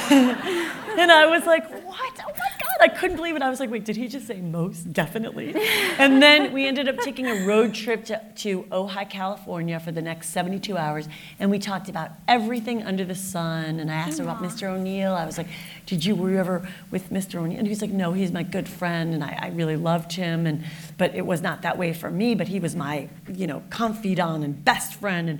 and 0.10 1.12
I 1.12 1.28
was 1.28 1.46
like, 1.46 1.81
what? 2.02 2.26
Oh 2.26 2.30
my 2.30 2.50
God. 2.62 2.78
I 2.82 2.88
couldn't 2.88 3.18
believe 3.18 3.36
it. 3.36 3.42
I 3.42 3.50
was 3.50 3.60
like, 3.60 3.70
wait, 3.70 3.86
did 3.86 3.96
he 3.96 4.08
just 4.08 4.28
say 4.28 4.42
most 4.42 4.92
definitely? 4.92 5.54
And 6.00 6.22
then 6.22 6.52
we 6.52 6.68
ended 6.68 6.90
up 6.90 6.98
taking 7.00 7.28
a 7.28 7.46
road 7.46 7.76
trip 7.76 8.06
to, 8.06 8.22
to 8.38 8.64
Ojai, 8.64 9.10
California 9.10 9.80
for 9.80 9.92
the 9.92 10.02
next 10.02 10.30
72 10.30 10.78
hours. 10.78 11.08
And 11.40 11.52
we 11.52 11.60
talked 11.60 11.90
about 11.90 12.12
everything 12.28 12.84
under 12.84 13.06
the 13.06 13.16
sun. 13.16 13.80
And 13.80 13.92
I 13.92 13.96
asked 13.96 14.20
him 14.20 14.28
about 14.28 14.42
Mr. 14.42 14.68
O'Neill. 14.68 15.14
I 15.14 15.26
was 15.26 15.38
like, 15.38 15.48
did 15.86 16.04
you, 16.04 16.16
were 16.16 16.32
you 16.32 16.38
ever 16.38 16.68
with 16.90 17.12
Mr. 17.12 17.36
O'Neill? 17.36 17.60
And 17.60 17.68
he 17.68 17.72
was 17.72 17.82
like, 17.82 17.92
no, 17.92 18.14
he's 18.14 18.32
my 18.32 18.44
good 18.44 18.68
friend. 18.68 19.14
And 19.14 19.24
I, 19.24 19.38
I 19.40 19.48
really 19.50 19.76
loved 19.76 20.14
him. 20.14 20.48
And, 20.48 20.64
but 20.98 21.14
it 21.14 21.26
was 21.26 21.42
not 21.42 21.62
that 21.62 21.78
way 21.78 21.94
for 21.94 22.10
me, 22.10 22.34
but 22.34 22.48
he 22.48 22.60
was 22.60 22.76
my, 22.76 23.10
you 23.32 23.46
know, 23.46 23.62
confidant 23.70 24.44
and 24.44 24.66
best 24.66 24.96
friend. 24.96 25.30
And, 25.30 25.40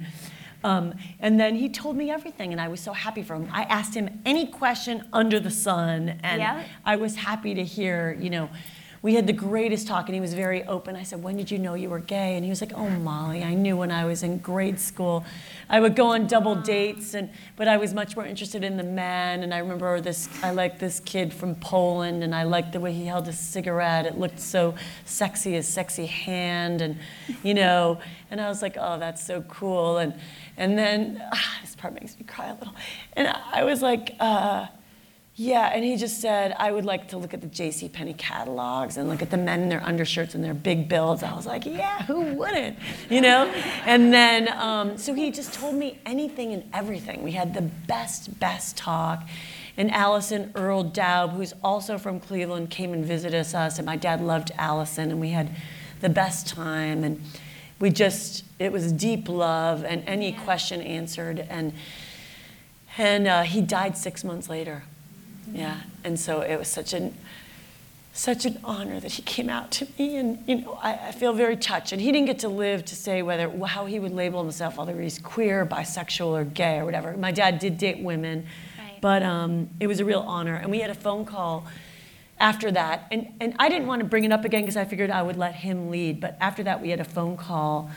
um, 0.64 0.94
and 1.20 1.40
then 1.40 1.56
he 1.56 1.70
told 1.70 1.96
me 1.98 2.10
everything, 2.12 2.52
and 2.52 2.62
I 2.62 2.68
was 2.68 2.80
so 2.80 2.94
happy 2.94 3.24
for 3.24 3.36
him. 3.36 3.50
I 3.52 3.64
asked 3.64 3.94
him 3.96 4.22
any 4.26 4.46
question 4.48 5.08
under 5.12 5.40
the 5.40 5.52
sun, 5.52 6.20
and 6.24 6.40
Yeah. 6.42 6.64
I 6.86 6.96
was 6.96 7.16
happy 7.16 7.54
to 7.56 7.64
hear, 7.64 8.18
you 8.20 8.30
know, 8.30 8.50
we 9.04 9.16
had 9.16 9.26
the 9.26 9.34
greatest 9.34 9.88
talk, 9.88 10.08
and 10.08 10.14
he 10.14 10.22
was 10.22 10.36
very 10.36 10.64
open. 10.66 10.96
I 10.96 11.02
said, 11.02 11.24
When 11.24 11.36
did 11.36 11.50
you 11.50 11.58
know 11.58 11.74
you 11.74 11.90
were 11.90 12.00
gay? 12.00 12.36
And 12.36 12.44
he 12.44 12.52
was 12.52 12.62
like, 12.62 12.74
Oh, 12.76 12.88
Molly, 12.88 13.44
I 13.44 13.56
knew 13.56 13.76
when 13.76 13.90
I 13.90 14.06
was 14.06 14.22
in 14.22 14.38
grade 14.38 14.80
school. 14.80 15.26
I 15.68 15.80
would 15.80 15.96
go 15.96 16.08
on 16.08 16.28
double 16.28 16.54
dates, 16.54 17.16
and, 17.16 17.32
but 17.56 17.68
I 17.68 17.78
was 17.78 17.96
much 17.96 18.16
more 18.16 18.28
interested 18.28 18.64
in 18.64 18.78
the 18.78 18.84
men. 18.84 19.42
And 19.42 19.56
I 19.56 19.58
remember 19.58 20.00
this, 20.02 20.30
I 20.44 20.52
liked 20.52 20.80
this 20.80 21.00
kid 21.00 21.34
from 21.34 21.56
Poland, 21.56 22.24
and 22.24 22.36
I 22.36 22.44
liked 22.44 22.74
the 22.74 22.80
way 22.80 22.94
he 22.94 23.06
held 23.06 23.28
a 23.28 23.34
cigarette. 23.34 24.06
It 24.06 24.20
looked 24.20 24.40
so 24.40 24.76
sexy, 25.06 25.54
his 25.54 25.68
sexy 25.68 26.06
hand, 26.06 26.82
and, 26.82 27.00
you 27.42 27.54
know, 27.56 28.00
and 28.30 28.40
I 28.40 28.50
was 28.50 28.62
like, 28.62 28.78
Oh, 28.80 29.00
that's 29.00 29.26
so 29.26 29.42
cool. 29.44 29.98
And, 29.98 30.14
and 30.58 30.78
then, 30.78 31.24
ah, 31.34 31.58
this 31.62 31.76
part 31.76 31.96
makes 31.96 32.20
me 32.20 32.26
cry 32.26 32.50
a 32.50 32.54
little. 32.54 32.76
And 33.14 33.28
I 33.28 33.64
was 33.64 33.82
like, 33.82 34.16
uh, 34.20 34.68
yeah, 35.36 35.72
and 35.74 35.84
he 35.84 35.96
just 35.96 36.20
said, 36.20 36.54
I 36.60 36.72
would 36.72 36.84
like 36.84 37.08
to 37.10 37.18
look 37.18 37.34
at 37.34 37.40
the 37.40 37.48
J.C. 37.48 37.88
Penney 37.88 38.14
catalogs 38.14 38.98
and 38.98 39.08
look 39.08 39.22
at 39.22 39.30
the 39.30 39.38
men 39.38 39.62
in 39.62 39.70
their 39.70 39.82
undershirts 39.82 40.36
and 40.36 40.44
their 40.44 40.54
big 40.54 40.90
bills. 40.90 41.24
I 41.24 41.34
was 41.34 41.46
like, 41.46 41.66
yeah, 41.66 42.04
who 42.04 42.22
wouldn't? 42.34 42.78
You 43.10 43.22
know? 43.22 43.46
And 43.86 44.14
then, 44.14 44.50
um, 44.50 44.98
so 44.98 45.14
he 45.14 45.32
just 45.32 45.54
told 45.54 45.76
me 45.76 46.00
anything 46.06 46.52
and 46.52 46.70
everything. 46.74 47.24
We 47.24 47.32
had 47.32 47.54
the 47.54 47.62
best, 47.62 48.40
best 48.40 48.76
talk. 48.76 49.26
And 49.78 49.90
Allison 49.92 50.52
Earl 50.54 50.84
Daub, 50.84 51.32
who's 51.32 51.54
also 51.64 51.98
from 51.98 52.20
Cleveland, 52.20 52.70
came 52.70 52.92
and 52.92 53.06
visited 53.06 53.56
us. 53.56 53.78
And 53.78 53.86
my 53.86 53.96
dad 53.96 54.20
loved 54.20 54.52
Allison, 54.58 55.12
and 55.12 55.22
we 55.22 55.30
had 55.30 55.56
the 56.02 56.10
best 56.10 56.46
time. 56.46 57.06
And 57.06 57.22
we 57.80 57.90
just, 57.90 58.44
it 58.60 58.74
was 58.74 58.92
deep 58.92 59.30
love 59.30 59.86
and 59.86 60.04
any 60.06 60.34
question 60.34 60.82
answered. 60.82 61.40
And, 61.50 61.72
and 62.98 63.28
uh, 63.28 63.44
he 63.44 63.62
died 63.62 63.98
six 63.98 64.26
months 64.26 64.50
later. 64.50 64.84
Yeah, 65.52 65.78
and 66.04 66.20
so 66.20 66.42
it 66.42 66.58
was 66.58 66.68
such 66.68 66.94
an 66.94 67.14
such 68.14 68.46
an 68.46 68.60
honor 68.66 69.00
that 69.00 69.14
he 69.14 69.22
came 69.22 69.50
out 69.50 69.72
to 69.72 69.88
me, 69.98 70.18
and 70.18 70.44
you 70.46 70.56
know, 70.62 70.78
I, 70.84 71.08
I 71.08 71.12
feel 71.14 71.32
very 71.34 71.56
touched. 71.56 71.94
And 71.94 72.02
he 72.02 72.12
didn't 72.12 72.28
get 72.28 72.40
to 72.40 72.50
live 72.50 72.84
to 72.86 72.96
say 72.96 73.22
whether 73.22 73.50
how 73.66 73.86
he 73.86 74.00
would 74.00 74.12
label 74.14 74.42
himself, 74.44 74.78
whether 74.78 75.00
he's 75.02 75.18
queer, 75.18 75.66
bisexual, 75.66 76.28
or 76.28 76.44
gay, 76.44 76.80
or 76.80 76.86
whatever. 76.86 77.16
My 77.16 77.32
dad 77.32 77.60
did 77.60 77.78
date 77.78 78.00
women, 78.00 78.46
Right. 78.78 79.00
but 79.02 79.24
um, 79.24 79.70
it 79.80 79.88
was 79.88 80.00
a 80.02 80.06
real 80.06 80.20
honor. 80.22 80.56
And 80.56 80.70
we 80.70 80.80
had 80.80 80.90
a 80.90 80.96
phone 80.96 81.24
call 81.26 81.66
after 82.38 82.70
that, 82.72 83.08
and 83.12 83.28
and 83.40 83.56
I 83.60 83.70
didn't 83.70 83.88
want 83.88 84.02
to 84.02 84.06
bring 84.08 84.26
it 84.26 84.32
up 84.34 84.44
again 84.46 84.64
because 84.64 84.76
I 84.78 84.84
figured 84.86 85.10
I 85.10 85.22
would 85.22 85.38
let 85.38 85.56
him 85.56 85.90
lead. 85.90 86.20
But 86.20 86.38
after 86.42 86.64
that, 86.64 86.82
we 86.82 86.90
had 86.90 87.00
a 87.00 87.06
phone 87.06 87.38
call 87.38 87.90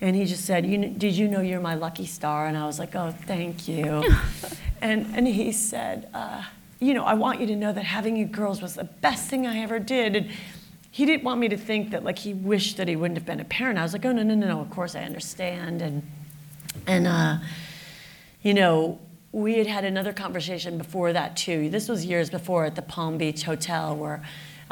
And 0.00 0.16
he 0.16 0.24
just 0.24 0.44
said, 0.44 0.66
you 0.66 0.78
"Did 0.78 1.14
you 1.14 1.28
know 1.28 1.40
you're 1.40 1.60
my 1.60 1.74
lucky 1.74 2.06
star?" 2.06 2.46
And 2.46 2.56
I 2.56 2.66
was 2.66 2.78
like, 2.78 2.94
"Oh, 2.96 3.12
thank 3.26 3.66
you." 3.68 4.04
and 4.80 5.06
and 5.16 5.26
he 5.28 5.52
said, 5.52 6.08
uh, 6.14 6.42
"You 6.82 6.94
know, 6.94 7.04
I 7.04 7.14
want 7.14 7.40
you 7.40 7.46
to 7.46 7.56
know 7.56 7.72
that 7.72 7.84
having 7.84 8.16
you 8.16 8.26
girls 8.26 8.60
was 8.60 8.74
the 8.74 8.84
best 8.84 9.28
thing 9.28 9.46
I 9.46 9.58
ever 9.60 9.78
did." 9.78 10.16
And 10.16 10.30
he 10.90 11.06
didn't 11.06 11.24
want 11.24 11.40
me 11.40 11.48
to 11.48 11.56
think 11.56 11.90
that 11.90 12.04
like 12.04 12.18
he 12.18 12.34
wished 12.34 12.76
that 12.76 12.88
he 12.88 12.96
wouldn't 12.96 13.16
have 13.16 13.26
been 13.26 13.40
a 13.40 13.44
parent. 13.44 13.78
I 13.78 13.82
was 13.82 13.92
like, 13.92 14.04
"Oh 14.04 14.12
no, 14.12 14.22
no, 14.22 14.34
no, 14.34 14.46
no. 14.46 14.60
Of 14.60 14.70
course 14.70 14.94
I 14.94 15.02
understand." 15.02 15.80
And 15.80 16.02
and 16.86 17.06
uh, 17.06 17.38
you 18.42 18.54
know, 18.54 18.98
we 19.32 19.58
had 19.58 19.66
had 19.66 19.84
another 19.84 20.12
conversation 20.12 20.76
before 20.76 21.12
that 21.12 21.36
too. 21.36 21.70
This 21.70 21.88
was 21.88 22.04
years 22.04 22.28
before 22.28 22.66
at 22.66 22.74
the 22.74 22.82
Palm 22.82 23.16
Beach 23.16 23.44
Hotel 23.44 23.96
where 23.96 24.22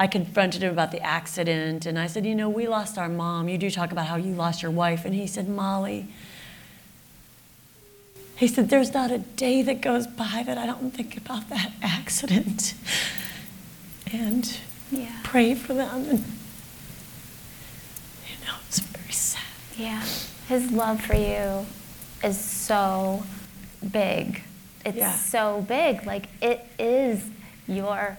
I 0.00 0.06
confronted 0.06 0.62
him 0.62 0.72
about 0.72 0.92
the 0.92 1.00
accident 1.00 1.86
and 1.86 1.98
I 1.98 2.06
said, 2.06 2.26
You 2.26 2.34
know, 2.34 2.48
we 2.48 2.66
lost 2.66 2.98
our 2.98 3.08
mom. 3.08 3.48
You 3.48 3.58
do 3.58 3.70
talk 3.70 3.92
about 3.92 4.06
how 4.06 4.16
you 4.16 4.32
lost 4.32 4.62
your 4.62 4.70
wife. 4.70 5.04
And 5.04 5.14
he 5.14 5.26
said, 5.26 5.48
Molly, 5.48 6.08
he 8.40 8.48
said, 8.48 8.70
There's 8.70 8.92
not 8.94 9.10
a 9.10 9.18
day 9.18 9.60
that 9.62 9.80
goes 9.82 10.06
by 10.06 10.42
that 10.46 10.56
I 10.58 10.64
don't 10.66 10.92
think 10.92 11.16
about 11.16 11.48
that 11.50 11.72
accident 11.82 12.74
and 14.12 14.56
Yeah. 14.90 15.12
pray 15.22 15.54
for 15.54 15.74
them. 15.74 16.06
And, 16.08 16.18
you 18.26 18.46
know, 18.46 18.54
it's 18.66 18.78
very 18.80 19.12
sad. 19.12 19.42
Yeah. 19.76 20.02
His 20.48 20.72
love 20.72 21.00
for 21.02 21.14
you 21.14 21.66
is 22.26 22.38
so 22.38 23.22
big. 23.92 24.42
It's 24.84 24.96
Yeah. 24.96 25.12
so 25.16 25.64
big. 25.68 26.06
Like 26.06 26.26
it 26.40 26.66
is 26.78 27.22
your 27.68 28.16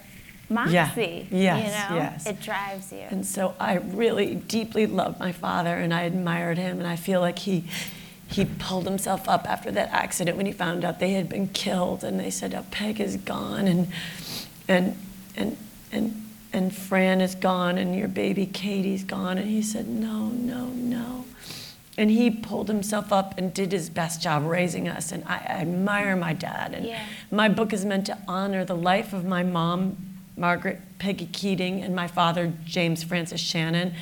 moxie. 0.49 1.27
Yes, 1.31 1.89
You 1.89 1.95
know? 1.95 2.01
yes. 2.03 2.25
It 2.27 2.41
drives 2.41 2.91
you. 2.91 2.99
And 3.09 3.25
so 3.25 3.55
I 3.59 3.75
really 3.77 4.35
deeply 4.35 4.85
loved 4.85 5.19
my 5.19 5.31
father 5.31 5.75
and 5.75 5.93
I 5.93 6.03
admired 6.03 6.57
him 6.57 6.77
and 6.79 6.87
I 6.87 6.95
feel 6.95 7.21
like 7.21 7.39
he 7.39 7.63
he 8.31 8.45
pulled 8.45 8.85
himself 8.85 9.27
up 9.27 9.49
after 9.49 9.71
that 9.71 9.89
accident 9.91 10.37
when 10.37 10.45
he 10.45 10.51
found 10.51 10.83
out 10.85 10.99
they 10.99 11.11
had 11.13 11.27
been 11.29 11.47
killed 11.49 12.03
and 12.03 12.19
they 12.19 12.29
said 12.29 12.53
oh, 12.53 12.65
Peg 12.71 12.99
is 12.99 13.17
gone 13.17 13.67
and 13.67 13.87
and 14.67 14.97
and 15.35 15.57
and 15.91 16.27
and 16.53 16.75
Fran 16.75 17.21
is 17.21 17.35
gone 17.35 17.77
and 17.77 17.95
your 17.95 18.07
baby 18.07 18.45
Katie's 18.45 19.03
gone 19.03 19.37
and 19.37 19.49
he 19.49 19.61
said 19.61 19.87
no 19.87 20.29
no 20.29 20.65
no 20.67 21.25
and 21.97 22.09
he 22.09 22.29
pulled 22.31 22.69
himself 22.69 23.11
up 23.11 23.37
and 23.37 23.53
did 23.53 23.71
his 23.73 23.89
best 23.89 24.21
job 24.21 24.43
raising 24.43 24.87
us 24.87 25.11
and 25.11 25.23
I, 25.25 25.35
I 25.35 25.51
admire 25.61 26.15
my 26.15 26.33
dad 26.33 26.73
and 26.73 26.85
Yeah. 26.85 27.03
my 27.31 27.49
book 27.49 27.73
is 27.73 27.83
meant 27.85 28.05
to 28.07 28.17
honor 28.27 28.63
the 28.63 28.75
life 28.77 29.11
of 29.13 29.25
my 29.25 29.43
mom, 29.43 29.97
Margaret 30.37 30.79
Peggy 30.99 31.27
Keating, 31.31 31.81
and 31.83 31.93
my 31.93 32.07
father, 32.07 32.53
James 32.65 33.03
Francis 33.03 33.41
Shannon. 33.41 33.93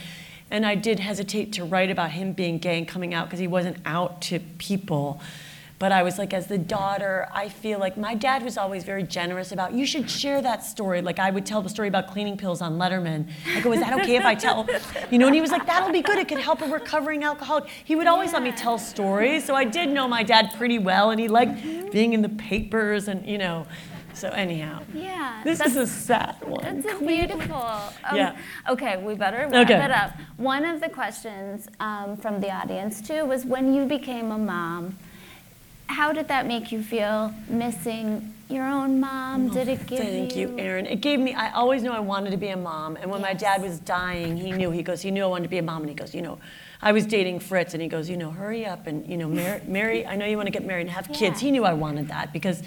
And 0.52 0.66
I 0.66 0.76
did 0.76 1.00
hesitate 1.00 1.54
to 1.54 1.64
write 1.64 1.92
about 1.92 2.12
him 2.12 2.34
being 2.34 2.58
gay 2.58 2.78
and 2.78 2.88
coming 2.88 3.14
out 3.14 3.28
because 3.28 3.40
he 3.40 3.48
wasn't 3.48 3.78
out 3.86 4.22
to 4.24 4.40
people. 4.58 5.22
But 5.78 5.94
I 5.94 6.04
was 6.04 6.18
like, 6.18 6.34
as 6.34 6.48
the 6.48 6.58
daughter, 6.58 7.30
I 7.34 7.48
feel 7.48 7.80
like 7.80 7.96
my 7.96 8.14
dad 8.14 8.44
was 8.44 8.58
always 8.58 8.84
very 8.84 9.04
generous 9.04 9.54
about, 9.54 9.72
you 9.72 9.86
should 9.86 10.10
share 10.10 10.42
that 10.42 10.66
story. 10.66 11.02
Like 11.02 11.20
I 11.20 11.30
would 11.30 11.46
tell 11.46 11.62
the 11.62 11.70
story 11.70 11.88
about 11.88 12.10
cleaning 12.10 12.36
pills 12.36 12.62
on 12.62 12.78
Letterman. 12.78 13.30
I 13.56 13.62
go, 13.62 13.70
oh, 13.70 13.74
is 13.74 13.80
that 13.80 13.94
okay 14.02 14.18
if 14.18 14.26
I 14.26 14.36
tell? 14.36 14.68
You 15.10 15.18
know, 15.20 15.28
and 15.28 15.36
he 15.36 15.40
was 15.40 15.52
like, 15.52 15.66
that'll 15.66 15.94
be 15.94 16.02
good. 16.02 16.18
It 16.18 16.28
could 16.28 16.40
help 16.40 16.62
a 16.62 16.68
recovering 16.68 17.24
alcoholic. 17.24 17.70
He 17.86 17.96
would 17.96 18.08
always 18.08 18.34
let 18.34 18.44
me 18.44 18.52
tell 18.52 18.78
stories. 18.78 19.46
So 19.46 19.56
I 19.56 19.64
did 19.64 19.88
know 19.88 20.06
my 20.06 20.22
dad 20.22 20.52
pretty 20.58 20.80
well, 20.80 21.12
and 21.12 21.20
he 21.20 21.30
liked 21.30 21.64
being 21.94 22.12
in 22.12 22.24
the 22.24 22.30
papers 22.30 23.08
and, 23.08 23.26
you 23.26 23.38
know. 23.38 23.66
So 24.20 24.28
anyhow, 24.30 24.82
yeah. 24.94 25.40
this 25.46 25.62
is 25.62 25.78
a 25.78 25.88
sad 25.88 26.36
one. 26.46 26.82
That's 26.82 26.94
a 27.02 27.06
beautiful. 27.06 27.56
Um, 27.56 28.16
Yeah. 28.18 28.38
Okay, 28.70 29.02
we 29.02 29.16
better 29.16 29.48
wrap 29.50 29.70
Okay. 29.70 29.82
it 29.82 29.92
up. 29.92 30.12
One 30.36 30.66
of 30.66 30.82
the 30.82 30.90
questions 30.90 31.70
um, 31.80 32.18
from 32.18 32.42
the 32.42 32.52
audience 32.52 33.00
too 33.00 33.24
was 33.26 33.46
when 33.46 33.74
you 33.74 33.86
became 33.86 34.32
a 34.32 34.38
mom, 34.38 34.98
how 35.88 36.12
did 36.12 36.28
that 36.28 36.46
make 36.48 36.70
you 36.72 36.84
feel? 36.84 37.34
Missing 37.48 38.34
your 38.50 38.66
own 38.66 39.00
mom? 39.00 39.50
did 39.50 39.70
it 39.70 39.88
give 39.88 40.02
Oh, 40.02 40.04
Thank 40.04 40.36
you, 40.36 40.54
Erin. 40.60 40.86
It 40.86 41.00
gave 41.02 41.20
me, 41.20 41.34
I 41.34 41.52
always 41.54 41.82
knew 41.82 41.92
I 41.92 42.00
wanted 42.00 42.32
to 42.32 42.38
be 42.38 42.50
a 42.50 42.58
mom. 42.58 42.98
And 42.98 43.10
when 43.10 43.22
my 43.22 43.34
dad 43.34 43.62
was 43.62 43.80
dying, 43.80 44.36
he 44.36 44.52
knew, 44.52 44.70
he 44.72 44.84
goes, 44.84 45.02
he 45.02 45.12
knew 45.12 45.24
I 45.24 45.28
wanted 45.28 45.44
to 45.44 45.50
be 45.50 45.60
a 45.60 45.64
mom. 45.64 45.82
And 45.82 45.90
he 45.90 45.96
goes, 45.96 46.14
you 46.14 46.22
know, 46.22 46.40
I 46.82 46.92
was 46.92 47.06
dating 47.06 47.40
Fritz. 47.40 47.74
And 47.74 47.82
he 47.82 47.88
goes, 47.88 48.10
you 48.10 48.18
know, 48.18 48.32
hurry 48.32 48.66
up 48.66 48.86
and, 48.86 49.08
you 49.08 49.18
know, 49.18 49.30
marry, 49.30 49.62
marry 49.66 50.06
I 50.06 50.16
know 50.18 50.26
you 50.26 50.36
want 50.36 50.48
to 50.48 50.52
get 50.52 50.66
married 50.66 50.82
and 50.88 50.90
have 50.92 51.10
kids. 51.14 51.40
He 51.40 51.52
knew 51.52 51.64
I 51.64 51.74
wanted 51.74 52.10
that 52.10 52.34
because, 52.34 52.62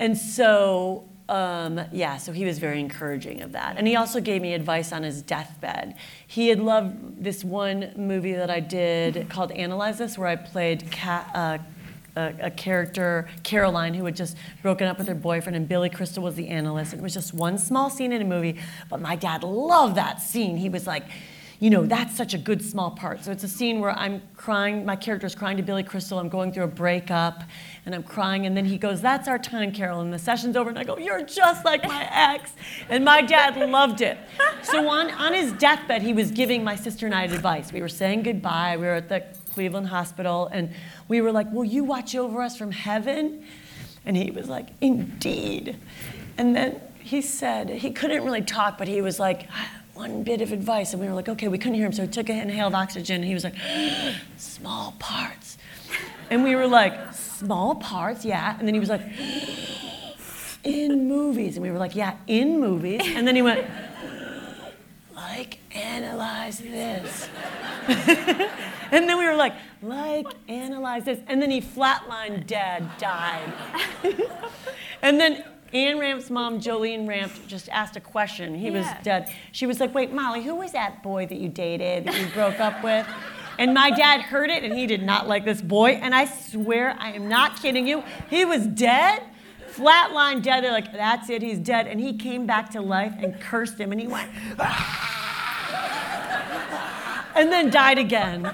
and 0.00 0.18
so, 0.18 1.08
um, 1.28 1.80
yeah, 1.92 2.16
so 2.16 2.32
he 2.32 2.44
was 2.44 2.58
very 2.58 2.80
encouraging 2.80 3.42
of 3.42 3.52
that. 3.52 3.76
And 3.76 3.86
he 3.86 3.94
also 3.94 4.20
gave 4.20 4.42
me 4.42 4.54
advice 4.54 4.92
on 4.92 5.04
his 5.04 5.22
deathbed. 5.22 5.94
He 6.26 6.48
had 6.48 6.58
loved 6.58 7.22
this 7.22 7.44
one 7.44 7.92
movie 7.96 8.32
that 8.32 8.50
I 8.50 8.58
did 8.58 9.28
called 9.28 9.52
Analyze 9.52 9.98
This, 9.98 10.18
where 10.18 10.26
I 10.26 10.34
played 10.34 10.90
Ca 10.90 11.30
uh, 11.34 11.58
a, 12.16 12.34
a 12.42 12.50
character, 12.50 13.28
Caroline, 13.42 13.94
who 13.94 14.04
had 14.04 14.16
just 14.16 14.36
broken 14.62 14.86
up 14.86 14.98
with 14.98 15.06
her 15.06 15.14
boyfriend, 15.14 15.56
and 15.56 15.68
Billy 15.68 15.88
Crystal 15.88 16.22
was 16.22 16.34
the 16.34 16.48
analyst. 16.48 16.92
It 16.92 17.00
was 17.00 17.14
just 17.14 17.32
one 17.32 17.58
small 17.58 17.90
scene 17.90 18.12
in 18.12 18.20
a 18.20 18.24
movie, 18.24 18.58
but 18.88 19.00
my 19.00 19.16
dad 19.16 19.44
loved 19.44 19.96
that 19.96 20.20
scene. 20.20 20.56
He 20.56 20.68
was 20.68 20.86
like, 20.86 21.04
you 21.60 21.68
know, 21.68 21.84
that's 21.84 22.16
such 22.16 22.32
a 22.32 22.38
good 22.38 22.64
small 22.64 22.90
part. 22.90 23.22
So 23.22 23.30
it's 23.30 23.44
a 23.44 23.48
scene 23.48 23.80
where 23.80 23.90
I'm 23.90 24.22
crying, 24.34 24.86
my 24.86 24.96
character's 24.96 25.34
crying 25.34 25.58
to 25.58 25.62
Billy 25.62 25.82
Crystal, 25.82 26.18
I'm 26.18 26.30
going 26.30 26.52
through 26.52 26.64
a 26.64 26.68
breakup, 26.68 27.42
and 27.84 27.94
I'm 27.94 28.02
crying, 28.02 28.46
and 28.46 28.56
then 28.56 28.64
he 28.64 28.78
goes, 28.78 29.02
That's 29.02 29.28
our 29.28 29.38
time, 29.38 29.70
Carol. 29.70 30.00
And 30.00 30.10
the 30.10 30.18
session's 30.18 30.56
over, 30.56 30.70
and 30.70 30.78
I 30.78 30.84
go, 30.84 30.96
You're 30.96 31.22
just 31.22 31.66
like 31.66 31.84
my 31.84 32.08
ex. 32.10 32.52
And 32.88 33.04
my 33.04 33.20
dad 33.20 33.56
loved 33.70 34.00
it. 34.00 34.16
So 34.62 34.88
on, 34.88 35.10
on 35.10 35.34
his 35.34 35.52
deathbed, 35.52 36.00
he 36.00 36.14
was 36.14 36.30
giving 36.30 36.64
my 36.64 36.76
sister 36.76 37.04
and 37.04 37.14
I 37.14 37.24
advice. 37.24 37.72
We 37.72 37.82
were 37.82 37.88
saying 37.88 38.22
goodbye, 38.22 38.78
we 38.78 38.86
were 38.86 38.94
at 38.94 39.10
the 39.10 39.24
Cleveland 39.52 39.88
Hospital, 39.88 40.48
and 40.50 40.72
we 41.08 41.20
were 41.20 41.30
like, 41.30 41.52
Will 41.52 41.64
you 41.64 41.84
watch 41.84 42.14
over 42.14 42.40
us 42.40 42.56
from 42.56 42.72
heaven? 42.72 43.44
And 44.06 44.16
he 44.16 44.30
was 44.30 44.48
like, 44.48 44.68
Indeed. 44.80 45.76
And 46.38 46.56
then 46.56 46.80
he 47.00 47.20
said, 47.20 47.68
he 47.68 47.90
couldn't 47.90 48.24
really 48.24 48.42
talk, 48.42 48.78
but 48.78 48.88
he 48.88 49.02
was 49.02 49.18
like, 49.18 49.46
one 50.00 50.22
bit 50.22 50.40
of 50.40 50.50
advice. 50.50 50.92
And 50.92 51.02
we 51.02 51.08
were 51.08 51.14
like, 51.14 51.28
okay, 51.28 51.48
we 51.48 51.58
couldn't 51.58 51.74
hear 51.74 51.84
him. 51.84 51.92
So 51.92 52.02
he 52.02 52.08
took 52.08 52.30
an 52.30 52.38
inhale 52.38 52.68
of 52.68 52.74
oxygen 52.74 53.16
and 53.16 53.24
he 53.24 53.34
was 53.34 53.44
like, 53.44 53.54
small 54.38 54.94
parts. 54.98 55.58
And 56.30 56.42
we 56.42 56.54
were 56.54 56.66
like, 56.66 57.12
small 57.12 57.74
parts, 57.74 58.24
yeah. 58.24 58.56
And 58.58 58.66
then 58.66 58.74
he 58.74 58.80
was 58.80 58.88
like, 58.88 59.02
in 60.64 61.06
movies. 61.06 61.56
And 61.56 61.62
we 61.62 61.70
were 61.70 61.78
like, 61.78 61.94
yeah, 61.94 62.16
in 62.26 62.58
movies. 62.58 63.02
And 63.04 63.28
then 63.28 63.36
he 63.36 63.42
went, 63.42 63.66
like, 65.14 65.58
analyze 65.72 66.58
this. 66.60 67.28
and 67.88 69.06
then 69.06 69.18
we 69.18 69.26
were 69.26 69.36
like, 69.36 69.54
like, 69.82 70.28
analyze 70.48 71.04
this. 71.04 71.20
And 71.26 71.42
then 71.42 71.50
he 71.50 71.60
flatlined 71.60 72.46
dead, 72.46 72.88
died. 72.98 73.52
and 75.02 75.20
then 75.20 75.44
Anne 75.72 75.98
Ramp's 75.98 76.30
mom, 76.30 76.60
Jolene 76.60 77.06
Ramp, 77.06 77.32
just 77.46 77.68
asked 77.68 77.96
a 77.96 78.00
question. 78.00 78.54
He 78.54 78.70
was 78.70 78.86
dead. 79.02 79.32
She 79.52 79.66
was 79.66 79.78
like, 79.78 79.94
wait, 79.94 80.12
Molly, 80.12 80.42
who 80.42 80.56
was 80.56 80.72
that 80.72 81.02
boy 81.02 81.26
that 81.26 81.38
you 81.38 81.48
dated, 81.48 82.04
that 82.06 82.18
you 82.18 82.26
broke 82.34 82.58
up 82.58 82.82
with? 82.82 83.06
And 83.58 83.72
my 83.74 83.90
dad 83.90 84.22
heard 84.22 84.50
it 84.50 84.64
and 84.64 84.72
he 84.72 84.86
did 84.86 85.02
not 85.02 85.28
like 85.28 85.44
this 85.44 85.60
boy. 85.60 85.90
And 85.90 86.14
I 86.14 86.24
swear, 86.24 86.96
I 86.98 87.12
am 87.12 87.28
not 87.28 87.60
kidding 87.60 87.86
you, 87.86 88.02
he 88.28 88.44
was 88.44 88.66
dead. 88.66 89.22
Flatline 89.72 90.42
dead. 90.42 90.64
They're 90.64 90.72
like, 90.72 90.92
that's 90.92 91.30
it, 91.30 91.42
he's 91.42 91.58
dead. 91.58 91.86
And 91.86 92.00
he 92.00 92.14
came 92.14 92.46
back 92.46 92.70
to 92.70 92.80
life 92.80 93.14
and 93.18 93.38
cursed 93.40 93.78
him 93.78 93.92
and 93.92 94.00
he 94.00 94.08
went, 94.08 94.30
ah! 94.58 95.20
and 97.36 97.52
then 97.52 97.70
died 97.70 97.98
again. 97.98 98.52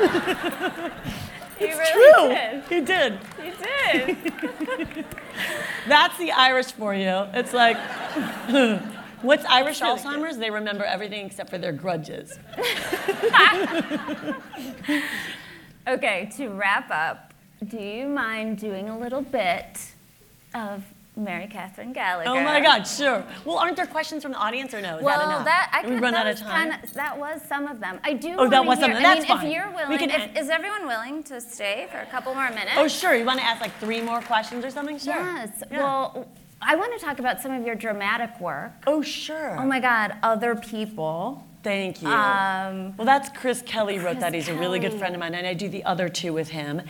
It's 1.60 1.78
really 1.78 2.12
true. 2.12 2.28
did. 2.28 2.64
He 2.64 2.80
did. 2.80 3.18
You 3.44 4.86
did. 4.86 5.04
That's 5.88 6.16
the 6.18 6.32
Irish 6.32 6.72
for 6.72 6.94
you. 6.94 7.26
It's 7.34 7.52
like, 7.52 7.76
what's 9.22 9.44
Irish 9.44 9.80
Alzheimer's? 9.80 10.38
They 10.38 10.50
remember 10.50 10.84
everything 10.84 11.26
except 11.26 11.50
for 11.50 11.58
their 11.58 11.72
grudges. 11.72 12.38
Okay, 15.88 16.30
to 16.36 16.48
wrap 16.50 16.90
up, 16.90 17.32
do 17.66 17.78
you 17.78 18.06
mind 18.06 18.58
doing 18.58 18.90
a 18.90 18.98
little 18.98 19.22
bit 19.22 19.92
of 20.54 20.84
Mary 21.20 21.46
Catherine 21.46 21.92
Gallagher? 21.92 22.30
Oh 22.30 22.42
my 22.42 22.60
God, 22.60 22.84
sure. 22.84 23.24
Well, 23.44 23.58
aren't 23.58 23.76
there 23.76 23.86
questions 23.86 24.22
from 24.22 24.32
the 24.32 24.38
audience 24.38 24.74
or 24.74 24.80
no? 24.80 24.98
Is 24.98 25.02
well, 25.04 25.18
that 25.18 25.24
enough? 25.26 25.44
that 25.44 25.70
I 25.72 25.82
Did 25.82 25.90
we 25.90 25.96
could- 25.96 26.02
run 26.02 26.12
that 26.14 26.26
out 26.26 26.32
of 26.32 26.32
was 26.32 26.40
time. 26.40 26.70
kinda- 26.72 26.86
that 26.94 27.18
was 27.18 27.40
some 27.48 27.66
of 27.66 27.80
them. 27.80 28.00
I 28.04 28.12
do. 28.14 28.34
Oh, 28.38 28.48
that 28.48 28.64
was 28.64 28.78
some 28.78 28.90
of 28.90 28.96
them. 28.96 29.04
I 29.06 29.14
That's 29.14 29.28
mean, 29.28 29.38
fine. 29.38 29.46
if 29.46 29.52
you're 29.54 29.70
willing, 29.70 29.88
We 29.90 29.98
can 29.98 30.10
if, 30.10 30.36
is 30.36 30.50
everyone 30.50 30.86
willing 30.86 31.22
to 31.24 31.40
stay 31.40 31.86
for 31.90 31.98
a 31.98 32.06
couple 32.06 32.34
more 32.34 32.48
minutes? 32.48 32.72
Oh, 32.76 32.88
sure. 32.88 33.14
You 33.14 33.24
want 33.24 33.38
to 33.40 33.44
ask 33.46 33.60
like 33.60 33.76
three 33.78 34.00
more 34.00 34.20
questions 34.22 34.64
or 34.64 34.70
something? 34.70 34.98
Sure. 34.98 35.14
Yes. 35.14 35.62
Yeah. 35.70 35.78
Well, 35.78 36.26
I 36.62 36.76
want 36.76 36.98
to 36.98 37.04
talk 37.04 37.18
about 37.18 37.40
some 37.40 37.52
of 37.52 37.64
your 37.66 37.74
dramatic 37.74 38.38
work. 38.40 38.72
Oh, 38.86 39.00
sure. 39.02 39.56
Oh 39.58 39.64
my 39.64 39.80
God, 39.80 40.14
other 40.22 40.54
people. 40.54 41.46
Thank 41.62 42.00
you. 42.00 42.08
Um, 42.08 42.96
well, 42.96 43.04
that's 43.04 43.28
Chris 43.38 43.60
Kelly 43.62 43.98
wrote 43.98 44.20
that. 44.20 44.30
Chris 44.32 44.46
He's 44.46 44.56
a 44.56 44.58
really 44.58 44.78
good 44.78 44.94
friend 44.94 45.14
of 45.14 45.20
mine, 45.20 45.34
and 45.34 45.46
I 45.46 45.52
do 45.52 45.68
the 45.68 45.84
other 45.84 46.08
two 46.08 46.32
with 46.32 46.48
him. 46.48 46.80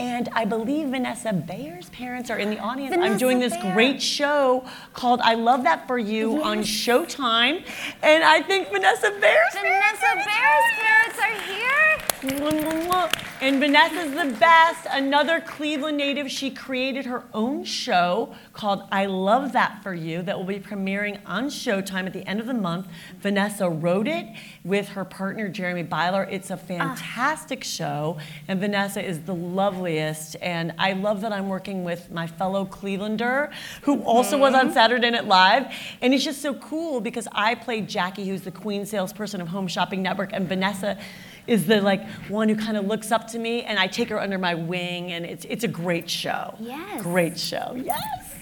And 0.00 0.30
I 0.32 0.46
believe 0.46 0.88
Vanessa 0.88 1.30
Bayer's 1.30 1.90
parents 1.90 2.30
are 2.30 2.38
in 2.38 2.48
the 2.48 2.58
audience. 2.58 2.96
I'm 2.98 3.18
doing 3.18 3.38
this 3.38 3.52
Bayer. 3.52 3.74
great 3.74 4.00
show 4.00 4.64
called 4.94 5.20
I 5.20 5.34
Love 5.34 5.64
That 5.64 5.86
For 5.86 5.98
You 5.98 6.42
on 6.42 6.60
Showtime. 6.60 7.62
And 8.02 8.24
I 8.24 8.40
think 8.40 8.70
Vanessa 8.70 9.10
Bayer's 9.20 9.52
Vanessa 9.52 10.14
Bayer's 10.14 10.72
parents 10.78 11.18
are 11.18 11.42
here. 11.52 11.70
And 13.42 13.58
Vanessa's 13.58 14.12
the 14.12 14.38
best. 14.38 14.86
Another 14.90 15.40
Cleveland 15.40 15.96
native. 15.96 16.30
She 16.30 16.50
created 16.50 17.06
her 17.06 17.24
own 17.32 17.64
show 17.64 18.34
called 18.52 18.82
I 18.92 19.06
Love 19.06 19.52
That 19.52 19.82
For 19.82 19.94
You 19.94 20.20
that 20.22 20.36
will 20.36 20.44
be 20.44 20.60
premiering 20.60 21.20
on 21.24 21.46
Showtime 21.46 22.04
at 22.04 22.12
the 22.12 22.26
end 22.28 22.40
of 22.40 22.46
the 22.46 22.54
month. 22.54 22.88
Vanessa 23.20 23.70
wrote 23.70 24.06
it 24.06 24.26
with 24.62 24.90
her 24.90 25.06
partner 25.06 25.48
Jeremy 25.48 25.82
Beiler. 25.82 26.30
It's 26.30 26.50
a 26.50 26.54
ah. 26.54 26.56
fantastic 26.58 27.64
show, 27.64 28.18
and 28.46 28.60
Vanessa 28.60 29.02
is 29.02 29.20
the 29.20 29.34
loveliest. 29.90 30.36
And 30.40 30.72
I 30.78 30.92
love 30.92 31.20
that 31.22 31.32
I'm 31.32 31.48
working 31.48 31.84
with 31.84 32.10
my 32.10 32.26
fellow 32.26 32.64
Clevelander 32.64 33.52
who 33.82 34.02
also 34.02 34.38
was 34.38 34.54
on 34.54 34.66
mm-hmm. 34.66 34.74
Saturday 34.74 35.10
Night 35.10 35.26
Live. 35.26 35.72
And 36.00 36.14
it's 36.14 36.24
just 36.24 36.40
so 36.40 36.54
cool 36.54 37.00
because 37.00 37.26
I 37.32 37.54
played 37.54 37.88
Jackie, 37.88 38.26
who's 38.28 38.42
the 38.42 38.50
queen 38.50 38.86
salesperson 38.86 39.40
of 39.40 39.48
Home 39.48 39.68
Shopping 39.68 40.02
Network, 40.02 40.32
and 40.32 40.48
Vanessa 40.48 40.98
is 41.46 41.66
the 41.66 41.80
like 41.80 42.06
one 42.28 42.48
who 42.48 42.56
kind 42.56 42.76
of 42.76 42.86
looks 42.86 43.10
up 43.10 43.26
to 43.28 43.38
me 43.38 43.62
and 43.62 43.78
I 43.78 43.86
take 43.86 44.08
her 44.10 44.20
under 44.20 44.38
my 44.38 44.54
wing 44.54 45.10
and 45.12 45.24
it's 45.24 45.44
it's 45.48 45.64
a 45.64 45.68
great 45.68 46.08
show. 46.08 46.54
Yes. 46.60 47.02
Great 47.02 47.38
show. 47.38 47.74
Yes. 47.76 48.36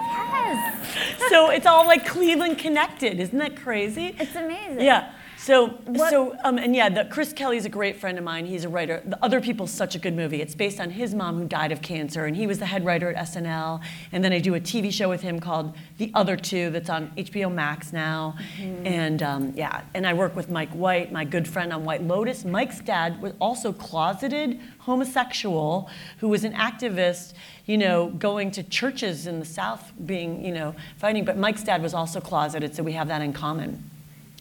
Yes. 0.00 0.84
So 1.28 1.50
it's 1.50 1.66
all 1.66 1.86
like 1.86 2.06
Cleveland 2.06 2.56
connected. 2.58 3.20
Isn't 3.20 3.38
that 3.38 3.54
crazy? 3.54 4.16
It's 4.18 4.34
amazing. 4.34 4.80
Yeah. 4.80 5.12
So, 5.38 5.78
so, 6.10 6.36
um, 6.42 6.58
and 6.58 6.74
yeah, 6.74 6.88
the, 6.88 7.04
Chris 7.04 7.32
Kelly's 7.32 7.64
a 7.64 7.68
great 7.68 7.96
friend 7.96 8.18
of 8.18 8.24
mine. 8.24 8.44
He's 8.44 8.64
a 8.64 8.68
writer. 8.68 9.02
The 9.06 9.22
Other 9.24 9.40
People's 9.40 9.70
such 9.70 9.94
a 9.94 9.98
good 9.98 10.14
movie. 10.14 10.42
It's 10.42 10.54
based 10.54 10.80
on 10.80 10.90
his 10.90 11.14
mom 11.14 11.38
who 11.38 11.46
died 11.46 11.70
of 11.70 11.80
cancer, 11.80 12.26
and 12.26 12.36
he 12.36 12.46
was 12.46 12.58
the 12.58 12.66
head 12.66 12.84
writer 12.84 13.10
at 13.12 13.28
SNL. 13.28 13.80
And 14.10 14.24
then 14.24 14.32
I 14.32 14.40
do 14.40 14.56
a 14.56 14.60
TV 14.60 14.92
show 14.92 15.08
with 15.08 15.22
him 15.22 15.38
called 15.38 15.74
The 15.96 16.10
Other 16.12 16.36
Two 16.36 16.70
that's 16.70 16.90
on 16.90 17.12
HBO 17.16 17.52
Max 17.52 17.92
now. 17.92 18.36
And 18.84 19.22
um, 19.22 19.52
yeah, 19.54 19.82
and 19.94 20.06
I 20.06 20.12
work 20.12 20.34
with 20.34 20.50
Mike 20.50 20.72
White, 20.72 21.12
my 21.12 21.24
good 21.24 21.46
friend 21.46 21.72
on 21.72 21.84
White 21.84 22.02
Lotus. 22.02 22.44
Mike's 22.44 22.80
dad 22.80 23.22
was 23.22 23.32
also 23.40 23.72
closeted 23.72 24.60
homosexual 24.80 25.88
who 26.18 26.28
was 26.28 26.44
an 26.44 26.52
activist, 26.54 27.34
you 27.64 27.78
know, 27.78 28.08
going 28.08 28.50
to 28.50 28.62
churches 28.64 29.26
in 29.26 29.38
the 29.38 29.46
South, 29.46 29.92
being, 30.04 30.44
you 30.44 30.52
know, 30.52 30.74
fighting. 30.96 31.24
But 31.24 31.36
Mike's 31.36 31.62
dad 31.62 31.80
was 31.80 31.94
also 31.94 32.20
closeted, 32.20 32.74
so 32.74 32.82
we 32.82 32.92
have 32.92 33.08
that 33.08 33.22
in 33.22 33.32
common. 33.32 33.88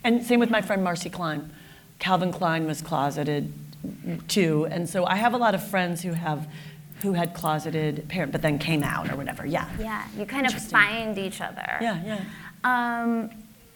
And 0.03 0.25
same 0.25 0.39
with 0.39 0.49
my 0.49 0.61
friend 0.61 0.85
Marci 0.85 1.11
Klein. 1.11 1.51
Calvin 1.99 2.31
Klein 2.31 2.65
was 2.65 2.81
closeted 2.81 3.53
too, 4.27 4.67
and 4.69 4.89
so 4.89 5.05
I 5.05 5.15
have 5.15 5.33
a 5.33 5.37
lot 5.37 5.55
of 5.55 5.67
friends 5.67 6.01
who 6.01 6.13
have 6.13 6.47
who 7.01 7.13
had 7.13 7.33
closeted 7.33 8.07
parent, 8.07 8.31
but 8.31 8.41
then 8.41 8.57
came 8.57 8.83
out 8.83 9.11
or 9.11 9.15
whatever. 9.15 9.45
Yeah. 9.45 9.69
Yeah, 9.79 10.03
you 10.17 10.25
kind 10.25 10.47
of 10.47 10.53
find 10.53 11.17
each 11.17 11.41
other. 11.41 11.77
Yeah, 11.79 12.01
yeah. 12.03 12.23
Um, 12.63 13.29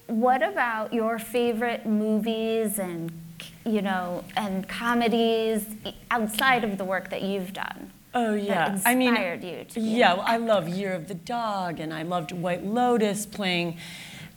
what 0.08 0.42
about 0.42 0.92
your 0.94 1.20
favorite 1.20 1.86
movies 1.86 2.80
and 2.80 3.12
you 3.66 3.82
know 3.82 4.24
and 4.36 4.68
comedies 4.68 5.66
outside 6.10 6.64
of 6.64 6.78
the 6.78 6.84
work 6.84 7.10
that 7.10 7.22
you've 7.22 7.54
done? 7.54 7.92
Oh 8.14 8.34
yeah, 8.34 8.78
I 8.86 8.94
mean, 8.96 9.10
inspired 9.10 9.44
you 9.44 9.64
to 9.64 9.80
be 9.80 9.82
yeah, 9.82 10.16
well, 10.16 10.26
I 10.28 10.38
love 10.38 10.68
Year 10.68 10.94
of 10.94 11.08
the 11.08 11.14
Dog, 11.14 11.80
and 11.80 11.94
I 11.94 12.02
loved 12.04 12.32
White 12.34 12.66
Lotus 12.66 13.26
playing. 13.26 13.78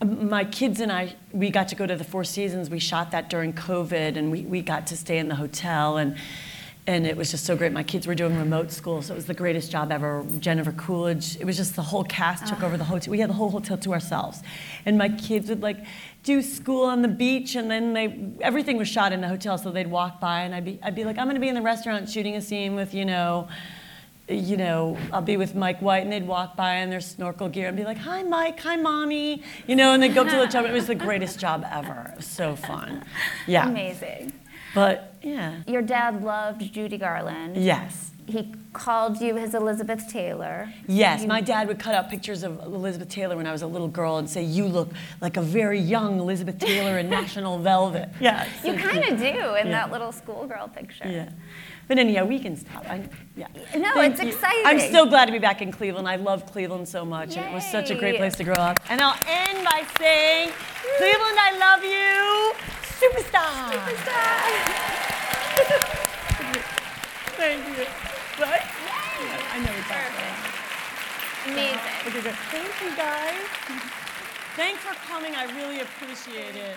Um, 0.01 0.29
My 0.29 0.45
kids 0.45 0.81
and 0.81 0.91
I, 0.91 1.15
we 1.33 1.51
got 1.51 1.69
to 1.69 1.75
go 1.75 1.87
to 1.87 1.97
the 1.97 2.05
Four 2.05 2.25
Seasons. 2.25 2.71
We 2.71 2.79
shot 2.79 3.11
that 3.13 3.31
during 3.31 3.53
COVID, 3.53 4.17
and 4.17 4.31
we, 4.31 4.43
we 4.43 4.63
got 4.63 4.87
to 4.89 4.97
stay 4.97 5.19
in 5.19 5.29
the 5.29 5.35
hotel, 5.35 5.97
and 5.97 6.17
and 6.87 7.07
it 7.07 7.17
was 7.17 7.31
just 7.31 7.47
so 7.47 7.57
great. 7.57 7.73
My 7.73 7.83
kids 7.83 8.07
were 8.07 8.15
doing 8.15 8.37
remote 8.37 8.71
school, 8.71 9.01
so 9.01 9.15
it 9.15 9.17
was 9.17 9.25
the 9.25 9.33
greatest 9.33 9.71
job 9.71 9.91
ever. 9.91 10.23
Jennifer 10.39 10.73
Coolidge, 10.73 11.37
it 11.41 11.47
was 11.47 11.57
just 11.57 11.77
the 11.77 11.83
whole 11.83 12.05
cast 12.05 12.47
took 12.47 12.63
over 12.63 12.77
the 12.77 12.85
hotel. 12.85 13.11
We 13.11 13.21
had 13.21 13.31
the 13.31 13.35
whole 13.35 13.51
hotel 13.51 13.79
to 13.79 13.93
ourselves, 13.95 14.43
and 14.85 14.99
my 14.99 15.09
kids 15.09 15.49
would 15.49 15.63
like 15.63 15.79
do 16.25 16.43
school 16.43 16.85
on 16.85 17.01
the 17.01 17.09
beach, 17.09 17.55
and 17.55 17.71
then 17.71 17.95
they 17.95 18.33
everything 18.41 18.77
was 18.77 18.89
shot 18.89 19.13
in 19.13 19.23
the 19.23 19.29
hotel, 19.29 19.57
so 19.57 19.71
they'd 19.71 19.87
walk 19.87 20.21
by, 20.21 20.43
and 20.43 20.55
I'd 20.55 20.65
be 20.65 20.79
I'd 20.83 20.95
be 20.95 21.05
like, 21.05 21.17
I'm 21.17 21.27
gonna 21.27 21.41
be 21.41 21.49
in 21.49 21.55
the 21.55 21.63
restaurant 21.63 22.09
shooting 22.09 22.37
a 22.37 22.43
scene 22.43 22.75
with 22.75 22.93
you 22.93 23.07
know 23.07 23.49
you 24.29 24.57
know, 24.57 24.97
I'll 25.13 25.21
be 25.23 25.37
with 25.37 25.55
Mike 25.55 25.81
White 25.83 26.03
and 26.03 26.13
they'd 26.13 26.27
walk 26.27 26.57
by 26.57 26.77
in 26.77 26.91
their 26.91 27.01
snorkel 27.01 27.49
gear 27.49 27.69
and 27.69 27.77
be 27.77 27.85
like, 27.85 27.99
hi, 27.99 28.23
Mike, 28.23 28.59
hi, 28.61 28.77
mommy. 28.77 29.43
You 29.67 29.77
know, 29.77 29.93
and 29.93 30.03
they'd 30.03 30.15
go 30.15 30.23
up 30.23 30.29
to 30.31 30.37
the 30.37 30.47
job. 30.47 30.65
It 30.65 30.73
was 30.73 30.87
the 30.87 30.95
greatest 30.95 31.39
job 31.39 31.65
ever. 31.71 32.11
It 32.13 32.17
was 32.17 32.27
so 32.27 32.57
fun. 32.57 33.05
Yeah. 33.47 33.69
Amazing. 33.69 34.33
But 34.75 35.15
yeah. 35.23 35.63
Your 35.67 35.83
dad 35.83 36.23
loved 36.23 36.73
Judy 36.73 36.97
Garland. 36.99 37.57
Yes. 37.57 38.11
He 38.27 38.55
called 38.73 39.21
you 39.21 39.37
his 39.37 39.55
Elizabeth 39.55 40.09
Taylor. 40.11 40.73
Yes, 40.89 41.27
my 41.27 41.43
dad 41.43 41.69
would 41.69 41.79
cut 41.79 41.95
out 41.95 42.09
pictures 42.09 42.43
of 42.43 42.59
Elizabeth 42.61 43.11
Taylor 43.11 43.37
when 43.37 43.47
I 43.47 43.53
was 43.53 43.61
a 43.61 43.67
little 43.67 43.87
girl 43.87 44.17
and 44.17 44.29
say, 44.29 44.43
You 44.43 44.65
look 44.65 44.89
like 45.21 45.37
a 45.37 45.43
very 45.43 45.79
young 45.79 46.19
Elizabeth 46.19 46.59
Taylor 46.59 46.99
in 46.99 47.11
National 47.21 47.59
Velvet. 47.59 48.09
Yes, 48.21 48.49
You 48.65 48.73
kind 48.75 49.05
of 49.05 49.19
do 49.19 49.27
in 49.27 49.67
Yeah. 49.67 49.73
that 49.73 49.93
little 49.93 50.11
schoolgirl 50.11 50.69
picture. 50.69 51.07
Yeah. 51.07 51.29
But 51.87 51.99
anyhow, 51.99 52.25
we 52.25 52.39
can 52.39 52.57
stop. 52.57 52.89
I, 52.89 53.09
yeah. 53.37 53.49
No, 53.77 53.93
Thank 53.95 54.15
it's 54.15 54.23
you. 54.23 54.29
exciting. 54.31 54.63
I'm 54.65 54.81
so 54.93 55.07
glad 55.07 55.27
to 55.27 55.33
be 55.33 55.39
back 55.39 55.61
in 55.61 55.71
Cleveland. 55.71 56.09
I 56.09 56.17
love 56.17 56.47
Cleveland 56.51 56.89
so 56.89 57.05
much, 57.05 57.37
and 57.37 57.47
it 57.47 57.53
was 57.53 57.65
such 57.67 57.91
a 57.91 57.95
great 57.95 58.17
place 58.17 58.35
to 58.37 58.45
grow 58.45 58.55
up. 58.55 58.79
And 58.89 59.01
I'll 59.01 59.19
end 59.27 59.65
by 59.65 59.85
saying, 59.99 60.51
Cleveland, 60.99 61.39
I 61.39 61.57
love 61.59 61.85
you, 61.85 62.55
superstar. 63.01 63.71
Thank 67.37 67.67
you. 67.67 67.85
Right? 68.41 68.63
I 69.53 69.59
know 69.59 69.73
it's 69.79 69.91
awesome. 69.91 71.53
Amazing. 71.53 71.79
Okay, 72.07 72.23
good. 72.23 72.35
Thank 72.51 72.73
you, 72.83 72.97
guys. 72.97 73.45
Thanks 74.57 74.81
for 74.83 74.95
coming. 75.07 75.35
I 75.35 75.45
really 75.57 75.81
appreciate 75.81 76.57
it. 76.57 76.77